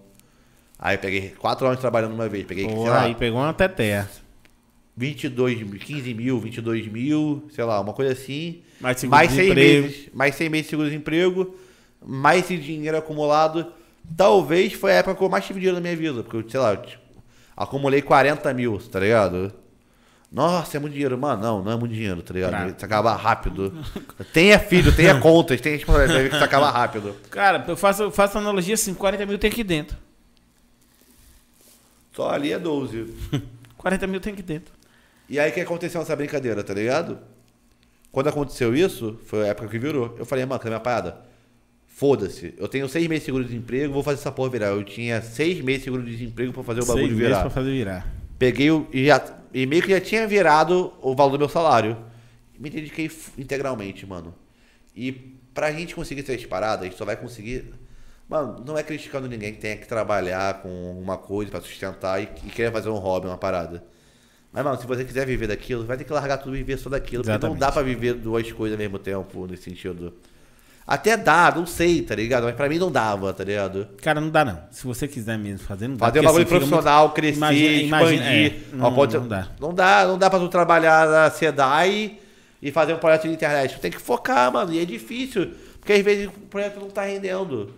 [0.78, 3.52] Aí eu peguei 4 anos trabalhando uma vez, peguei, sei Porra, lá, aí pegou uma
[3.55, 4.09] teteia.
[4.96, 8.62] 22, mil, 15 mil, 22 mil, sei lá, uma coisa assim.
[8.80, 9.82] Mais mais seis desemprego.
[9.82, 11.55] meses, mais seis meses de seguro-desemprego,
[12.06, 13.72] mais esse dinheiro acumulado.
[14.16, 16.60] Talvez foi a época que eu mais tive dinheiro na minha vida, porque eu, sei
[16.60, 17.02] lá, eu, tipo,
[17.56, 19.52] acumulei 40 mil, tá ligado?
[20.31, 21.16] Nossa, é muito dinheiro.
[21.16, 22.51] Mano, não, não é muito dinheiro, tá ligado?
[22.51, 23.72] Pra- Isso acaba rápido.
[24.32, 27.14] tenha filho, tenha contas, tenha responsabilidade, que isso acaba rápido.
[27.31, 29.97] Cara, eu faço, eu faço analogia assim: 40 mil tem aqui dentro.
[32.12, 33.12] Só ali é 12.
[33.76, 34.72] 40 mil tem aqui dentro.
[35.28, 37.18] E aí que aconteceu nessa brincadeira, tá ligado?
[38.12, 40.14] Quando aconteceu isso, foi a época que virou.
[40.18, 41.16] Eu falei, mano, cadê minha parada?
[41.96, 42.52] Foda-se.
[42.58, 44.66] Eu tenho seis meses de seguro-desemprego, vou fazer essa porra virar.
[44.66, 47.40] Eu tinha seis meses de seguro-desemprego pra fazer o bagulho Seis meses virar.
[47.42, 48.12] pra fazer virar.
[48.36, 48.84] Peguei o.
[48.92, 51.96] E, já, e meio que já tinha virado o valor do meu salário.
[52.58, 53.08] Me dediquei
[53.38, 54.34] integralmente, mano.
[54.96, 55.12] E
[55.54, 57.72] pra gente conseguir essas paradas, a gente só vai conseguir.
[58.28, 62.24] Mano, não é criticando ninguém que tenha que trabalhar com uma coisa pra sustentar e,
[62.44, 63.84] e querer fazer um hobby, uma parada.
[64.52, 66.90] Mas, mano, se você quiser viver daquilo, vai ter que largar tudo e viver só
[66.90, 67.22] daquilo.
[67.22, 67.60] Porque não Exatamente.
[67.60, 70.12] dá pra viver duas coisas ao mesmo tempo, nesse sentido.
[70.86, 72.44] Até dá, não sei, tá ligado?
[72.44, 73.89] Mas pra mim não dava, tá ligado?
[74.02, 74.59] Cara, não dá não.
[74.70, 76.06] Se você quiser mesmo fazer, não dá.
[76.06, 78.52] Fazer um bagulho profissional, muito- crescer, Imagina- imagina- expandir.
[78.73, 79.48] é, não, ponto- não dá.
[79.59, 82.19] Não dá, não dá pra tu trabalhar na SEDAI
[82.61, 83.74] e fazer um projeto de internet.
[83.77, 84.73] Tu tem que focar, mano.
[84.74, 85.52] E é difícil.
[85.81, 87.73] Porque às vezes o projeto não tá rendendo.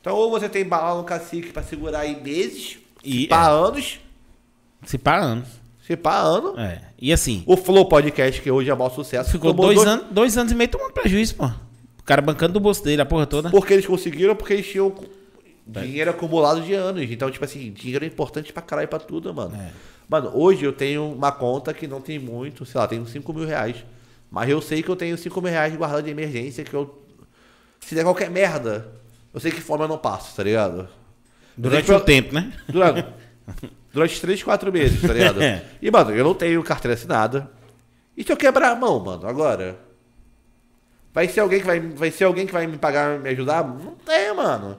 [0.00, 3.98] Então ou você tem bala no cacique pra segurar aí meses, E- se pá anos,
[4.84, 5.48] Se pá anos.
[5.84, 6.54] se pá ano.
[6.58, 6.80] É.
[7.00, 10.06] E assim, O Flow Podcast, que hoje é o maior sucesso, ficou tomou dois, anos,
[10.12, 11.50] dois anos e meio tomando prejuízo, pô.
[12.10, 13.50] O cara bancando do bolso dele, a porra toda.
[13.50, 14.92] Porque eles conseguiram, porque eles tinham
[15.64, 17.08] dinheiro acumulado de anos.
[17.08, 19.54] Então, tipo assim, dinheiro é importante pra caralho pra tudo, mano.
[19.54, 19.70] É.
[20.08, 23.46] Mano, hoje eu tenho uma conta que não tem muito, sei lá, tenho 5 mil
[23.46, 23.76] reais.
[24.28, 27.00] Mas eu sei que eu tenho 5 mil reais guardado de emergência, que eu.
[27.78, 28.88] Se der qualquer merda,
[29.32, 30.88] eu sei que fome eu não passo, tá ligado?
[31.56, 32.52] Durante o que tempo, né?
[32.68, 33.06] Durante,
[33.92, 35.40] durante 3, 4 meses, tá ligado?
[35.42, 35.64] É.
[35.80, 37.48] E, mano, eu não tenho carteira assinada.
[38.16, 39.89] E se eu quebrar a mão, mano, agora?
[41.12, 43.64] Vai ser alguém que vai, vai ser alguém que vai me pagar, me ajudar?
[43.66, 44.78] Não tem, mano.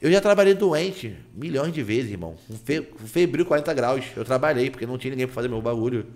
[0.00, 2.36] Eu já trabalhei doente milhões de vezes, irmão.
[2.46, 4.04] Com fe, febril 40 graus.
[4.14, 6.06] Eu trabalhei porque não tinha ninguém pra fazer meu bagulho.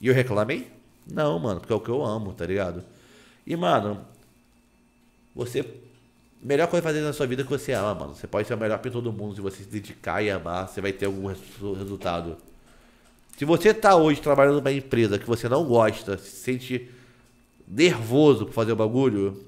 [0.00, 0.70] E eu reclamei?
[1.06, 2.82] Não, mano, porque é o que eu amo, tá ligado?
[3.46, 4.00] E, mano,
[5.34, 5.64] você.
[6.40, 8.14] Melhor coisa fazer na sua vida é que você ama, mano.
[8.14, 9.34] Você pode ser o melhor pintor do mundo.
[9.34, 12.36] Se você se dedicar e amar, você vai ter algum resu- resultado.
[13.36, 16.88] Se você tá hoje trabalhando numa empresa que você não gosta, se sente
[17.70, 19.44] nervoso por fazer o bagulho,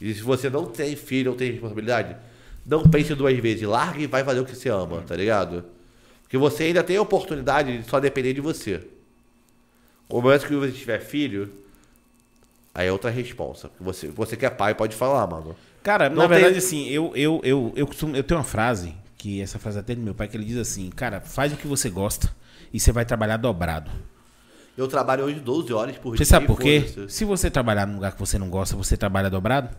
[0.00, 2.16] e se você não tem filho ou tem responsabilidade,
[2.66, 3.62] não pense duas vezes.
[3.66, 5.64] Larga e vai fazer o que você ama, tá ligado?
[6.22, 8.82] Porque você ainda tem a oportunidade de só depender de você.
[10.08, 11.50] O momento que você tiver filho,
[12.74, 13.70] aí é outra responsa.
[13.80, 15.54] Você, você que é pai pode falar, mano.
[15.82, 18.92] Cara, Não na tem- verdade, assim, eu, eu, eu, eu, costumo, eu tenho uma frase,
[19.16, 21.66] que essa frase até do meu pai, que ele diz assim, cara, faz o que
[21.66, 22.34] você gosta
[22.72, 23.90] e você vai trabalhar dobrado.
[24.76, 26.26] Eu trabalho hoje 12 horas por Você dia.
[26.26, 26.84] sabe e por quê?
[27.08, 29.70] Se você trabalhar num lugar que você não gosta, você trabalha dobrado?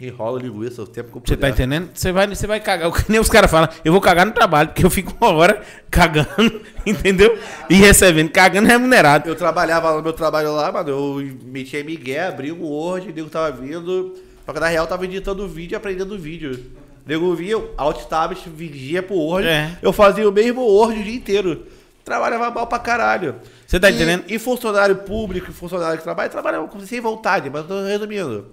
[0.00, 1.90] Enrola linguiça o tempo que eu Você tá entendendo?
[1.92, 2.88] Você vai, você vai cagar.
[3.04, 5.60] Que nem os caras falam, eu vou cagar no trabalho, porque eu fico uma hora
[5.90, 7.36] cagando, entendeu?
[7.68, 9.28] E recebendo, cagando remunerado.
[9.28, 10.88] Eu trabalhava no meu trabalho lá, mano.
[10.88, 14.14] Eu metia Miguel, abria o Word, o nego tava vindo.
[14.46, 16.64] Só que na real tava editando o vídeo e aprendendo o vídeo.
[17.04, 19.48] O nego via, alt tabs, vigia pro Word.
[19.48, 19.76] É.
[19.82, 21.66] Eu fazia o mesmo Word o dia inteiro.
[22.04, 23.34] Trabalhava mal pra caralho.
[23.68, 24.24] Você tá E- entendendo?
[24.28, 28.46] E funcionário público, funcionário que trabalha, trabalha sem vontade, mas tô resumindo.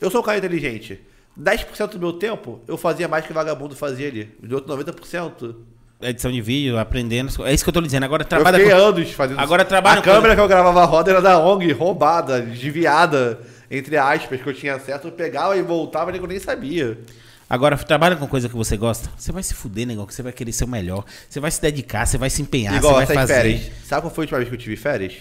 [0.00, 0.98] Eu sou um cara inteligente.
[1.38, 4.34] 10% do meu tempo eu fazia mais que vagabundo fazia ali.
[4.42, 5.54] De outro 90%.
[6.00, 7.30] Edição de vídeo, aprendendo.
[7.46, 8.04] É isso que eu tô dizendo.
[8.04, 8.80] Agora Eu trabalha fiquei com...
[8.82, 11.72] anos fazendo Agora trabalha A com- câmera que eu gravava a roda era da ONG,
[11.72, 13.38] roubada, desviada,
[13.70, 15.06] entre aspas, que eu tinha acesso.
[15.06, 16.98] Eu pegava e voltava, nego nem sabia.
[17.48, 19.10] Agora trabalha com coisa que você gosta.
[19.16, 21.04] Você vai se fuder, negão, que você vai querer ser o melhor.
[21.28, 23.34] Você vai se dedicar, você vai se empenhar, Igual você vai fazer.
[23.34, 23.70] férias.
[23.84, 25.14] Sabe qual foi a última vez que eu tive férias?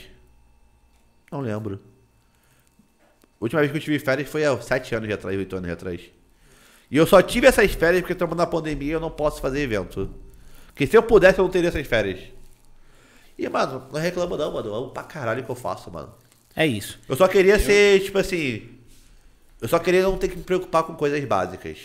[1.31, 1.79] Não lembro.
[3.39, 6.01] A última vez que eu tive férias foi há 7 anos atrás, 8 anos atrás.
[6.89, 9.59] E eu só tive essas férias porque estamos na pandemia e eu não posso fazer
[9.61, 10.09] evento.
[10.67, 12.19] Porque se eu pudesse, eu não teria essas férias.
[13.37, 14.67] E, mano, não reclamo não, mano.
[14.67, 16.13] Eu amo pra caralho o que eu faço, mano.
[16.55, 16.99] É isso.
[17.07, 18.69] Eu só queria ser, tipo assim.
[19.61, 21.77] Eu só queria não ter que me preocupar com coisas básicas.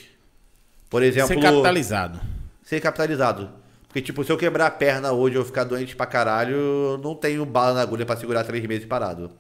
[0.91, 2.21] Por exemplo, Ser capitalizado.
[2.65, 3.51] ser capitalizado.
[3.87, 7.15] Porque, tipo, se eu quebrar a perna hoje ou ficar doente pra caralho, eu não
[7.15, 9.31] tenho bala na agulha pra segurar três meses parado.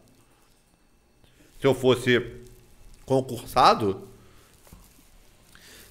[1.60, 2.24] Se eu fosse
[3.04, 4.08] concursado.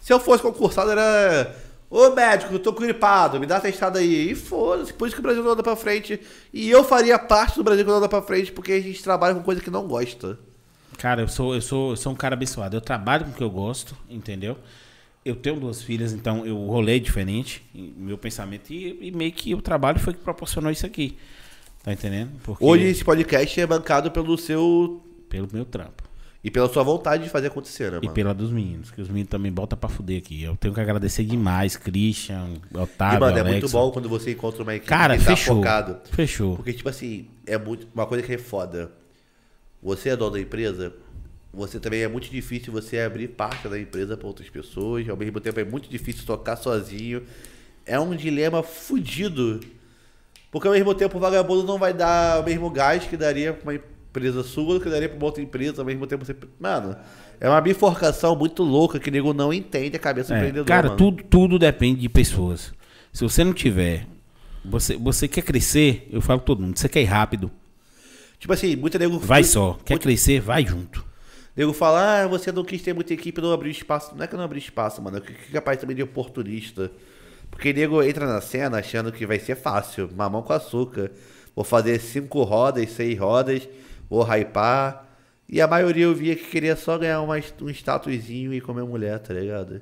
[0.02, 1.56] Se eu fosse concursado, era.
[1.90, 4.32] Ô médico, eu tô gripado, me dá atestado aí.
[4.32, 6.20] E foda-se, por isso que o Brasil não anda pra frente.
[6.54, 9.36] E eu faria parte do Brasil que não anda pra frente, porque a gente trabalha
[9.36, 10.38] com coisa que não gosta.
[10.98, 12.76] Cara, eu sou, eu sou, eu sou um cara abençoado.
[12.76, 14.58] Eu trabalho com o que eu gosto, entendeu?
[15.24, 18.72] Eu tenho duas filhas, então eu rolei diferente, meu pensamento.
[18.72, 21.18] E, e meio que o trabalho foi que proporcionou isso aqui.
[21.84, 22.32] Tá entendendo?
[22.44, 25.02] Porque, Hoje esse podcast é bancado pelo seu.
[25.30, 26.04] Pelo meu trampo.
[26.42, 28.14] E pela sua vontade de fazer acontecer, né, E mano?
[28.14, 30.42] pela dos meninos, que os meninos também botam pra fuder aqui.
[30.42, 33.52] Eu tenho que agradecer demais, Christian, Otávio, E, mano, é Alex.
[33.60, 35.58] muito bom quando você encontra uma equipe Cara, que tá fechou.
[35.58, 35.98] focado.
[36.14, 36.56] Fechou.
[36.56, 37.90] Porque, tipo assim, é muito.
[37.94, 38.90] Uma coisa que é foda.
[39.84, 40.94] Você é dono da empresa,
[41.54, 45.08] você também é muito difícil você abrir parte da empresa para outras pessoas.
[45.10, 47.24] Ao mesmo tempo é muito difícil tocar sozinho.
[47.86, 49.60] É um dilema fudido.
[50.52, 53.64] Porque ao mesmo tempo o vagabundo não vai dar o mesmo gás que daria pra
[53.72, 56.36] uma empresa sua, que daria pra uma outra empresa, ao mesmo tempo você.
[56.60, 56.96] Mano,
[57.40, 60.66] é uma bifurcação muito louca que o nego não entende a cabeça do É, empreendedor.
[60.66, 60.98] cara, mano.
[60.98, 62.74] tudo, tudo depende de pessoas.
[63.14, 64.06] Se você não tiver,
[64.66, 67.52] você, você quer crescer, eu falo todo mundo, você quer ir rápido,
[68.40, 69.20] Tipo assim, muita nego.
[69.20, 69.74] vai só.
[69.86, 71.06] Quer muito- crescer, vai junto.
[71.60, 74.16] Nego fala, ah, você não quis ter muita equipe, não abriu espaço.
[74.16, 75.18] Não é que eu não abri espaço, mano.
[75.18, 76.90] Eu que que capaz também de oportunista.
[77.52, 81.12] Porque nego entra na cena achando que vai ser fácil, mamão com açúcar.
[81.54, 83.68] Vou fazer cinco rodas, seis rodas,
[84.10, 85.06] vou hypar.
[85.50, 89.20] E a maioria eu via que queria só ganhar uma, um statuzinho e comer mulher,
[89.20, 89.82] tá ligado?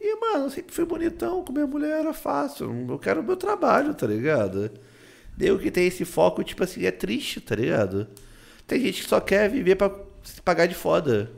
[0.00, 2.74] E, mano, eu sempre fui bonitão, comer mulher era fácil.
[2.88, 4.68] Eu quero o meu trabalho, tá ligado?
[5.38, 8.08] Nego que tem esse foco, tipo assim, é triste, tá ligado?
[8.66, 11.30] Tem gente que só quer viver pra se pagar de foda.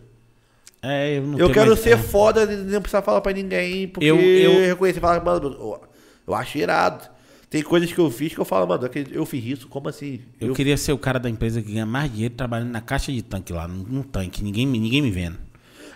[0.82, 1.96] É, eu não Eu quero mais- ser é.
[1.98, 5.48] foda e não precisar falar pra ninguém, porque Eu- eu, eu- reconhecer e falar, mano,
[5.48, 5.82] eu-
[6.26, 7.08] eu acho irado.
[7.50, 10.20] Tem coisas que eu fiz que eu falo, mano, eu- eu fiz isso, como assim?
[10.40, 13.20] Eu, queria ser o cara da empresa que ganha mais dinheiro trabalhando na caixa de
[13.22, 15.36] tanque lá, num, tanque, ninguém, me- ninguém me vendo.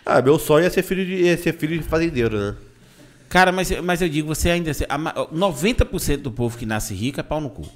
[0.04, 2.54] Ah, meu sonho é ser filho de, é ser filho de fazendeiro, né?
[3.30, 4.70] Cara, mas, mas eu digo, você ainda.
[4.88, 7.66] a ma- 90% do povo que nasce rico é pau no cu.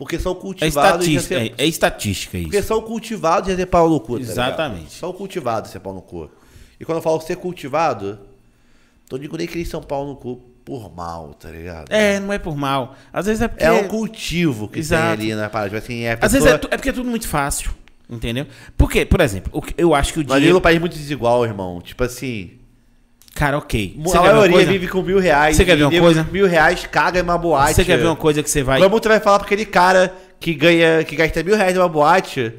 [0.00, 2.46] Porque são É cultivados de estatística, ser, é, é estatística isso.
[2.48, 4.30] Porque são cultivados de ser pau no cu, tá ligado?
[4.32, 4.92] Exatamente.
[4.94, 6.30] São cultivados de ser pau no cu.
[6.80, 8.18] E quando eu falo ser cultivado,
[9.12, 11.92] não digo nem que eles são pau no cu por mal, tá ligado?
[11.92, 12.96] É, não é por mal.
[13.12, 13.62] Às vezes é porque.
[13.62, 15.18] É um cultivo que Exato.
[15.18, 15.68] tem ali na parada.
[15.68, 17.70] Tipo assim, é a Às vezes pessoa- é, é porque é tudo muito fácil.
[18.08, 18.46] Entendeu?
[18.78, 20.54] Porque, por exemplo, eu acho que o Nós vivemos dinheiro.
[20.56, 21.80] num país muito desigual, irmão.
[21.82, 22.52] Tipo assim,
[23.34, 23.96] Cara, ok.
[23.98, 25.56] a Você uma maioria vive com mil reais.
[25.56, 26.26] Você quer ver uma coisa?
[26.30, 27.74] Mil reais caga em uma boate.
[27.74, 28.80] Você quer ver uma coisa que você vai.
[28.80, 32.52] Como tu vai falar pra aquele cara que ganha, que gasta mil reais numa boate,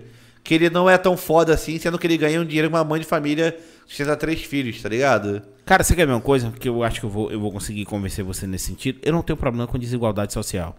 [0.43, 2.83] que ele não é tão foda assim, sendo que ele ganha um dinheiro com uma
[2.83, 3.57] mãe de família
[3.91, 5.41] sustenta três filhos, tá ligado?
[5.65, 7.83] Cara, você quer ver uma coisa que eu acho que eu vou, eu vou conseguir
[7.83, 8.99] convencer você nesse sentido?
[9.03, 10.77] Eu não tenho problema com desigualdade social.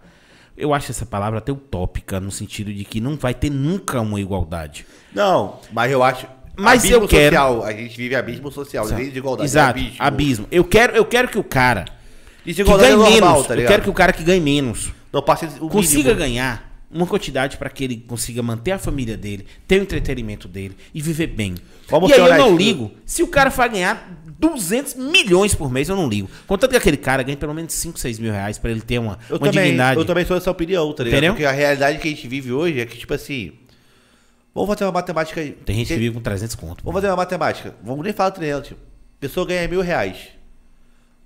[0.57, 4.19] Eu acho essa palavra até utópica, no sentido de que não vai ter nunca uma
[4.19, 4.85] igualdade.
[5.13, 6.27] Não, mas eu acho.
[6.55, 7.63] Mas abismo eu quero- social.
[7.63, 8.85] A gente vive abismo social.
[8.85, 9.45] Exato, é
[9.79, 9.95] abismo.
[9.99, 10.47] abismo.
[10.51, 11.85] Eu, quero, eu quero que o cara
[12.43, 14.91] que Desigualdade ganhe é normal, menos, tá eu quero que o cara que ganhe menos
[15.11, 16.19] Não passe o consiga mínimo.
[16.19, 20.75] ganhar uma quantidade para que ele consiga manter a família dele, ter o entretenimento dele
[20.93, 21.55] e viver bem.
[21.89, 22.91] Vamos e aí eu não ligo.
[23.05, 26.29] Se o cara vai ganhar 200 milhões por mês, eu não ligo.
[26.45, 29.17] Contanto que aquele cara ganhe pelo menos 5, 6 mil reais para ele ter uma,
[29.29, 29.99] Eu uma também, dignidade.
[29.99, 31.17] eu também sou dessa opinião, tá ligado?
[31.17, 31.33] Entendeu?
[31.33, 33.53] Porque a realidade que a gente vive hoje é que, tipo assim.
[34.53, 35.51] Vamos fazer uma matemática aí.
[35.51, 36.83] Tem gente que vive com 300 conto.
[36.83, 37.73] Vamos fazer uma matemática.
[37.83, 38.67] Vamos nem falar 300.
[38.69, 38.81] Tipo.
[39.19, 40.29] Pessoa ganha mil reais.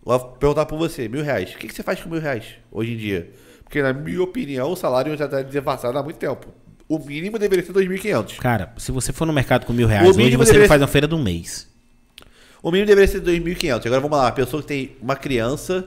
[0.03, 1.53] Vou perguntar pra você, mil reais.
[1.53, 3.29] O que, que você faz com mil reais hoje em dia?
[3.63, 6.47] Porque, na minha opinião, o salário já está desavançado há muito tempo.
[6.87, 8.37] O mínimo deveria ser 2.500.
[8.37, 10.87] Cara, se você for no mercado com mil reais, hoje você deveria faz ser- uma
[10.87, 11.67] feira do mês.
[12.63, 13.85] O mínimo deveria ser 2.500.
[13.87, 15.85] Agora vamos lá, uma pessoa que tem uma criança.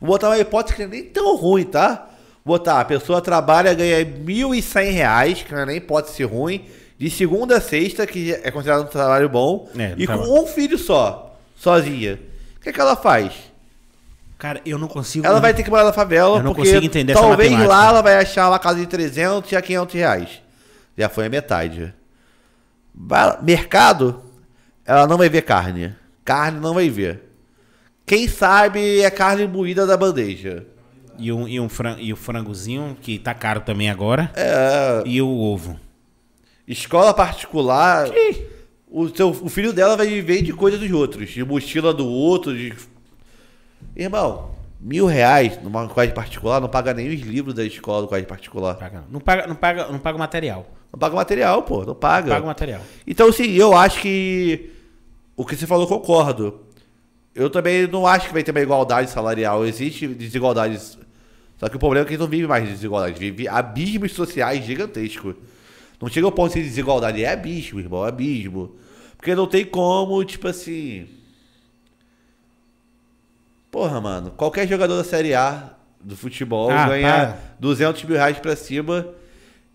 [0.00, 2.08] Vou botar uma hipótese que não é nem tão ruim, tá?
[2.50, 6.64] Botar, a pessoa trabalha, ganha 1.100 reais, que não é nem hipótese ruim,
[6.98, 10.28] de segunda a sexta, que é considerado um trabalho bom, É, e trabalho.
[10.28, 12.18] com um filho só, sozinha.
[12.56, 13.32] O que, é que ela faz?
[14.36, 15.24] Cara, eu não consigo.
[15.24, 17.76] Ela vai ter que morar na favela, Eu não porque consigo entender essa talvez matemática.
[17.76, 20.28] lá ela vai achar uma casa de 300 e a 500 reais.
[20.98, 21.94] Já foi a metade.
[23.42, 24.22] Mercado,
[24.84, 25.94] ela não vai ver carne.
[26.24, 27.20] Carne não vai ver.
[28.06, 30.64] Quem sabe é carne moída da bandeja.
[31.20, 34.30] E, um, e, um fran- e o frangozinho, que tá caro também agora.
[34.34, 35.78] É, E o ovo.
[36.66, 38.08] escola particular,
[38.90, 41.30] o, seu, o filho dela vai viver de coisa dos outros.
[41.30, 42.54] De mochila do outro.
[42.56, 42.72] De...
[43.96, 48.28] Irmão, mil reais numa colégio particular não paga nem os livros da escola do colégio
[48.28, 48.74] particular.
[48.76, 50.66] Paga- Não paga, não paga, não paga material.
[50.92, 51.84] Não paga material, pô.
[51.84, 52.30] Não paga.
[52.30, 52.80] Paga o material.
[53.06, 54.70] Então, assim, eu acho que.
[55.36, 56.60] O que você falou, concordo.
[57.34, 59.64] Eu também não acho que vai ter uma igualdade salarial.
[59.64, 60.98] Existe desigualdades.
[61.60, 63.20] Só que o problema é que a gente não vive mais de desigualdade.
[63.20, 65.34] Vive abismos sociais gigantescos.
[66.00, 67.22] Não chega ao ponto de desigualdade.
[67.22, 68.02] É abismo, irmão.
[68.06, 68.74] É abismo.
[69.16, 71.06] Porque não tem como, tipo assim.
[73.70, 74.30] Porra, mano.
[74.32, 77.38] Qualquer jogador da Série A do futebol Ah, ganha para.
[77.60, 79.06] 200 mil reais pra cima.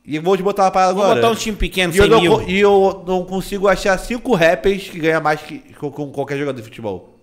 [0.04, 1.22] E vou te botar uma parada Vou agora.
[1.22, 2.50] botar um time pequeno, E eu, 100 não, mil.
[2.50, 6.64] e eu não consigo achar cinco rappers que ganham mais que com qualquer jogador de
[6.68, 7.18] futebol.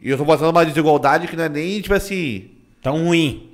[0.00, 2.50] E eu tô botando uma desigualdade que não é nem, tipo assim.
[2.82, 3.48] Tão ruim.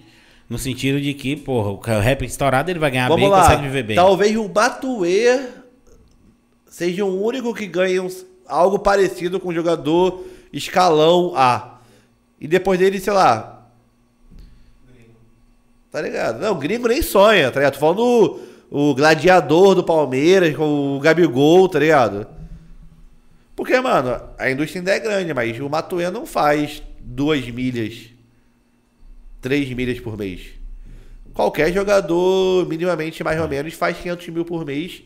[0.48, 3.42] No sentido de que, porra, o rap estourado ele vai ganhar vamos bem e lá.
[3.42, 3.96] consegue viver bem.
[3.96, 5.46] Talvez o Batuê
[6.66, 11.78] seja o único que ganhe uns- algo parecido com o jogador escalão A.
[12.40, 13.66] E depois dele, sei lá.
[15.90, 16.40] Tá ligado?
[16.40, 17.74] Não, o gringo nem sonha, tá ligado?
[17.74, 18.40] Tô falando
[18.70, 22.26] o, o gladiador do Palmeiras, com o Gabigol, tá ligado?
[23.56, 28.10] Porque, mano, a indústria ainda é grande, mas o Matuê não faz duas milhas,
[29.40, 30.40] três milhas por mês.
[31.34, 35.02] Qualquer jogador, minimamente mais ou menos, faz 500 mil por mês.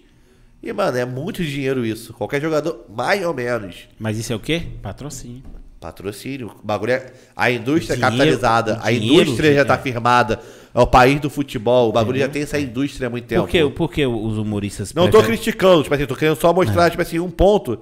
[0.63, 2.13] E, mano, é muito dinheiro isso.
[2.15, 3.89] Qualquer jogador, mais ou menos.
[3.99, 4.63] Mas isso é o quê?
[4.81, 5.43] Patrocínio.
[5.81, 6.53] Patrocínio.
[6.63, 7.13] O bagulho é.
[7.37, 8.79] A indústria é Dinheiro- capitalizada.
[8.81, 9.79] a dinheiro, indústria já tá é.
[9.79, 10.41] firmada.
[10.75, 11.89] É o país do futebol.
[11.89, 13.43] O bagulho já tem essa indústria há muito tempo.
[13.43, 16.51] Por que, por que os humoristas Não tô preferem- criticando, tipo assim, tô querendo só
[16.51, 16.55] É.
[16.55, 17.79] mostrar, tipo assim, um ponto.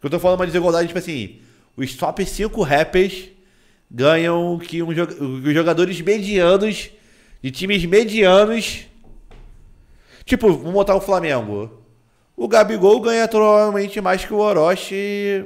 [0.00, 1.36] Que eu tô falando uma desigualdade, tipo assim,
[1.76, 3.24] os top 5 rappers
[3.90, 6.90] ganham que um, os jogadores medianos,
[7.42, 8.86] de times medianos.
[10.24, 11.70] Tipo, vamos botar o Flamengo.
[12.36, 15.44] O Gabigol ganha provavelmente mais que o Orochi.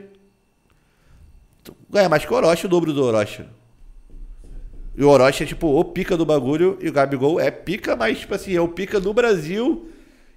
[1.89, 3.45] Ganha mais que o Orochi, o dobro do Orochi.
[4.97, 8.21] E o Orochi é tipo o pica do bagulho e o Gabigol é pica, mas
[8.21, 9.89] tipo assim, é o pica do Brasil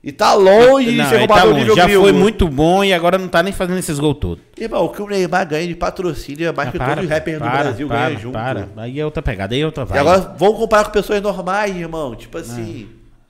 [0.07, 1.75] e tá longe de Não, ser ele roubado tá longe.
[1.75, 4.43] Já foi muito bom e agora não tá nem fazendo esses gols todos.
[4.57, 7.37] Irmão, o que o Neymar ganha de patrocínio é mais Ah, que todos os rappers
[7.39, 8.33] do Brasil para, ganham junto.
[8.33, 8.69] Para.
[8.77, 9.99] Aí é outra pegada, aí é outra E vibe.
[9.99, 12.15] agora vamos comparar com pessoas normais, irmão.
[12.15, 12.87] Tipo assim.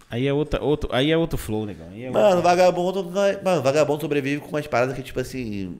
[0.09, 1.87] Aí é outra, outro, aí é outro flow, negão.
[1.91, 5.75] Aí é Mano, outra- vagabundo ganha- Mano, vagabundo sobrevive com umas paradas que, tipo assim.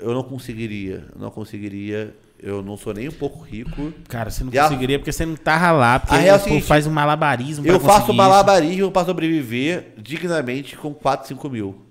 [0.00, 1.04] Eu não conseguiria.
[1.18, 2.14] Não conseguiria.
[2.38, 3.92] Eu não sou nem um pouco rico.
[4.08, 6.40] Cara, você não E a- conseguiria porque você não tá lá, porque A real é
[6.40, 11.86] o seguinte, faz um malabarismo Eu faço malabarismo pra sobreviver dignamente com 4, 5 mil.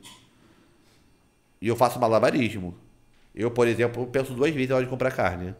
[1.62, 2.76] E eu faço malabarismo.
[3.34, 5.56] Eu, por exemplo, penso duas vezes na hora de comprar carne.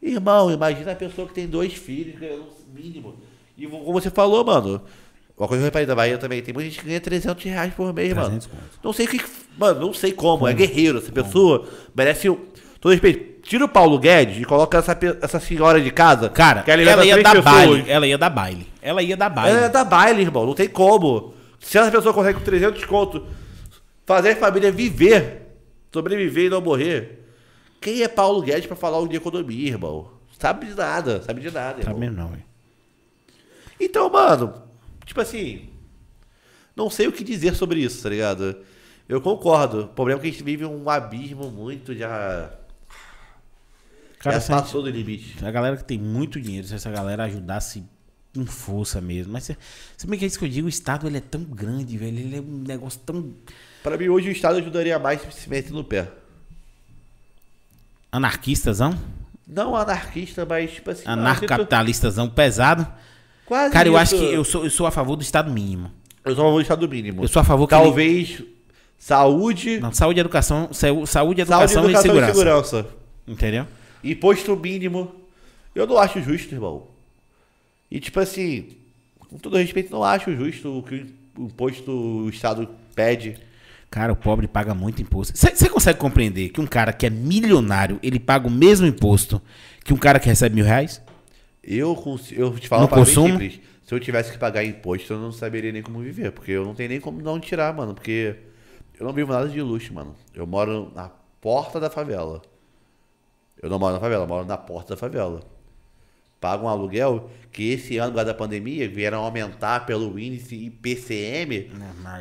[0.00, 3.16] Irmão, imagina a pessoa que tem dois filhos ganhando o mínimo.
[3.56, 4.82] E como você falou, mano.
[5.36, 7.74] Uma coisa que eu reparei da Bahia também, tem muita gente que ganha 300 reais
[7.74, 8.60] por mês, 300 mano.
[8.60, 8.78] conto.
[8.84, 9.20] Não sei o que.
[9.58, 10.46] Mano, não sei como.
[10.46, 10.98] É guerreiro.
[10.98, 12.30] Essa pessoa merece.
[12.30, 12.38] um-
[12.80, 13.33] Todo respeito.
[13.44, 16.30] Tira o Paulo Guedes e coloca essa, essa senhora de casa.
[16.30, 17.44] Cara, que ela ia dar pessoas.
[17.44, 17.84] baile.
[17.86, 18.66] Ela ia dar baile.
[18.80, 19.56] Ela ia dar baile.
[19.56, 20.46] Ela é da baile, irmão.
[20.46, 21.34] Não tem como.
[21.60, 23.26] Se essa pessoa consegue com 300 conto
[24.06, 25.56] fazer a família viver,
[25.92, 27.22] sobreviver e não morrer,
[27.80, 30.10] quem é Paulo Guedes pra falar de economia, irmão?
[30.38, 31.98] Sabe de nada, sabe de nada, irmão.
[31.98, 32.42] mesmo não, velho.
[33.78, 34.54] Então, mano,
[35.04, 35.68] tipo assim,
[36.74, 38.56] não sei o que dizer sobre isso, tá ligado?
[39.08, 39.82] Eu concordo.
[39.82, 42.50] O problema é que a gente vive um abismo muito já.
[44.24, 45.36] Cara, já passou do limite.
[45.44, 47.84] a galera que tem muito dinheiro, se essa galera ajudasse
[48.34, 49.32] com força mesmo.
[49.32, 49.56] Mas se,
[49.96, 52.18] se bem que é isso que eu digo, o Estado ele é tão grande, velho.
[52.18, 53.32] Ele é um negócio tão
[53.82, 56.08] Pra mim, hoje o Estado ajudaria mais se se metesse no pé.
[58.10, 58.98] anarquistazão.
[59.46, 61.02] Não anarquista, mas tipo assim.
[61.06, 62.86] Anarcocapitalistazão pesado.
[63.44, 64.00] Quase Cara, eu isso.
[64.02, 65.90] acho que eu sou, eu sou a favor do Estado mínimo.
[66.24, 67.22] Eu sou a favor do Estado mínimo.
[67.24, 68.42] Eu sou a favor que ele- Talvez
[68.98, 72.30] saúde, Não, saúde, educação, saúde, saúde, educação, educação e segurança.
[72.30, 72.86] e segurança.
[73.28, 73.66] Entendeu?
[74.04, 75.12] Imposto mínimo.
[75.74, 76.86] Eu não acho justo, irmão.
[77.90, 78.68] E tipo assim,
[79.18, 83.36] com todo respeito, não acho justo o que o imposto o Estado pede.
[83.90, 85.36] Cara, o pobre paga muito imposto.
[85.36, 89.40] Você consegue compreender que um cara que é milionário, ele paga o mesmo imposto
[89.84, 91.00] que um cara que recebe mil reais?
[91.62, 91.96] Eu,
[92.32, 93.28] eu te falo No uma consumo?
[93.28, 93.60] simples.
[93.84, 96.32] Se eu tivesse que pagar imposto, eu não saberia nem como viver.
[96.32, 97.94] Porque eu não tenho nem como não tirar, mano.
[97.94, 98.34] Porque
[98.98, 100.14] eu não vivo nada de luxo, mano.
[100.34, 101.10] Eu moro na
[101.40, 102.42] porta da favela.
[103.62, 105.40] Eu não moro na favela, eu moro na porta da favela.
[106.40, 111.70] Pago um aluguel que esse ano, por causa da pandemia, vieram aumentar pelo índice IPCM.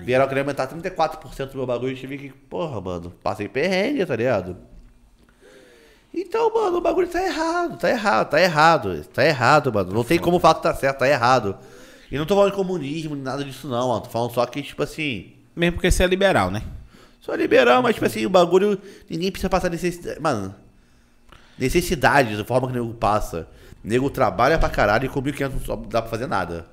[0.06, 1.92] Vieram querer aumentar 34% do meu bagulho.
[1.92, 4.56] Eu tive que, porra, mano, passei perrengue, tá ligado?
[6.14, 9.92] Então, mano, o bagulho tá errado, tá errado, tá errado, tá errado, mano.
[9.92, 11.58] Não tem como falar que tá certo, tá errado.
[12.12, 14.02] E não tô falando de comunismo, nem nada disso não, mano.
[14.02, 16.62] Tô falando só que, tipo assim, Mesmo porque você é liberal, né?
[17.20, 18.80] só liberal, mas, tipo assim, o bagulho,
[19.10, 20.20] ninguém precisa passar necessidade.
[20.20, 20.54] Mano,
[21.58, 23.48] necessidade da forma que o nego passa.
[23.84, 26.66] O nego trabalha pra caralho e com 1.500 só dá pra fazer nada.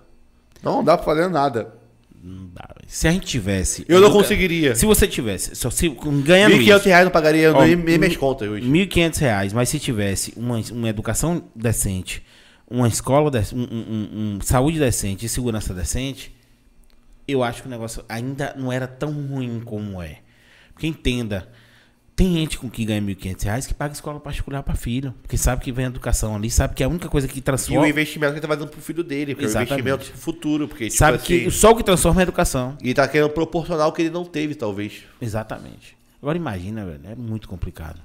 [0.63, 1.75] Não dá pra fazer nada.
[2.23, 2.87] Não dá, velho.
[2.87, 3.85] Se a gente tivesse.
[3.89, 4.75] Eu não nunca- conseguiria.
[4.77, 5.55] Se você tivesse.
[5.57, 6.89] Só se, ganhando 1.500 isso.
[6.89, 8.69] reais eu não pagaria Ó, nem nem minhas mil- contas hoje.
[8.69, 12.23] 1.500 reais, mas se tivesse uma, uma educação decente,
[12.69, 16.37] uma escola, dec- um, um- um- um saúde decente e segurança decente,
[17.27, 20.19] eu acho que o negócio ainda não era tão ruim como é.
[20.75, 21.49] Porque entenda,
[22.21, 25.63] tem gente com que ganha 1.500 reais que paga escola particular para filho, porque sabe
[25.65, 27.89] que vem a educação ali, sabe que é a única coisa que E o transforma,
[27.89, 29.81] investimento que ele tá fazendo pro filho dele, porque é o Exatamente.
[29.81, 32.77] investimento futuro, porque, tipo sabe assim, que só o que transforma é a educação.
[32.83, 35.05] E tá querendo proporcionar o que ele não teve, talvez.
[35.19, 35.97] Exatamente.
[36.21, 37.99] Agora imagina, velho, é muito complicado.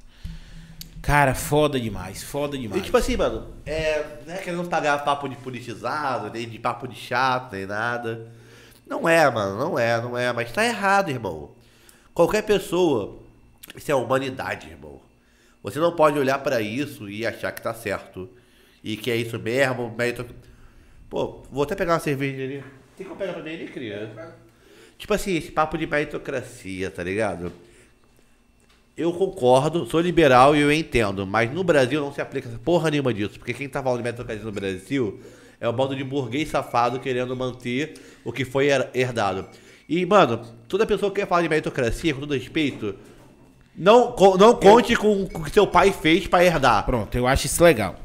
[1.02, 2.84] Cara, foda demais, foda E demais.
[2.84, 6.96] tipo assim, mano, é, não é querendo pagar papo de politizado, nem de papo de
[6.96, 8.32] chato, nem nada.
[8.88, 11.52] Não é, mano, não é, não é, mas tá errado, irmão.
[12.14, 13.25] Qualquer pessoa,
[13.76, 15.02] isso é humanidade, irmão.
[15.64, 18.30] Você não pode olhar pra isso e achar que tá certo.
[18.84, 20.26] E que é isso mesmo, mérito...
[21.10, 22.64] Pô, vou até pegar uma cerveja ali.
[22.98, 24.12] Tem como pegar pra mim ali, cria?
[24.98, 27.52] Tipo assim, esse papo de meritocracia, tá ligado?
[28.96, 32.90] Eu concordo, sou liberal e eu entendo, mas no Brasil não se aplica essa porra
[32.90, 35.20] nenhuma disso, porque quem tá falando de meritocracia no Brasil
[35.60, 39.50] é o bando de burguês safado querendo manter o que foi her- herdado.
[39.90, 42.96] E, mano, toda pessoa que quer falar de meritocracia, com todo respeito,
[43.78, 46.86] não, não conte com, com o que seu pai fez pra herdar.
[46.86, 47.96] Pronto, eu acho isso legal.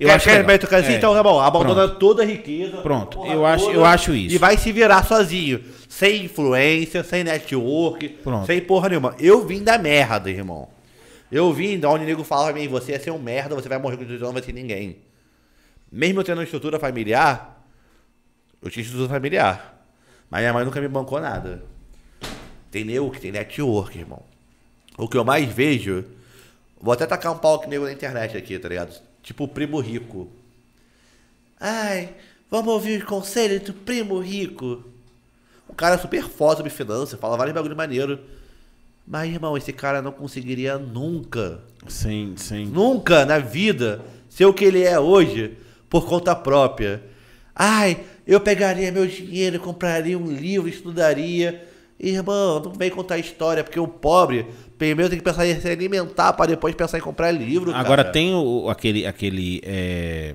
[0.00, 0.94] Eu quer acho quer meritocracia?
[0.94, 0.96] É.
[0.96, 1.98] Então tá bom, abandona Pronto.
[1.98, 2.76] toda a riqueza.
[2.78, 4.34] Pronto, eu acho- eu acho isso.
[4.34, 5.60] E vai se virar sozinho.
[5.88, 8.46] Sem influência, sem network, Pronto.
[8.46, 9.14] sem porra nenhuma.
[9.18, 10.68] Eu vim da merda, irmão.
[11.32, 13.68] Eu vim da onde o nego falava pra mim, você ia ser um merda, você
[13.68, 14.98] vai morrer com 18 anos, não vai ser ninguém.
[15.90, 17.64] Mesmo eu tendo uma estrutura familiar,
[18.62, 19.82] eu tinha estrutura familiar.
[20.30, 21.62] Mas minha mãe nunca me bancou nada.
[22.70, 24.22] Tem nego que tem network, irmão.
[24.98, 26.04] O que eu mais vejo.
[26.80, 29.00] Vou até tacar um pau que nego na internet aqui, tá ligado?
[29.22, 30.28] Tipo o primo rico.
[31.60, 32.10] Ai,
[32.50, 34.84] vamos ouvir os conselhos do primo rico.
[35.68, 38.18] Um cara super foda sobre finanças, fala vários bagulho maneiro.
[39.06, 42.66] Mas, irmão, esse cara não conseguiria nunca, Sim, sim.
[42.66, 45.56] nunca na vida ser o que ele é hoje
[45.88, 47.02] por conta própria.
[47.54, 51.67] Ai, eu pegaria meu dinheiro, compraria um livro, estudaria.
[52.00, 54.46] Irmão, não vem contar história, porque o pobre
[54.78, 57.74] primeiro tem que pensar em se alimentar para depois pensar em comprar livro.
[57.74, 58.12] Agora cara.
[58.12, 59.04] tem o, aquele.
[59.06, 60.34] aquele é...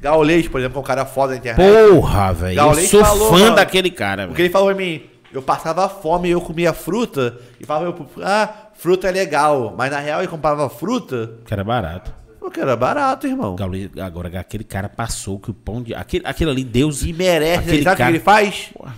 [0.00, 1.90] Gaulês, por exemplo, que é um cara foda na internet.
[1.90, 2.60] Porra, velho.
[2.60, 3.56] Eu sou falou, fã mano.
[3.56, 4.46] daquele cara, Porque velho.
[4.46, 5.02] ele falou pra mim,
[5.32, 9.74] eu passava fome e eu comia fruta, e falava, ah, fruta é legal.
[9.76, 12.12] Mas na real ele comprava fruta, Que era barato.
[12.40, 13.56] porque era barato, irmão.
[13.56, 15.94] Gaulês- Agora, aquele cara passou que o pão de.
[15.94, 17.02] Aquele, aquele ali, Deus.
[17.02, 18.70] E merece, Aquele sabe o cara- que ele faz?
[18.76, 18.94] Porra.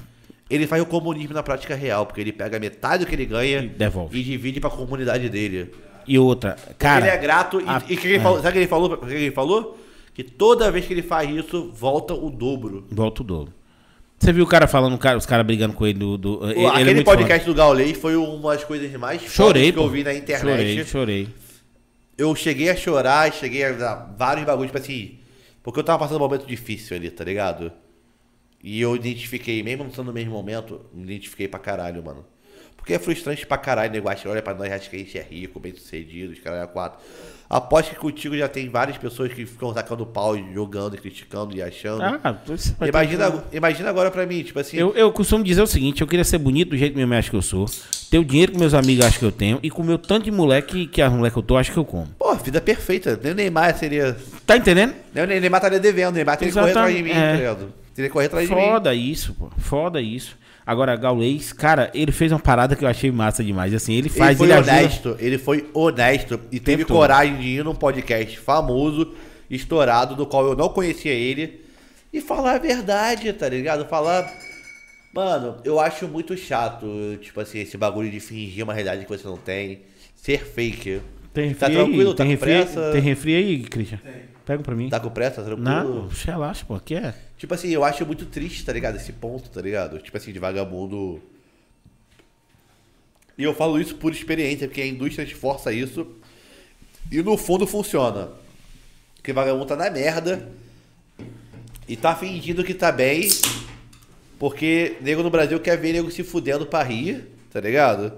[0.50, 3.60] Ele faz o comunismo na prática real, porque ele pega metade do que ele ganha
[3.62, 4.18] E devolve.
[4.18, 5.70] e divide pra comunidade dele.
[6.08, 7.06] E outra, cara.
[7.06, 8.20] ele é grato, e, a- e que ele é.
[8.20, 8.96] falou, sabe o que ele falou?
[8.98, 9.78] Que ele falou?
[10.12, 12.84] Que toda vez que ele faz isso, volta o dobro.
[12.90, 13.54] Volta o dobro.
[14.18, 16.18] Você viu o cara falando, os caras brigando com ele do.
[16.18, 19.78] do ele- ele é Aquele podcast do Gaulês foi uma das coisas mais Chorei, que
[19.78, 20.84] eu vi na internet.
[20.84, 21.28] Chorei, chorei.
[22.18, 25.18] eu cheguei a chorar, cheguei a dar vários bagulhos, tipo assim,
[25.62, 27.72] porque eu tava passando um momento difícil ali, tá ligado?
[28.62, 32.24] E eu identifiquei, mesmo não sendo no mesmo momento, me identifiquei pra caralho, mano.
[32.76, 35.22] Porque é frustrante pra caralho, nego acha, olha pra nós, acha que a gente é
[35.22, 36.98] rico, bem sucedido, os caras é quatro.
[37.48, 42.02] Aposto que contigo já tem várias pessoas que ficam sacando pau, jogando, criticando e achando.
[42.02, 45.66] Ah, vai ter imagina, imagina agora pra mim, tipo assim, Eu, eu costumo dizer o
[45.66, 47.66] seguinte: eu queria ser bonito do jeito que meu acho que eu sou,
[48.10, 50.30] ter o dinheiro que meus amigos acham que eu tenho, e com o tanto de
[50.30, 52.06] moleque que as moleques que eu tô, acho que eu como.
[52.18, 53.18] pô, vida perfeita.
[53.22, 54.16] Nem o Neymar seria.
[54.46, 54.94] Tá entendendo?
[55.12, 57.36] Nem o Neymar estaria devendo, o Neymar teria que correr atrás de mim, tá é.
[57.36, 57.79] ligado?
[58.00, 58.60] Teria que correr atrás de mim.
[58.60, 59.50] Foda isso, pô.
[59.58, 60.38] Foda isso.
[60.66, 63.74] Agora, Gaulês, cara, ele fez uma parada que eu achei massa demais.
[63.74, 67.64] Assim, ele faz, ele foi ajuda- honesto, ele foi honesto e teve coragem de ir
[67.64, 69.14] num podcast famoso,
[69.50, 71.60] estourado, do qual eu não conhecia ele,
[72.12, 73.84] e falar a verdade, tá ligado?
[73.86, 74.32] Falar.
[75.12, 76.86] Mano, eu acho muito chato,
[77.20, 79.80] tipo assim, esse bagulho de fingir uma realidade que você não tem,
[80.14, 81.00] ser fake.
[81.34, 82.10] Tem Tá refri tranquilo?
[82.10, 82.16] aí?
[82.16, 82.92] Tá tem, com refri, pressa?
[82.92, 83.98] tem refri aí, Christian?
[84.50, 84.88] Pega pra mim.
[84.88, 85.42] Tá com pressa?
[85.42, 85.62] Tá tranquilo?
[85.62, 86.74] Não, relaxa, pô.
[86.74, 87.14] Aqui é.
[87.38, 88.96] Tipo assim, eu acho muito triste, tá ligado?
[88.96, 90.00] Esse ponto, tá ligado?
[90.00, 91.22] Tipo assim, de vagabundo.
[93.38, 96.04] E eu falo isso por experiência, porque a indústria esforça isso.
[97.12, 98.30] E no fundo funciona.
[99.14, 100.48] Porque vagabundo tá na merda.
[101.86, 103.28] E tá fingindo que tá bem.
[104.36, 108.14] Porque nego no Brasil quer ver nego se fudendo pra rir, tá ligado?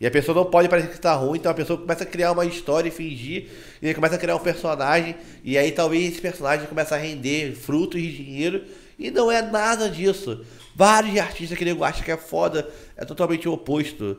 [0.00, 2.32] E a pessoa não pode parecer que tá ruim, então a pessoa começa a criar
[2.32, 3.48] uma história e fingir,
[3.82, 5.14] e aí começa a criar um personagem,
[5.44, 8.64] e aí talvez esse personagem começa a render frutos de dinheiro,
[8.98, 10.44] e não é nada disso.
[10.74, 14.16] Vários artistas que nego acha que é foda, é totalmente o oposto.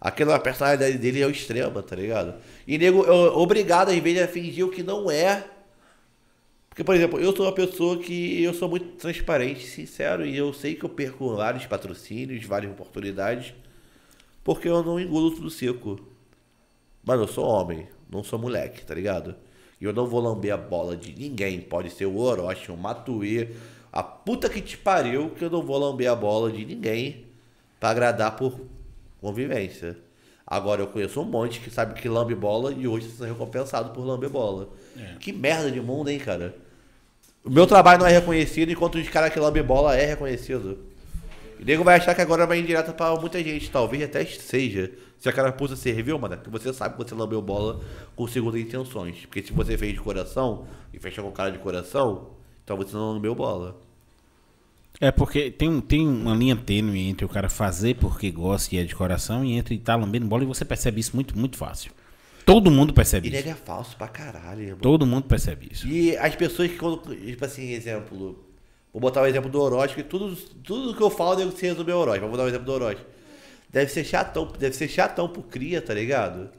[0.00, 2.34] Aquela personalidade dele é o extremo, tá ligado?
[2.66, 5.44] E nego, é obrigado às vezes a fingir o que não é,
[6.78, 10.52] Porque, por exemplo, eu sou uma pessoa que eu sou muito transparente, sincero, e eu
[10.52, 13.52] sei que eu perco vários patrocínios, várias oportunidades,
[14.48, 16.00] porque eu não engulo tudo seco.
[17.04, 19.34] Mano, eu sou homem, não sou moleque, tá ligado?
[19.78, 21.60] E eu não vou lamber a bola de ninguém.
[21.60, 23.50] Pode ser o Orochi, o Matuê,
[23.92, 27.26] a puta que te pariu, que eu não vou lamber a bola de ninguém
[27.78, 28.58] pra agradar por
[29.20, 29.98] convivência.
[30.46, 33.90] Agora eu conheço um monte que sabe que lambe bola e hoje está sendo recompensado
[33.90, 34.70] por lamber bola.
[35.20, 36.56] Que merda de mundo, hein, cara?
[37.44, 40.78] O meu trabalho não é reconhecido, enquanto os caras que lambem bola é reconhecido.
[41.58, 44.90] E nego vai achar que agora vai indireta pra muita gente, talvez até seja.
[45.18, 47.80] Se a carapuça serviu, mano, é porque você sabe que você lambeu bola
[48.14, 49.26] com segundas intenções.
[49.26, 52.30] Porque se você fez de coração e fechou com cara de coração,
[52.62, 53.76] então você não lambeu bola.
[55.00, 58.78] É porque tem, um- tem uma linha tênue entre o cara fazer porque gosta e
[58.78, 61.92] é de coração e entre estar lambendo bola e você percebe isso muito, muito fácil.
[62.44, 63.48] Todo mundo percebe E isso.
[63.48, 64.78] é falso pra caralho, irmão.
[64.80, 65.86] Todo mundo percebe isso.
[65.86, 67.14] E as pessoas que quando.
[67.14, 68.42] Tipo assim, exemplo.
[68.98, 71.92] Vou botar o exemplo do Orochi, que tudo, tudo que eu falo deve ser resolver
[71.92, 72.18] o Orochi.
[72.18, 73.00] Vamos dar o exemplo do Orochi.
[73.70, 76.50] Deve ser chatão, deve ser chatão pro cria, tá ligado?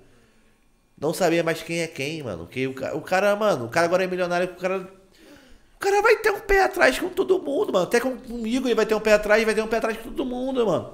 [0.98, 2.48] Não saber mais quem é quem, mano.
[2.48, 4.88] Que o, o cara, mano, o cara agora é milionário, o cara.
[5.76, 7.84] O cara vai ter um pé atrás com todo mundo, mano.
[7.84, 10.04] Até com, comigo ele vai ter um pé atrás, vai ter um pé atrás com
[10.04, 10.94] todo mundo, mano.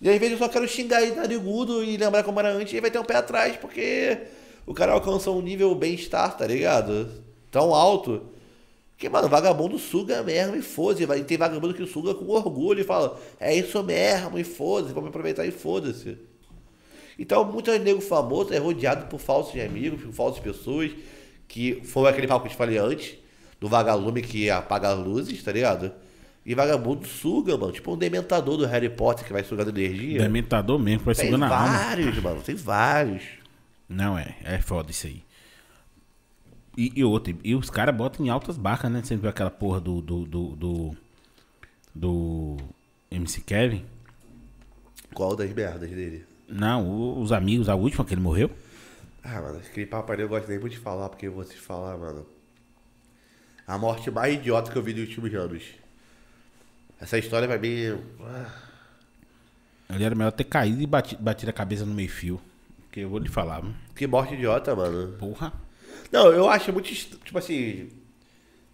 [0.00, 2.80] E às vezes eu só quero xingar ele narigudo e lembrar como era antes, ele
[2.80, 4.16] vai ter um pé atrás, porque
[4.64, 7.22] o cara alcançou um nível bem-estar, tá ligado?
[7.50, 8.34] Tão alto.
[8.98, 11.04] Que, mano, vagabundo suga mesmo e foda-se.
[11.04, 15.10] Vai- Tem vagabundo que suga com orgulho e fala, é isso mesmo, e foda-se, vamos
[15.10, 16.16] aproveitar e foda-se.
[17.18, 20.92] Então, muito nego famoso é rodeado por falsos amigos, por falsas pessoas,
[21.48, 23.16] que foi aquele papo que eu te falei antes,
[23.60, 25.92] do vagalume que apaga as luzes, tá ligado?
[26.44, 27.72] E vagabundo suga, mano.
[27.72, 30.20] Tipo um dementador do Harry Potter que vai sugando energia.
[30.22, 31.78] Dementador mesmo, vai Tem sugando a alma.
[31.78, 32.40] vários, mano.
[32.42, 33.22] Tem vários.
[33.88, 35.22] Não é, é foda isso aí.
[36.76, 39.00] E, e outro, e os caras botam em altas barcas, né?
[39.02, 40.00] Viu aquela porra do.
[40.00, 40.24] do.
[40.26, 40.56] do.
[40.56, 40.96] do,
[41.94, 42.56] do
[43.10, 43.84] MC Kevin?
[45.14, 46.24] Qual das merdas dele?
[46.48, 48.50] Não, o- os amigos, a última que ele morreu.
[49.22, 51.96] Ah, mano, aquele papo eu gosto nem muito de falar, porque eu vou te falar,
[51.96, 52.26] mano.
[53.66, 55.64] A morte mais idiota que eu vi nos últimos anos.
[57.00, 57.98] Essa história pra mim.
[58.20, 58.52] ah,
[59.90, 62.40] Ele era melhor ter caído e bati- batido a cabeça no meio fio.
[62.82, 63.72] Porque eu vou lhe falar, viu?
[63.94, 65.16] Que morte idiota, mano.
[65.18, 65.52] porra.
[66.12, 66.88] Não, eu acho muito.
[66.92, 67.88] Tipo assim.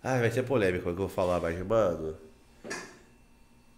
[0.03, 2.15] Ah, vai ser polêmico o que eu vou falar, mas, mano.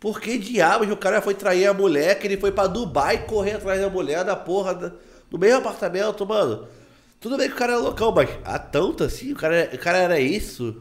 [0.00, 3.52] Por que diabos o cara foi trair a mulher, que ele foi pra Dubai correr
[3.52, 4.92] atrás da mulher da porra da-
[5.30, 6.66] do mesmo apartamento, mano?
[7.20, 9.98] Tudo bem que o cara é loucão, mas a tanto assim, o cara, o cara
[9.98, 10.76] era isso?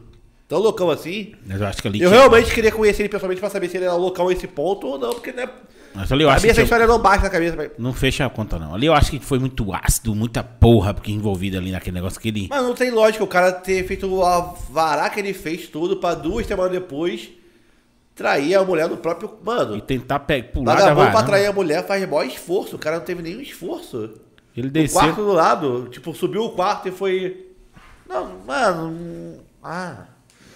[0.46, 1.34] Tão loucão assim?
[1.46, 2.02] Mas eu acho que ali.
[2.02, 4.46] Eu tinha- realmente queria conhecer ele pessoalmente pra saber se ele era loucão a esse
[4.46, 5.48] ponto ou não, porque né,
[5.94, 7.70] Mas ali eu pra acho mim essa história não bate na cabeça.
[7.78, 8.74] Não fecha a conta, não.
[8.74, 12.28] Ali eu acho que foi muito ácido, muita porra porque envolvida ali naquele negócio que
[12.28, 12.46] ele.
[12.50, 16.14] Mas não tem lógica o cara ter feito o alvará que ele fez tudo pra
[16.14, 17.28] duas semanas depois
[18.14, 19.30] trair a mulher no próprio.
[19.40, 22.76] E Mano, tentar pe- pular da pra trair a mulher faz maior esforço.
[22.76, 24.10] O cara não teve nenhum esforço.
[24.56, 25.00] Ele O desceu.
[25.00, 27.46] quarto do lado, tipo, subiu o quarto e foi.
[28.08, 28.88] Não, mano.
[28.88, 30.06] hum, Ah.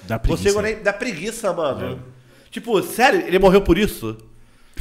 [0.09, 0.63] Você preguiça.
[0.63, 2.01] nem dá preguiça, mano.
[2.51, 4.17] Tipo, sério, ele morreu por isso?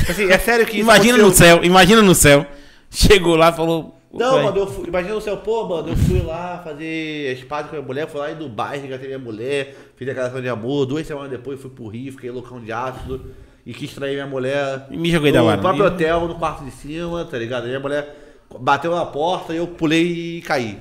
[0.09, 2.45] Assim, é sério que Imagina no céu, imagina no céu.
[2.89, 3.93] Chegou lá e falou.
[4.13, 7.63] Não, "Ué, mano, eu fui, imagina o céu, pô, mano, eu fui lá fazer espada
[7.67, 10.85] com a minha mulher, fui lá em Dubai, resgatei minha mulher, fiz declaração de amor,
[10.85, 13.25] duas semanas depois fui pro Rio, fiquei loucão de ácido
[13.65, 15.61] e quis trair minha mulher E me joguei da no varanda.
[15.61, 17.65] próprio hotel, no quarto de cima, tá ligado?
[17.67, 18.15] Minha mulher
[18.59, 20.79] bateu na porta e eu pulei e caí.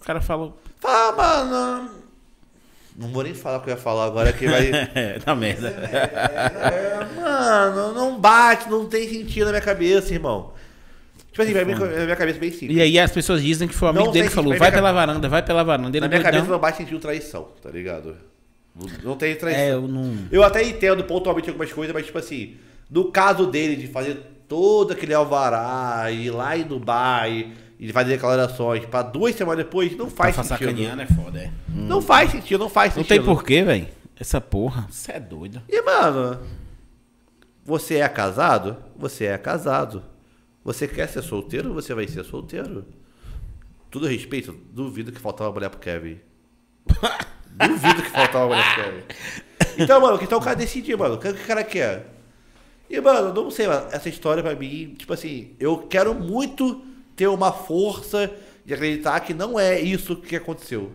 [0.00, 0.56] O cara falou.
[0.80, 1.90] Fala, mano.
[2.98, 4.70] Não vou nem falar o que eu ia falar agora, que vai.
[4.94, 5.68] É, tá merda.
[5.68, 10.54] É, mano, não bate, não tem sentido na minha cabeça, irmão.
[11.30, 12.78] Tipo assim, mim, na minha cabeça bem simples.
[12.78, 14.72] E aí as pessoas dizem que foi o amigo Não dele que falou: vai vai
[14.72, 15.90] pela varanda, vai pela varanda.
[15.90, 18.16] Ele Na minha cabeça não bate sentido traição, tá ligado?
[18.74, 19.60] Não, não tem traição.
[19.60, 20.16] É, eu não.
[20.32, 22.56] Eu até entendo pontualmente algumas coisas, mas tipo assim,
[22.90, 24.16] no caso dele de fazer
[24.48, 30.08] todo aquele alvará, ir lá em Dubai e fazer declarações pra duas semanas depois, não
[30.10, 30.58] faz Pra sentido.
[30.70, 31.50] sacaneando é foda, é.
[31.68, 33.16] Não faz sentido, não faz Não sentido.
[33.18, 33.88] tem porquê, velho.
[34.18, 34.86] Essa porra.
[34.90, 35.60] Você é doido.
[35.68, 36.40] E, mano,
[37.64, 38.76] você é casado?
[38.96, 40.02] Você é casado.
[40.64, 41.74] Você quer ser solteiro?
[41.74, 42.86] Você vai ser solteiro.
[43.90, 46.18] Tudo respeito, duvido que faltava mulher pro Kevin.
[47.68, 49.02] duvido que faltava mulher pro Kevin.
[49.82, 51.14] Então, mano, então o cara decidir, mano.
[51.14, 52.06] O que o cara quer?
[52.88, 56.82] E, mano, não sei, mano, essa história pra mim, tipo assim, eu quero muito
[57.16, 58.30] ter uma força
[58.64, 60.92] de acreditar que não é isso que aconteceu.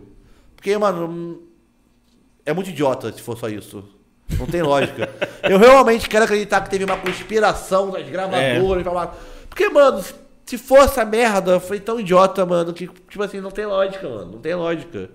[0.54, 1.42] Porque, mano, hum,
[2.46, 3.84] é muito idiota se for só isso.
[4.38, 5.10] Não tem lógica.
[5.42, 8.82] Eu realmente quero acreditar que teve uma conspiração das gravadoras.
[8.82, 9.14] blá, blá.
[9.48, 10.02] Porque, mano,
[10.46, 14.32] se for essa merda, foi tão idiota, mano, que, tipo assim, não tem lógica, mano.
[14.32, 15.10] Não tem lógica.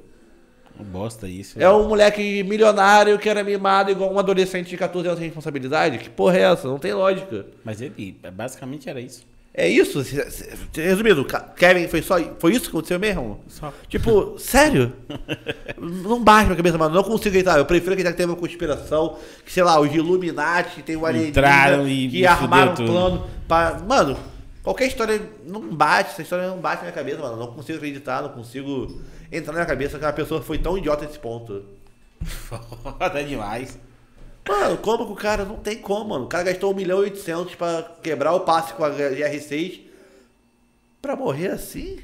[0.79, 1.59] Bosta isso.
[1.61, 5.97] É um moleque milionário que era mimado igual um adolescente de 14 anos sem responsabilidade?
[5.97, 6.67] Que porra é essa?
[6.67, 7.47] Não tem lógica.
[7.63, 9.25] Mas ele, basicamente era isso.
[9.59, 10.03] É isso?
[10.71, 12.19] Resumindo, Kevin foi só.
[12.37, 13.43] Foi isso que aconteceu mesmo?
[13.47, 13.73] Só.
[13.89, 14.93] Tipo, sério?
[15.81, 16.93] não bate minha cabeça, mano.
[16.93, 17.57] Não consigo acreditar.
[17.57, 21.29] Eu prefiro acreditar que teve uma conspiração, que, sei lá, os Illuminati tem o alienígena
[21.47, 23.79] Entraram e- que armaram um plano pra.
[23.79, 24.15] Mano,
[24.61, 27.37] qualquer história não bate, essa história não bate na minha cabeça, mano.
[27.37, 31.03] Não consigo acreditar, não consigo entrar na minha cabeça que uma pessoa foi tão idiota
[31.03, 31.65] nesse ponto.
[32.21, 33.79] Foda demais.
[34.47, 36.25] Mano, como que o cara não tem como, mano?
[36.25, 39.81] O cara gastou 1 milhão e 800 pra quebrar o passe com a GR6
[41.01, 41.99] pra morrer assim?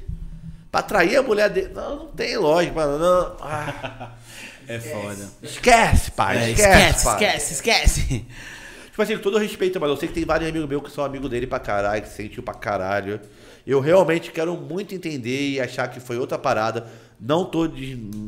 [0.70, 1.72] Pra atrair a mulher dele?
[1.74, 2.98] Não, não tem lógica, mano.
[2.98, 3.36] Não.
[3.40, 4.12] Ah,
[4.66, 5.28] É foda.
[5.42, 6.38] esquece, pai.
[6.38, 7.14] É, esquece, esquece, pai.
[7.14, 8.26] esquece, esquece.
[8.90, 11.04] Tipo assim, com todo respeito, mas eu sei que tem vários amigos meus que são
[11.04, 13.20] amigos dele pra caralho, que sentiu pra caralho.
[13.66, 16.86] Eu realmente quero muito entender e achar que foi outra parada.
[17.20, 17.68] Não tô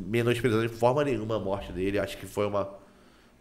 [0.07, 1.99] menosprezando de forma nenhuma a morte dele.
[2.01, 2.69] Acho que foi uma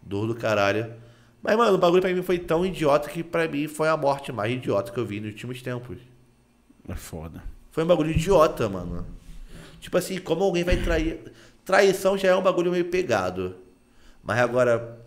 [0.05, 0.93] dor do caralho.
[1.41, 4.31] Mas, mano, o bagulho pra mim foi tão idiota que pra mim foi a morte
[4.31, 5.97] mais idiota que eu vi nos últimos tempos.
[6.87, 7.43] É foda.
[7.71, 9.05] Foi um bagulho idiota, mano.
[9.79, 11.31] Tipo assim, como alguém vai trair.
[11.63, 13.55] Traição já é um bagulho meio pegado.
[14.23, 14.99] Mas agora.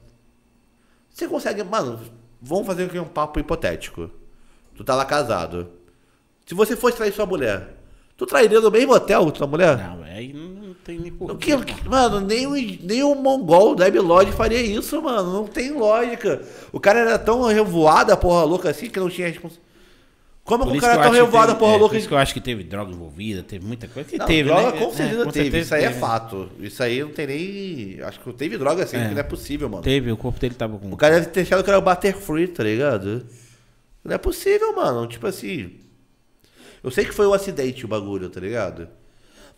[1.11, 1.63] Você consegue.
[1.65, 2.01] Mano,
[2.41, 4.11] vamos fazer aqui um papo hipotético.
[4.77, 5.71] Tu tá lá casado.
[6.47, 7.77] Se você fosse trair sua mulher,
[8.17, 9.77] tu trairia no mesmo hotel com tua mulher?
[9.77, 10.58] Não, aí não
[10.89, 15.31] tem nem que, mano, nem o, nem o mongol da Lodge faria isso, mano.
[15.35, 16.41] Não tem lógica.
[16.73, 19.69] O cara era tão revoado, a porra louca assim, que não tinha responsabilidade.
[20.43, 21.93] Como Por que o cara é tão revoado, a teve- porra é, louca?
[21.93, 24.09] Por isso que eu acho que teve droga envolvida, teve muita coisa.
[24.09, 24.79] Que Não, teve, droga né?
[24.79, 25.45] com certeza com teve.
[25.45, 26.01] certeza Isso aí é teve.
[26.01, 26.49] fato.
[26.59, 28.01] Isso aí não tem nem.
[28.05, 29.09] Acho que teve droga assim, É.
[29.09, 29.83] que não é possível, mano.
[29.83, 30.91] Teve, o corpo dele tava com.
[30.91, 33.27] O cara deve ter achado que era o Butterfree, tá ligado?
[34.03, 35.07] Não é possível, mano.
[35.07, 35.71] Tipo assim.
[36.83, 38.89] Eu sei que foi um acidente o bagulho, tá ligado?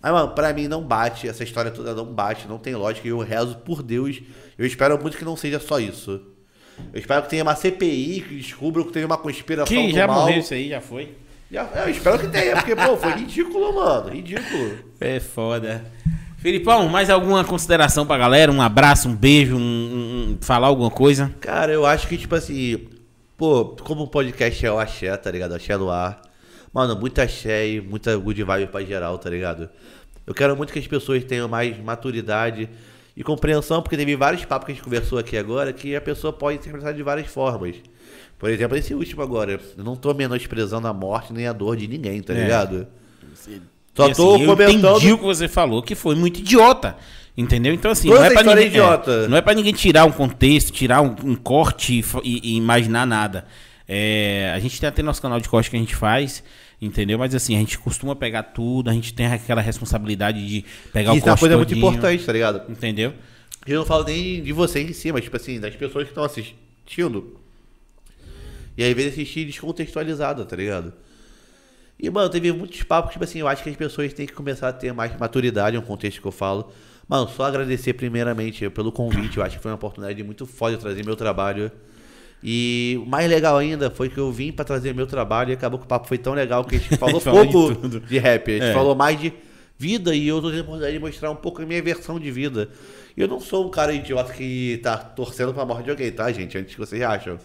[0.03, 1.29] Mas, mano, pra mim não bate.
[1.29, 3.07] Essa história toda não bate, não tem lógica.
[3.07, 4.21] E eu rezo por Deus.
[4.59, 6.21] Eu espero muito que não seja só isso.
[6.93, 10.07] Eu espero que tenha uma CPI que descubra que teve uma conspiração Que do já
[10.07, 10.21] mal.
[10.23, 11.15] morreu isso aí, já foi.
[11.53, 14.09] Já- Eu espero que tenha, porque, pô, foi ridículo, mano.
[14.09, 14.79] Ridículo.
[15.01, 15.85] É foda.
[16.39, 18.51] Filipão, mais alguma consideração pra galera?
[18.51, 21.31] Um abraço, um beijo, um, um- um- falar alguma coisa?
[21.41, 22.87] Cara, eu acho que, tipo assim,
[23.37, 25.53] pô, como o podcast é o axé, tá ligado?
[25.55, 26.23] Axé no ar.
[26.73, 27.25] Mano, muita
[27.67, 29.69] e muita good vibe pra geral, tá ligado?
[30.27, 32.69] Eu quero muito que as pessoas tenham mais maturidade
[33.17, 36.33] e compreensão, porque teve vários papos que a gente conversou aqui agora que a pessoa
[36.33, 37.75] pode interpretar de várias formas.
[38.39, 41.89] Por exemplo, esse último agora, eu não tô menosprezando a morte nem a dor de
[41.89, 42.43] ninguém, tá É.
[42.43, 42.87] ligado?
[43.95, 44.97] Só E, tô assim, eu comentando.
[44.97, 46.97] entendi o que você falou, que foi muito idiota.
[47.37, 47.73] Entendeu?
[47.73, 50.11] Então, assim, Toda não é, pra é ninguém, é, não é pra ninguém tirar um
[50.13, 53.47] contexto, tirar um, um corte e- e imaginar nada.
[53.93, 56.45] É, a gente tem até nosso canal de corte que a gente faz,
[56.81, 57.19] entendeu?
[57.19, 61.17] Mas assim, a gente costuma pegar tudo, a gente tem aquela responsabilidade de pegar o
[61.17, 62.71] Isso é uma corte coisa muito todinho, importante, tá ligado?
[62.71, 63.13] Entendeu?
[63.67, 66.23] Eu não falo nem de você em si, mas, tipo assim, das pessoas que estão
[66.23, 67.37] assistindo.
[68.79, 70.93] E aí, vezes, assistir descontextualizado, tá ligado?
[71.99, 74.69] E, mano, teve muitos papos, tipo assim, eu acho que as pessoas têm que começar
[74.69, 76.73] a ter mais maturidade, é um contexto que eu falo.
[77.09, 80.81] Mano, só agradecer primeiramente pelo convite, eu acho que foi uma oportunidade muito foda de
[80.81, 81.73] trazer meu trabalho.
[82.43, 85.79] E o mais legal ainda foi que eu vim pra trazer meu trabalho e acabou
[85.79, 88.01] que o papo foi tão legal que a gente falou de pouco tudo.
[88.01, 88.49] de rap.
[88.51, 88.73] A gente É.
[88.73, 89.33] falou mais de
[89.79, 92.31] vida e eu tô tendo a oportunidade de mostrar um pouco a minha versão de
[92.31, 92.69] vida.
[93.17, 96.31] E eu não sou um cara idiota que tá torcendo pra morte de alguém, tá,
[96.33, 96.57] gente?
[96.57, 97.39] Antes que vocês acham.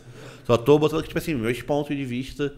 [0.45, 2.53] Só tô botando, tipo assim, meus pontos de vista.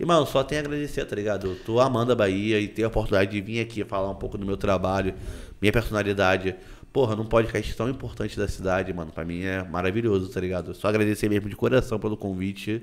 [0.00, 1.48] E, mano, só tenho a agradecer, tá ligado?
[1.48, 4.38] Eu tô amando a Bahia e ter a oportunidade de vir aqui falar um pouco
[4.38, 5.12] do meu trabalho,
[5.60, 6.54] minha personalidade.
[6.98, 10.74] Porra, num podcast tão importante da cidade, mano, pra mim é maravilhoso, tá ligado?
[10.74, 12.82] Só agradecer mesmo de coração pelo convite.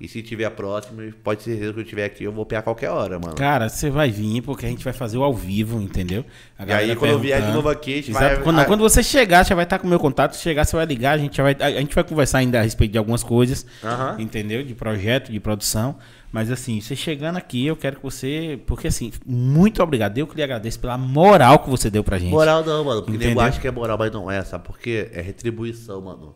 [0.00, 2.88] E se tiver próximo, pode ser que eu estiver aqui, eu vou pegar a qualquer
[2.88, 3.34] hora, mano.
[3.34, 6.24] Cara, você vai vir porque a gente vai fazer o ao vivo, entendeu?
[6.58, 8.24] A E aí, quando eu vier de novo aqui, a gente Exato.
[8.36, 10.32] vai- Quando, ah- quando você chegar, já vai estar com o meu contato.
[10.34, 12.92] Se chegar, você vai ligar, a gente, vai, a gente vai conversar ainda a respeito
[12.92, 14.16] de algumas coisas, Aham.
[14.18, 14.64] entendeu?
[14.64, 15.96] De projeto, de produção.
[16.32, 18.58] Mas assim, você chegando aqui, eu quero que você.
[18.66, 20.16] Porque assim, muito obrigado.
[20.16, 22.30] Eu que lhe agradeço pela moral que você deu pra gente.
[22.30, 23.02] Moral não, mano.
[23.02, 24.64] Porque nego acha que é moral, mas não é, sabe?
[24.64, 26.34] Porque é retribuição, mano.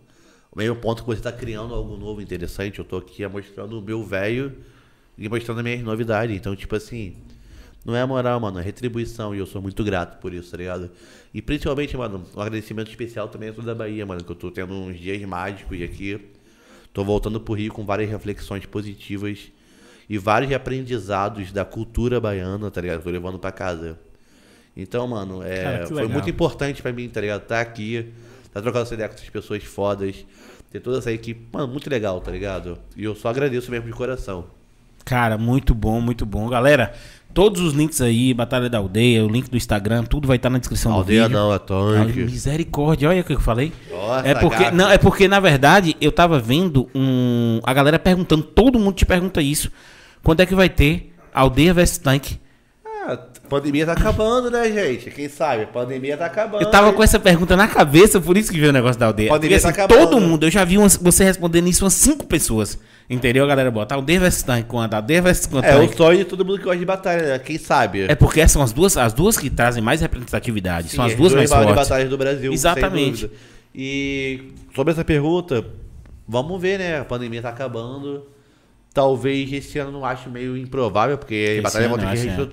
[0.52, 3.82] O mesmo ponto que você tá criando algo novo, interessante, eu tô aqui mostrando o
[3.82, 4.54] meu velho
[5.16, 6.36] e mostrando as minhas novidades.
[6.36, 7.16] Então, tipo assim,
[7.82, 9.34] não é moral, mano, é retribuição.
[9.34, 10.90] E eu sou muito grato por isso, tá ligado?
[11.32, 14.50] E principalmente, mano, um agradecimento especial também a toda a Bahia, mano, que eu tô
[14.50, 16.20] tendo uns dias mágicos aqui.
[16.92, 19.50] Tô voltando pro Rio com várias reflexões positivas
[20.08, 23.02] e vários aprendizados da cultura baiana, tá ligado?
[23.02, 23.98] Tô levando pra casa.
[24.76, 27.42] Então, mano, é, Cara, foi muito importante pra mim, tá ligado?
[27.42, 28.12] Tá aqui,
[28.52, 30.24] tá trocando essa ideia com essas pessoas fodas,
[30.70, 32.78] ter toda essa equipe, mano, muito legal, tá ligado?
[32.94, 34.44] E eu só agradeço mesmo de coração.
[35.04, 36.48] Cara, muito bom, muito bom.
[36.48, 36.92] Galera,
[37.36, 40.56] Todos os links aí, Batalha da Aldeia, o link do Instagram, tudo vai estar na
[40.56, 41.38] descrição Aldeia do vídeo.
[41.38, 42.20] não, é tanque.
[42.20, 43.74] Misericórdia, olha o que eu falei.
[43.90, 48.42] Nossa, é porque, não, é porque na verdade eu tava vendo um, a galera perguntando,
[48.42, 49.70] todo mundo te pergunta isso.
[50.26, 52.40] Quando é que vai ter Aldeia vs Tanque?
[52.84, 55.08] Ah, a pandemia tá acabando, né, gente?
[55.08, 55.62] Quem sabe?
[55.62, 56.64] A pandemia tá acabando.
[56.64, 59.28] Eu tava com essa pergunta na cabeça, por isso que veio o negócio da aldeia.
[59.28, 60.10] Pandemia Porque, tá assim, acabando.
[60.10, 62.76] todo mundo, eu já vi umas- você respondendo isso umas cinco pessoas.
[63.08, 63.44] Entendeu?
[63.44, 66.58] A galera bota aldeia vs tanque, quando aldeia com É, o sonho de todo mundo
[66.58, 67.38] que gosta de batalha, né?
[67.38, 68.06] Quem sabe?
[68.08, 70.88] É porque essas são as duas, as duas que trazem mais representatividade.
[70.88, 71.72] são as duas mais fortes.
[71.72, 72.52] batalhas do Brasil.
[72.52, 73.30] Exatamente.
[73.72, 75.64] E sobre essa pergunta,
[76.26, 76.98] vamos ver, né?
[76.98, 78.34] A pandemia tá acabando.
[78.96, 82.48] Talvez esse ano não acho meio improvável, porque Esse batalha eu que acho, registrar-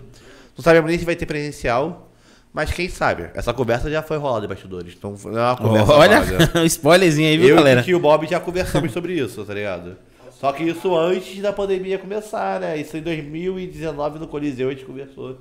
[0.58, 2.12] Não sabemos nem se vai ter presencial.
[2.52, 3.30] Mas quem sabe?
[3.34, 4.94] Essa conversa já foi rolada em bastidores.
[4.94, 6.52] Então é uma conversa Olha, vaga.
[6.60, 7.82] um spoilerzinho aí, viu, Eu galera?
[7.88, 9.96] e o Bob já conversamos sobre isso, tá ligado?
[10.38, 12.76] Só que isso antes da pandemia começar, né?
[12.76, 15.38] Isso em 2019 no Coliseu a gente conversou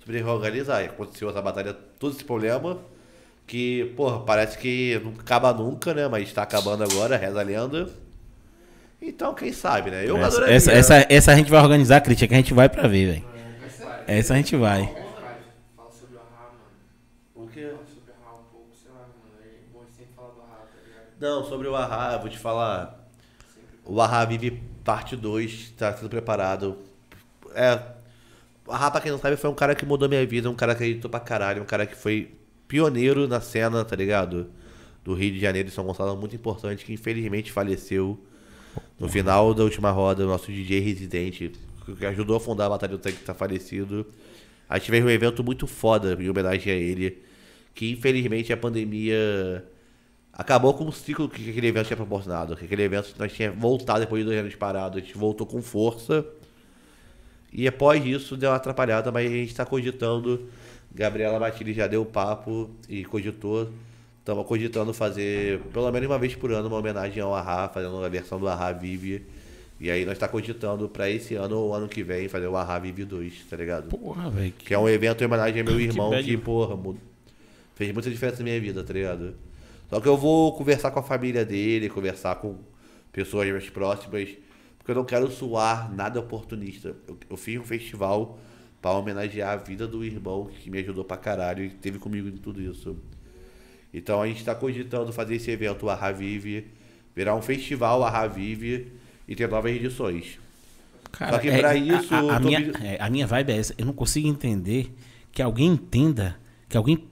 [0.00, 0.82] sobre reorganizar.
[0.82, 2.76] E aconteceu essa batalha, todo esse problema.
[3.46, 6.08] Que, porra, parece que não acaba nunca, né?
[6.08, 7.88] Mas tá acabando agora, reza a lenda.
[9.00, 10.04] Então, quem sabe, né?
[10.08, 10.54] Eu Essa, adoraria.
[10.56, 13.24] essa, essa, essa a gente vai organizar, crítica, que a gente vai pra ver, velho.
[14.06, 14.86] Essa a gente vai.
[15.76, 17.46] Fala sobre o Ahá, mano.
[17.46, 17.70] O quê?
[17.70, 19.38] Fala sobre o Ahá um pouco, sei lá, mano.
[19.42, 21.06] É bom sempre falar do Ahá, tá ligado?
[21.20, 23.08] Não, sobre o Ahá, eu vou te falar.
[23.86, 26.76] O Ahá Vive Parte 2 tá sendo preparado.
[27.54, 27.78] É.
[28.66, 30.74] O Ahá, pra quem não sabe, foi um cara que mudou minha vida, um cara
[30.74, 32.34] que acreditou pra caralho, um cara que foi
[32.68, 34.50] pioneiro na cena, tá ligado?
[35.02, 38.18] Do Rio de Janeiro e São Gonçalo, muito importante, que infelizmente faleceu
[38.98, 41.52] no final da última roda, o nosso DJ residente,
[41.98, 44.06] que ajudou a fundar a Batalha do Tanque, tá falecido.
[44.68, 47.18] A gente fez um evento muito foda em homenagem a ele,
[47.74, 49.64] que infelizmente a pandemia
[50.32, 52.56] acabou com o ciclo que aquele evento tinha proporcionado.
[52.56, 55.60] Que aquele evento nós tinha voltado depois de dois anos parado, a gente voltou com
[55.60, 56.24] força.
[57.52, 60.48] E após isso deu uma atrapalhada, mas a gente está cogitando.
[60.94, 63.70] Gabriela Matilde já deu o papo e cogitou.
[64.20, 68.08] Estamos cogitando fazer pelo menos uma vez por ano uma homenagem ao Ahá, fazendo a
[68.08, 69.26] versão do Ahá Vive.
[69.80, 72.78] E aí nós está cogitando para esse ano ou ano que vem fazer o Ahá
[72.78, 73.88] Vive 2, tá ligado?
[73.88, 74.52] Porra, velho.
[74.52, 76.78] Que é um evento em homenagem ao meu Que irmão que, porra,
[77.74, 79.34] fez muita diferença na minha vida, tá ligado?
[79.88, 82.58] Só que eu vou conversar com a família dele, conversar com
[83.10, 84.28] pessoas mais próximas,
[84.76, 86.94] porque eu não quero suar nada oportunista.
[87.08, 88.38] Eu, eu fiz um festival
[88.82, 92.36] pra homenagear a vida do irmão que me ajudou pra caralho e esteve comigo em
[92.36, 92.96] tudo isso.
[93.92, 96.66] Então a gente tá cogitando fazer esse evento, o Arra Vive,
[97.14, 98.92] virar um festival Arra Vive
[99.26, 100.38] e ter novas edições.
[101.12, 103.26] Cara, Só que é, pra a- isso, A, a tô minha, me- é, a minha
[103.26, 103.74] vibe é essa.
[103.76, 104.92] Eu não consigo entender
[105.32, 106.38] que alguém entenda,
[106.68, 107.04] que alguém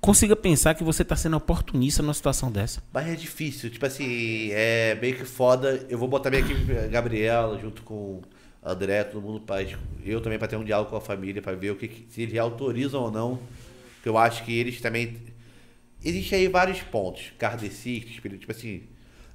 [0.00, 2.82] consiga pensar que você tá sendo oportunista numa situação dessa.
[2.92, 5.84] Mas é difícil, tipo assim, é meio que foda.
[5.88, 8.22] Eu vou botar minha equipe, a Gabriela, junto com
[8.62, 9.56] a André, todo mundo, pra,
[10.04, 12.38] eu também pra ter um diálogo com a família, pra ver o que, se eles
[12.38, 13.40] autorizam ou não.
[14.02, 15.16] Que eu acho que eles também.
[16.04, 18.82] Existem aí vários pontos, kardecistas, espírito, tipo assim,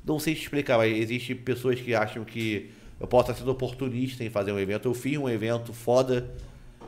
[0.06, 4.24] não sei te explicar, mas existem pessoas que acham que eu posso estar sendo oportunista
[4.24, 4.88] em fazer um evento.
[4.88, 6.32] Eu fiz um evento foda.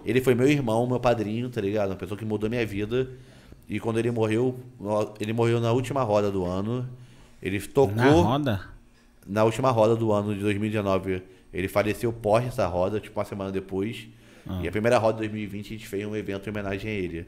[0.06, 1.90] Ele foi meu irmão, meu padrinho, tá ligado?
[1.90, 3.10] Uma pessoa que mudou minha vida.
[3.68, 4.60] E quando ele morreu,
[5.19, 6.88] ele morreu na última roda do ano.
[7.42, 8.61] Ele tocou Na roda?
[9.27, 11.22] na última roda do ano de 2019.
[11.53, 14.08] Ele faleceu pós essa roda, tipo uma semana depois.
[14.61, 17.26] E a primeira roda de 2020 a gente fez um evento em homenagem a ele.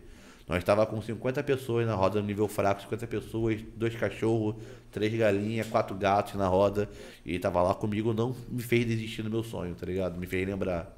[0.48, 4.56] Nós estava com 50 pessoas na roda no nível fraco, 50 pessoas, dois cachorros,
[4.92, 6.88] três galinhas, quatro gatos na roda.
[7.26, 10.20] E ele tava lá comigo, não me fez desistir do meu sonho, tá ligado?
[10.20, 10.96] Me fez lembrar.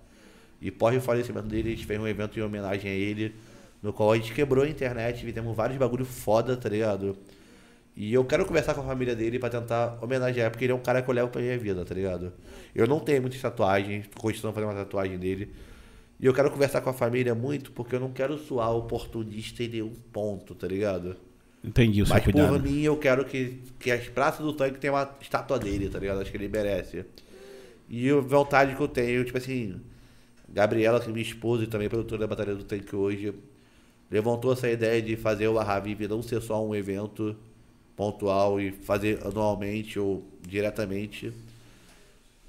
[0.61, 3.35] E pós o falecimento dele, a gente fez um evento em homenagem a ele,
[3.81, 7.17] no qual a gente quebrou a internet, fizemos vários bagulho foda, tá ligado?
[7.95, 10.79] E eu quero conversar com a família dele pra tentar homenagear, porque ele é um
[10.79, 12.33] cara que eu levo pra minha vida, tá ligado?
[12.75, 15.51] Eu não tenho muitas tatuagens, tô cogitando fazer uma tatuagem dele.
[16.19, 19.67] E eu quero conversar com a família muito, porque eu não quero soar oportunista em
[19.67, 21.15] nenhum ponto, tá ligado?
[21.63, 22.49] Entendi o seu Mas cuidado.
[22.49, 25.99] por mim eu quero que, que as praças do tanque tenham uma estátua dele, tá
[25.99, 26.21] ligado?
[26.21, 27.05] Acho que ele merece.
[27.89, 29.79] E a vontade que eu tenho, tipo assim,
[30.49, 33.33] Gabriela, que é minha esposa e também produtora da Batalha do Tanque hoje,
[34.09, 37.35] levantou essa ideia de fazer o Arra Vive não ser só um evento
[37.95, 41.33] pontual e fazer anualmente ou diretamente.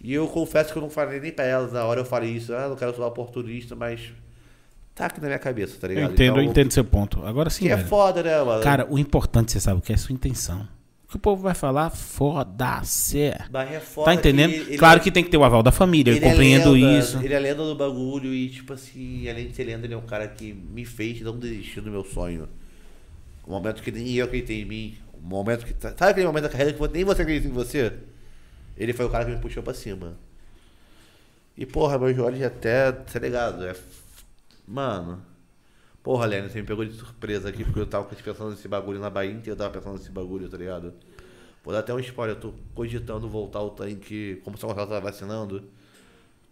[0.01, 2.55] E eu confesso que eu não falei nem pra elas na hora eu falei isso,
[2.55, 4.01] ah, não quero ser oportunista, mas
[4.94, 6.12] tá aqui na minha cabeça, tá Eu ligado?
[6.12, 7.25] entendo, eu Então, entendo seu ponto.
[7.27, 7.89] Agora sim, Que é velho.
[7.89, 8.62] foda, né, mano?
[8.62, 10.68] Cara, o importante, você sabe o que é a sua intenção.
[11.05, 13.18] O que o povo vai falar, foda-se.
[13.23, 14.51] É foda Tá entendendo?
[14.52, 16.70] que ele claro é- que tem que ter o aval da família, eu é compreendo
[16.73, 17.18] lenda, isso.
[17.23, 20.02] Ele é lenda do bagulho e, tipo assim, além de ser lenda, ele é um
[20.02, 22.49] cara que me fez não desistir do meu sonho.
[23.47, 24.94] Um momento que nem eu acreditei em mim.
[25.25, 25.75] Um momento que.
[25.81, 27.93] Sabe aquele momento da carreira que nem você acredita em você?
[28.78, 30.16] Ele foi o cara que me puxou pra cima.
[31.57, 33.65] E, porra, meus olhos até, tá ligado?
[33.66, 33.74] É...
[34.66, 35.23] Mano.
[36.02, 39.10] Porra, Lênin, você me pegou de surpresa aqui, porque eu tava pensando nesse bagulho na
[39.10, 40.94] Bahia inteira, eu tava pensando nesse bagulho, tá ligado?
[41.65, 44.89] Vou dar até um spoiler, eu tô cogitando voltar o tanque, como o São Gonçalo
[44.90, 45.65] tá vacinando.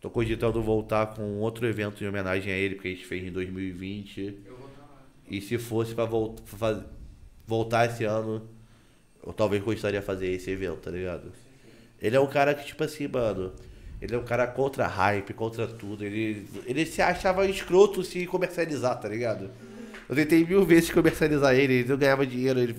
[0.00, 3.32] Tô cogitando voltar com outro evento em homenagem a ele, porque a gente fez em
[3.32, 4.36] 2020.
[5.30, 6.84] E se fosse pra vol- fa-
[7.46, 8.48] voltar esse ano,
[9.26, 11.32] eu talvez gostaria de fazer esse evento, tá ligado?
[12.00, 13.52] Ele é um cara que, tipo assim, mano.
[14.00, 16.04] Ele é um cara contra hype, contra tudo.
[16.04, 19.50] Ele, ele se achava escroto se comercializar, tá ligado?
[20.08, 22.60] Eu tentei mil vezes comercializar ele, ele não ganhava dinheiro.
[22.60, 22.76] Ele,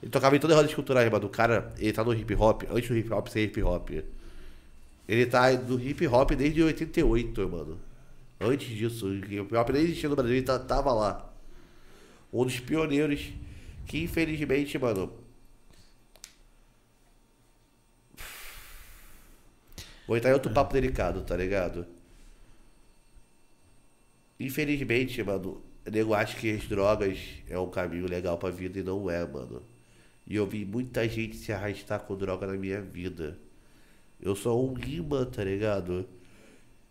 [0.00, 1.26] ele tocava em todas as rodas culturais, mano.
[1.26, 3.90] O cara, ele tá no hip hop, antes do hip hop ser hip hop.
[5.08, 7.80] Ele tá no hip hop desde 88, mano.
[8.40, 11.30] Antes disso, o hip hop nem existia no Brasil, ele tá- tava lá.
[12.32, 13.28] Um dos pioneiros
[13.86, 15.12] que, infelizmente, mano,
[20.10, 21.86] Vou entrar em outro papo delicado, tá ligado?
[24.40, 27.16] Infelizmente, mano, nego acha que as drogas
[27.48, 29.62] é um caminho legal pra vida e não é, mano.
[30.26, 33.38] E eu vi muita gente se arrastar com droga na minha vida.
[34.20, 36.04] Eu sou um imã, tá ligado?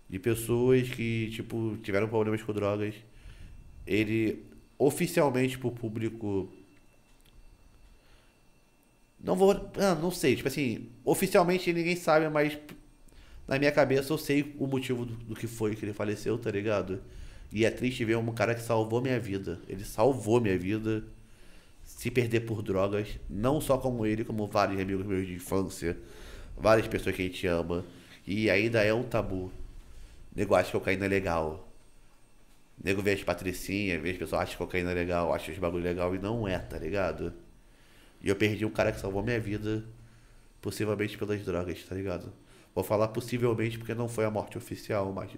[0.10, 2.96] De pessoas que, tipo, tiveram problemas com drogas.
[3.86, 4.46] Ele,
[4.78, 6.50] oficialmente pro público
[9.22, 9.52] não vou.
[9.76, 10.38] Ah, não sei.
[10.38, 12.58] Tipo assim, oficialmente ninguém sabe, mas
[13.50, 16.52] na minha cabeça eu sei o motivo do, do que foi que ele faleceu, tá
[16.52, 17.02] ligado?
[17.52, 19.60] E é triste ver um cara que salvou minha vida.
[19.68, 21.04] Ele salvou minha vida
[21.84, 23.08] se perder por drogas.
[23.28, 25.98] Não só como ele, como vários amigos meus de infância.
[26.56, 27.84] Várias pessoas que a gente ama.
[28.28, 29.52] E ainda é um tabu.
[30.36, 31.68] Nego acha que cocaína é legal.
[32.84, 35.84] Nego vê as patricinhas, vê as pessoas acham que cocaína é legal, acham os bagulho
[35.84, 37.34] legal e não é, tá ligado?
[38.22, 39.84] E eu perdi um cara que salvou minha vida,
[40.62, 42.32] possivelmente pelas drogas, tá ligado?
[42.76, 45.32] Vou falar possivelmente porque não foi a morte oficial, mas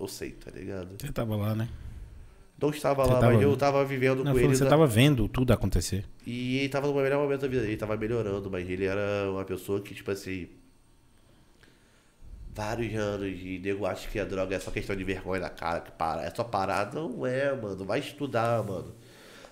[0.00, 0.96] eu sei, tá ligado?
[1.00, 1.68] Você tava lá, né?
[2.60, 4.54] Não estava Você lá, tava- mas eu tava vivendo Não, com ele.
[4.54, 6.04] você na- tava vendo tudo acontecer.
[6.24, 9.44] E ele tava no melhor momento da vida ele tava melhorando, mas ele era uma
[9.44, 10.48] pessoa que, tipo assim.
[12.54, 15.80] Vários anos e nego acha que a droga é só questão de vergonha na cara,
[15.80, 16.92] que para, é só parar.
[16.92, 17.82] Não é, mano.
[17.84, 18.94] Vai estudar, mano.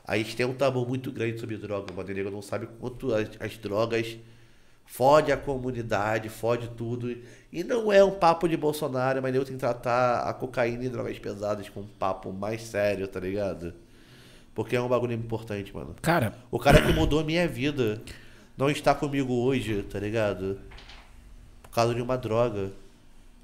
[0.04, 2.10] A gente tem um tabu muito grande sobre droga, mano.
[2.10, 4.18] E nego não sabe quanto as, as drogas
[4.90, 7.16] fode a comunidade, fode tudo.
[7.52, 10.88] E não é um papo de Bolsonaro, mas nego tem que tratar a cocaína e
[10.88, 13.72] drogas pesadas com um papo mais sério, tá ligado?
[14.52, 15.94] Porque é um bagulho importante, mano.
[16.02, 18.02] Cara, O cara que mudou a minha vida
[18.58, 20.58] não está comigo hoje, tá ligado?
[21.62, 22.72] Por causa de uma droga.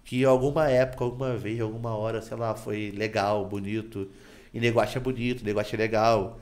[0.05, 4.10] Que em alguma época, alguma vez, alguma hora, sei lá, foi legal, bonito.
[4.52, 6.41] E nego acha bonito, nego acha legal.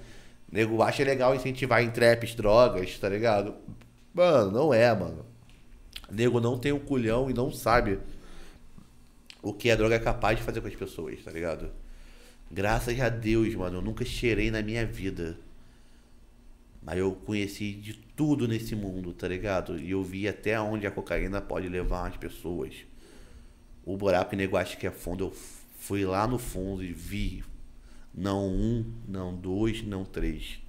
[0.51, 3.55] Nego acha legal incentivar em traps, drogas, tá ligado?
[4.15, 5.27] Mano, não é, mano.
[6.09, 7.99] Nego não tem um culhão e não sabe
[9.43, 11.71] o que a droga é capaz de fazer com as pessoas, tá ligado?
[12.51, 15.37] Graças a Deus, mano, eu nunca cheirei na minha vida.
[16.81, 19.79] Mas eu conheci de tudo nesse mundo, tá ligado?
[19.79, 22.75] E eu vi até onde a cocaína pode levar as pessoas.
[23.85, 25.37] O buraco que nego acha que é fundo, eu
[25.79, 27.43] fui lá no fundo e vi.
[28.15, 30.61] Não um, não dois, não três.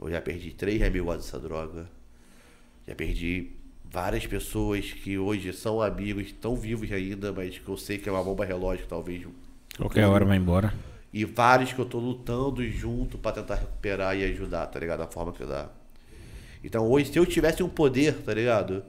[0.00, 1.95] Eu já perdi três amigos dessa droga.
[2.86, 3.50] Já perdi
[3.84, 8.12] várias pessoas que hoje são amigos, estão vivos ainda, mas que eu sei que é
[8.12, 9.26] uma bomba relógio, talvez.
[9.76, 10.72] qualquer hora vai embora.
[11.12, 14.98] E vários que eu tô lutando junto pra tentar recuperar e ajudar, tá ligado?
[14.98, 15.68] Da forma que dá.
[16.62, 18.84] Então hoje, se eu tivesse um poder, tá ligado?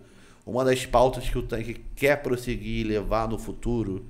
[0.45, 4.05] Uma das pautas que o tanque quer prosseguir e levar no futuro,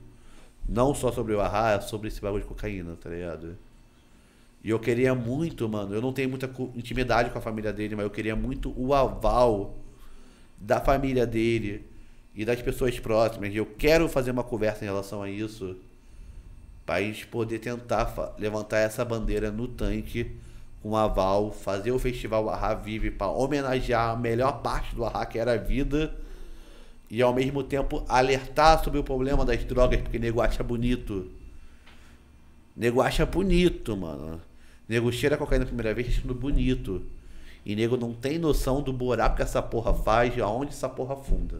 [0.67, 3.57] não só sobre o Arra, é sobre esse bagulho de cocaína, tá ligado?
[4.67, 8.03] E eu queria muito, mano, eu não tenho muita intimidade com a família dele, mas
[8.03, 9.77] eu queria muito o aval
[10.57, 11.85] da família dele
[12.35, 13.55] e das pessoas próximas.
[13.55, 15.77] Eu quero fazer uma conversa em relação a isso
[16.85, 20.35] para gente poder tentar levantar essa bandeira no tanque
[20.83, 25.39] com aval, fazer o festival Arra Vive para homenagear a melhor parte do Arra, que
[25.39, 26.13] era a vida,
[27.09, 31.31] e ao mesmo tempo alertar sobre o problema das drogas, porque nego acha bonito.
[32.75, 34.41] Nego acha bonito, mano.
[34.87, 37.01] Nego cheira a cocaína a primeira vez achando bonito.
[37.65, 41.13] E nego não tem noção do buraco que essa porra faz e aonde essa porra
[41.15, 41.57] afunda.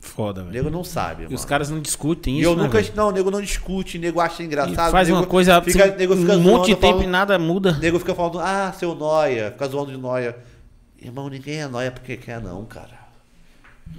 [0.00, 0.52] Foda, velho.
[0.54, 1.34] Nego não sabe, E mano.
[1.34, 2.80] os caras não discutem E isso, eu né, nunca.
[2.80, 2.92] velho?
[2.94, 4.92] Não, nego não discute, nego acha E engraçado.
[4.92, 7.36] faz nego uma coisa, Fica, assim, nego fica um monte de tempo falando- e nada
[7.38, 7.72] muda.
[7.78, 10.36] Nego fica falando, ah, seu noia, fica zoando de noia.
[11.02, 12.97] Irmão, ninguém é noia porque quer, não, cara.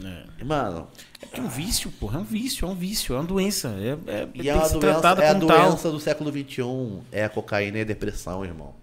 [0.04, 0.44] É.
[0.44, 0.88] Mano,
[1.34, 2.18] É um vício, porra.
[2.20, 3.68] É um vício, é um vício, é uma doença.
[3.78, 5.40] É, é, e é que uma doença, é a tal.
[5.40, 7.00] doença do século XXI.
[7.12, 8.74] É a cocaína e a depressão, irmão.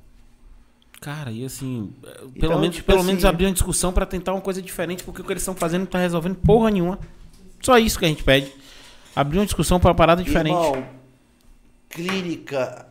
[1.01, 4.05] Cara, e assim, é, pelo Então, menos, tipo pelo assim- menos abrir uma discussão pra
[4.07, 6.99] tentar uma coisa diferente, porque o que eles estão fazendo não tá resolvendo porra nenhuma.
[7.63, 8.53] Só isso que a gente pede.
[9.15, 10.55] Abriu uma discussão pra uma parada diferente.
[10.55, 10.85] Irmão,
[11.89, 12.87] clínica,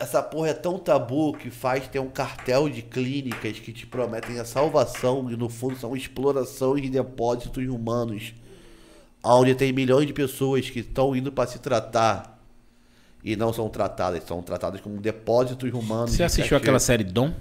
[0.00, 4.40] essa porra é tão tabu que faz ter um cartel de clínicas que te prometem
[4.40, 8.32] a salvação e no fundo são explorações de depósitos humanos,
[9.22, 12.40] onde tem milhões de pessoas que estão indo para se tratar
[13.22, 16.12] e não são tratadas, são tratadas como depósitos humanos.
[16.12, 17.34] Você assistiu aquela série Dom?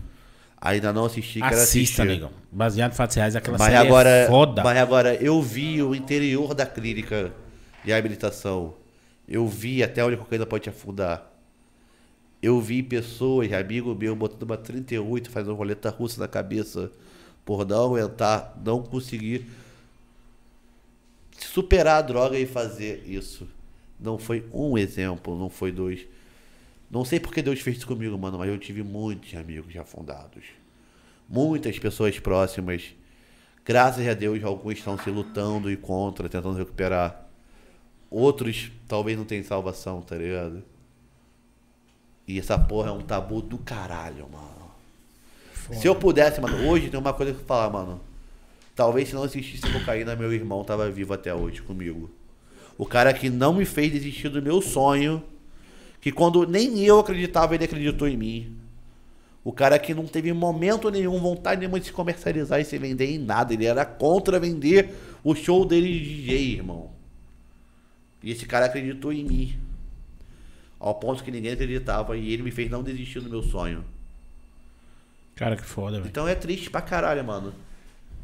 [0.61, 2.27] Ainda não assisti, quero Assista, assistir.
[2.51, 4.61] Baseado em fatos reais, aquela Mas série agora, é foda.
[4.61, 7.31] mas agora eu vi o interior da clínica
[7.85, 8.73] de reabilitação.
[9.25, 11.28] Eu vi até onde a cocaína pode te afundar.
[12.41, 16.91] Eu vi pessoas, amigo meu, botando uma 38, fazendo roleta russa na cabeça
[17.43, 19.45] por não aguentar, não conseguir
[21.37, 23.47] superar a droga e fazer isso.
[23.99, 26.05] Não foi um exemplo, não foi dois.
[26.89, 30.43] Não sei porque Deus fez isso comigo, mano, mas eu tive muitos amigos afundados.
[31.27, 32.93] Muitas pessoas próximas.
[33.65, 37.27] Graças a Deus, alguns estão se lutando e contra, tentando recuperar.
[38.09, 40.63] Outros talvez não tenham salvação, tá ligado?
[42.29, 44.69] E essa porra é um tabu do caralho, mano.
[45.73, 47.99] Se eu pudesse, mano, hoje tem uma coisa que eu falar, mano.
[48.75, 52.07] Talvez se não existisse cocaína, meu irmão tava vivo até hoje comigo.
[52.77, 55.23] O cara que não me fez desistir do meu sonho,
[55.99, 58.55] que quando nem eu acreditava, ele acreditou em mim.
[59.43, 63.07] O cara que não teve momento nenhum, vontade nenhuma de se comercializar e se vender
[63.07, 63.55] em nada.
[63.55, 64.93] Ele era contra vender
[65.23, 66.91] o show dele de DJ, irmão.
[68.21, 69.68] E esse cara acreditou em mim.
[70.79, 73.83] Ao ponto que ninguém acreditava e ele me fez não desistir do meu sonho.
[75.35, 76.07] Cara, que foda, velho.
[76.07, 77.53] Então é triste pra caralho, mano.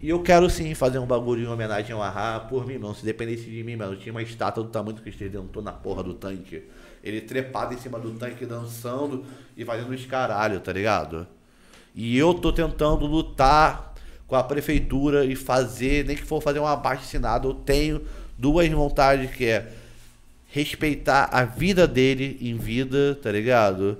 [0.01, 2.93] E eu quero sim fazer um bagulho em homenagem ao Ahá por mim, mano.
[2.93, 6.03] Se dependesse de mim, mano, tinha uma estátua do tamanho do Cristo Redentor na porra
[6.03, 6.63] do tanque.
[7.03, 9.25] Ele trepado em cima do tanque, dançando
[9.55, 11.27] e fazendo os caralho, tá ligado?
[11.93, 13.93] E eu tô tentando lutar
[14.27, 18.01] com a prefeitura e fazer, nem que for fazer um abaixo assinado, eu tenho
[18.37, 19.71] duas vontades que é
[20.55, 23.97] respeitar a vida dele em vida, tá ligado?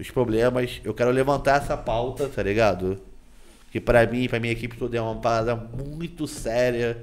[0.00, 2.98] Os problemas, eu quero levantar essa pauta, tá ligado?
[3.70, 6.96] Que pra mim, pra minha equipe toda é uma parada muito séria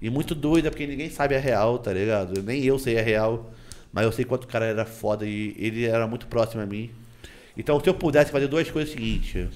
[0.00, 2.42] e muito doida, porque ninguém sabe a real, tá ligado?
[2.42, 3.50] Nem eu sei a real,
[3.90, 6.90] mas eu sei quanto o cara era foda e ele era muito próximo a mim.
[7.56, 9.48] Então, se eu pudesse fazer duas coisas é o seguinte,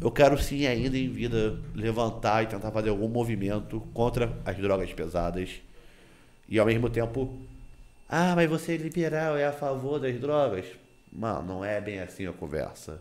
[0.00, 4.92] eu quero sim ainda em vida levantar e tentar fazer algum movimento contra as drogas
[4.92, 5.50] pesadas.
[6.48, 7.38] E ao mesmo tempo,
[8.12, 10.66] ah, mas você é liberal, é a favor das drogas?
[11.12, 13.00] Mano, não é bem assim a conversa.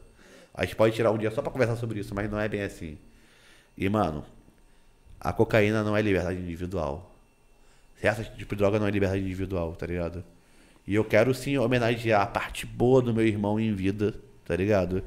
[0.54, 2.62] A gente pode tirar um dia só pra conversar sobre isso, mas não é bem
[2.62, 2.96] assim.
[3.76, 4.24] E, mano,
[5.20, 7.12] a cocaína não é liberdade individual.
[8.00, 10.24] Essa tipo de droga não é liberdade individual, tá ligado?
[10.86, 14.14] E eu quero sim homenagear a parte boa do meu irmão em vida,
[14.46, 15.04] tá ligado?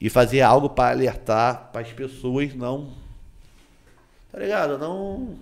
[0.00, 2.94] E fazer algo pra alertar para as pessoas não.
[4.32, 4.78] Tá ligado?
[4.78, 5.38] Não.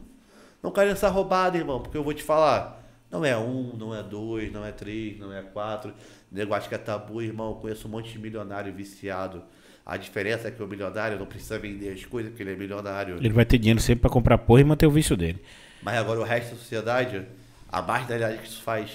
[0.60, 1.80] Não caírem nessa roubada, irmão.
[1.80, 2.85] Porque eu vou te falar.
[3.10, 5.92] Não é um, não é dois, não é três, não é quatro.
[6.30, 7.50] Nego acha que é tabu, irmão.
[7.50, 9.42] Eu conheço um monte de milionário viciado.
[9.84, 13.16] A diferença é que o milionário não precisa vender as coisas porque ele é milionário.
[13.18, 15.40] Ele vai ter dinheiro sempre pra comprar porra e manter o vício dele.
[15.80, 17.24] Mas agora o resto da sociedade,
[17.70, 18.90] a marginalidade que isso faz.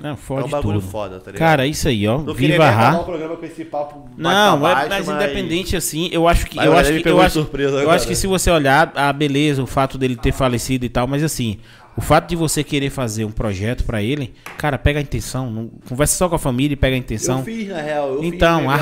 [0.00, 0.90] Não, é fode um bagulho tudo.
[0.90, 1.38] foda, tá ligado?
[1.38, 2.18] Cara, isso aí, ó.
[2.18, 2.98] não Viva Ra.
[2.98, 6.66] o programa com esse papo Não, mas, baixo, mas independente assim, eu acho que Mas
[6.66, 9.66] eu acho que eu acho, surpresa eu acho que se você olhar a beleza, o
[9.66, 11.60] fato dele ter falecido e tal, mas assim,
[11.96, 15.68] o fato de você querer fazer um projeto pra ele, cara, pega a intenção, não,
[15.88, 17.38] conversa só com a família e pega a intenção.
[17.38, 18.08] Eu fiz, na real.
[18.14, 18.80] Eu então, um a evento-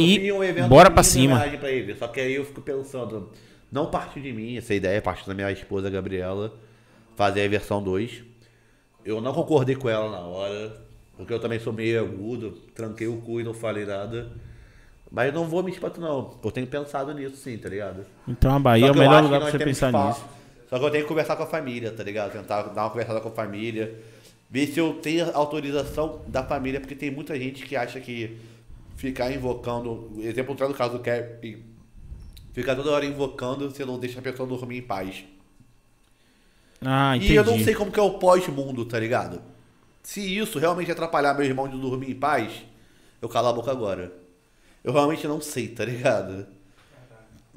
[0.00, 1.38] e um bora em cima.
[1.58, 1.94] Pra ele.
[1.94, 3.30] Só que aí eu fico pensando,
[3.70, 6.54] não partiu de mim, essa ideia partiu da minha esposa Gabriela,
[7.14, 8.22] fazer a versão 2.
[9.04, 10.76] Eu não concordei com ela na hora,
[11.16, 14.32] porque eu também sou meio agudo, tranquei o cu e não falei nada.
[15.10, 16.34] Mas não vou me espato não.
[16.42, 18.04] Eu tenho pensado nisso sim, tá ligado?
[18.26, 20.24] Então a Bahia é o melhor lugar pra você pensar nisso.
[20.68, 22.32] Só que eu tenho que conversar com a família, tá ligado?
[22.32, 23.98] Tentar dar uma conversada com a família.
[24.50, 28.36] Ver se eu tenho autorização da família, porque tem muita gente que acha que
[28.96, 30.12] ficar invocando.
[30.18, 31.64] Exemplo, no caso do Cap,
[32.52, 35.24] ficar toda hora invocando, você não deixa a pessoa dormir em paz.
[36.80, 37.32] Ah, entendi.
[37.32, 39.42] E eu não sei como que é o pós-mundo, tá ligado?
[40.02, 42.52] Se isso realmente atrapalhar meu irmão de dormir em paz,
[43.20, 44.12] eu calo a boca agora.
[44.84, 46.46] Eu realmente não sei, tá ligado?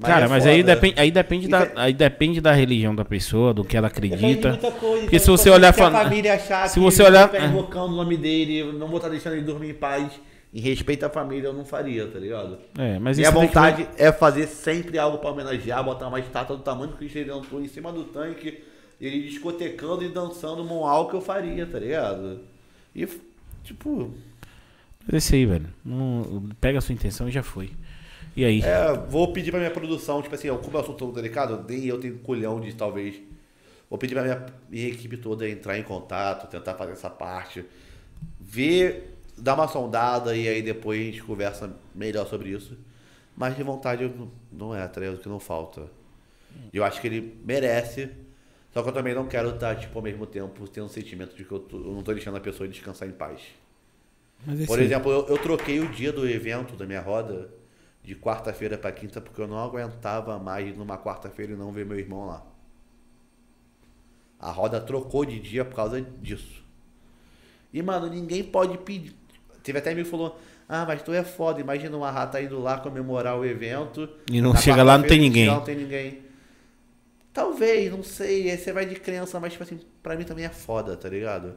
[0.02, 3.54] Cara, é mas aí depende, aí depende da, é- aí depende da religião da pessoa,
[3.54, 4.50] do que ela acredita.
[4.50, 6.80] muita coisa, Porque então, se você tipo, olhar se a fa- família achar se que
[6.80, 10.10] você olhar- invocando o nome dele, não vou estar deixando ele dormir em paz,
[10.54, 12.58] em respeito à família, eu não faria, tá ligado?
[12.78, 16.56] É, mas Minha tem que- vontade é fazer sempre algo pra homenagear, botar uma estátua
[16.56, 18.64] do tamanho do Cristo Redentor em cima do tanque,
[19.02, 22.40] ele discotecando e dançando monal que eu faria, tá ligado?
[22.96, 23.06] E,
[23.64, 24.14] tipo,
[25.06, 25.66] Mas é isso aí, velho.
[25.84, 27.72] Não- pega a sua intenção e já foi.
[28.36, 28.62] E aí?
[28.62, 31.86] é, vou pedir pra minha produção, tipo assim, como é um assunto tão delicado, nem
[31.86, 33.22] eu tenho culhão de talvez
[33.90, 37.66] Vou pedir pra minha, minha equipe toda entrar em contato, tentar fazer essa parte.
[38.40, 42.78] Ver, dar uma sondada e aí depois a gente conversa melhor sobre isso.
[43.38, 45.18] Mas de vontade eu não- é, tá ligado?
[45.18, 45.88] O que não falta.
[46.74, 48.10] Eu acho que ele merece.
[48.74, 51.44] Só que eu também não quero estar, tipo, ao mesmo tempo, tendo um sentimento de
[51.46, 53.42] que eu, tô- eu não tô deixando a pessoa descansar em paz.
[54.46, 57.50] Mas Por exemplo, eu, eu troquei o dia do evento da minha roda
[58.04, 62.00] de quarta-feira pra quinta porque eu não aguentava mais numa quarta-feira e não ver meu
[62.00, 62.46] irmão lá.
[64.40, 66.64] A roda trocou de dia por causa disso.
[67.74, 69.16] E, mano, ninguém pode pedir.
[69.62, 71.60] Teve até me que falou: Ah, mas tu é foda.
[71.60, 74.10] Imagina uma rata indo lá comemorar o evento.
[74.32, 75.46] E não chega lá, não tem ninguém.
[75.46, 76.22] Não tem ninguém.
[77.34, 78.50] Talvez, não sei.
[78.50, 81.56] Aí você vai de crença, mas, tipo assim, pra mim também é foda, tá ligado?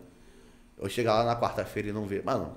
[0.76, 2.24] Eu chegar lá na quarta-feira e não ver.
[2.24, 2.56] Mano,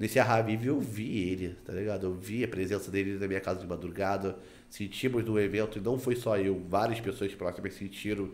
[0.00, 2.06] nesse Arravive eu vi ele, tá ligado?
[2.06, 4.36] Eu vi a presença dele na minha casa de madrugada.
[4.70, 8.30] Sentimos no evento, e não foi só eu, várias pessoas próximas sentiram.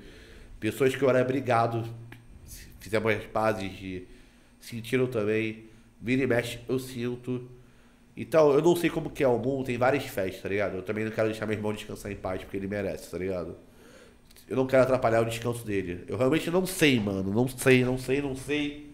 [0.60, 1.84] Pessoas que eu era brigado,
[2.78, 4.04] fizemos as pazes de.
[4.60, 5.64] Sentiram também.
[6.00, 7.48] Vira e mexe, eu sinto.
[8.16, 10.76] Então, eu não sei como que é o mundo, tem várias festas, tá ligado?
[10.76, 13.56] Eu também não quero deixar meu irmão descansar em paz, porque ele merece, tá ligado?
[14.48, 16.04] Eu não quero atrapalhar o descanso dele.
[16.06, 17.32] Eu realmente não sei, mano.
[17.32, 18.85] Não sei, não sei, não sei.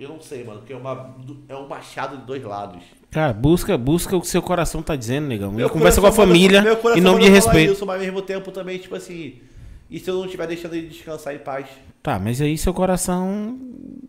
[0.00, 1.14] Eu não sei, mano, porque é, uma,
[1.46, 2.82] é um machado de dois lados.
[3.10, 5.52] Cara, busca, busca o que seu coração tá dizendo, negão.
[5.52, 7.74] Meu Conversa com a família meu coração em nome de respeito.
[7.74, 9.34] Isso, mas ao mesmo tempo também, tipo assim.
[9.90, 11.66] E se eu não estiver deixando ele descansar em paz?
[12.02, 13.58] Tá, mas aí seu coração.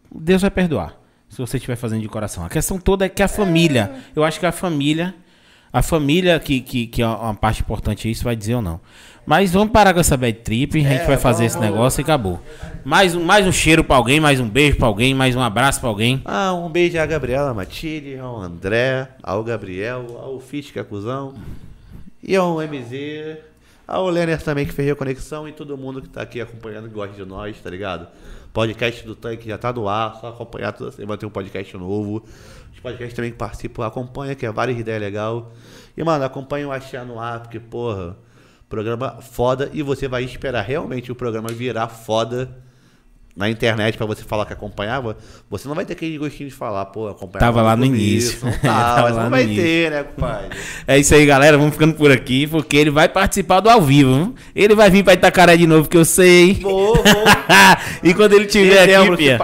[0.09, 0.97] Deus vai perdoar.
[1.27, 2.45] Se você estiver fazendo de coração.
[2.45, 3.93] A questão toda é que a família.
[4.15, 5.13] Eu acho que a família.
[5.73, 8.79] A família, que, que, que é uma parte importante isso, vai dizer ou não.
[9.31, 10.77] Mas vamos parar com essa bad trip.
[10.77, 11.71] A gente É, vai fazer esse vamos.
[11.71, 12.41] negócio e acabou.
[12.83, 15.79] Mais um, mais um cheiro pra alguém, mais um beijo pra alguém, mais um abraço
[15.79, 16.21] pra alguém.
[16.25, 20.43] Ah, um beijo à Gabriela Matilde, ao André, ao Gabriel, ao
[20.75, 21.33] é cuzão,
[22.21, 23.37] e ao MZ,
[23.87, 26.93] ao Lenner também, que fez a conexão, e todo mundo que tá aqui acompanhando que
[26.93, 28.07] gosta de nós, tá ligado?
[28.51, 32.21] Podcast do Tanque já tá no ar, só acompanhar toda semana tem um podcast novo.
[32.73, 35.41] Os podcasts também que participam, acompanha, que é várias ideias legais.
[35.95, 38.17] E, mano, acompanha o Axé no ar, porque, porra,
[38.71, 42.49] programa foda, e você vai esperar realmente o programa virar foda
[43.35, 45.15] na internet pra você falar que acompanhava,
[45.49, 47.53] você não vai ter aquele gostinho de falar, pô, acompanhava.
[47.53, 48.39] Tava lá no início.
[48.43, 49.63] Não Tava mas lá não vai início.
[49.63, 50.57] ter, né, compadre?
[50.87, 51.57] É isso aí, galera.
[51.57, 54.15] Vamos ficando por aqui, porque ele vai participar do ao vivo.
[54.15, 54.35] viu?
[54.55, 56.55] Ele vai vir pra Itacaré de novo, que eu sei.
[56.55, 57.03] Vou, vou.
[58.03, 59.39] e quando ele tiver Dezembro, aqui, pia.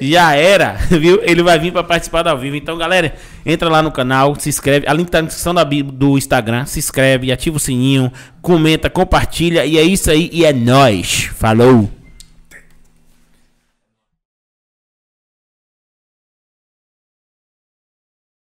[0.00, 1.20] Já era, viu?
[1.22, 2.56] Ele vai vir pra participar do ao vivo.
[2.56, 3.14] Então, galera,
[3.44, 4.86] entra lá no canal, se inscreve.
[4.86, 6.64] A link tá na descrição do Instagram.
[6.66, 9.64] Se inscreve, ativa o sininho, comenta, compartilha.
[9.64, 11.30] E é isso aí, e é nóis.
[11.36, 12.03] Falou!